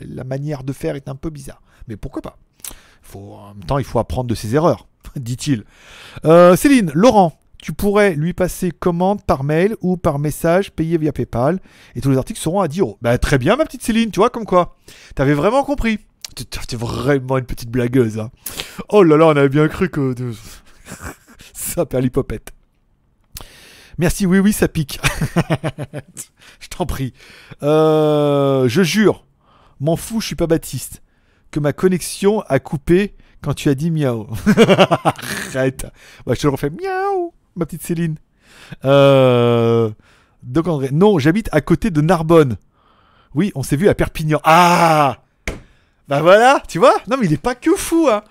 la 0.00 0.24
manière 0.24 0.64
de 0.64 0.72
faire 0.72 0.96
est 0.96 1.08
un 1.08 1.14
peu 1.16 1.30
bizarre. 1.30 1.62
Mais 1.88 1.96
pourquoi 1.96 2.22
pas? 2.22 2.38
Faut, 3.02 3.34
En 3.34 3.54
même 3.54 3.64
temps, 3.64 3.78
il 3.78 3.84
faut 3.84 3.98
apprendre 3.98 4.28
de 4.28 4.34
ses 4.34 4.54
erreurs, 4.54 4.86
dit-il. 5.16 5.64
Euh, 6.24 6.56
Céline, 6.56 6.90
Laurent, 6.94 7.38
tu 7.60 7.72
pourrais 7.72 8.14
lui 8.14 8.32
passer 8.32 8.70
commande 8.72 9.24
par 9.24 9.44
mail 9.44 9.76
ou 9.82 9.96
par 9.96 10.18
message 10.18 10.72
payé 10.72 10.98
via 10.98 11.12
PayPal 11.12 11.60
et 11.94 12.00
tous 12.00 12.10
les 12.10 12.18
articles 12.18 12.40
seront 12.40 12.60
à 12.60 12.68
10 12.68 12.80
euros. 12.80 12.98
Bah, 13.02 13.16
très 13.18 13.38
bien, 13.38 13.56
ma 13.56 13.64
petite 13.64 13.82
Céline, 13.82 14.10
tu 14.10 14.20
vois, 14.20 14.30
comme 14.30 14.44
quoi. 14.44 14.76
T'avais 15.14 15.34
vraiment 15.34 15.62
compris. 15.64 15.98
T'es- 16.34 16.76
vraiment 16.76 17.36
une 17.38 17.44
petite 17.44 17.68
blagueuse. 17.70 18.18
Hein. 18.18 18.30
Oh 18.88 19.02
là 19.02 19.16
là, 19.16 19.26
on 19.26 19.36
avait 19.36 19.48
bien 19.50 19.68
cru 19.68 19.90
que. 19.90 20.14
ça 21.52 21.84
perd 21.86 22.02
l'hypopète. 22.02 22.52
Merci, 23.98 24.24
oui, 24.26 24.38
oui, 24.38 24.52
ça 24.52 24.66
pique. 24.68 24.98
je 26.60 26.68
t'en 26.68 26.86
prie. 26.86 27.12
Euh, 27.62 28.66
je 28.68 28.82
jure, 28.82 29.24
m'en 29.82 29.96
fous, 29.96 30.20
je 30.20 30.28
suis 30.28 30.36
pas 30.36 30.46
Baptiste, 30.46 31.02
que 31.50 31.60
ma 31.60 31.72
connexion 31.72 32.40
a 32.42 32.58
coupé 32.60 33.14
quand 33.42 33.52
tu 33.52 33.68
as 33.68 33.74
dit 33.74 33.90
miaou. 33.90 34.28
Arrête. 35.54 35.86
Bah, 36.24 36.34
je 36.34 36.40
te 36.40 36.46
le 36.46 36.52
refais 36.52 36.70
miaou, 36.70 37.34
ma 37.56 37.66
petite 37.66 37.82
Céline. 37.82 38.16
Euh, 38.84 39.90
donc, 40.44 40.68
André, 40.68 40.90
non, 40.92 41.18
j'habite 41.18 41.48
à 41.52 41.60
côté 41.60 41.90
de 41.90 42.00
Narbonne. 42.00 42.56
Oui, 43.34 43.50
on 43.54 43.62
s'est 43.62 43.76
vu 43.76 43.88
à 43.88 43.94
Perpignan. 43.94 44.40
Ah 44.44 45.18
Bah 46.06 46.22
voilà, 46.22 46.62
tu 46.68 46.78
vois 46.78 46.94
Non 47.08 47.16
mais 47.18 47.26
il 47.26 47.32
est 47.32 47.40
pas 47.40 47.54
que 47.54 47.74
fou, 47.74 48.08
hein 48.10 48.22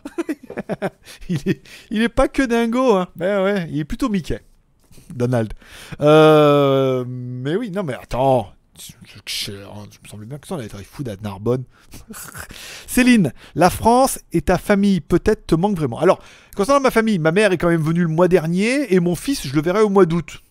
il, 1.30 2.02
est, 2.02 2.10
pas 2.10 2.28
que 2.28 2.44
dingo, 2.44 2.96
hein 2.96 3.08
Ben 3.16 3.44
ouais, 3.44 3.68
il 3.72 3.80
est 3.80 3.86
plutôt 3.86 4.10
Mickey. 4.10 4.40
Donald. 5.14 5.54
Euh, 6.00 7.04
mais 7.08 7.56
oui, 7.56 7.72
non 7.72 7.84
mais 7.84 7.96
attends. 7.96 8.52
Je, 9.26 9.52
me 9.52 10.08
semblait 10.10 10.26
bien 10.26 10.38
que 10.38 10.48
ça, 10.48 10.56
on 10.56 10.84
fou 10.84 11.04
à 11.08 11.16
Narbonne. 11.22 11.64
Céline, 12.88 13.34
la 13.56 13.70
France 13.70 14.20
et 14.32 14.42
ta 14.42 14.58
famille 14.58 15.02
peut-être 15.02 15.48
te 15.48 15.56
manquent 15.56 15.78
vraiment. 15.78 16.00
Alors, 16.00 16.20
concernant 16.56 16.82
ma 16.82 16.92
famille, 16.92 17.20
ma 17.20 17.32
mère 17.32 17.52
est 17.52 17.58
quand 17.58 17.70
même 17.70 17.82
venue 17.82 18.02
le 18.02 18.08
mois 18.08 18.28
dernier 18.28 18.94
et 18.94 19.00
mon 19.00 19.16
fils, 19.16 19.48
je 19.48 19.56
le 19.56 19.62
verrai 19.62 19.82
au 19.82 19.90
mois 19.90 20.06
d'août. 20.06 20.42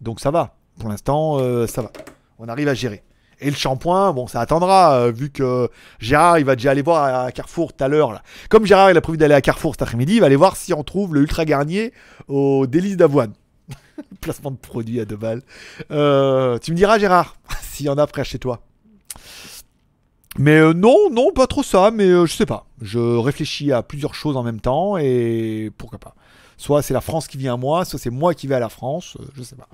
Donc 0.00 0.20
ça 0.20 0.30
va. 0.30 0.56
Pour 0.78 0.88
l'instant, 0.88 1.38
euh, 1.38 1.66
ça 1.66 1.82
va. 1.82 1.90
On 2.38 2.48
arrive 2.48 2.68
à 2.68 2.74
gérer. 2.74 3.02
Et 3.40 3.50
le 3.50 3.56
shampoing, 3.56 4.12
bon, 4.12 4.26
ça 4.26 4.40
attendra, 4.40 4.94
euh, 4.94 5.10
vu 5.10 5.30
que 5.30 5.68
Gérard, 5.98 6.38
il 6.38 6.46
va 6.46 6.56
déjà 6.56 6.70
aller 6.70 6.82
voir 6.82 7.26
à 7.26 7.32
Carrefour 7.32 7.74
tout 7.74 7.84
à 7.84 7.88
l'heure. 7.88 8.22
Comme 8.48 8.64
Gérard, 8.64 8.90
il 8.90 8.96
a 8.96 9.00
prévu 9.02 9.18
d'aller 9.18 9.34
à 9.34 9.42
Carrefour 9.42 9.74
cet 9.74 9.82
après-midi, 9.82 10.14
il 10.14 10.20
va 10.20 10.26
aller 10.26 10.36
voir 10.36 10.56
si 10.56 10.72
on 10.72 10.82
trouve 10.82 11.14
le 11.14 11.20
Ultra 11.20 11.44
Garnier 11.44 11.92
au 12.28 12.66
délice 12.66 12.96
d'avoine. 12.96 13.34
Placement 14.20 14.50
de 14.50 14.56
produit 14.56 15.00
à 15.00 15.04
deux 15.04 15.16
balles. 15.16 15.42
Euh, 15.90 16.58
tu 16.58 16.72
me 16.72 16.76
diras, 16.76 16.98
Gérard, 16.98 17.36
s'il 17.62 17.86
y 17.86 17.88
en 17.88 17.98
a 17.98 18.06
près 18.06 18.24
chez 18.24 18.38
toi. 18.38 18.62
Mais 20.38 20.58
euh, 20.58 20.74
non, 20.74 21.10
non, 21.10 21.32
pas 21.32 21.46
trop 21.46 21.62
ça, 21.62 21.90
mais 21.90 22.04
euh, 22.04 22.26
je 22.26 22.34
sais 22.34 22.46
pas. 22.46 22.66
Je 22.82 22.98
réfléchis 22.98 23.72
à 23.72 23.82
plusieurs 23.82 24.14
choses 24.14 24.36
en 24.36 24.42
même 24.42 24.60
temps 24.60 24.98
et 24.98 25.70
pourquoi 25.78 25.98
pas. 25.98 26.14
Soit 26.58 26.82
c'est 26.82 26.94
la 26.94 27.00
France 27.00 27.26
qui 27.26 27.38
vient 27.38 27.54
à 27.54 27.56
moi, 27.56 27.84
soit 27.84 27.98
c'est 27.98 28.10
moi 28.10 28.34
qui 28.34 28.46
vais 28.46 28.54
à 28.54 28.60
la 28.60 28.68
France, 28.68 29.16
je 29.34 29.42
sais 29.42 29.56
pas. 29.56 29.68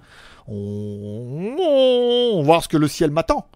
On... 0.49 2.39
va 2.39 2.43
voir 2.43 2.63
ce 2.63 2.69
que 2.69 2.77
le 2.77 2.89
ciel 2.89 3.11
m'attend. 3.11 3.47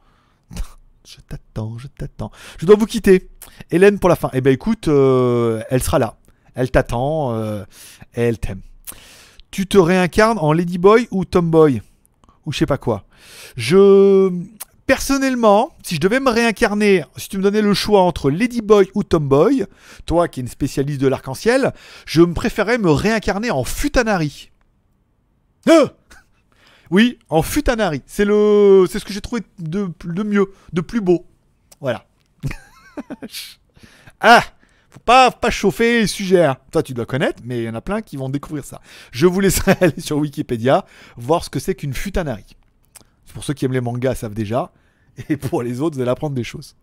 Je 1.08 1.18
t'attends, 1.20 1.78
je 1.78 1.86
t'attends. 1.86 2.32
Je 2.58 2.66
dois 2.66 2.74
vous 2.74 2.86
quitter. 2.86 3.30
Hélène 3.70 4.00
pour 4.00 4.08
la 4.08 4.16
fin. 4.16 4.28
Eh 4.32 4.40
ben 4.40 4.52
écoute, 4.52 4.88
elle 4.88 5.80
sera 5.80 6.00
là. 6.00 6.16
Elle 6.56 6.72
t'attend 6.72 7.40
et 8.16 8.22
elle 8.22 8.40
t'aime. 8.40 8.60
Tu 9.56 9.66
te 9.66 9.78
réincarnes 9.78 10.36
en 10.38 10.52
Ladyboy 10.52 11.08
ou 11.10 11.24
Tomboy 11.24 11.80
Ou 12.44 12.52
je 12.52 12.58
sais 12.58 12.66
pas 12.66 12.76
quoi. 12.76 13.04
Je. 13.56 14.30
Personnellement, 14.84 15.74
si 15.82 15.94
je 15.94 16.00
devais 16.00 16.20
me 16.20 16.28
réincarner, 16.28 17.04
si 17.16 17.30
tu 17.30 17.38
me 17.38 17.42
donnais 17.42 17.62
le 17.62 17.72
choix 17.72 18.02
entre 18.02 18.30
Ladyboy 18.30 18.90
ou 18.94 19.02
Tomboy, 19.02 19.64
toi 20.04 20.28
qui 20.28 20.40
es 20.40 20.42
une 20.42 20.48
spécialiste 20.50 21.00
de 21.00 21.08
l'arc-en-ciel, 21.08 21.72
je 22.04 22.20
me 22.20 22.34
préférais 22.34 22.76
me 22.76 22.90
réincarner 22.90 23.50
en 23.50 23.64
Futanari. 23.64 24.50
Euh 25.70 25.88
oui, 26.90 27.18
en 27.30 27.40
Futanari. 27.40 28.02
C'est 28.04 28.26
le, 28.26 28.84
c'est 28.90 28.98
ce 28.98 29.06
que 29.06 29.14
j'ai 29.14 29.22
trouvé 29.22 29.40
de, 29.58 29.90
de 30.04 30.22
mieux, 30.22 30.52
de 30.74 30.82
plus 30.82 31.00
beau. 31.00 31.24
Voilà. 31.80 32.04
ah, 34.20 34.42
faut 34.96 35.00
pas, 35.04 35.50
chauffer 35.50 36.00
les 36.00 36.06
sujets. 36.06 36.44
hein. 36.44 36.56
Toi, 36.72 36.82
tu 36.82 36.94
dois 36.94 37.06
connaître, 37.06 37.42
mais 37.44 37.58
il 37.58 37.64
y 37.64 37.68
en 37.68 37.74
a 37.74 37.80
plein 37.80 38.00
qui 38.02 38.16
vont 38.16 38.28
découvrir 38.28 38.64
ça. 38.64 38.80
Je 39.12 39.26
vous 39.26 39.40
laisserai 39.40 39.76
aller 39.80 40.00
sur 40.00 40.16
Wikipédia 40.18 40.84
voir 41.16 41.44
ce 41.44 41.50
que 41.50 41.58
c'est 41.58 41.74
qu'une 41.74 41.94
Futanari. 41.94 42.44
Pour 43.34 43.44
ceux 43.44 43.54
qui 43.54 43.64
aiment 43.66 43.72
les 43.72 43.80
mangas, 43.80 44.14
savent 44.16 44.34
déjà. 44.34 44.72
Et 45.28 45.36
pour 45.36 45.62
les 45.62 45.80
autres, 45.80 45.96
vous 45.96 46.02
allez 46.02 46.10
apprendre 46.10 46.34
des 46.34 46.44
choses. 46.44 46.76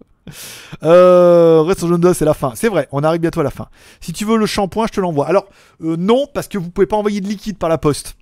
Euh, 0.84 1.62
reste 1.64 1.86
jaune 1.86 2.14
c'est 2.14 2.26
la 2.26 2.34
fin. 2.34 2.54
C'est 2.56 2.70
vrai, 2.70 2.88
on 2.92 3.04
arrive 3.04 3.22
bientôt 3.22 3.42
à 3.42 3.44
la 3.44 3.50
fin. 3.52 3.68
Si 4.00 4.14
tu 4.14 4.26
veux 4.26 4.38
le 4.38 4.46
shampoing, 4.46 4.88
je 4.88 4.94
te 4.94 5.02
l'envoie. 5.02 5.28
Alors, 5.28 5.48
euh, 5.84 5.96
non, 5.98 6.28
parce 6.34 6.48
que 6.48 6.58
vous 6.58 6.70
pouvez 6.70 6.88
pas 6.88 6.98
envoyer 6.98 7.22
de 7.22 7.28
liquide 7.28 7.58
par 7.58 7.70
la 7.70 7.78
poste. 7.78 8.16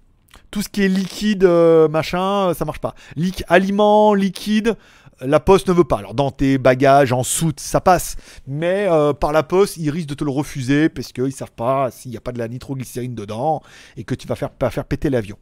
Tout 0.49 0.61
ce 0.61 0.69
qui 0.69 0.83
est 0.83 0.87
liquide, 0.87 1.43
euh, 1.43 1.87
machin, 1.87 2.49
euh, 2.49 2.53
ça 2.53 2.65
marche 2.65 2.79
pas. 2.79 2.93
Liq- 3.17 3.43
aliments, 3.47 4.13
liquide, 4.13 4.75
la 5.21 5.39
poste 5.39 5.69
ne 5.69 5.73
veut 5.73 5.83
pas. 5.83 5.99
Alors 5.99 6.13
dans 6.13 6.31
tes 6.31 6.57
bagages, 6.57 7.13
en 7.13 7.23
soute, 7.23 7.59
ça 7.59 7.81
passe. 7.81 8.15
Mais 8.47 8.87
euh, 8.89 9.13
par 9.13 9.31
la 9.31 9.43
poste, 9.43 9.77
ils 9.77 9.89
risquent 9.89 10.09
de 10.09 10.15
te 10.15 10.23
le 10.23 10.31
refuser 10.31 10.89
parce 10.89 11.11
qu'ils 11.11 11.33
savent 11.33 11.51
pas 11.51 11.91
s'il 11.91 12.11
n'y 12.11 12.17
a 12.17 12.21
pas 12.21 12.31
de 12.31 12.39
la 12.39 12.47
nitroglycérine 12.47 13.15
dedans 13.15 13.61
et 13.97 14.03
que 14.03 14.15
tu 14.15 14.27
vas 14.27 14.35
faire, 14.35 14.51
faire 14.71 14.85
péter 14.85 15.09
l'avion. 15.09 15.37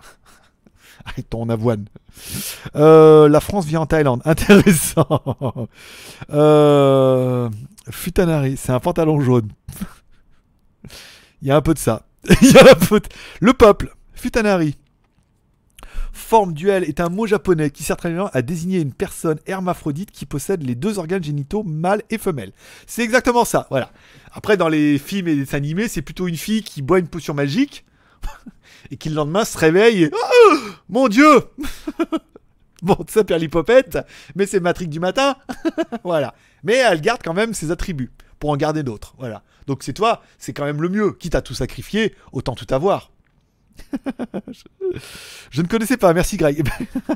Avec 1.04 1.30
ton 1.30 1.48
avoine. 1.48 1.86
Euh, 2.76 3.28
la 3.28 3.40
France 3.40 3.66
vient 3.66 3.80
en 3.80 3.86
Thaïlande. 3.86 4.22
Intéressant. 4.24 5.68
Euh, 6.30 7.48
Futanari, 7.90 8.56
c'est 8.56 8.72
un 8.72 8.80
pantalon 8.80 9.20
jaune. 9.20 9.52
Il 11.42 11.48
y 11.48 11.50
a 11.50 11.56
un 11.56 11.62
peu 11.62 11.74
de 11.74 11.78
ça. 11.78 12.06
Il 12.42 12.50
y 12.50 12.58
a 12.58 12.72
un 12.72 12.74
peu 12.74 13.00
Le 13.40 13.52
peuple, 13.52 13.94
Futanari. 14.12 14.76
Forme 16.12 16.52
duel 16.52 16.84
est 16.84 17.00
un 17.00 17.08
mot 17.08 17.26
japonais 17.26 17.70
qui 17.70 17.82
sert 17.82 17.96
très 17.96 18.10
bien 18.10 18.30
à 18.32 18.42
désigner 18.42 18.80
une 18.80 18.92
personne 18.92 19.38
hermaphrodite 19.46 20.10
qui 20.10 20.26
possède 20.26 20.62
les 20.62 20.74
deux 20.74 20.98
organes 20.98 21.22
génitaux 21.22 21.62
mâle 21.62 22.02
et 22.10 22.18
femelle. 22.18 22.52
C'est 22.86 23.02
exactement 23.02 23.44
ça, 23.44 23.66
voilà. 23.70 23.90
Après, 24.32 24.56
dans 24.56 24.68
les 24.68 24.98
films 24.98 25.28
et 25.28 25.34
les 25.34 25.54
animés, 25.54 25.88
c'est 25.88 26.02
plutôt 26.02 26.28
une 26.28 26.36
fille 26.36 26.62
qui 26.62 26.82
boit 26.82 26.98
une 26.98 27.08
potion 27.08 27.34
magique 27.34 27.84
et 28.90 28.96
qui 28.96 29.08
le 29.08 29.14
lendemain 29.14 29.44
se 29.44 29.58
réveille 29.58 30.04
et... 30.04 30.10
Oh, 30.12 30.56
mon 30.88 31.08
Dieu 31.08 31.28
Bon, 32.82 32.96
ça 33.08 33.24
perd 33.24 33.40
l'hypopète, 33.40 33.98
mais 34.36 34.46
c'est 34.46 34.60
Matrix 34.60 34.86
du 34.86 35.00
matin. 35.00 35.36
voilà. 36.04 36.34
Mais 36.62 36.74
elle 36.74 37.00
garde 37.00 37.20
quand 37.24 37.34
même 37.34 37.52
ses 37.52 37.72
attributs 37.72 38.12
pour 38.38 38.50
en 38.50 38.56
garder 38.56 38.84
d'autres. 38.84 39.14
Voilà. 39.18 39.42
Donc 39.66 39.82
c'est 39.82 39.92
toi, 39.92 40.22
c'est 40.38 40.52
quand 40.52 40.64
même 40.64 40.80
le 40.80 40.88
mieux. 40.88 41.12
Quitte 41.12 41.34
à 41.34 41.42
tout 41.42 41.54
sacrifier, 41.54 42.14
autant 42.32 42.54
tout 42.54 42.72
avoir. 42.72 43.10
je, 45.50 45.62
ne 45.62 45.66
connaissais 45.66 45.96
pas, 45.96 46.12
merci 46.12 46.36
Greg. 46.36 46.68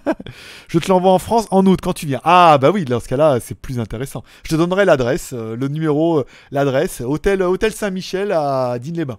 je 0.69 0.79
te 0.79 0.89
l'envoie 0.89 1.13
en 1.13 1.19
France 1.19 1.47
en 1.51 1.65
août 1.67 1.79
quand 1.83 1.93
tu 1.93 2.07
viens. 2.07 2.21
Ah 2.25 2.59
bah 2.59 2.71
oui, 2.71 2.85
dans 2.85 3.01
ce 3.01 3.09
cas-là, 3.09 3.39
c'est 3.41 3.55
plus 3.55 3.81
intéressant. 3.81 4.25
Je 4.45 4.51
te 4.51 4.55
donnerai 4.57 4.85
l'adresse, 4.85 5.33
euh, 5.33 5.57
le 5.57 5.69
numéro, 5.69 6.21
euh, 6.21 6.27
l'adresse, 6.51 7.01
hôtel, 7.01 7.43
hôtel 7.43 7.73
Saint-Michel 7.73 8.33
à 8.33 8.79
Digne-les-Bains. 8.79 9.19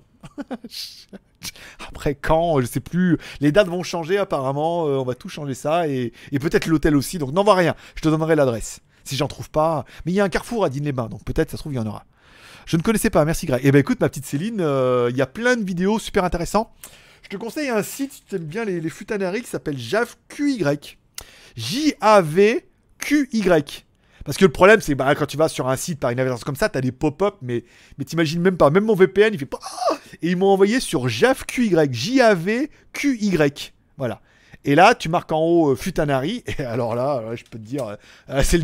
Après 1.88 2.16
quand, 2.16 2.62
je 2.62 2.66
sais 2.66 2.80
plus. 2.80 3.18
Les 3.42 3.52
dates 3.52 3.68
vont 3.68 3.84
changer 3.84 4.18
apparemment. 4.18 4.88
euh, 4.88 4.98
on 4.98 5.04
va 5.04 5.16
tout 5.16 5.30
changer 5.30 5.54
ça 5.54 5.88
et, 5.88 6.14
et 6.32 6.40
peut-être 6.40 6.68
l'hôtel 6.68 6.96
aussi. 6.96 7.18
Donc 7.18 7.32
n'envoie 7.32 7.56
rien. 7.56 7.76
Je 7.96 8.02
te 8.02 8.10
donnerai 8.10 8.36
l'adresse. 8.36 8.80
Si 9.04 9.18
j'en 9.18 9.28
trouve 9.28 9.50
pas. 9.50 9.86
Mais 10.06 10.12
il 10.12 10.16
y 10.16 10.22
a 10.22 10.24
un 10.24 10.30
carrefour 10.30 10.64
à 10.66 10.70
Digne-les-Bains. 10.70 11.10
Donc 11.10 11.24
peut-être 11.24 11.52
ça 11.52 11.58
se 11.58 11.64
trouve 11.64 11.74
il 11.74 11.78
y 11.78 11.80
en 11.80 11.86
aura. 11.86 12.06
Je 12.66 12.78
ne 12.78 12.82
connaissais 12.82 13.10
pas. 13.10 13.26
Merci 13.26 13.46
Greg. 13.46 13.62
Eh 13.64 13.72
ben 13.72 13.80
écoute 13.80 14.00
ma 14.00 14.10
petite 14.10 14.26
Céline, 14.26 14.62
euh, 14.62 15.10
il 15.10 15.18
y 15.18 15.22
a 15.22 15.28
plein 15.28 15.56
de 15.56 15.64
vidéos 15.64 16.00
super 16.00 16.24
intéressantes. 16.24 16.70
Je 17.24 17.30
te 17.30 17.38
conseille 17.38 17.70
un 17.70 17.84
site 17.84 18.12
si 18.14 18.24
tu 18.24 18.36
aimes 18.36 18.44
bien 18.44 18.66
les, 18.66 18.80
les 18.80 18.90
qui 18.90 19.48
s'appelle 19.48 19.78
JavQY. 19.78 20.64
J-A-V-Q-Y. 21.56 22.66
Parce 24.26 24.38
que 24.38 24.46
le 24.46 24.52
problème, 24.52 24.80
c'est 24.82 24.96
bah, 24.96 25.14
quand 25.16 25.26
tu 25.26 25.38
vas 25.38 25.50
sur 25.50 25.68
un 25.68 25.76
site 25.76 26.00
par 26.00 26.12
une 26.12 26.18
navigateur 26.18 26.46
comme 26.46 26.56
ça, 26.56 26.70
t'as 26.70 26.82
des 26.82 26.92
pop-up, 26.92 27.36
mais, 27.42 27.64
t'imagines 28.06 28.42
même 28.42 28.58
pas. 28.58 28.70
Même 28.70 28.86
mon 28.86 28.96
VPN, 28.96 29.34
il 29.34 29.40
fait. 29.40 29.50
Ah 29.62 29.96
Et 30.22 30.32
ils 30.32 30.38
m'ont 30.38 30.48
envoyé 30.48 30.80
sur 30.80 31.10
JavQY. 31.10 31.76
J-A-V-Q-Y. 31.92 33.74
Voilà. 33.98 34.22
Et 34.66 34.76
là, 34.76 34.96
tu 34.96 35.10
marques 35.10 35.32
en 35.32 35.42
haut 35.42 35.72
euh, 35.72 35.76
Futanari. 35.76 36.44
Et 36.58 36.64
alors 36.64 36.96
là, 36.96 37.18
euh, 37.18 37.36
je 37.36 37.44
peux 37.44 37.60
te 37.60 37.66
dire, 37.66 37.98
euh, 38.30 38.42
c'est 38.44 38.58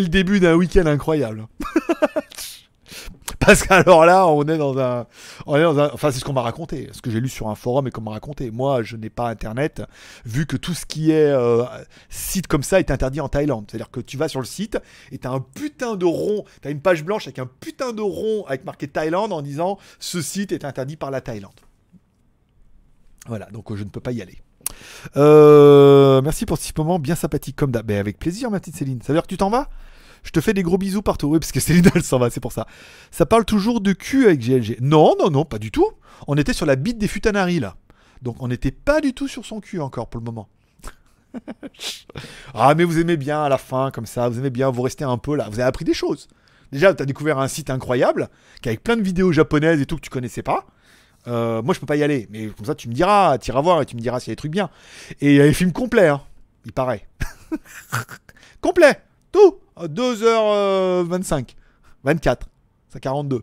le 0.00 0.08
début 0.08 0.40
d'un 0.40 0.54
week-end 0.54 0.86
incroyable. 0.86 1.46
Parce 3.44 3.62
qu'alors 3.62 4.04
là, 4.04 4.26
on 4.26 4.42
est 4.44 4.56
dans 4.56 4.78
un, 4.78 5.06
on 5.46 5.56
est 5.56 5.62
dans 5.62 5.78
un, 5.78 5.90
enfin 5.92 6.10
c'est 6.10 6.20
ce 6.20 6.24
qu'on 6.24 6.32
m'a 6.32 6.42
raconté, 6.42 6.88
ce 6.92 7.02
que 7.02 7.10
j'ai 7.10 7.20
lu 7.20 7.28
sur 7.28 7.48
un 7.48 7.54
forum 7.54 7.86
et 7.86 7.90
qu'on 7.90 8.00
m'a 8.02 8.12
raconté. 8.12 8.50
Moi, 8.50 8.82
je 8.82 8.96
n'ai 8.96 9.10
pas 9.10 9.28
internet, 9.28 9.82
vu 10.24 10.46
que 10.46 10.56
tout 10.56 10.74
ce 10.74 10.86
qui 10.86 11.10
est 11.10 11.30
euh, 11.30 11.64
site 12.08 12.46
comme 12.46 12.62
ça 12.62 12.78
est 12.78 12.90
interdit 12.90 13.20
en 13.20 13.28
Thaïlande. 13.28 13.66
C'est-à-dire 13.68 13.90
que 13.90 14.00
tu 14.00 14.16
vas 14.16 14.28
sur 14.28 14.40
le 14.40 14.46
site 14.46 14.78
et 15.10 15.18
t'as 15.18 15.30
un 15.30 15.40
putain 15.40 15.96
de 15.96 16.04
rond, 16.04 16.44
t'as 16.60 16.70
une 16.70 16.80
page 16.80 17.04
blanche 17.04 17.26
avec 17.26 17.38
un 17.38 17.48
putain 17.60 17.92
de 17.92 18.02
rond 18.02 18.44
avec 18.46 18.64
marqué 18.64 18.86
Thaïlande 18.86 19.32
en 19.32 19.42
disant 19.42 19.78
ce 19.98 20.22
site 20.22 20.52
est 20.52 20.64
interdit 20.64 20.96
par 20.96 21.10
la 21.10 21.20
Thaïlande. 21.20 21.52
Voilà, 23.26 23.46
donc 23.46 23.70
euh, 23.70 23.76
je 23.76 23.84
ne 23.84 23.88
peux 23.88 24.00
pas 24.00 24.12
y 24.12 24.22
aller. 24.22 24.38
Euh, 25.16 26.22
merci 26.22 26.46
pour 26.46 26.58
ce 26.58 26.68
petit 26.68 26.80
moment 26.80 26.98
bien 26.98 27.14
sympathique 27.14 27.56
comme 27.56 27.70
d'hab. 27.70 27.86
Ben, 27.86 27.98
avec 27.98 28.18
plaisir, 28.18 28.50
ma 28.50 28.60
petite 28.60 28.76
Céline. 28.76 29.00
Ça 29.02 29.12
veut 29.12 29.18
dire 29.18 29.22
que 29.22 29.28
tu 29.28 29.36
t'en 29.36 29.50
vas? 29.50 29.68
Je 30.22 30.30
te 30.30 30.40
fais 30.40 30.54
des 30.54 30.62
gros 30.62 30.78
bisous 30.78 31.02
partout. 31.02 31.28
Oui, 31.28 31.38
parce 31.38 31.52
que 31.52 31.60
Céline, 31.60 31.88
elle 31.94 32.02
s'en 32.02 32.18
va, 32.18 32.30
c'est 32.30 32.40
pour 32.40 32.52
ça. 32.52 32.66
Ça 33.10 33.26
parle 33.26 33.44
toujours 33.44 33.80
de 33.80 33.92
cul 33.92 34.26
avec 34.26 34.40
GLG. 34.40 34.78
Non, 34.80 35.14
non, 35.18 35.30
non, 35.30 35.44
pas 35.44 35.58
du 35.58 35.70
tout. 35.70 35.90
On 36.26 36.36
était 36.36 36.52
sur 36.52 36.66
la 36.66 36.76
bite 36.76 36.98
des 36.98 37.08
Futanari, 37.08 37.60
là. 37.60 37.76
Donc 38.22 38.36
on 38.40 38.48
n'était 38.48 38.70
pas 38.70 39.00
du 39.00 39.14
tout 39.14 39.28
sur 39.28 39.44
son 39.44 39.60
cul 39.60 39.80
encore 39.80 40.08
pour 40.08 40.20
le 40.20 40.24
moment. 40.24 40.48
ah, 42.54 42.74
mais 42.74 42.84
vous 42.84 42.98
aimez 43.00 43.16
bien 43.16 43.42
à 43.42 43.48
la 43.48 43.58
fin, 43.58 43.90
comme 43.90 44.06
ça. 44.06 44.28
Vous 44.28 44.38
aimez 44.38 44.50
bien, 44.50 44.70
vous 44.70 44.82
restez 44.82 45.04
un 45.04 45.18
peu 45.18 45.34
là. 45.34 45.48
Vous 45.48 45.58
avez 45.58 45.68
appris 45.68 45.84
des 45.84 45.94
choses. 45.94 46.28
Déjà, 46.70 46.94
tu 46.94 47.02
as 47.02 47.06
découvert 47.06 47.38
un 47.38 47.48
site 47.48 47.68
incroyable, 47.68 48.28
qui 48.62 48.68
avec 48.68 48.82
plein 48.82 48.96
de 48.96 49.02
vidéos 49.02 49.32
japonaises 49.32 49.80
et 49.80 49.86
tout 49.86 49.96
que 49.96 50.00
tu 50.00 50.10
connaissais 50.10 50.42
pas. 50.42 50.66
Euh, 51.26 51.62
moi, 51.62 51.74
je 51.74 51.80
peux 51.80 51.86
pas 51.86 51.96
y 51.96 52.02
aller, 52.02 52.26
mais 52.30 52.46
comme 52.48 52.66
ça, 52.66 52.74
tu 52.74 52.88
me 52.88 52.94
diras, 52.94 53.38
tu 53.38 53.50
iras 53.50 53.60
voir 53.60 53.82
et 53.82 53.86
tu 53.86 53.94
me 53.94 54.00
diras 54.00 54.20
s'il 54.20 54.30
y 54.30 54.32
a 54.32 54.34
des 54.34 54.36
trucs 54.36 54.52
bien. 54.52 54.70
Et 55.20 55.32
il 55.32 55.36
y 55.36 55.40
a 55.40 55.44
les 55.44 55.52
films 55.52 55.72
complets, 55.72 56.08
hein, 56.08 56.22
il 56.64 56.72
paraît. 56.72 57.06
Complet, 58.60 59.02
tout. 59.30 59.58
2h25, 59.78 61.54
24, 62.04 62.48
ça 62.88 63.00
42. 63.00 63.42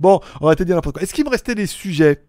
bon, 0.00 0.20
on 0.40 0.46
va 0.46 0.56
te 0.56 0.62
dire 0.62 0.76
n'importe 0.76 0.96
quoi. 0.96 1.02
Est-ce 1.02 1.14
qu'il 1.14 1.24
me 1.24 1.30
restait 1.30 1.54
des 1.54 1.66
sujets? 1.66 2.22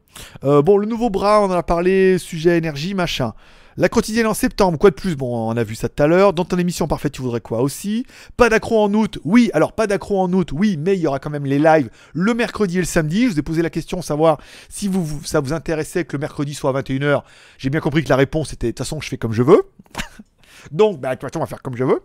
Euh, 0.43 0.61
Bon, 0.61 0.77
le 0.77 0.88
nouveau 0.88 1.09
bras, 1.09 1.41
on 1.41 1.45
en 1.45 1.51
a 1.51 1.63
parlé, 1.63 2.17
sujet 2.17 2.57
énergie, 2.57 2.93
machin. 2.93 3.33
La 3.77 3.88
quotidienne 3.88 4.27
en 4.27 4.33
septembre, 4.33 4.77
quoi 4.77 4.89
de 4.89 4.95
plus? 4.95 5.15
Bon, 5.15 5.49
on 5.49 5.55
a 5.55 5.63
vu 5.63 5.75
ça 5.75 5.88
tout 5.88 6.03
à 6.03 6.07
l'heure. 6.07 6.33
Dans 6.33 6.43
ton 6.43 6.57
émission 6.57 6.88
parfaite, 6.88 7.13
tu 7.13 7.21
voudrais 7.21 7.39
quoi 7.39 7.61
aussi? 7.61 8.05
Pas 8.35 8.49
d'accro 8.49 8.83
en 8.83 8.93
août 8.93 9.17
Oui, 9.23 9.49
alors 9.53 9.71
pas 9.71 9.88
d'accro 9.88 10.19
en 10.19 10.31
août, 10.33 10.51
oui, 10.51 10.75
mais 10.77 10.97
il 10.97 11.01
y 11.01 11.07
aura 11.07 11.19
quand 11.19 11.29
même 11.29 11.45
les 11.45 11.57
lives 11.57 11.89
le 12.13 12.33
mercredi 12.33 12.77
et 12.77 12.81
le 12.81 12.85
samedi. 12.85 13.23
Je 13.23 13.29
vous 13.29 13.39
ai 13.39 13.43
posé 13.43 13.61
la 13.61 13.69
question, 13.69 14.01
savoir 14.01 14.39
si 14.67 14.89
vous, 14.89 15.21
ça 15.23 15.39
vous 15.39 15.53
intéressait 15.53 16.03
que 16.03 16.17
le 16.17 16.19
mercredi 16.19 16.53
soit 16.53 16.77
à 16.77 16.81
21h. 16.81 17.23
J'ai 17.57 17.69
bien 17.69 17.79
compris 17.79 18.03
que 18.03 18.09
la 18.09 18.17
réponse 18.17 18.51
était, 18.51 18.67
de 18.67 18.71
toute 18.71 18.79
façon, 18.79 18.99
je 18.99 19.07
fais 19.07 19.17
comme 19.17 19.33
je 19.33 19.43
veux. 19.43 19.63
Donc, 20.71 20.99
bah, 20.99 21.15
de 21.15 21.27
on 21.35 21.39
va 21.39 21.45
faire 21.45 21.61
comme 21.61 21.75
je 21.75 21.83
veux. 21.83 22.01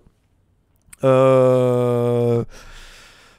Euh... 1.04 2.44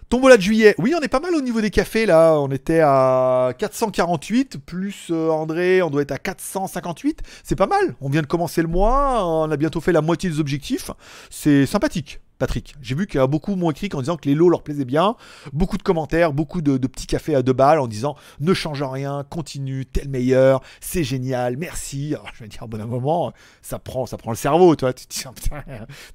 Tombola 0.10 0.38
de 0.38 0.42
juillet. 0.42 0.74
Oui, 0.78 0.94
on 0.98 1.02
est 1.02 1.10
pas 1.10 1.20
mal 1.20 1.36
au 1.36 1.42
niveau 1.42 1.60
des 1.60 1.70
cafés 1.70 2.06
là. 2.06 2.36
On 2.40 2.50
était 2.50 2.80
à 2.82 3.54
448 3.58 4.58
plus 4.66 5.10
euh, 5.12 5.30
André, 5.30 5.82
on 5.82 5.90
doit 5.90 6.02
être 6.02 6.14
à 6.14 6.18
458. 6.18 7.22
C'est 7.44 7.58
pas 7.58 7.68
mal. 7.68 7.96
On 8.00 8.10
vient 8.10 8.22
de 8.22 8.28
commencer 8.28 8.62
le 8.62 8.70
mois. 8.70 9.26
On 9.26 9.52
a 9.52 9.58
bientôt 9.58 9.82
fait 9.82 9.92
la 9.92 10.02
moitié 10.02 10.30
des 10.30 10.40
objectifs. 10.40 10.92
C'est 11.30 11.66
sympathique. 11.66 12.22
Patrick, 12.40 12.76
j'ai 12.82 12.94
vu 12.96 13.08
qu'il 13.08 13.20
y 13.20 13.24
a 13.24 13.28
beaucoup 13.28 13.56
m'ont 13.56 13.72
écrit 13.72 13.90
en 13.94 14.00
disant 14.00 14.16
que 14.18 14.28
les 14.30 14.36
lots 14.36 14.50
leur 14.50 14.62
plaisaient 14.64 14.86
bien. 14.86 15.16
Beaucoup 15.54 15.78
de 15.78 15.84
commentaires, 15.84 16.34
beaucoup 16.34 16.62
de, 16.62 16.78
petits 16.88 17.08
cafés 17.08 17.34
à 17.36 17.42
deux 17.42 17.54
balles 17.54 17.80
en 17.80 17.88
disant 17.88 18.16
ne 18.40 18.54
change 18.54 18.84
rien, 18.84 19.26
continue, 19.30 19.86
t'es 19.86 20.04
le 20.04 20.10
meilleur, 20.10 20.62
c'est 20.80 21.04
génial, 21.04 21.58
merci. 21.58 22.14
Alors, 22.14 22.30
je 22.36 22.44
vais 22.44 22.48
dire, 22.50 22.68
bout 22.68 22.78
d'un 22.78 22.86
moment, 22.86 23.34
ça 23.62 23.80
prend, 23.80 24.06
ça 24.06 24.18
prend 24.18 24.32
le 24.32 24.38
cerveau, 24.38 24.76
toi. 24.76 24.94
Tu 24.94 25.06
te 25.08 25.14
dis, 25.14 25.24
putain, 25.36 25.64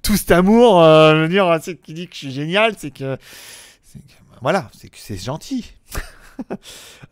tout 0.02 0.16
cet 0.16 0.30
amour, 0.30 0.80
euh, 0.82 1.14
je 1.16 1.20
veux 1.22 1.28
dire, 1.28 1.58
c'est 1.62 1.76
qui 1.76 1.94
dit 1.94 2.06
que 2.06 2.14
je 2.14 2.18
suis 2.18 2.30
génial, 2.32 2.74
c'est 2.78 2.90
que 2.92 3.16
que- 3.16 3.98
voilà, 4.40 4.70
c'est 4.76 4.88
que 4.88 4.98
c'est 4.98 5.16
gentil. 5.16 5.72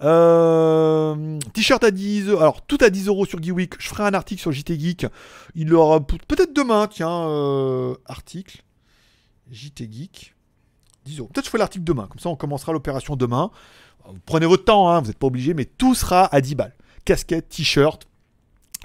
Euh, 0.02 1.38
T-shirt 1.52 1.82
à 1.84 1.90
10 1.90 2.28
euros. 2.28 2.40
Alors, 2.40 2.62
tout 2.66 2.78
à 2.80 2.90
10 2.90 3.06
euros 3.08 3.26
sur 3.26 3.40
Geekweek. 3.42 3.74
Je 3.80 3.88
ferai 3.88 4.04
un 4.04 4.14
article 4.14 4.40
sur 4.40 4.50
JT 4.52 4.78
Geek. 4.78 5.06
Il 5.54 5.72
aura 5.74 6.00
pe- 6.00 6.16
peut-être 6.26 6.54
demain, 6.54 6.86
tiens, 6.88 7.28
euh, 7.28 7.94
article. 8.06 8.62
JT 9.50 9.88
Geek. 9.90 10.34
10 11.04 11.18
euros. 11.18 11.28
Peut-être 11.32 11.46
je 11.46 11.50
ferai 11.50 11.58
l'article 11.58 11.84
demain. 11.84 12.06
Comme 12.06 12.18
ça, 12.18 12.28
on 12.28 12.36
commencera 12.36 12.72
l'opération 12.72 13.16
demain. 13.16 13.50
Vous 14.06 14.18
prenez 14.26 14.46
votre 14.46 14.64
temps, 14.64 14.88
hein, 14.88 15.00
vous 15.00 15.08
n'êtes 15.08 15.18
pas 15.18 15.26
obligé, 15.26 15.54
mais 15.54 15.64
tout 15.64 15.94
sera 15.94 16.26
à 16.34 16.40
10 16.40 16.54
balles. 16.54 16.74
Casquette, 17.04 17.48
t-shirt, 17.48 18.06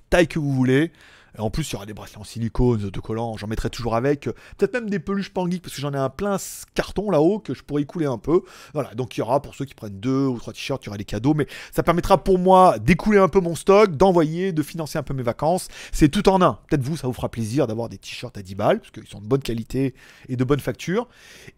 taille 0.09 0.27
que 0.27 0.39
vous 0.39 0.53
voulez. 0.53 0.91
En 1.37 1.49
plus, 1.49 1.69
il 1.69 1.73
y 1.73 1.75
aura 1.75 1.85
des 1.85 1.93
bracelets 1.93 2.19
en 2.19 2.23
silicone, 2.23 2.89
de 2.89 2.99
collants, 2.99 3.37
j'en 3.37 3.47
mettrai 3.47 3.69
toujours 3.69 3.95
avec. 3.95 4.29
Peut-être 4.57 4.73
même 4.73 4.89
des 4.89 4.99
peluches 4.99 5.33
Pangeek, 5.33 5.61
parce 5.61 5.75
que 5.75 5.81
j'en 5.81 5.93
ai 5.93 5.97
un 5.97 6.09
plein 6.09 6.37
carton 6.73 7.09
là-haut 7.09 7.39
que 7.39 7.53
je 7.53 7.63
pourrais 7.63 7.81
y 7.81 7.85
couler 7.85 8.05
un 8.05 8.17
peu. 8.17 8.41
Voilà, 8.73 8.93
donc 8.93 9.17
il 9.17 9.19
y 9.19 9.23
aura, 9.23 9.41
pour 9.41 9.55
ceux 9.55 9.65
qui 9.65 9.75
prennent 9.75 9.99
deux 9.99 10.25
ou 10.25 10.37
trois 10.37 10.53
t-shirts, 10.53 10.83
il 10.83 10.87
y 10.87 10.89
aura 10.89 10.97
des 10.97 11.05
cadeaux. 11.05 11.33
Mais 11.33 11.47
ça 11.71 11.83
permettra 11.83 12.23
pour 12.23 12.39
moi 12.39 12.79
d'écouler 12.79 13.19
un 13.19 13.27
peu 13.27 13.39
mon 13.39 13.55
stock, 13.55 13.95
d'envoyer, 13.95 14.53
de 14.53 14.63
financer 14.63 14.97
un 14.97 15.03
peu 15.03 15.13
mes 15.13 15.23
vacances. 15.23 15.67
C'est 15.91 16.09
tout 16.09 16.27
en 16.29 16.41
un. 16.41 16.59
Peut-être 16.69 16.83
vous, 16.83 16.97
ça 16.97 17.07
vous 17.07 17.13
fera 17.13 17.29
plaisir 17.29 17.67
d'avoir 17.67 17.89
des 17.89 17.97
t-shirts 17.97 18.37
à 18.37 18.41
10 18.41 18.55
balles, 18.55 18.79
parce 18.79 18.91
qu'ils 18.91 19.07
sont 19.07 19.19
de 19.19 19.27
bonne 19.27 19.41
qualité 19.41 19.93
et 20.29 20.35
de 20.35 20.43
bonne 20.43 20.59
facture. 20.59 21.07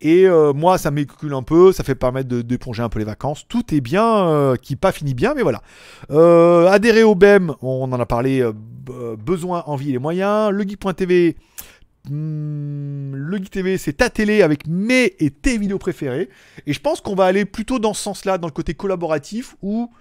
Et 0.01 0.25
euh, 0.27 0.53
moi, 0.53 0.77
ça 0.77 0.91
m'écule 0.91 1.33
un 1.33 1.43
peu, 1.43 1.71
ça 1.71 1.83
fait 1.83 1.95
permettre 1.95 2.29
d'éponger 2.29 2.83
un 2.83 2.89
peu 2.89 2.99
les 2.99 3.05
vacances. 3.05 3.45
Tout 3.47 3.73
est 3.73 3.81
bien, 3.81 4.27
euh, 4.27 4.55
qui 4.55 4.75
pas 4.75 4.91
fini 4.91 5.13
bien, 5.13 5.33
mais 5.33 5.43
voilà. 5.43 5.61
Euh, 6.11 6.67
adhérer 6.67 7.03
au 7.03 7.15
BEM, 7.15 7.53
on 7.61 7.91
en 7.91 7.99
a 7.99 8.05
parlé, 8.05 8.41
euh, 8.41 9.15
besoin, 9.15 9.63
envie 9.67 9.89
et 9.89 9.93
les 9.93 9.99
moyens. 9.99 10.51
Le 10.51 10.63
Geek.tv, 10.63 11.37
hmm, 12.09 13.15
le 13.15 13.37
Geek 13.37 13.49
TV, 13.51 13.77
c'est 13.77 13.93
ta 13.93 14.09
télé 14.09 14.41
avec 14.41 14.67
mes 14.67 15.15
et 15.19 15.29
tes 15.29 15.57
vidéos 15.57 15.77
préférées. 15.77 16.29
Et 16.65 16.73
je 16.73 16.79
pense 16.79 17.01
qu'on 17.01 17.15
va 17.15 17.25
aller 17.25 17.45
plutôt 17.45 17.79
dans 17.79 17.93
ce 17.93 18.01
sens-là, 18.01 18.37
dans 18.37 18.47
le 18.47 18.53
côté 18.53 18.73
collaboratif, 18.73 19.55
où 19.61 19.91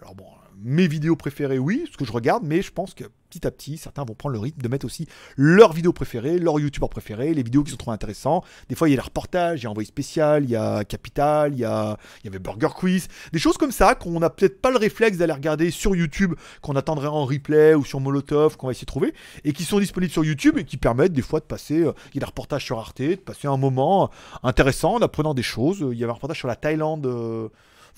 Alors 0.00 0.14
bon, 0.14 0.26
mes 0.62 0.88
vidéos 0.88 1.16
préférées, 1.16 1.58
oui, 1.58 1.84
ce 1.90 1.96
que 1.96 2.04
je 2.04 2.12
regarde, 2.12 2.42
mais 2.44 2.62
je 2.62 2.72
pense 2.72 2.94
que 2.94 3.04
petit 3.28 3.46
à 3.46 3.50
petit, 3.50 3.76
certains 3.76 4.04
vont 4.04 4.14
prendre 4.14 4.32
le 4.32 4.38
rythme 4.38 4.62
de 4.62 4.68
mettre 4.68 4.86
aussi 4.86 5.06
leurs 5.36 5.72
vidéos 5.72 5.92
préférées, 5.92 6.38
leurs 6.38 6.58
youtubeurs 6.58 6.88
préférés, 6.88 7.34
les 7.34 7.42
vidéos 7.42 7.62
qui 7.62 7.70
sont 7.70 7.76
trop 7.76 7.90
intéressants. 7.90 8.42
Des 8.68 8.74
fois, 8.74 8.88
il 8.88 8.92
y 8.92 8.94
a 8.94 8.96
des 8.96 9.04
reportages, 9.04 9.60
il 9.60 9.64
y 9.64 9.66
a 9.66 9.70
Envoyé 9.70 9.86
spécial, 9.86 10.44
il 10.44 10.50
y 10.50 10.56
a 10.56 10.82
Capital, 10.84 11.52
il 11.52 11.58
y, 11.58 11.64
a, 11.64 11.98
il 12.22 12.26
y 12.26 12.28
avait 12.28 12.38
Burger 12.38 12.70
Quiz, 12.74 13.08
des 13.32 13.38
choses 13.38 13.58
comme 13.58 13.70
ça 13.70 13.94
qu'on 13.94 14.18
n'a 14.18 14.30
peut-être 14.30 14.60
pas 14.62 14.70
le 14.70 14.78
réflexe 14.78 15.18
d'aller 15.18 15.34
regarder 15.34 15.70
sur 15.70 15.94
YouTube, 15.94 16.34
qu'on 16.62 16.74
attendrait 16.74 17.08
en 17.08 17.26
replay 17.26 17.74
ou 17.74 17.84
sur 17.84 18.00
Molotov, 18.00 18.56
qu'on 18.56 18.68
va 18.68 18.70
essayer 18.70 18.86
de 18.86 18.90
trouver, 18.90 19.14
et 19.44 19.52
qui 19.52 19.64
sont 19.64 19.78
disponibles 19.78 20.12
sur 20.12 20.24
YouTube 20.24 20.56
et 20.56 20.64
qui 20.64 20.78
permettent 20.78 21.12
des 21.12 21.22
fois 21.22 21.40
de 21.40 21.44
passer, 21.44 21.80
euh, 21.82 21.92
il 22.12 22.14
y 22.14 22.18
a 22.18 22.20
des 22.20 22.26
reportages 22.26 22.64
sur 22.64 22.78
Arte, 22.78 23.02
de 23.02 23.14
passer 23.16 23.46
un 23.46 23.58
moment 23.58 24.10
intéressant 24.42 24.94
en 24.94 25.02
apprenant 25.02 25.34
des 25.34 25.42
choses. 25.42 25.84
Il 25.92 25.98
y 25.98 26.02
avait 26.02 26.10
un 26.10 26.14
reportage 26.14 26.38
sur 26.38 26.48
la 26.48 26.56
Thaïlande. 26.56 27.06
euh, 27.06 27.48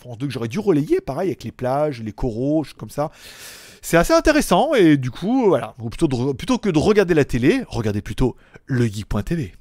France 0.01 0.19
2 0.19 0.27
que 0.27 0.33
j'aurais 0.33 0.49
dû 0.49 0.59
relayer, 0.59 1.01
pareil, 1.01 1.29
avec 1.29 1.45
les 1.45 1.53
plages, 1.53 2.03
les 2.03 2.13
coraux, 2.13 2.65
comme 2.77 2.91
ça. 2.91 3.11
C'est 3.83 3.97
assez 3.97 4.13
intéressant 4.13 4.75
et 4.75 4.97
du 4.97 5.11
coup, 5.11 5.47
voilà, 5.49 5.75
plutôt, 5.91 6.35
plutôt 6.35 6.59
que 6.59 6.69
de 6.69 6.79
regarder 6.79 7.15
la 7.15 7.25
télé, 7.25 7.63
regardez 7.69 8.03
plutôt 8.03 8.37
legeek.tv. 8.67 9.55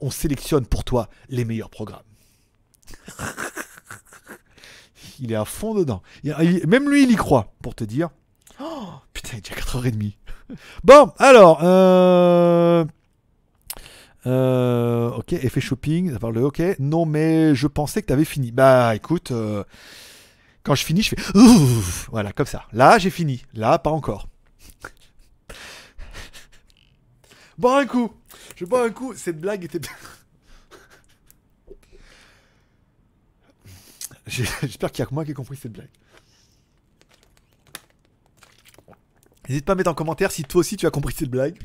On 0.00 0.10
sélectionne 0.10 0.66
pour 0.66 0.84
toi 0.84 1.08
les 1.28 1.44
meilleurs 1.44 1.70
programmes. 1.70 2.02
il 5.20 5.32
est 5.32 5.36
à 5.36 5.44
fond 5.44 5.74
dedans. 5.74 6.02
Même 6.24 6.88
lui, 6.88 7.02
il 7.02 7.10
y 7.10 7.16
croit, 7.16 7.52
pour 7.62 7.74
te 7.74 7.84
dire. 7.84 8.10
Oh, 8.60 8.88
putain, 9.12 9.32
il 9.34 9.38
est 9.38 9.48
déjà 9.48 9.60
4h30. 9.60 10.12
Bon, 10.82 11.12
alors, 11.18 11.60
euh... 11.62 12.82
Euh, 14.28 15.08
ok, 15.10 15.32
effet 15.32 15.60
shopping, 15.60 16.12
ça 16.12 16.18
parle 16.18 16.34
de 16.34 16.40
ok. 16.40 16.60
Non, 16.78 17.06
mais 17.06 17.54
je 17.54 17.66
pensais 17.66 18.02
que 18.02 18.06
t'avais 18.06 18.24
fini. 18.26 18.52
Bah 18.52 18.94
écoute, 18.94 19.30
euh, 19.30 19.64
quand 20.62 20.74
je 20.74 20.84
finis, 20.84 21.02
je 21.02 21.10
fais 21.10 21.16
voilà, 22.10 22.32
comme 22.32 22.46
ça. 22.46 22.66
Là, 22.72 22.98
j'ai 22.98 23.10
fini. 23.10 23.42
Là, 23.54 23.78
pas 23.78 23.90
encore. 23.90 24.28
Bon, 27.58 27.76
un 27.76 27.86
coup. 27.86 28.12
Je 28.54 28.64
bois 28.64 28.84
un 28.84 28.90
coup. 28.90 29.14
Cette 29.16 29.40
blague 29.40 29.64
était. 29.64 29.80
J'ai- 34.26 34.44
J'espère 34.62 34.92
qu'il 34.92 35.02
y 35.02 35.02
a 35.02 35.06
que 35.06 35.14
moi 35.14 35.24
qui 35.24 35.30
ai 35.30 35.34
compris 35.34 35.56
cette 35.56 35.72
blague. 35.72 35.88
N'hésite 39.48 39.64
pas 39.64 39.72
à 39.72 39.76
mettre 39.76 39.90
en 39.90 39.94
commentaire 39.94 40.30
si 40.30 40.42
toi 40.44 40.60
aussi 40.60 40.76
tu 40.76 40.86
as 40.86 40.90
compris 40.90 41.14
cette 41.16 41.30
blague. 41.30 41.58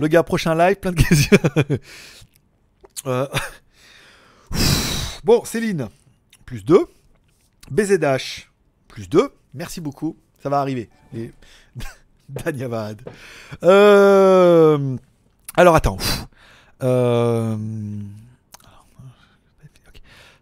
Le 0.00 0.08
gars, 0.08 0.22
prochain 0.22 0.54
live, 0.54 0.76
plein 0.76 0.92
de 0.92 1.02
questions. 1.02 1.38
Euh, 3.06 3.28
Bon, 5.26 5.44
Céline, 5.44 5.88
plus 6.44 6.64
2. 6.64 6.86
BZH, 7.70 8.48
plus 8.86 9.08
2. 9.08 9.28
Merci 9.54 9.80
beaucoup. 9.80 10.16
Ça 10.40 10.48
va 10.48 10.60
arriver. 10.60 10.88
Et... 11.16 11.32
Danyavad. 12.28 13.02
Euh... 13.64 14.96
Alors, 15.56 15.74
attends. 15.74 15.98
Euh... 16.84 17.56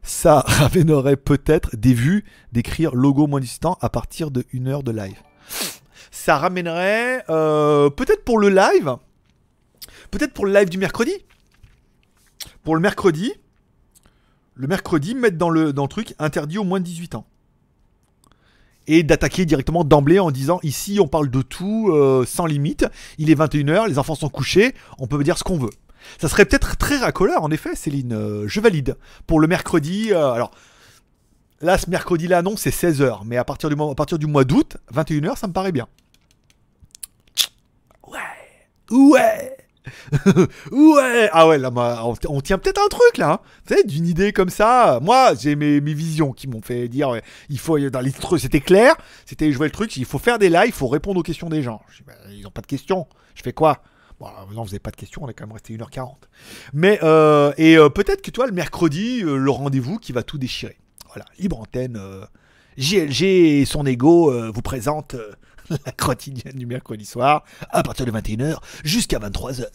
Ça 0.02 0.40
ramènerait 0.46 1.16
peut-être 1.16 1.76
des 1.76 1.94
vues 1.94 2.26
d'écrire 2.52 2.94
logo 2.94 3.26
moins 3.26 3.40
distant 3.40 3.78
à 3.80 3.88
partir 3.88 4.30
de 4.30 4.44
une 4.52 4.68
heure 4.68 4.82
de 4.82 4.92
live. 4.92 5.16
Ça 6.14 6.38
ramènerait 6.38 7.24
euh, 7.28 7.90
peut-être 7.90 8.24
pour 8.24 8.38
le 8.38 8.48
live, 8.48 8.96
peut-être 10.12 10.32
pour 10.32 10.46
le 10.46 10.52
live 10.52 10.70
du 10.70 10.78
mercredi. 10.78 11.12
Pour 12.62 12.76
le 12.76 12.80
mercredi, 12.80 13.32
le 14.54 14.68
mercredi, 14.68 15.16
mettre 15.16 15.36
dans 15.36 15.50
le, 15.50 15.72
dans 15.72 15.82
le 15.82 15.88
truc 15.88 16.14
interdit 16.20 16.56
au 16.56 16.62
moins 16.62 16.78
de 16.78 16.84
18 16.84 17.16
ans. 17.16 17.26
Et 18.86 19.02
d'attaquer 19.02 19.44
directement 19.44 19.82
d'emblée 19.82 20.20
en 20.20 20.30
disant 20.30 20.60
ici 20.62 21.00
on 21.00 21.08
parle 21.08 21.30
de 21.30 21.42
tout 21.42 21.90
euh, 21.90 22.24
sans 22.24 22.46
limite, 22.46 22.86
il 23.18 23.28
est 23.28 23.38
21h, 23.38 23.88
les 23.88 23.98
enfants 23.98 24.14
sont 24.14 24.28
couchés, 24.28 24.72
on 24.98 25.08
peut 25.08 25.22
dire 25.24 25.36
ce 25.36 25.42
qu'on 25.42 25.58
veut. 25.58 25.72
Ça 26.20 26.28
serait 26.28 26.44
peut-être 26.44 26.76
très 26.76 26.98
racoleur 26.98 27.42
en 27.42 27.50
effet, 27.50 27.74
Céline, 27.74 28.12
euh, 28.12 28.44
je 28.46 28.60
valide. 28.60 28.96
Pour 29.26 29.40
le 29.40 29.48
mercredi, 29.48 30.12
alors 30.12 30.52
là 31.60 31.76
ce 31.76 31.90
mercredi-là 31.90 32.42
non 32.42 32.56
c'est 32.56 32.70
16h, 32.70 33.22
mais 33.26 33.36
à 33.36 33.44
partir 33.44 33.68
du 33.68 33.74
mois, 33.74 33.90
à 33.90 33.94
partir 33.96 34.16
du 34.16 34.28
mois 34.28 34.44
d'août, 34.44 34.76
21h 34.94 35.36
ça 35.36 35.48
me 35.48 35.52
paraît 35.52 35.72
bien. 35.72 35.88
Ouais, 38.94 39.56
ouais 40.72 41.28
Ah 41.32 41.48
ouais, 41.48 41.58
là, 41.58 41.70
on, 42.28 42.40
tient 42.40 42.58
peut-être 42.58 42.80
un 42.84 42.88
truc, 42.88 43.18
là. 43.18 43.32
hein. 43.32 43.40
Vous 43.64 43.74
savez, 43.74 43.84
d'une 43.84 44.06
idée 44.06 44.32
comme 44.32 44.48
ça. 44.48 44.98
Moi, 45.02 45.34
j'ai 45.34 45.56
mes, 45.56 45.80
visions 45.80 46.32
qui 46.32 46.48
m'ont 46.48 46.62
fait 46.62 46.88
dire, 46.88 47.20
il 47.48 47.58
faut, 47.58 47.78
dans 47.90 48.00
les 48.00 48.12
c'était 48.38 48.60
clair. 48.60 48.94
C'était, 49.26 49.50
vois 49.50 49.66
le 49.66 49.72
truc, 49.72 49.96
il 49.96 50.04
faut 50.04 50.18
faire 50.18 50.38
des 50.38 50.48
lives, 50.48 50.66
il 50.66 50.72
faut 50.72 50.88
répondre 50.88 51.20
aux 51.20 51.22
questions 51.22 51.48
des 51.48 51.62
gens. 51.62 51.82
Je 51.90 51.98
dis, 51.98 52.04
bah, 52.06 52.14
ils 52.30 52.42
n'ont 52.42 52.50
pas 52.50 52.62
de 52.62 52.66
questions. 52.66 53.06
Je 53.34 53.42
fais 53.42 53.52
quoi? 53.52 53.82
Bon, 54.20 54.26
non, 54.52 54.62
vous 54.62 54.66
n'avez 54.66 54.78
pas 54.78 54.90
de 54.90 54.96
questions, 54.96 55.22
on 55.24 55.28
est 55.28 55.34
quand 55.34 55.46
même 55.46 55.54
resté 55.54 55.76
1h40. 55.76 56.14
Mais, 56.72 57.00
euh, 57.02 57.52
et 57.58 57.76
euh, 57.76 57.88
peut-être 57.88 58.22
que 58.22 58.30
toi, 58.30 58.46
le 58.46 58.52
mercredi, 58.52 59.22
euh, 59.22 59.36
le 59.36 59.50
rendez-vous 59.50 59.98
qui 59.98 60.12
va 60.12 60.22
tout 60.22 60.38
déchirer. 60.38 60.78
Voilà, 61.08 61.24
libre 61.38 61.60
antenne. 61.60 62.00
JLG 62.76 63.22
et 63.22 63.64
son 63.66 63.86
ego 63.86 64.32
vous 64.52 64.62
présente 64.62 65.14
la 65.86 65.92
quotidienne 65.92 66.56
du 66.56 66.66
mercredi 66.66 67.04
soir 67.04 67.44
à 67.70 67.82
partir 67.82 68.06
de 68.06 68.12
21h 68.12 68.58
jusqu'à 68.84 69.18
23h. 69.18 69.66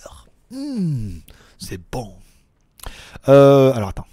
Hmm, 0.51 1.19
c'est 1.57 1.79
bon. 1.91 2.15
Euh, 3.27 3.73
alors 3.73 3.89
attends. 3.89 4.07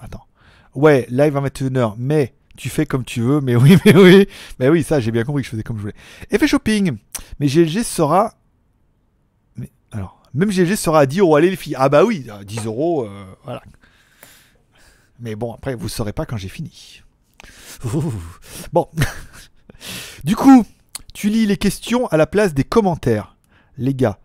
Attends. 0.00 0.26
Ouais, 0.74 1.06
live 1.10 1.36
à 1.36 1.40
21h, 1.40 1.94
mais 1.98 2.34
tu 2.56 2.68
fais 2.68 2.86
comme 2.86 3.04
tu 3.04 3.20
veux. 3.20 3.40
Mais 3.40 3.56
oui, 3.56 3.76
mais 3.84 3.96
oui. 3.96 4.28
Mais 4.58 4.68
oui, 4.68 4.82
ça, 4.82 5.00
j'ai 5.00 5.10
bien 5.10 5.24
compris 5.24 5.42
que 5.42 5.46
je 5.46 5.50
faisais 5.52 5.62
comme 5.62 5.76
je 5.76 5.82
voulais. 5.82 5.94
Effet 6.30 6.46
shopping. 6.46 6.96
Mais 7.40 7.46
GLG 7.46 7.82
sera. 7.82 8.34
Mais 9.56 9.70
alors, 9.92 10.22
même 10.34 10.50
GLG 10.50 10.76
sera 10.76 11.00
à 11.00 11.06
10 11.06 11.20
euros. 11.20 11.36
Allez, 11.36 11.50
les 11.50 11.56
filles. 11.56 11.76
Ah 11.78 11.88
bah 11.88 12.04
oui, 12.04 12.26
à 12.30 12.44
10 12.44 12.66
euros, 12.66 13.04
euh, 13.04 13.24
voilà. 13.44 13.62
Mais 15.18 15.34
bon, 15.34 15.54
après, 15.54 15.74
vous 15.74 15.88
saurez 15.88 16.12
pas 16.12 16.26
quand 16.26 16.36
j'ai 16.36 16.48
fini. 16.48 17.02
Bon. 18.72 18.88
du 20.24 20.36
coup, 20.36 20.64
tu 21.14 21.28
lis 21.28 21.46
les 21.46 21.56
questions 21.56 22.06
à 22.08 22.16
la 22.16 22.26
place 22.26 22.54
des 22.54 22.64
commentaires. 22.64 23.36
Les 23.78 23.94
gars, 23.94 24.18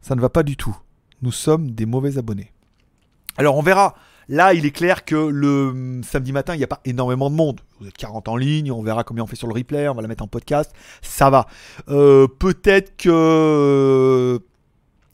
ça 0.00 0.14
ne 0.14 0.20
va 0.20 0.28
pas 0.28 0.42
du 0.42 0.56
tout. 0.56 0.76
Nous 1.22 1.32
sommes 1.32 1.70
des 1.72 1.86
mauvais 1.86 2.18
abonnés. 2.18 2.52
Alors 3.36 3.56
on 3.56 3.62
verra. 3.62 3.94
Là, 4.28 4.54
il 4.54 4.64
est 4.64 4.70
clair 4.70 5.04
que 5.04 5.16
le 5.16 6.02
samedi 6.04 6.30
matin, 6.32 6.54
il 6.54 6.58
n'y 6.58 6.64
a 6.64 6.68
pas 6.68 6.80
énormément 6.84 7.30
de 7.30 7.34
monde. 7.34 7.62
Vous 7.80 7.88
êtes 7.88 7.96
40 7.96 8.28
en 8.28 8.36
ligne, 8.36 8.70
on 8.70 8.80
verra 8.80 9.02
combien 9.02 9.24
on 9.24 9.26
fait 9.26 9.34
sur 9.34 9.48
le 9.48 9.54
replay, 9.54 9.88
on 9.88 9.94
va 9.94 10.02
la 10.02 10.08
mettre 10.08 10.22
en 10.22 10.28
podcast. 10.28 10.72
Ça 11.02 11.30
va. 11.30 11.46
Euh, 11.88 12.28
Peut-être 12.28 12.96
que 12.96 14.40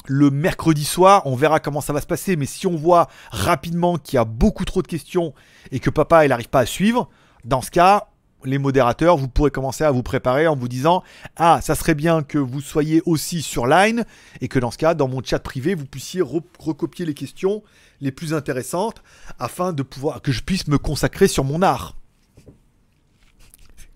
le 0.08 0.30
mercredi 0.30 0.84
soir, 0.84 1.22
on 1.24 1.34
verra 1.34 1.60
comment 1.60 1.80
ça 1.80 1.94
va 1.94 2.02
se 2.02 2.06
passer. 2.06 2.36
Mais 2.36 2.46
si 2.46 2.66
on 2.66 2.76
voit 2.76 3.08
rapidement 3.30 3.96
qu'il 3.96 4.16
y 4.16 4.18
a 4.18 4.26
beaucoup 4.26 4.66
trop 4.66 4.82
de 4.82 4.86
questions 4.86 5.32
et 5.70 5.80
que 5.80 5.88
papa, 5.88 6.26
il 6.26 6.28
n'arrive 6.28 6.50
pas 6.50 6.60
à 6.60 6.66
suivre, 6.66 7.08
dans 7.44 7.62
ce 7.62 7.70
cas, 7.70 8.08
les 8.46 8.58
modérateurs, 8.58 9.16
vous 9.16 9.28
pourrez 9.28 9.50
commencer 9.50 9.84
à 9.84 9.90
vous 9.90 10.02
préparer 10.02 10.46
en 10.46 10.56
vous 10.56 10.68
disant 10.68 11.02
Ah, 11.36 11.60
ça 11.62 11.74
serait 11.74 11.94
bien 11.94 12.22
que 12.22 12.38
vous 12.38 12.60
soyez 12.60 13.02
aussi 13.06 13.42
sur 13.42 13.66
Line 13.66 14.04
et 14.40 14.48
que 14.48 14.58
dans 14.58 14.70
ce 14.70 14.78
cas, 14.78 14.94
dans 14.94 15.08
mon 15.08 15.22
chat 15.22 15.38
privé, 15.38 15.74
vous 15.74 15.84
puissiez 15.86 16.22
re- 16.22 16.42
recopier 16.58 17.04
les 17.06 17.14
questions 17.14 17.62
les 18.00 18.12
plus 18.12 18.34
intéressantes 18.34 19.02
afin 19.38 19.72
de 19.72 19.82
pouvoir 19.82 20.22
que 20.22 20.32
je 20.32 20.42
puisse 20.42 20.68
me 20.68 20.78
consacrer 20.78 21.28
sur 21.28 21.44
mon 21.44 21.62
art. 21.62 21.96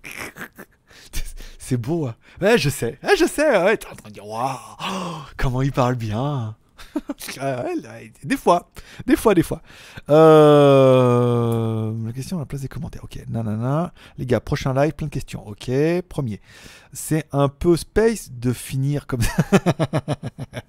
C'est 1.57 1.77
beau, 1.77 2.07
hein. 2.07 2.57
Je 2.57 2.69
sais. 2.69 2.99
Ouais, 3.03 3.15
je 3.15 3.25
sais. 3.25 3.77
T'es 3.77 3.87
en 3.87 3.95
train 3.95 4.09
de 4.09 4.13
dire 4.13 4.27
Waouh, 4.27 4.57
comment 5.37 5.61
il 5.61 5.71
parle 5.71 5.95
bien. 5.95 6.55
Là, 7.37 7.65
des 8.23 8.37
fois, 8.37 8.69
des 9.05 9.15
fois, 9.15 9.33
des 9.33 9.43
fois. 9.43 9.61
Euh... 10.09 11.93
La 12.05 12.11
question 12.13 12.37
à 12.37 12.41
la 12.41 12.45
place 12.45 12.61
des 12.61 12.67
commentaires. 12.67 13.03
Ok, 13.03 13.17
nanana. 13.29 13.93
Les 14.17 14.25
gars, 14.25 14.39
prochain 14.39 14.73
live, 14.73 14.93
plein 14.93 15.07
de 15.07 15.11
questions. 15.11 15.45
Ok, 15.47 15.69
premier. 16.09 16.39
C'est 16.93 17.25
un 17.31 17.47
peu 17.49 17.75
space 17.77 18.31
de 18.31 18.53
finir 18.53 19.07
comme 19.07 19.21
ça. 19.21 19.43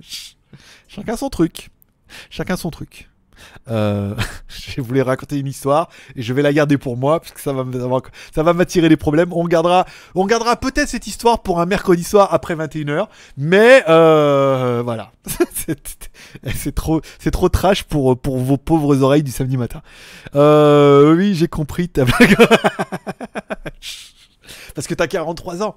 Ch- 0.01 0.36
Chacun 0.89 1.16
son 1.16 1.31
truc. 1.31 1.70
Chacun 2.31 2.57
son 2.57 2.70
truc. 2.70 3.09
Euh, 3.68 4.14
je 4.48 4.80
voulais 4.80 5.02
raconter 5.02 5.38
une 5.38 5.46
histoire 5.46 5.88
et 6.16 6.22
je 6.22 6.32
vais 6.32 6.42
la 6.42 6.52
garder 6.52 6.78
pour 6.78 6.96
moi 6.96 7.20
parce 7.20 7.32
que 7.32 7.40
ça 7.40 7.52
va 7.52 7.64
ça 8.34 8.42
va- 8.42 8.52
m'attirer 8.52 8.88
des 8.88 8.96
problèmes. 8.96 9.32
On 9.32 9.46
gardera, 9.46 9.86
on 10.14 10.26
gardera 10.26 10.56
peut-être 10.56 10.88
cette 10.88 11.06
histoire 11.06 11.42
pour 11.42 11.60
un 11.60 11.66
mercredi 11.66 12.04
soir 12.04 12.28
après 12.32 12.54
21h, 12.54 13.06
mais 13.36 13.84
euh, 13.88 14.82
voilà, 14.84 15.12
c'est 16.54 16.74
trop, 16.74 17.00
c'est 17.18 17.30
trop 17.30 17.48
trash 17.48 17.84
pour 17.84 18.18
pour 18.20 18.38
vos 18.38 18.59
pauvres 18.59 19.02
oreilles 19.02 19.22
du 19.22 19.32
samedi 19.32 19.56
matin. 19.56 19.82
Euh, 20.34 21.14
oui, 21.16 21.34
j'ai 21.34 21.48
compris 21.48 21.88
ta 21.88 22.04
blague. 22.04 22.36
parce 24.74 24.86
que 24.86 24.94
t'as 24.94 25.06
43 25.06 25.62
ans. 25.62 25.76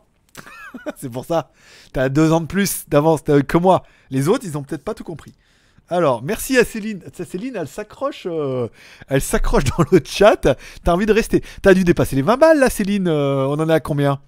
c'est 0.97 1.09
pour 1.09 1.25
ça. 1.25 1.51
T'as 1.93 2.09
deux 2.09 2.31
ans 2.31 2.41
de 2.41 2.47
plus 2.47 2.85
d'avance 2.87 3.21
que 3.21 3.57
moi. 3.57 3.83
Les 4.09 4.27
autres, 4.27 4.45
ils 4.45 4.57
ont 4.57 4.63
peut-être 4.63 4.83
pas 4.83 4.93
tout 4.93 5.03
compris. 5.03 5.33
Alors, 5.89 6.23
merci 6.23 6.57
à 6.57 6.65
Céline. 6.65 7.01
Céline, 7.13 7.55
elle 7.55 7.67
s'accroche, 7.67 8.25
euh, 8.25 8.67
elle 9.07 9.21
s'accroche 9.21 9.65
dans 9.65 9.85
le 9.91 9.99
chat. 10.03 10.55
T'as 10.83 10.93
envie 10.93 11.05
de 11.05 11.13
rester. 11.13 11.43
T'as 11.61 11.73
dû 11.73 11.83
dépasser 11.83 12.15
les 12.15 12.23
20 12.23 12.37
balles 12.37 12.59
là, 12.59 12.69
Céline. 12.69 13.07
Euh, 13.07 13.45
on 13.45 13.59
en 13.59 13.69
est 13.69 13.73
à 13.73 13.79
combien? 13.79 14.19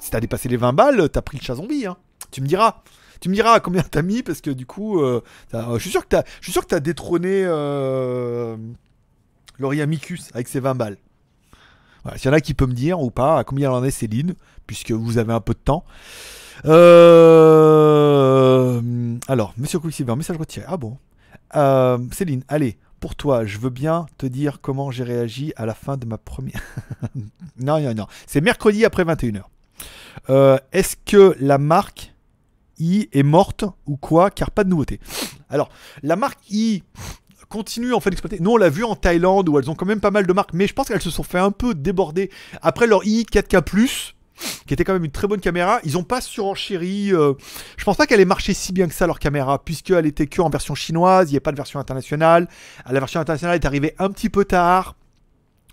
Si 0.00 0.10
t'as 0.10 0.20
dépassé 0.20 0.48
les 0.48 0.56
20 0.56 0.72
balles, 0.74 1.08
t'as 1.10 1.22
pris 1.22 1.38
le 1.38 1.42
chat 1.42 1.56
zombie. 1.56 1.86
Hein. 1.86 1.96
Tu 2.30 2.40
me 2.40 2.46
diras. 2.46 2.82
Tu 3.20 3.28
me 3.28 3.34
diras 3.34 3.52
à 3.52 3.60
combien 3.60 3.82
t'as 3.82 4.02
mis 4.02 4.24
parce 4.24 4.40
que 4.40 4.50
du 4.50 4.66
coup, 4.66 5.00
euh, 5.00 5.22
je 5.52 5.78
suis 5.78 5.90
sûr 5.90 6.06
que 6.06 6.16
t'as, 6.16 6.80
détrôné 6.80 7.44
euh, 7.44 8.56
avec 10.34 10.48
ses 10.48 10.58
20 10.58 10.74
balles. 10.74 10.96
S'il 12.16 12.26
y 12.26 12.28
en 12.28 12.32
a 12.32 12.40
qui 12.40 12.54
peut 12.54 12.66
me 12.66 12.72
dire 12.72 13.00
ou 13.00 13.12
pas 13.12 13.38
à 13.38 13.44
combien 13.44 13.68
elle 13.70 13.76
en 13.76 13.84
est 13.84 13.92
Céline, 13.92 14.34
puisque 14.66 14.90
vous 14.90 15.18
avez 15.18 15.32
un 15.32 15.40
peu 15.40 15.54
de 15.54 15.60
temps. 15.60 15.84
Euh, 17.42 18.80
alors, 19.28 19.54
Monsieur 19.56 19.78
Quicksilver, 19.78 20.16
message 20.16 20.36
retiré. 20.36 20.66
Ah 20.68 20.76
bon 20.76 20.98
Euh, 21.56 21.98
Céline, 22.12 22.42
allez, 22.48 22.78
pour 23.00 23.14
toi, 23.16 23.44
je 23.44 23.58
veux 23.58 23.70
bien 23.70 24.06
te 24.18 24.26
dire 24.26 24.60
comment 24.60 24.90
j'ai 24.90 25.04
réagi 25.04 25.52
à 25.56 25.66
la 25.66 25.74
fin 25.74 25.96
de 25.96 26.06
ma 26.06 26.18
première. 26.18 26.60
non, 27.58 27.80
non, 27.80 27.94
non. 27.94 28.06
C'est 28.26 28.40
mercredi 28.40 28.84
après 28.84 29.04
21h. 29.04 29.42
Euh, 30.30 30.58
Est-ce 30.72 30.96
que 31.04 31.36
la 31.40 31.58
marque 31.58 32.12
I 32.78 33.08
est 33.12 33.22
morte 33.22 33.64
ou 33.86 33.96
quoi? 33.96 34.30
Car 34.30 34.50
pas 34.50 34.64
de 34.64 34.70
nouveauté. 34.70 35.00
Alors, 35.50 35.68
la 36.02 36.16
marque 36.16 36.38
I 36.50 36.82
continue 37.48 37.92
en 37.92 38.00
fait 38.00 38.08
d'exploiter. 38.10 38.38
Nous, 38.40 38.50
on 38.52 38.56
l'a 38.56 38.70
vu 38.70 38.82
en 38.82 38.96
Thaïlande 38.96 39.48
où 39.50 39.58
elles 39.58 39.68
ont 39.70 39.74
quand 39.74 39.84
même 39.84 40.00
pas 40.00 40.10
mal 40.10 40.26
de 40.26 40.32
marques, 40.32 40.54
mais 40.54 40.66
je 40.66 40.72
pense 40.72 40.88
qu'elles 40.88 41.02
se 41.02 41.10
sont 41.10 41.22
fait 41.22 41.38
un 41.38 41.50
peu 41.50 41.74
déborder. 41.74 42.30
Après 42.62 42.86
leur 42.86 43.04
I 43.04 43.26
4K, 43.30 43.62
qui 44.66 44.74
était 44.74 44.84
quand 44.84 44.92
même 44.92 45.04
une 45.04 45.10
très 45.10 45.26
bonne 45.26 45.40
caméra, 45.40 45.80
ils 45.84 45.96
ont 45.98 46.04
pas 46.04 46.20
surenchéri. 46.20 47.12
euh, 47.12 47.34
je 47.76 47.84
pense 47.84 47.96
pas 47.96 48.06
qu'elle 48.06 48.20
ait 48.20 48.24
marché 48.24 48.54
si 48.54 48.72
bien 48.72 48.88
que 48.88 48.94
ça 48.94 49.06
leur 49.06 49.18
caméra, 49.18 49.62
puisqu'elle 49.62 50.06
était 50.06 50.26
que 50.26 50.40
en 50.40 50.50
version 50.50 50.74
chinoise, 50.74 51.30
il 51.30 51.32
n'y 51.32 51.38
a 51.38 51.40
pas 51.40 51.52
de 51.52 51.56
version 51.56 51.80
internationale. 51.80 52.48
La 52.88 53.00
version 53.00 53.20
internationale 53.20 53.56
est 53.56 53.66
arrivée 53.66 53.94
un 53.98 54.10
petit 54.10 54.28
peu 54.28 54.44
tard. 54.44 54.96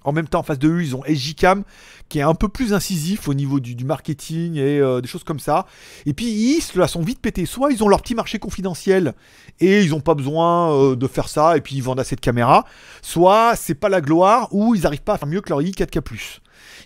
En 0.05 0.13
même 0.13 0.27
temps, 0.27 0.39
en 0.39 0.43
face 0.43 0.59
de 0.59 0.69
eux, 0.69 0.81
ils 0.81 0.95
ont 0.95 1.03
SJCam, 1.03 1.63
qui 2.07 2.19
est 2.19 2.23
un 2.23 2.33
peu 2.33 2.47
plus 2.47 2.73
incisif 2.73 3.27
au 3.27 3.33
niveau 3.33 3.59
du, 3.59 3.83
marketing 3.83 4.55
et 4.55 4.79
euh, 4.79 5.01
des 5.01 5.07
choses 5.07 5.23
comme 5.23 5.39
ça. 5.39 5.65
Et 6.05 6.13
puis, 6.13 6.27
ils 6.27 6.61
se 6.61 6.79
la 6.79 6.87
sont 6.87 7.01
vite 7.01 7.19
pétés. 7.19 7.45
Soit 7.45 7.71
ils 7.71 7.83
ont 7.83 7.89
leur 7.89 8.01
petit 8.01 8.15
marché 8.15 8.39
confidentiel 8.39 9.13
et 9.59 9.81
ils 9.81 9.89
n'ont 9.89 9.99
pas 9.99 10.15
besoin 10.15 10.73
euh, 10.73 10.95
de 10.95 11.07
faire 11.07 11.27
ça 11.27 11.57
et 11.57 11.61
puis 11.61 11.75
ils 11.75 11.83
vendent 11.83 11.99
assez 11.99 12.15
de 12.15 12.21
caméras. 12.21 12.65
Soit 13.01 13.55
c'est 13.55 13.75
pas 13.75 13.89
la 13.89 13.99
gloire 13.99 14.47
ou 14.51 14.73
ils 14.73 14.81
n'arrivent 14.81 15.01
pas 15.01 15.15
à 15.15 15.17
faire 15.17 15.27
mieux 15.27 15.41
que 15.41 15.49
leur 15.49 15.61
i 15.61 15.71
4K. 15.71 16.39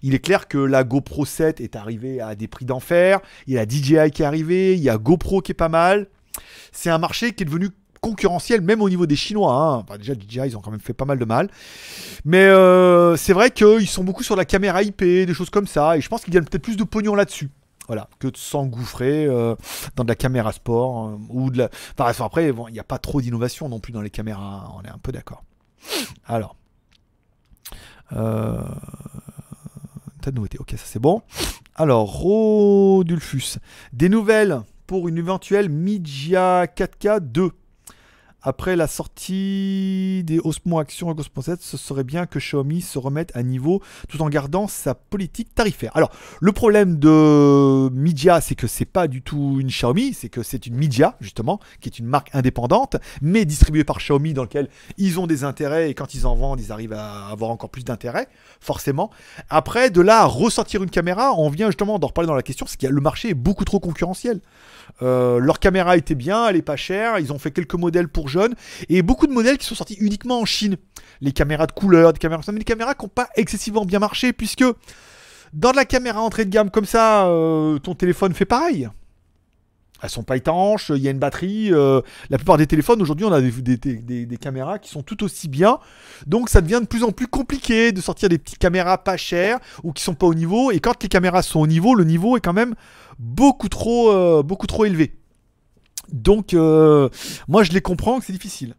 Il 0.04 0.14
est 0.14 0.20
clair 0.20 0.48
que 0.48 0.58
la 0.58 0.84
GoPro 0.84 1.26
7 1.26 1.62
est 1.62 1.76
arrivée 1.76 2.22
à 2.22 2.36
des 2.36 2.48
prix 2.48 2.66
d'enfer. 2.66 3.20
Il 3.48 3.54
y 3.54 3.58
a 3.58 3.66
DJI 3.68 4.12
qui 4.12 4.22
est 4.22 4.26
arrivée. 4.26 4.76
Il 4.76 4.82
y 4.82 4.90
a 4.90 4.98
GoPro 4.98 5.42
qui 5.42 5.52
est 5.52 5.56
pas 5.56 5.70
mal. 5.70 6.08
C'est 6.72 6.90
un 6.90 6.98
marché 6.98 7.34
qui 7.34 7.44
est 7.44 7.46
devenu 7.46 7.70
concurrentiel 8.02 8.60
même 8.62 8.82
au 8.82 8.90
niveau 8.90 9.06
des 9.06 9.16
Chinois. 9.16 9.86
hein. 9.90 9.98
Déjà, 9.98 10.14
DJI, 10.14 10.42
ils 10.48 10.58
ont 10.58 10.62
quand 10.62 10.72
même 10.72 10.82
fait 10.82 10.94
pas 10.94 11.06
mal 11.06 11.18
de 11.18 11.26
mal. 11.26 11.50
Mais 12.26 12.44
euh, 12.44 13.16
c'est 13.16 13.34
vrai 13.34 13.50
qu'ils 13.50 13.88
sont 13.88 14.04
beaucoup 14.04 14.24
sur 14.24 14.36
la 14.36 14.44
caméra 14.46 14.84
IP, 14.84 15.00
des 15.00 15.34
choses 15.34 15.50
comme 15.50 15.68
ça. 15.68 15.98
Et 15.98 16.02
je 16.02 16.10
pense 16.10 16.24
qu'ils 16.24 16.34
gagnent 16.34 16.44
peut-être 16.44 16.64
plus 16.64 16.76
de 16.78 16.84
pognon 16.84 17.16
là-dessus. 17.16 17.50
Voilà, 17.88 18.10
que 18.20 18.28
de 18.28 18.38
s'engouffrer 18.38 19.26
euh, 19.26 19.56
dans 19.96 20.04
de 20.04 20.10
la 20.10 20.16
caméra 20.16 20.52
sport 20.54 21.08
euh, 21.08 21.18
ou 21.30 21.50
de. 21.50 21.68
Enfin, 21.98 22.26
après, 22.26 22.48
il 22.50 22.74
n'y 22.74 22.80
a 22.80 22.84
pas 22.84 22.98
trop 22.98 23.22
d'innovation 23.22 23.68
non 23.70 23.80
plus 23.80 23.92
dans 23.94 24.02
les 24.02 24.10
caméras. 24.10 24.72
On 24.78 24.82
est 24.84 24.92
un 24.92 25.00
peu 25.02 25.12
d'accord. 25.12 25.44
Alors. 26.26 26.56
De 30.32 30.36
nouveautés. 30.36 30.58
Ok, 30.60 30.72
ça 30.72 30.86
c'est 30.86 31.00
bon. 31.00 31.22
Alors, 31.76 32.08
Rodulfus. 32.08 33.58
Des 33.92 34.10
nouvelles 34.10 34.62
pour 34.88 35.08
une 35.08 35.18
éventuelle 35.18 35.70
Midia 35.70 36.66
4K 36.66 37.20
2. 37.20 37.52
Après 38.46 38.76
la 38.76 38.88
sortie 38.88 40.22
des 40.26 40.38
Osmo 40.44 40.78
Action 40.78 41.08
et 41.14 41.18
Osmo 41.18 41.42
7, 41.42 41.62
ce 41.62 41.78
serait 41.78 42.04
bien 42.04 42.26
que 42.26 42.40
Xiaomi 42.40 42.82
se 42.82 43.00
remette 43.00 43.32
à 43.36 43.42
niveau 43.42 43.82
tout 44.10 44.22
en 44.22 44.28
gardant 44.28 44.68
sa 44.68 44.96
politique 44.96 45.56
tarifaire. 45.56 45.92
Alors, 45.96 46.12
le 46.42 46.52
problème 46.52 47.00
de 47.00 47.90
Midia, 47.94 48.42
c'est 48.42 48.56
que 48.56 48.68
c'est 48.68 48.84
pas 48.84 49.08
du 49.08 49.22
tout 49.22 49.60
une 49.62 49.68
Xiaomi, 49.68 50.14
c'est 50.14 50.28
que 50.28 50.44
c'est 50.44 50.68
une 50.68 50.76
Midia, 50.76 51.16
justement, 51.22 51.62
qui 51.80 51.88
est 51.88 52.00
une 52.00 52.06
marque 52.06 52.36
indépendante, 52.36 52.98
mais 53.22 53.46
distribuée 53.46 53.86
par 53.86 54.00
Xiaomi, 54.00 54.34
dans 54.34 54.44
lequel 54.44 54.68
ils 54.98 55.22
ont 55.22 55.28
des 55.28 55.46
intérêts, 55.46 55.90
et 55.90 55.94
quand 55.94 56.14
ils 56.14 56.28
en 56.28 56.36
vendent, 56.36 56.60
ils 56.60 56.74
arrivent 56.74 56.92
à 56.92 57.28
avoir 57.28 57.50
encore 57.50 57.70
plus 57.70 57.86
d'intérêts, 57.86 58.28
forcément. 58.60 59.10
Après, 59.50 59.90
de 59.90 60.02
là 60.02 60.20
à 60.20 60.26
ressortir 60.26 60.84
une 60.84 60.90
caméra, 60.90 61.34
on 61.38 61.48
vient 61.48 61.68
justement 61.68 61.98
d'en 61.98 62.08
reparler 62.08 62.28
dans 62.28 62.36
la 62.36 62.44
question, 62.44 62.66
c'est 62.68 62.80
que 62.82 62.88
le 62.88 63.02
marché 63.02 63.30
est 63.30 63.36
beaucoup 63.36 63.64
trop 63.64 63.80
concurrentiel. 63.80 64.42
Euh, 65.02 65.40
leur 65.40 65.60
caméra 65.60 65.96
était 65.96 66.16
bien, 66.16 66.48
elle 66.50 66.58
est 66.58 66.62
pas 66.62 66.76
chère, 66.76 67.20
ils 67.20 67.32
ont 67.32 67.40
fait 67.40 67.52
quelques 67.52 67.76
modèles 67.76 68.10
pour 68.10 68.28
et 68.90 69.02
beaucoup 69.02 69.28
de 69.28 69.34
modèles 69.34 69.58
qui 69.58 69.66
sont 69.66 69.76
sortis 69.76 69.98
uniquement 70.00 70.40
en 70.40 70.46
Chine. 70.46 70.78
Les 71.22 71.32
caméras 71.32 71.68
de 71.68 71.72
couleur, 71.72 72.14
des 72.14 72.20
caméras, 72.20 72.44
des 72.52 72.64
caméras 72.64 72.96
qui 72.96 73.06
n'ont 73.06 73.10
pas 73.10 73.30
excessivement 73.36 73.86
bien 73.86 74.00
marché, 74.00 74.34
puisque 74.34 74.66
dans 75.54 75.72
de 75.72 75.76
la 75.76 75.86
caméra 75.86 76.22
entrée 76.22 76.46
de 76.46 76.50
gamme 76.50 76.72
comme 76.72 76.86
ça, 76.86 77.28
euh, 77.28 77.78
ton 77.80 77.96
téléphone 77.96 78.34
fait 78.34 78.46
pareil. 78.46 78.90
Elles 80.02 80.10
sont 80.10 80.24
pas 80.24 80.36
étanches, 80.36 80.92
il 80.94 81.02
y 81.02 81.08
a 81.08 81.12
une 81.12 81.20
batterie. 81.20 81.72
euh, 81.72 82.02
la 82.30 82.38
plupart 82.38 82.58
des 82.58 82.68
téléphones 82.68 83.02
aujourd'hui, 83.02 83.26
on 83.26 83.32
a 83.32 83.40
des 83.40 84.38
caméras 84.38 84.78
qui 84.78 84.90
sont 84.90 85.02
tout 85.02 85.24
aussi 85.24 85.48
bien. 85.48 85.80
Donc 86.28 86.50
ça 86.50 86.60
devient 86.60 86.80
de 86.82 86.88
plus 86.88 87.06
en 87.06 87.12
plus 87.12 87.28
compliqué 87.28 87.94
de 87.94 88.02
sortir 88.02 88.28
des 88.28 88.38
petites 88.38 88.58
caméras 88.58 88.98
pas 88.98 89.16
chères 89.16 89.60
ou 89.82 89.94
qui 89.94 90.04
sont 90.04 90.14
pas 90.14 90.28
au 90.28 90.34
niveau. 90.34 90.72
Et 90.72 90.82
quand 90.82 91.02
les 91.02 91.08
caméras 91.08 91.42
sont 91.42 91.62
au 91.62 91.68
niveau, 91.68 91.96
le 91.96 92.04
niveau 92.04 92.36
est 92.36 92.42
quand 92.42 92.52
même 92.52 92.76
beaucoup 93.18 93.70
trop, 93.70 94.12
euh, 94.12 94.44
beaucoup 94.44 94.68
trop 94.68 94.84
élevé. 94.84 95.14
Donc 96.12 96.54
euh, 96.54 97.10
moi 97.48 97.64
je 97.64 97.72
les 97.72 97.82
comprends 97.82 98.20
que 98.20 98.26
c'est 98.26 98.34
difficile. 98.34 98.76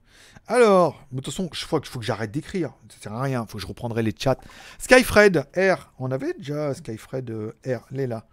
Alors, 0.47 1.07
de 1.11 1.17
toute 1.21 1.33
façon, 1.33 1.49
je 1.53 1.67
crois 1.67 1.81
qu'il 1.81 1.89
faut 1.89 1.99
que 1.99 2.05
j'arrête 2.05 2.31
d'écrire. 2.31 2.73
Ça 2.91 2.97
sert 3.05 3.13
à 3.15 3.23
rien. 3.23 3.45
Il 3.47 3.51
faut 3.51 3.57
que 3.57 3.63
je 3.63 3.67
reprendrai 3.67 4.03
les 4.03 4.15
chats. 4.17 4.37
Skyfred 4.79 5.47
R. 5.57 5.91
On 5.99 6.11
avait 6.11 6.35
déjà 6.35 6.75
Skyfred 6.75 7.31
euh, 7.31 7.57
R. 7.67 7.87
Elle 7.91 8.01
est 8.01 8.07
là. 8.07 8.27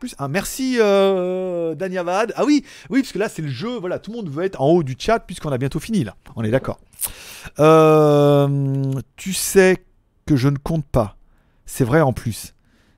Plus 0.00 0.14
un 0.18 0.28
merci 0.28 0.78
euh, 0.80 1.74
Danyavad. 1.74 2.32
Ah 2.36 2.44
oui, 2.44 2.64
oui, 2.88 3.02
parce 3.02 3.12
que 3.12 3.18
là 3.18 3.28
c'est 3.28 3.42
le 3.42 3.48
jeu. 3.48 3.78
Voilà, 3.78 3.98
tout 3.98 4.10
le 4.10 4.16
monde 4.16 4.30
veut 4.30 4.44
être 4.44 4.60
en 4.60 4.68
haut 4.68 4.82
du 4.82 4.96
chat 4.98 5.20
puisqu'on 5.20 5.52
a 5.52 5.58
bientôt 5.58 5.80
fini 5.80 6.02
là. 6.02 6.16
On 6.34 6.44
est 6.44 6.50
d'accord. 6.50 6.80
Euh, 7.58 8.92
tu 9.16 9.34
sais 9.34 9.84
que 10.26 10.36
je 10.36 10.48
ne 10.48 10.56
compte 10.56 10.86
pas. 10.86 11.16
C'est 11.66 11.84
vrai 11.84 12.00
en 12.00 12.12
plus. 12.12 12.54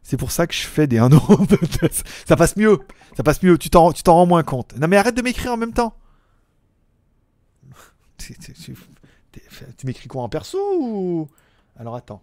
C'est 0.08 0.16
pour 0.16 0.30
ça 0.30 0.46
que 0.46 0.54
je 0.54 0.64
fais 0.64 0.86
des 0.86 0.98
1 0.98 1.08
euro. 1.08 1.36
ça 2.26 2.36
passe 2.36 2.54
mieux. 2.54 2.78
Ça 3.16 3.24
passe 3.24 3.42
mieux. 3.42 3.58
Tu 3.58 3.70
t'en 3.70 3.90
tu 3.90 4.04
t'en 4.04 4.14
rends 4.14 4.26
moins 4.26 4.44
compte. 4.44 4.76
Non 4.76 4.86
mais 4.86 4.96
arrête 4.96 5.16
de 5.16 5.22
m'écrire 5.22 5.52
en 5.52 5.56
même 5.56 5.72
temps. 5.72 5.96
Tu 9.76 9.84
m'écris 9.84 10.06
quoi 10.06 10.22
en 10.22 10.28
perso 10.28 10.58
ou? 10.80 11.28
Alors 11.76 11.96
attends. 11.96 12.22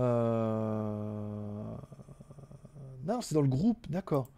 Euh... 0.00 1.62
Non, 3.06 3.20
c'est 3.20 3.36
dans 3.36 3.40
le 3.40 3.48
groupe, 3.48 3.86
d'accord. 3.88 4.28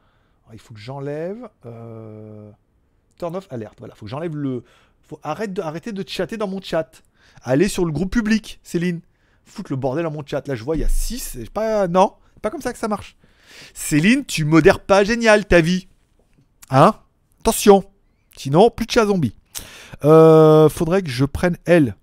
Il 0.52 0.60
faut 0.60 0.74
que 0.74 0.80
j'enlève. 0.80 1.48
euh, 1.64 2.50
Turn 3.18 3.34
off 3.34 3.46
alert. 3.50 3.76
Voilà, 3.78 3.94
faut 3.94 4.04
que 4.04 4.10
j'enlève 4.10 4.36
le. 4.36 4.62
Faut 5.02 5.18
arrête 5.22 5.54
de... 5.54 5.62
arrêter 5.62 5.92
de 5.92 6.06
chatter 6.06 6.36
dans 6.36 6.46
mon 6.46 6.60
chat. 6.60 7.02
Allez 7.42 7.68
sur 7.68 7.86
le 7.86 7.92
groupe 7.92 8.12
public, 8.12 8.60
Céline. 8.62 9.00
Foutre 9.46 9.72
le 9.72 9.76
bordel 9.76 10.04
dans 10.04 10.10
mon 10.10 10.24
chat. 10.24 10.46
Là, 10.46 10.54
je 10.54 10.62
vois, 10.62 10.76
il 10.76 10.80
y 10.80 10.84
a 10.84 10.88
6. 10.88 11.38
Pas... 11.54 11.88
Non, 11.88 12.14
pas 12.38 12.50
comme 12.50 12.62
ça 12.62 12.72
que 12.72 12.78
ça 12.78 12.88
marche. 12.88 13.16
Céline, 13.74 14.24
tu 14.24 14.44
modères 14.44 14.80
pas 14.80 15.04
génial 15.04 15.46
ta 15.46 15.60
vie. 15.60 15.88
Hein? 16.70 16.94
Attention. 17.40 17.84
Sinon, 18.36 18.70
plus 18.70 18.86
de 18.86 18.90
chat 18.90 19.06
zombie. 19.06 19.34
Euh, 20.04 20.68
faudrait 20.68 21.02
que 21.02 21.10
je 21.10 21.24
prenne 21.24 21.56
L 21.66 21.96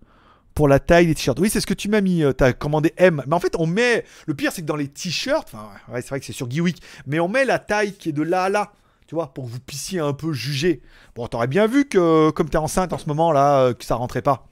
pour 0.53 0.67
la 0.67 0.79
taille 0.79 1.07
des 1.07 1.15
t-shirts. 1.15 1.39
Oui, 1.39 1.49
c'est 1.49 1.59
ce 1.61 1.67
que 1.67 1.73
tu 1.73 1.87
m'as 1.89 2.01
mis. 2.01 2.23
euh, 2.23 2.33
T'as 2.33 2.53
commandé 2.53 2.93
M. 2.97 3.23
Mais 3.27 3.35
en 3.35 3.39
fait, 3.39 3.55
on 3.57 3.67
met. 3.67 4.05
Le 4.25 4.33
pire, 4.33 4.51
c'est 4.51 4.61
que 4.61 4.67
dans 4.67 4.75
les 4.75 4.87
t-shirts, 4.87 5.49
enfin, 5.53 5.69
c'est 5.95 6.09
vrai 6.09 6.19
que 6.19 6.25
c'est 6.25 6.33
sur 6.33 6.49
Geeweek, 6.49 6.81
mais 7.05 7.19
on 7.19 7.27
met 7.27 7.45
la 7.45 7.59
taille 7.59 7.93
qui 7.93 8.09
est 8.09 8.13
de 8.13 8.21
là 8.23 8.43
à 8.43 8.49
là. 8.49 8.71
Tu 9.07 9.15
vois, 9.15 9.33
pour 9.33 9.45
que 9.45 9.49
vous 9.51 9.59
puissiez 9.59 9.99
un 9.99 10.13
peu 10.13 10.33
juger. 10.33 10.81
Bon, 11.15 11.27
t'aurais 11.27 11.47
bien 11.47 11.67
vu 11.67 11.85
que, 11.87 12.31
comme 12.31 12.49
t'es 12.49 12.57
enceinte 12.57 12.91
en 12.91 12.97
ce 12.97 13.05
moment 13.05 13.31
là, 13.31 13.59
euh, 13.59 13.73
que 13.73 13.85
ça 13.85 13.95
rentrait 13.95 14.23
pas. 14.23 14.47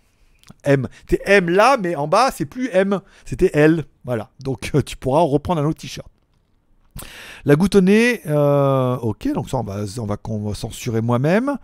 M. 0.64 0.88
T'es 1.08 1.22
M 1.26 1.50
là, 1.50 1.78
mais 1.78 1.96
en 1.96 2.08
bas, 2.08 2.32
c'est 2.32 2.46
plus 2.46 2.70
M. 2.72 3.00
C'était 3.26 3.52
L. 3.54 3.86
Voilà. 4.06 4.30
Donc, 4.44 4.72
euh, 4.76 4.82
tu 4.82 4.98
pourras 4.98 5.22
reprendre 5.22 5.62
un 5.62 5.66
autre 5.66 5.80
t-shirt. 5.80 6.08
La 7.46 7.56
goutonnée, 7.56 8.22
euh, 8.28 8.96
ok, 8.98 9.34
donc 9.34 9.50
ça, 9.50 9.58
on 9.58 9.64
va, 9.64 10.54
censurer 10.54 11.02
moi-même. 11.02 11.58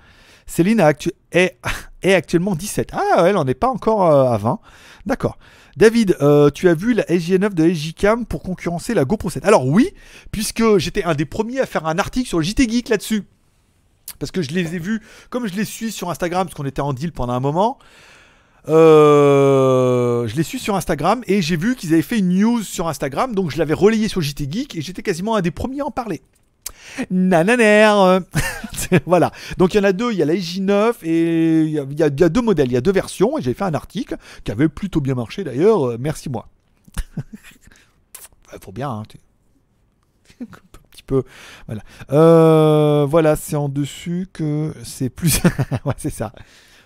Céline 0.48 0.82
est, 1.32 1.58
actuellement 2.04 2.56
17. 2.56 2.90
Ah, 2.94 3.26
elle 3.28 3.36
n'en 3.36 3.46
est 3.46 3.54
pas 3.54 3.70
encore 3.70 4.06
euh, 4.06 4.32
à 4.32 4.38
20. 4.38 4.60
D'accord. 5.06 5.38
David, 5.78 6.18
tu 6.54 6.68
as 6.68 6.74
vu 6.74 6.94
la 6.94 7.04
SJ9 7.04 7.54
de 7.54 7.74
SJCam 7.74 8.26
pour 8.26 8.44
concurrencer 8.44 8.94
la 8.94 9.06
GoPro 9.06 9.30
7 9.30 9.46
Alors 9.46 9.66
oui, 9.66 9.92
puisque 10.30 10.78
j'étais 10.78 11.06
un 11.06 11.16
des 11.16 11.24
premiers 11.24 11.62
à 11.62 11.66
faire 11.66 11.86
un 11.86 11.98
article 12.00 12.28
sur 12.28 12.40
le 12.40 12.44
JT 12.44 12.68
Geek 12.68 12.90
là-dessus. 12.90 13.24
Parce 14.18 14.32
que 14.32 14.42
je 14.42 14.52
les 14.52 14.76
ai 14.76 14.80
vus, 14.80 15.02
comme 15.30 15.48
je 15.48 15.54
les 15.54 15.64
suis 15.64 15.94
sur 15.94 16.10
Instagram, 16.10 16.48
parce 16.48 16.56
qu'on 16.56 16.66
était 16.66 16.82
en 16.82 16.92
deal 16.92 17.14
pendant 17.14 17.32
un 17.32 17.40
moment. 17.40 17.78
Euh, 18.68 20.28
je 20.28 20.36
les 20.36 20.44
suis 20.44 20.60
sur 20.60 20.76
Instagram 20.76 21.22
et 21.28 21.42
j'ai 21.42 21.56
vu 21.56 21.76
qu'ils 21.76 21.94
avaient 21.94 22.02
fait 22.02 22.20
une 22.20 22.38
news 22.38 22.62
sur 22.62 22.88
Instagram, 22.88 23.34
donc 23.34 23.52
je 23.52 23.58
l'avais 23.58 23.74
relayé 23.74 24.08
sur 24.08 24.22
JT 24.22 24.52
Geek 24.52 24.76
et 24.76 24.82
j'étais 24.82 25.02
quasiment 25.02 25.36
un 25.36 25.42
des 25.42 25.52
premiers 25.52 25.82
à 25.82 25.86
en 25.86 25.92
parler. 25.92 26.22
Nananer 27.10 28.20
voilà. 29.06 29.32
Donc 29.58 29.74
il 29.74 29.78
y 29.78 29.80
en 29.80 29.84
a 29.84 29.94
deux, 29.94 30.12
il 30.12 30.18
y 30.18 30.22
a 30.22 30.26
la 30.26 30.36
J9 30.36 30.96
et 31.04 31.64
il 31.64 31.72
y 31.72 32.04
a, 32.04 32.10
deux 32.10 32.42
modèles, 32.42 32.68
il 32.68 32.74
y 32.74 32.78
a 32.78 32.82
deux 32.82 32.92
versions 32.92 33.38
et 33.38 33.42
j'ai 33.42 33.54
fait 33.54 33.64
un 33.64 33.74
article 33.74 34.18
qui 34.44 34.52
avait 34.52 34.70
plutôt 34.70 35.02
bien 35.02 35.16
marché 35.16 35.44
d'ailleurs. 35.44 35.90
euh, 35.90 35.98
merci 36.00 36.30
moi. 36.30 36.48
Faut 38.62 38.72
bien. 38.72 38.90
Hein, 38.90 39.04
un 40.42 40.46
petit 40.92 41.04
peu. 41.04 41.24
Voilà. 41.68 41.82
Euh, 42.12 43.06
voilà, 43.06 43.36
c'est 43.36 43.56
en 43.56 43.70
dessus 43.70 44.28
que 44.32 44.74
c'est 44.84 45.10
plus. 45.10 45.42
ouais, 45.86 45.94
c'est 45.98 46.10
ça. 46.10 46.34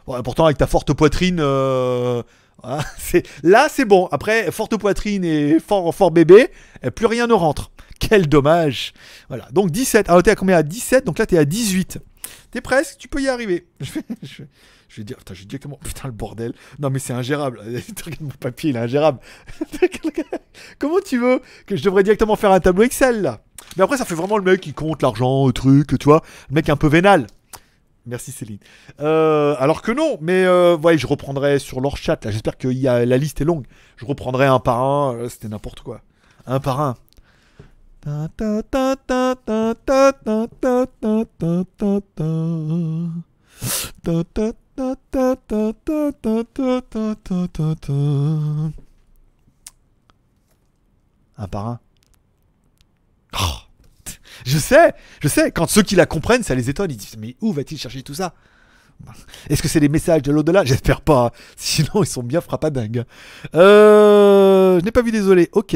Pourtant 0.05 0.45
avec 0.45 0.57
ta 0.57 0.67
forte 0.67 0.93
poitrine. 0.93 1.37
euh, 1.39 2.21
c'est- 2.97 3.27
Là, 3.43 3.67
c'est 3.69 3.85
bon. 3.85 4.07
Après, 4.11 4.51
forte 4.51 4.75
poitrine 4.77 5.23
et 5.23 5.59
fort, 5.59 5.93
fort 5.93 6.11
bébé, 6.11 6.49
eh, 6.83 6.91
plus 6.91 7.05
rien 7.05 7.27
ne 7.27 7.33
rentre. 7.33 7.71
Quel 7.99 8.27
dommage. 8.27 8.93
Voilà. 9.29 9.47
Donc 9.51 9.71
17. 9.71 10.09
Alors, 10.09 10.23
t'es 10.23 10.31
à 10.31 10.35
combien? 10.35 10.57
À 10.57 10.63
17. 10.63 11.05
Donc 11.05 11.19
là, 11.19 11.25
t'es 11.25 11.37
à 11.37 11.45
18. 11.45 11.99
T'es 12.51 12.61
presque. 12.61 12.97
Tu 12.97 13.07
peux 13.07 13.21
y 13.21 13.29
arriver. 13.29 13.65
Je 14.89 15.01
vais, 15.01 15.05
dire. 15.05 15.17
Putain, 15.17 15.33
je 15.33 15.41
vais. 15.43 15.47
Putain, 15.83 16.07
le 16.07 16.11
bordel. 16.13 16.53
Non, 16.79 16.91
mais 16.91 16.99
c'est 16.99 17.13
ingérable. 17.13 17.59
Regarde 17.59 18.21
mon 18.21 18.29
papier, 18.39 18.69
il 18.69 18.75
est 18.75 18.79
ingérable. 18.79 19.17
Comment 20.79 20.99
tu 21.03 21.17
veux 21.19 21.41
que 21.65 21.75
je 21.75 21.83
devrais 21.83 22.03
directement 22.03 22.35
faire 22.35 22.51
un 22.51 22.59
tableau 22.59 22.83
Excel 22.83 23.21
là? 23.21 23.41
Mais 23.77 23.83
après, 23.83 23.97
ça 23.97 24.05
fait 24.05 24.13
vraiment 24.15 24.37
le 24.37 24.43
mec 24.43 24.61
qui 24.61 24.73
compte 24.73 25.01
l'argent, 25.01 25.47
le 25.47 25.53
truc, 25.53 25.97
tu 25.97 26.05
vois. 26.05 26.21
Le 26.49 26.55
mec 26.55 26.69
un 26.69 26.75
peu 26.75 26.87
vénal. 26.87 27.25
Merci 28.05 28.31
Céline. 28.31 28.59
Euh, 28.99 29.55
alors 29.59 29.81
que 29.81 29.91
non, 29.91 30.17
mais 30.21 30.43
euh, 30.45 30.77
je 30.97 31.07
reprendrai 31.07 31.59
sur 31.59 31.79
leur 31.79 31.95
chat. 31.97 32.19
J'espère 32.29 32.57
que 32.57 32.67
la 32.67 33.17
liste 33.17 33.39
est 33.41 33.45
longue. 33.45 33.65
Je 33.95 34.05
reprendrai 34.05 34.45
un 34.45 34.59
par 34.59 34.81
un. 34.81 35.15
euh, 35.15 35.29
C'était 35.29 35.47
n'importe 35.47 35.79
quoi. 35.81 36.01
Un 36.45 36.59
par 36.59 36.81
un. 36.81 36.95
Je 55.23 55.29
sais, 55.29 55.51
quand 55.51 55.67
ceux 55.69 55.83
qui 55.83 55.95
la 55.95 56.05
comprennent, 56.05 56.43
ça 56.43 56.53
les 56.53 56.69
étonne. 56.69 56.91
Ils 56.91 56.97
disent 56.97 57.15
Mais 57.17 57.37
où 57.39 57.53
va-t-il 57.53 57.79
chercher 57.79 58.03
tout 58.03 58.13
ça? 58.13 58.33
Est-ce 59.49 59.61
que 59.61 59.69
c'est 59.69 59.79
des 59.79 59.87
messages 59.87 60.21
de 60.21 60.33
l'au-delà? 60.33 60.65
J'espère 60.65 60.99
pas. 60.99 61.31
Sinon, 61.55 62.03
ils 62.03 62.07
sont 62.07 62.23
bien 62.23 62.41
frappadingues. 62.41 63.05
Euh, 63.55 64.79
je 64.79 64.85
n'ai 64.85 64.91
pas 64.91 65.01
vu, 65.01 65.11
désolé. 65.13 65.47
Ok. 65.53 65.75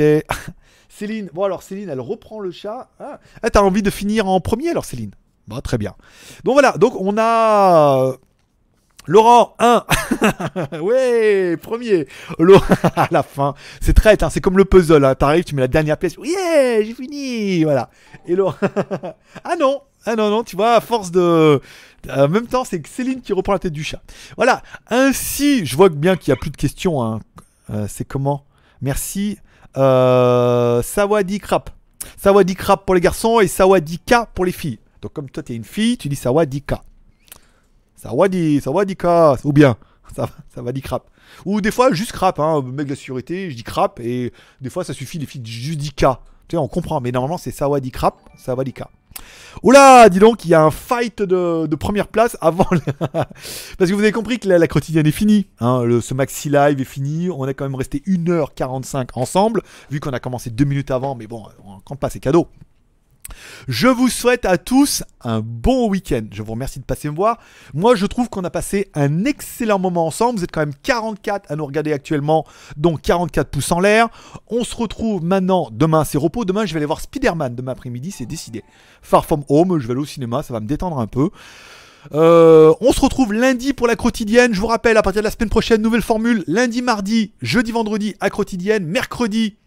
Céline, 0.90 1.30
bon 1.34 1.44
alors 1.44 1.64
Céline, 1.64 1.90
elle 1.90 2.02
reprend 2.02 2.42
le 2.42 2.52
chat. 2.52 2.90
Ah, 3.00 3.20
Ah, 3.42 3.50
t'as 3.50 3.62
envie 3.62 3.84
de 3.84 3.90
finir 3.90 4.28
en 4.28 4.42
premier 4.42 4.70
alors 4.72 4.84
Céline? 4.84 5.12
Bon, 5.48 5.60
très 5.62 5.78
bien. 5.78 5.96
Donc 6.44 6.54
voilà, 6.56 6.74
donc 6.78 6.94
on 7.00 7.16
a 7.18 8.16
Laurent 9.08 9.56
1. 9.60 9.86
ouais, 10.82 11.58
premier. 11.58 12.08
Laurent 12.40 12.66
à 12.96 13.08
la 13.10 13.24
fin. 13.24 13.54
C'est 13.82 13.94
traite, 13.94 14.22
hein, 14.22 14.30
c'est 14.30 14.42
comme 14.42 14.58
le 14.58 14.66
puzzle. 14.66 15.04
Hein. 15.06 15.16
T'arrives, 15.16 15.46
tu 15.46 15.56
mets 15.56 15.62
la 15.62 15.68
dernière 15.70 15.98
pièce. 15.98 16.16
Yeah, 16.22 16.84
j'ai 16.84 16.94
fini. 16.94 17.64
Voilà. 17.64 17.90
Et 18.28 18.36
Laurent. 18.36 18.56
ah 19.44 19.56
non, 19.58 19.82
ah 20.06 20.16
non, 20.16 20.30
non, 20.30 20.44
tu 20.44 20.56
vois, 20.56 20.74
à 20.74 20.82
force 20.82 21.12
de. 21.12 21.62
En 22.10 22.28
même 22.28 22.48
temps, 22.48 22.64
c'est 22.66 22.86
Céline 22.86 23.22
qui 23.22 23.34
reprend 23.34 23.54
la 23.54 23.60
tête 23.60 23.74
du 23.74 23.84
chat. 23.84 24.02
Voilà. 24.36 24.62
Ainsi, 24.90 25.66
je 25.66 25.76
vois 25.76 25.90
bien 25.90 26.16
qu'il 26.18 26.32
n'y 26.34 26.38
a 26.38 26.40
plus 26.40 26.52
de 26.52 26.58
questions. 26.58 27.02
hein. 27.02 27.20
Euh, 27.70 27.86
c'est 27.90 28.06
comment? 28.06 28.46
Merci. 28.82 29.38
Euh, 29.78 30.82
Sawadi 30.82 31.40
Krap. 31.40 31.70
Sawadi 32.18 32.56
Krap 32.56 32.86
pour 32.86 32.96
les 32.96 33.02
garçons 33.02 33.40
et 33.40 33.48
Sawadika 33.48 34.30
pour 34.34 34.46
les 34.46 34.52
filles. 34.52 34.80
Donc, 35.02 35.14
comme 35.14 35.30
toi, 35.30 35.44
tu 35.44 35.54
es 35.54 35.56
une 35.56 35.64
fille, 35.64 35.98
tu 35.98 36.10
dis 36.10 36.16
Sawadika. 37.98 38.62
Sawadi, 38.62 38.62
Sawadika. 38.62 39.38
Ou 39.44 39.52
bien, 39.54 39.76
ça, 40.16 40.30
Sawadi 40.56 40.82
Krap. 40.82 41.04
Ou 41.46 41.60
des 41.62 41.72
fois, 41.72 41.92
juste 41.92 42.12
Krap. 42.14 42.40
Hein, 42.40 42.64
mec 42.64 42.86
de 42.86 42.92
la 42.92 42.96
sécurité, 42.96 43.50
je 43.52 43.56
dis 43.56 43.64
Krap. 43.64 44.00
Et 44.00 44.32
des 44.62 44.70
fois, 44.70 44.84
ça 44.84 44.94
suffit, 44.94 45.18
les 45.20 45.26
filles 45.26 45.46
juste 45.46 45.80
Dika. 45.80 46.20
Tu 46.48 46.56
sais, 46.56 46.58
on 46.58 46.68
comprend. 46.68 47.02
Mais 47.02 47.12
normalement, 47.12 47.38
c'est 47.38 47.52
Sawadi 47.52 47.92
Krap, 47.92 48.16
Sawadika. 48.38 48.90
Oula, 49.64 50.08
dis 50.10 50.20
donc, 50.20 50.46
il 50.46 50.50
y 50.50 50.54
a 50.54 50.62
un 50.64 50.70
fight 50.70 51.24
de, 51.24 51.66
de 51.66 51.76
première 51.76 52.08
place 52.08 52.38
avant. 52.42 52.68
Parce 53.10 53.90
que 53.90 53.94
vous 53.94 54.02
avez 54.02 54.12
compris 54.12 54.38
que 54.38 54.48
la, 54.48 54.60
la 54.60 54.68
quotidienne 54.68 55.08
est 55.08 55.12
finie. 55.12 55.48
hein, 55.60 55.82
le, 55.84 56.00
ce 56.02 56.14
maxi 56.14 56.50
live 56.50 56.80
est 56.80 56.86
fini. 56.86 57.30
On 57.32 57.48
est 57.48 57.56
quand 57.56 57.66
même 57.66 57.76
resté 57.76 58.04
1h45 58.08 59.10
ensemble, 59.16 59.64
vu 59.90 60.00
qu'on 60.00 60.12
a 60.12 60.20
commencé 60.20 60.52
deux 60.52 60.66
minutes 60.66 60.92
avant. 60.92 61.16
Mais 61.16 61.26
bon, 61.26 61.44
on 61.66 61.80
compte 61.80 62.00
pas, 62.00 62.10
c'est 62.12 62.20
cadeau. 62.20 62.48
Je 63.68 63.88
vous 63.88 64.10
souhaite 64.10 64.46
à 64.46 64.58
tous 64.58 65.04
un 65.22 65.42
bon 65.42 65.90
week-end. 65.90 66.24
Je 66.32 66.42
vous 66.42 66.54
remercie 66.54 66.80
de 66.80 66.86
passer 66.86 67.10
me 67.10 67.16
voir. 67.16 67.38
Moi, 67.74 67.96
je 67.96 68.06
trouve 68.06 68.30
qu'on 68.30 68.44
a 68.44 68.50
passé 68.50 68.90
un 68.94 69.26
excellent 69.26 69.80
moment 69.80 70.08
ensemble. 70.08 70.40
Vous 70.40 70.44
êtes 70.44 70.52
quand 70.52 70.62
même 70.62 70.76
44 70.84 71.52
à 71.52 71.56
nous 71.56 71.66
regarder 71.66 71.94
actuellement, 71.94 72.46
donc 72.76 73.02
44 73.02 73.50
pouces 73.50 73.72
en 73.72 73.80
l'air. 73.80 74.10
On 74.48 74.64
se 74.64 74.76
retrouve 74.76 75.24
maintenant. 75.24 75.70
Demain, 75.72 76.04
c'est 76.04 76.18
repos. 76.18 76.46
Demain, 76.46 76.66
je 76.66 76.74
vais 76.74 76.78
aller 76.78 76.86
voir 76.86 77.02
Spider-Man. 77.02 77.56
Demain 77.56 77.74
après-midi, 77.74 78.12
c'est 78.12 78.26
décidé. 78.26 78.64
Far 79.02 79.26
From 79.26 79.44
Home, 79.50 79.80
je 79.80 79.88
vais 79.88 79.92
aller 79.92 80.02
au 80.02 80.06
cinéma. 80.06 80.44
Ça 80.44 80.54
va 80.54 80.60
me 80.60 80.68
détendre 80.68 81.00
un 81.00 81.08
peu. 81.08 81.30
Euh, 82.14 82.74
on 82.82 82.94
se 82.94 83.02
retrouve 83.02 83.34
lundi 83.34 83.74
pour 83.74 83.88
la 83.88 83.96
quotidienne. 83.96 84.54
Je 84.54 84.62
vous 84.62 84.68
rappelle, 84.68 84.98
à 84.98 85.02
partir 85.02 85.22
de 85.22 85.26
la 85.26 85.32
semaine 85.32 85.50
prochaine, 85.50 85.82
nouvelle 85.82 86.02
formule. 86.02 86.44
Lundi, 86.48 86.82
mardi, 86.82 87.32
jeudi, 87.42 87.72
vendredi 87.72 88.16
à 88.20 88.30
quotidienne. 88.30 88.86
Mercredi 88.86 89.58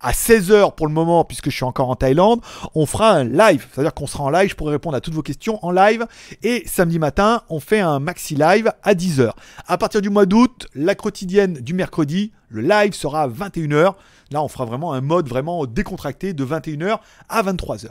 à 0.00 0.12
16h 0.12 0.74
pour 0.74 0.86
le 0.86 0.92
moment, 0.92 1.24
puisque 1.24 1.50
je 1.50 1.56
suis 1.56 1.64
encore 1.64 1.90
en 1.90 1.96
Thaïlande. 1.96 2.40
On 2.74 2.86
fera 2.86 3.10
un 3.10 3.24
live. 3.24 3.66
C'est-à-dire 3.72 3.94
qu'on 3.94 4.06
sera 4.06 4.24
en 4.24 4.30
live. 4.30 4.50
Je 4.50 4.54
pourrai 4.54 4.72
répondre 4.72 4.96
à 4.96 5.00
toutes 5.00 5.14
vos 5.14 5.22
questions 5.22 5.64
en 5.64 5.70
live. 5.70 6.06
Et 6.42 6.62
samedi 6.66 6.98
matin, 6.98 7.42
on 7.48 7.60
fait 7.60 7.80
un 7.80 7.98
maxi 7.98 8.34
live 8.34 8.72
à 8.82 8.94
10h. 8.94 9.32
À 9.66 9.78
partir 9.78 10.00
du 10.00 10.10
mois 10.10 10.26
d'août, 10.26 10.66
la 10.74 10.94
quotidienne 10.94 11.54
du 11.54 11.74
mercredi, 11.74 12.32
le 12.48 12.62
live 12.62 12.92
sera 12.92 13.22
à 13.22 13.28
21h. 13.28 13.94
Là, 14.30 14.42
on 14.42 14.48
fera 14.48 14.64
vraiment 14.64 14.92
un 14.92 15.00
mode 15.00 15.28
vraiment 15.28 15.64
décontracté 15.66 16.32
de 16.32 16.44
21h 16.44 16.98
à 17.28 17.42
23h. 17.42 17.88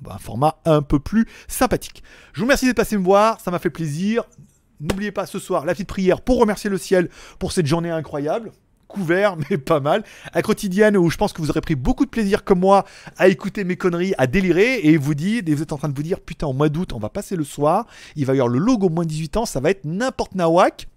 Bon, 0.00 0.10
un 0.10 0.18
format 0.18 0.56
un 0.64 0.82
peu 0.82 0.98
plus 0.98 1.26
sympathique. 1.48 2.02
Je 2.32 2.40
vous 2.40 2.44
remercie 2.44 2.66
d'être 2.66 2.76
passé 2.76 2.98
me 2.98 3.04
voir, 3.04 3.40
ça 3.40 3.50
m'a 3.50 3.58
fait 3.58 3.70
plaisir. 3.70 4.24
N'oubliez 4.80 5.10
pas 5.10 5.24
ce 5.24 5.38
soir 5.38 5.64
la 5.64 5.72
petite 5.72 5.88
prière 5.88 6.20
pour 6.20 6.38
remercier 6.38 6.68
le 6.68 6.76
ciel 6.76 7.08
pour 7.38 7.52
cette 7.52 7.66
journée 7.66 7.90
incroyable. 7.90 8.52
Couvert, 8.96 9.36
mais 9.50 9.58
pas 9.58 9.80
mal. 9.80 10.04
À 10.32 10.40
quotidienne 10.40 10.96
où 10.96 11.10
je 11.10 11.18
pense 11.18 11.34
que 11.34 11.42
vous 11.42 11.50
aurez 11.50 11.60
pris 11.60 11.74
beaucoup 11.74 12.06
de 12.06 12.10
plaisir 12.10 12.44
comme 12.44 12.60
moi 12.60 12.86
à 13.18 13.28
écouter 13.28 13.62
mes 13.64 13.76
conneries, 13.76 14.14
à 14.16 14.26
délirer 14.26 14.80
et 14.84 14.96
vous 14.96 15.14
dites, 15.14 15.48
vous 15.48 15.62
êtes 15.62 15.72
en 15.72 15.76
train 15.76 15.90
de 15.90 15.94
vous 15.94 16.02
dire, 16.02 16.20
putain, 16.20 16.46
au 16.46 16.54
mois 16.54 16.70
d'août, 16.70 16.94
on 16.94 16.98
va 16.98 17.10
passer 17.10 17.36
le 17.36 17.44
soir, 17.44 17.86
il 18.16 18.24
va 18.24 18.32
y 18.32 18.36
avoir 18.36 18.48
le 18.48 18.58
logo 18.58 18.88
moins 18.88 19.04
18 19.04 19.36
ans, 19.36 19.44
ça 19.44 19.60
va 19.60 19.70
être 19.70 19.84
n'importe 19.84 20.34
nawak. 20.34 20.88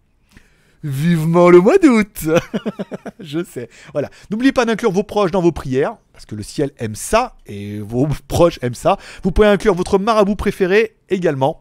Vivement 0.81 1.49
le 1.49 1.59
mois 1.59 1.77
d'août 1.77 2.29
Je 3.19 3.43
sais. 3.43 3.69
Voilà. 3.91 4.09
N'oubliez 4.31 4.53
pas 4.53 4.63
d'inclure 4.63 4.93
vos 4.93 5.03
proches 5.03 5.31
dans 5.31 5.41
vos 5.41 5.51
prières, 5.51 5.97
parce 6.13 6.25
que 6.25 6.35
le 6.35 6.43
ciel 6.43 6.71
aime 6.77 6.95
ça, 6.95 7.35
et 7.45 7.79
vos 7.79 8.07
proches 8.29 8.59
aiment 8.61 8.75
ça. 8.75 8.97
Vous 9.23 9.31
pouvez 9.31 9.47
inclure 9.47 9.75
votre 9.75 9.99
marabout 9.99 10.37
préféré 10.37 10.95
également. 11.09 11.59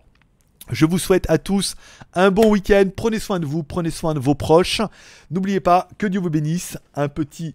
Je 0.71 0.87
vous 0.87 0.99
souhaite 0.99 1.29
à 1.31 1.39
tous 1.39 1.75
un 2.15 2.31
bon 2.31 2.51
week-end. 2.51 2.85
Prenez 2.95 3.19
soin 3.19 3.41
de 3.41 3.47
vous, 3.47 3.63
prenez 3.63 3.91
soin 3.91 4.15
de 4.15 4.19
vos 4.19 4.35
proches. 4.35 4.83
N'oubliez 5.31 5.61
pas 5.61 5.89
que 5.99 6.07
Dieu 6.07 6.21
vous 6.21 6.31
bénisse. 6.31 6.77
Un 6.95 7.09
petit 7.09 7.55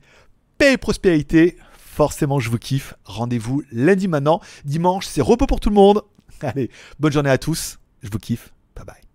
paix 0.57 0.73
et 0.73 0.77
prospérité. 0.77 1.57
Forcément, 1.77 2.39
je 2.39 2.49
vous 2.49 2.57
kiffe. 2.57 2.95
Rendez-vous 3.05 3.63
lundi 3.71 4.07
maintenant. 4.07 4.41
Dimanche, 4.65 5.05
c'est 5.05 5.21
repos 5.21 5.45
pour 5.45 5.59
tout 5.59 5.69
le 5.69 5.75
monde. 5.75 6.01
Allez, 6.41 6.71
bonne 6.99 7.13
journée 7.13 7.29
à 7.29 7.37
tous. 7.37 7.77
Je 8.01 8.09
vous 8.09 8.19
kiffe. 8.19 8.51
Bye 8.75 8.85
bye. 8.85 9.12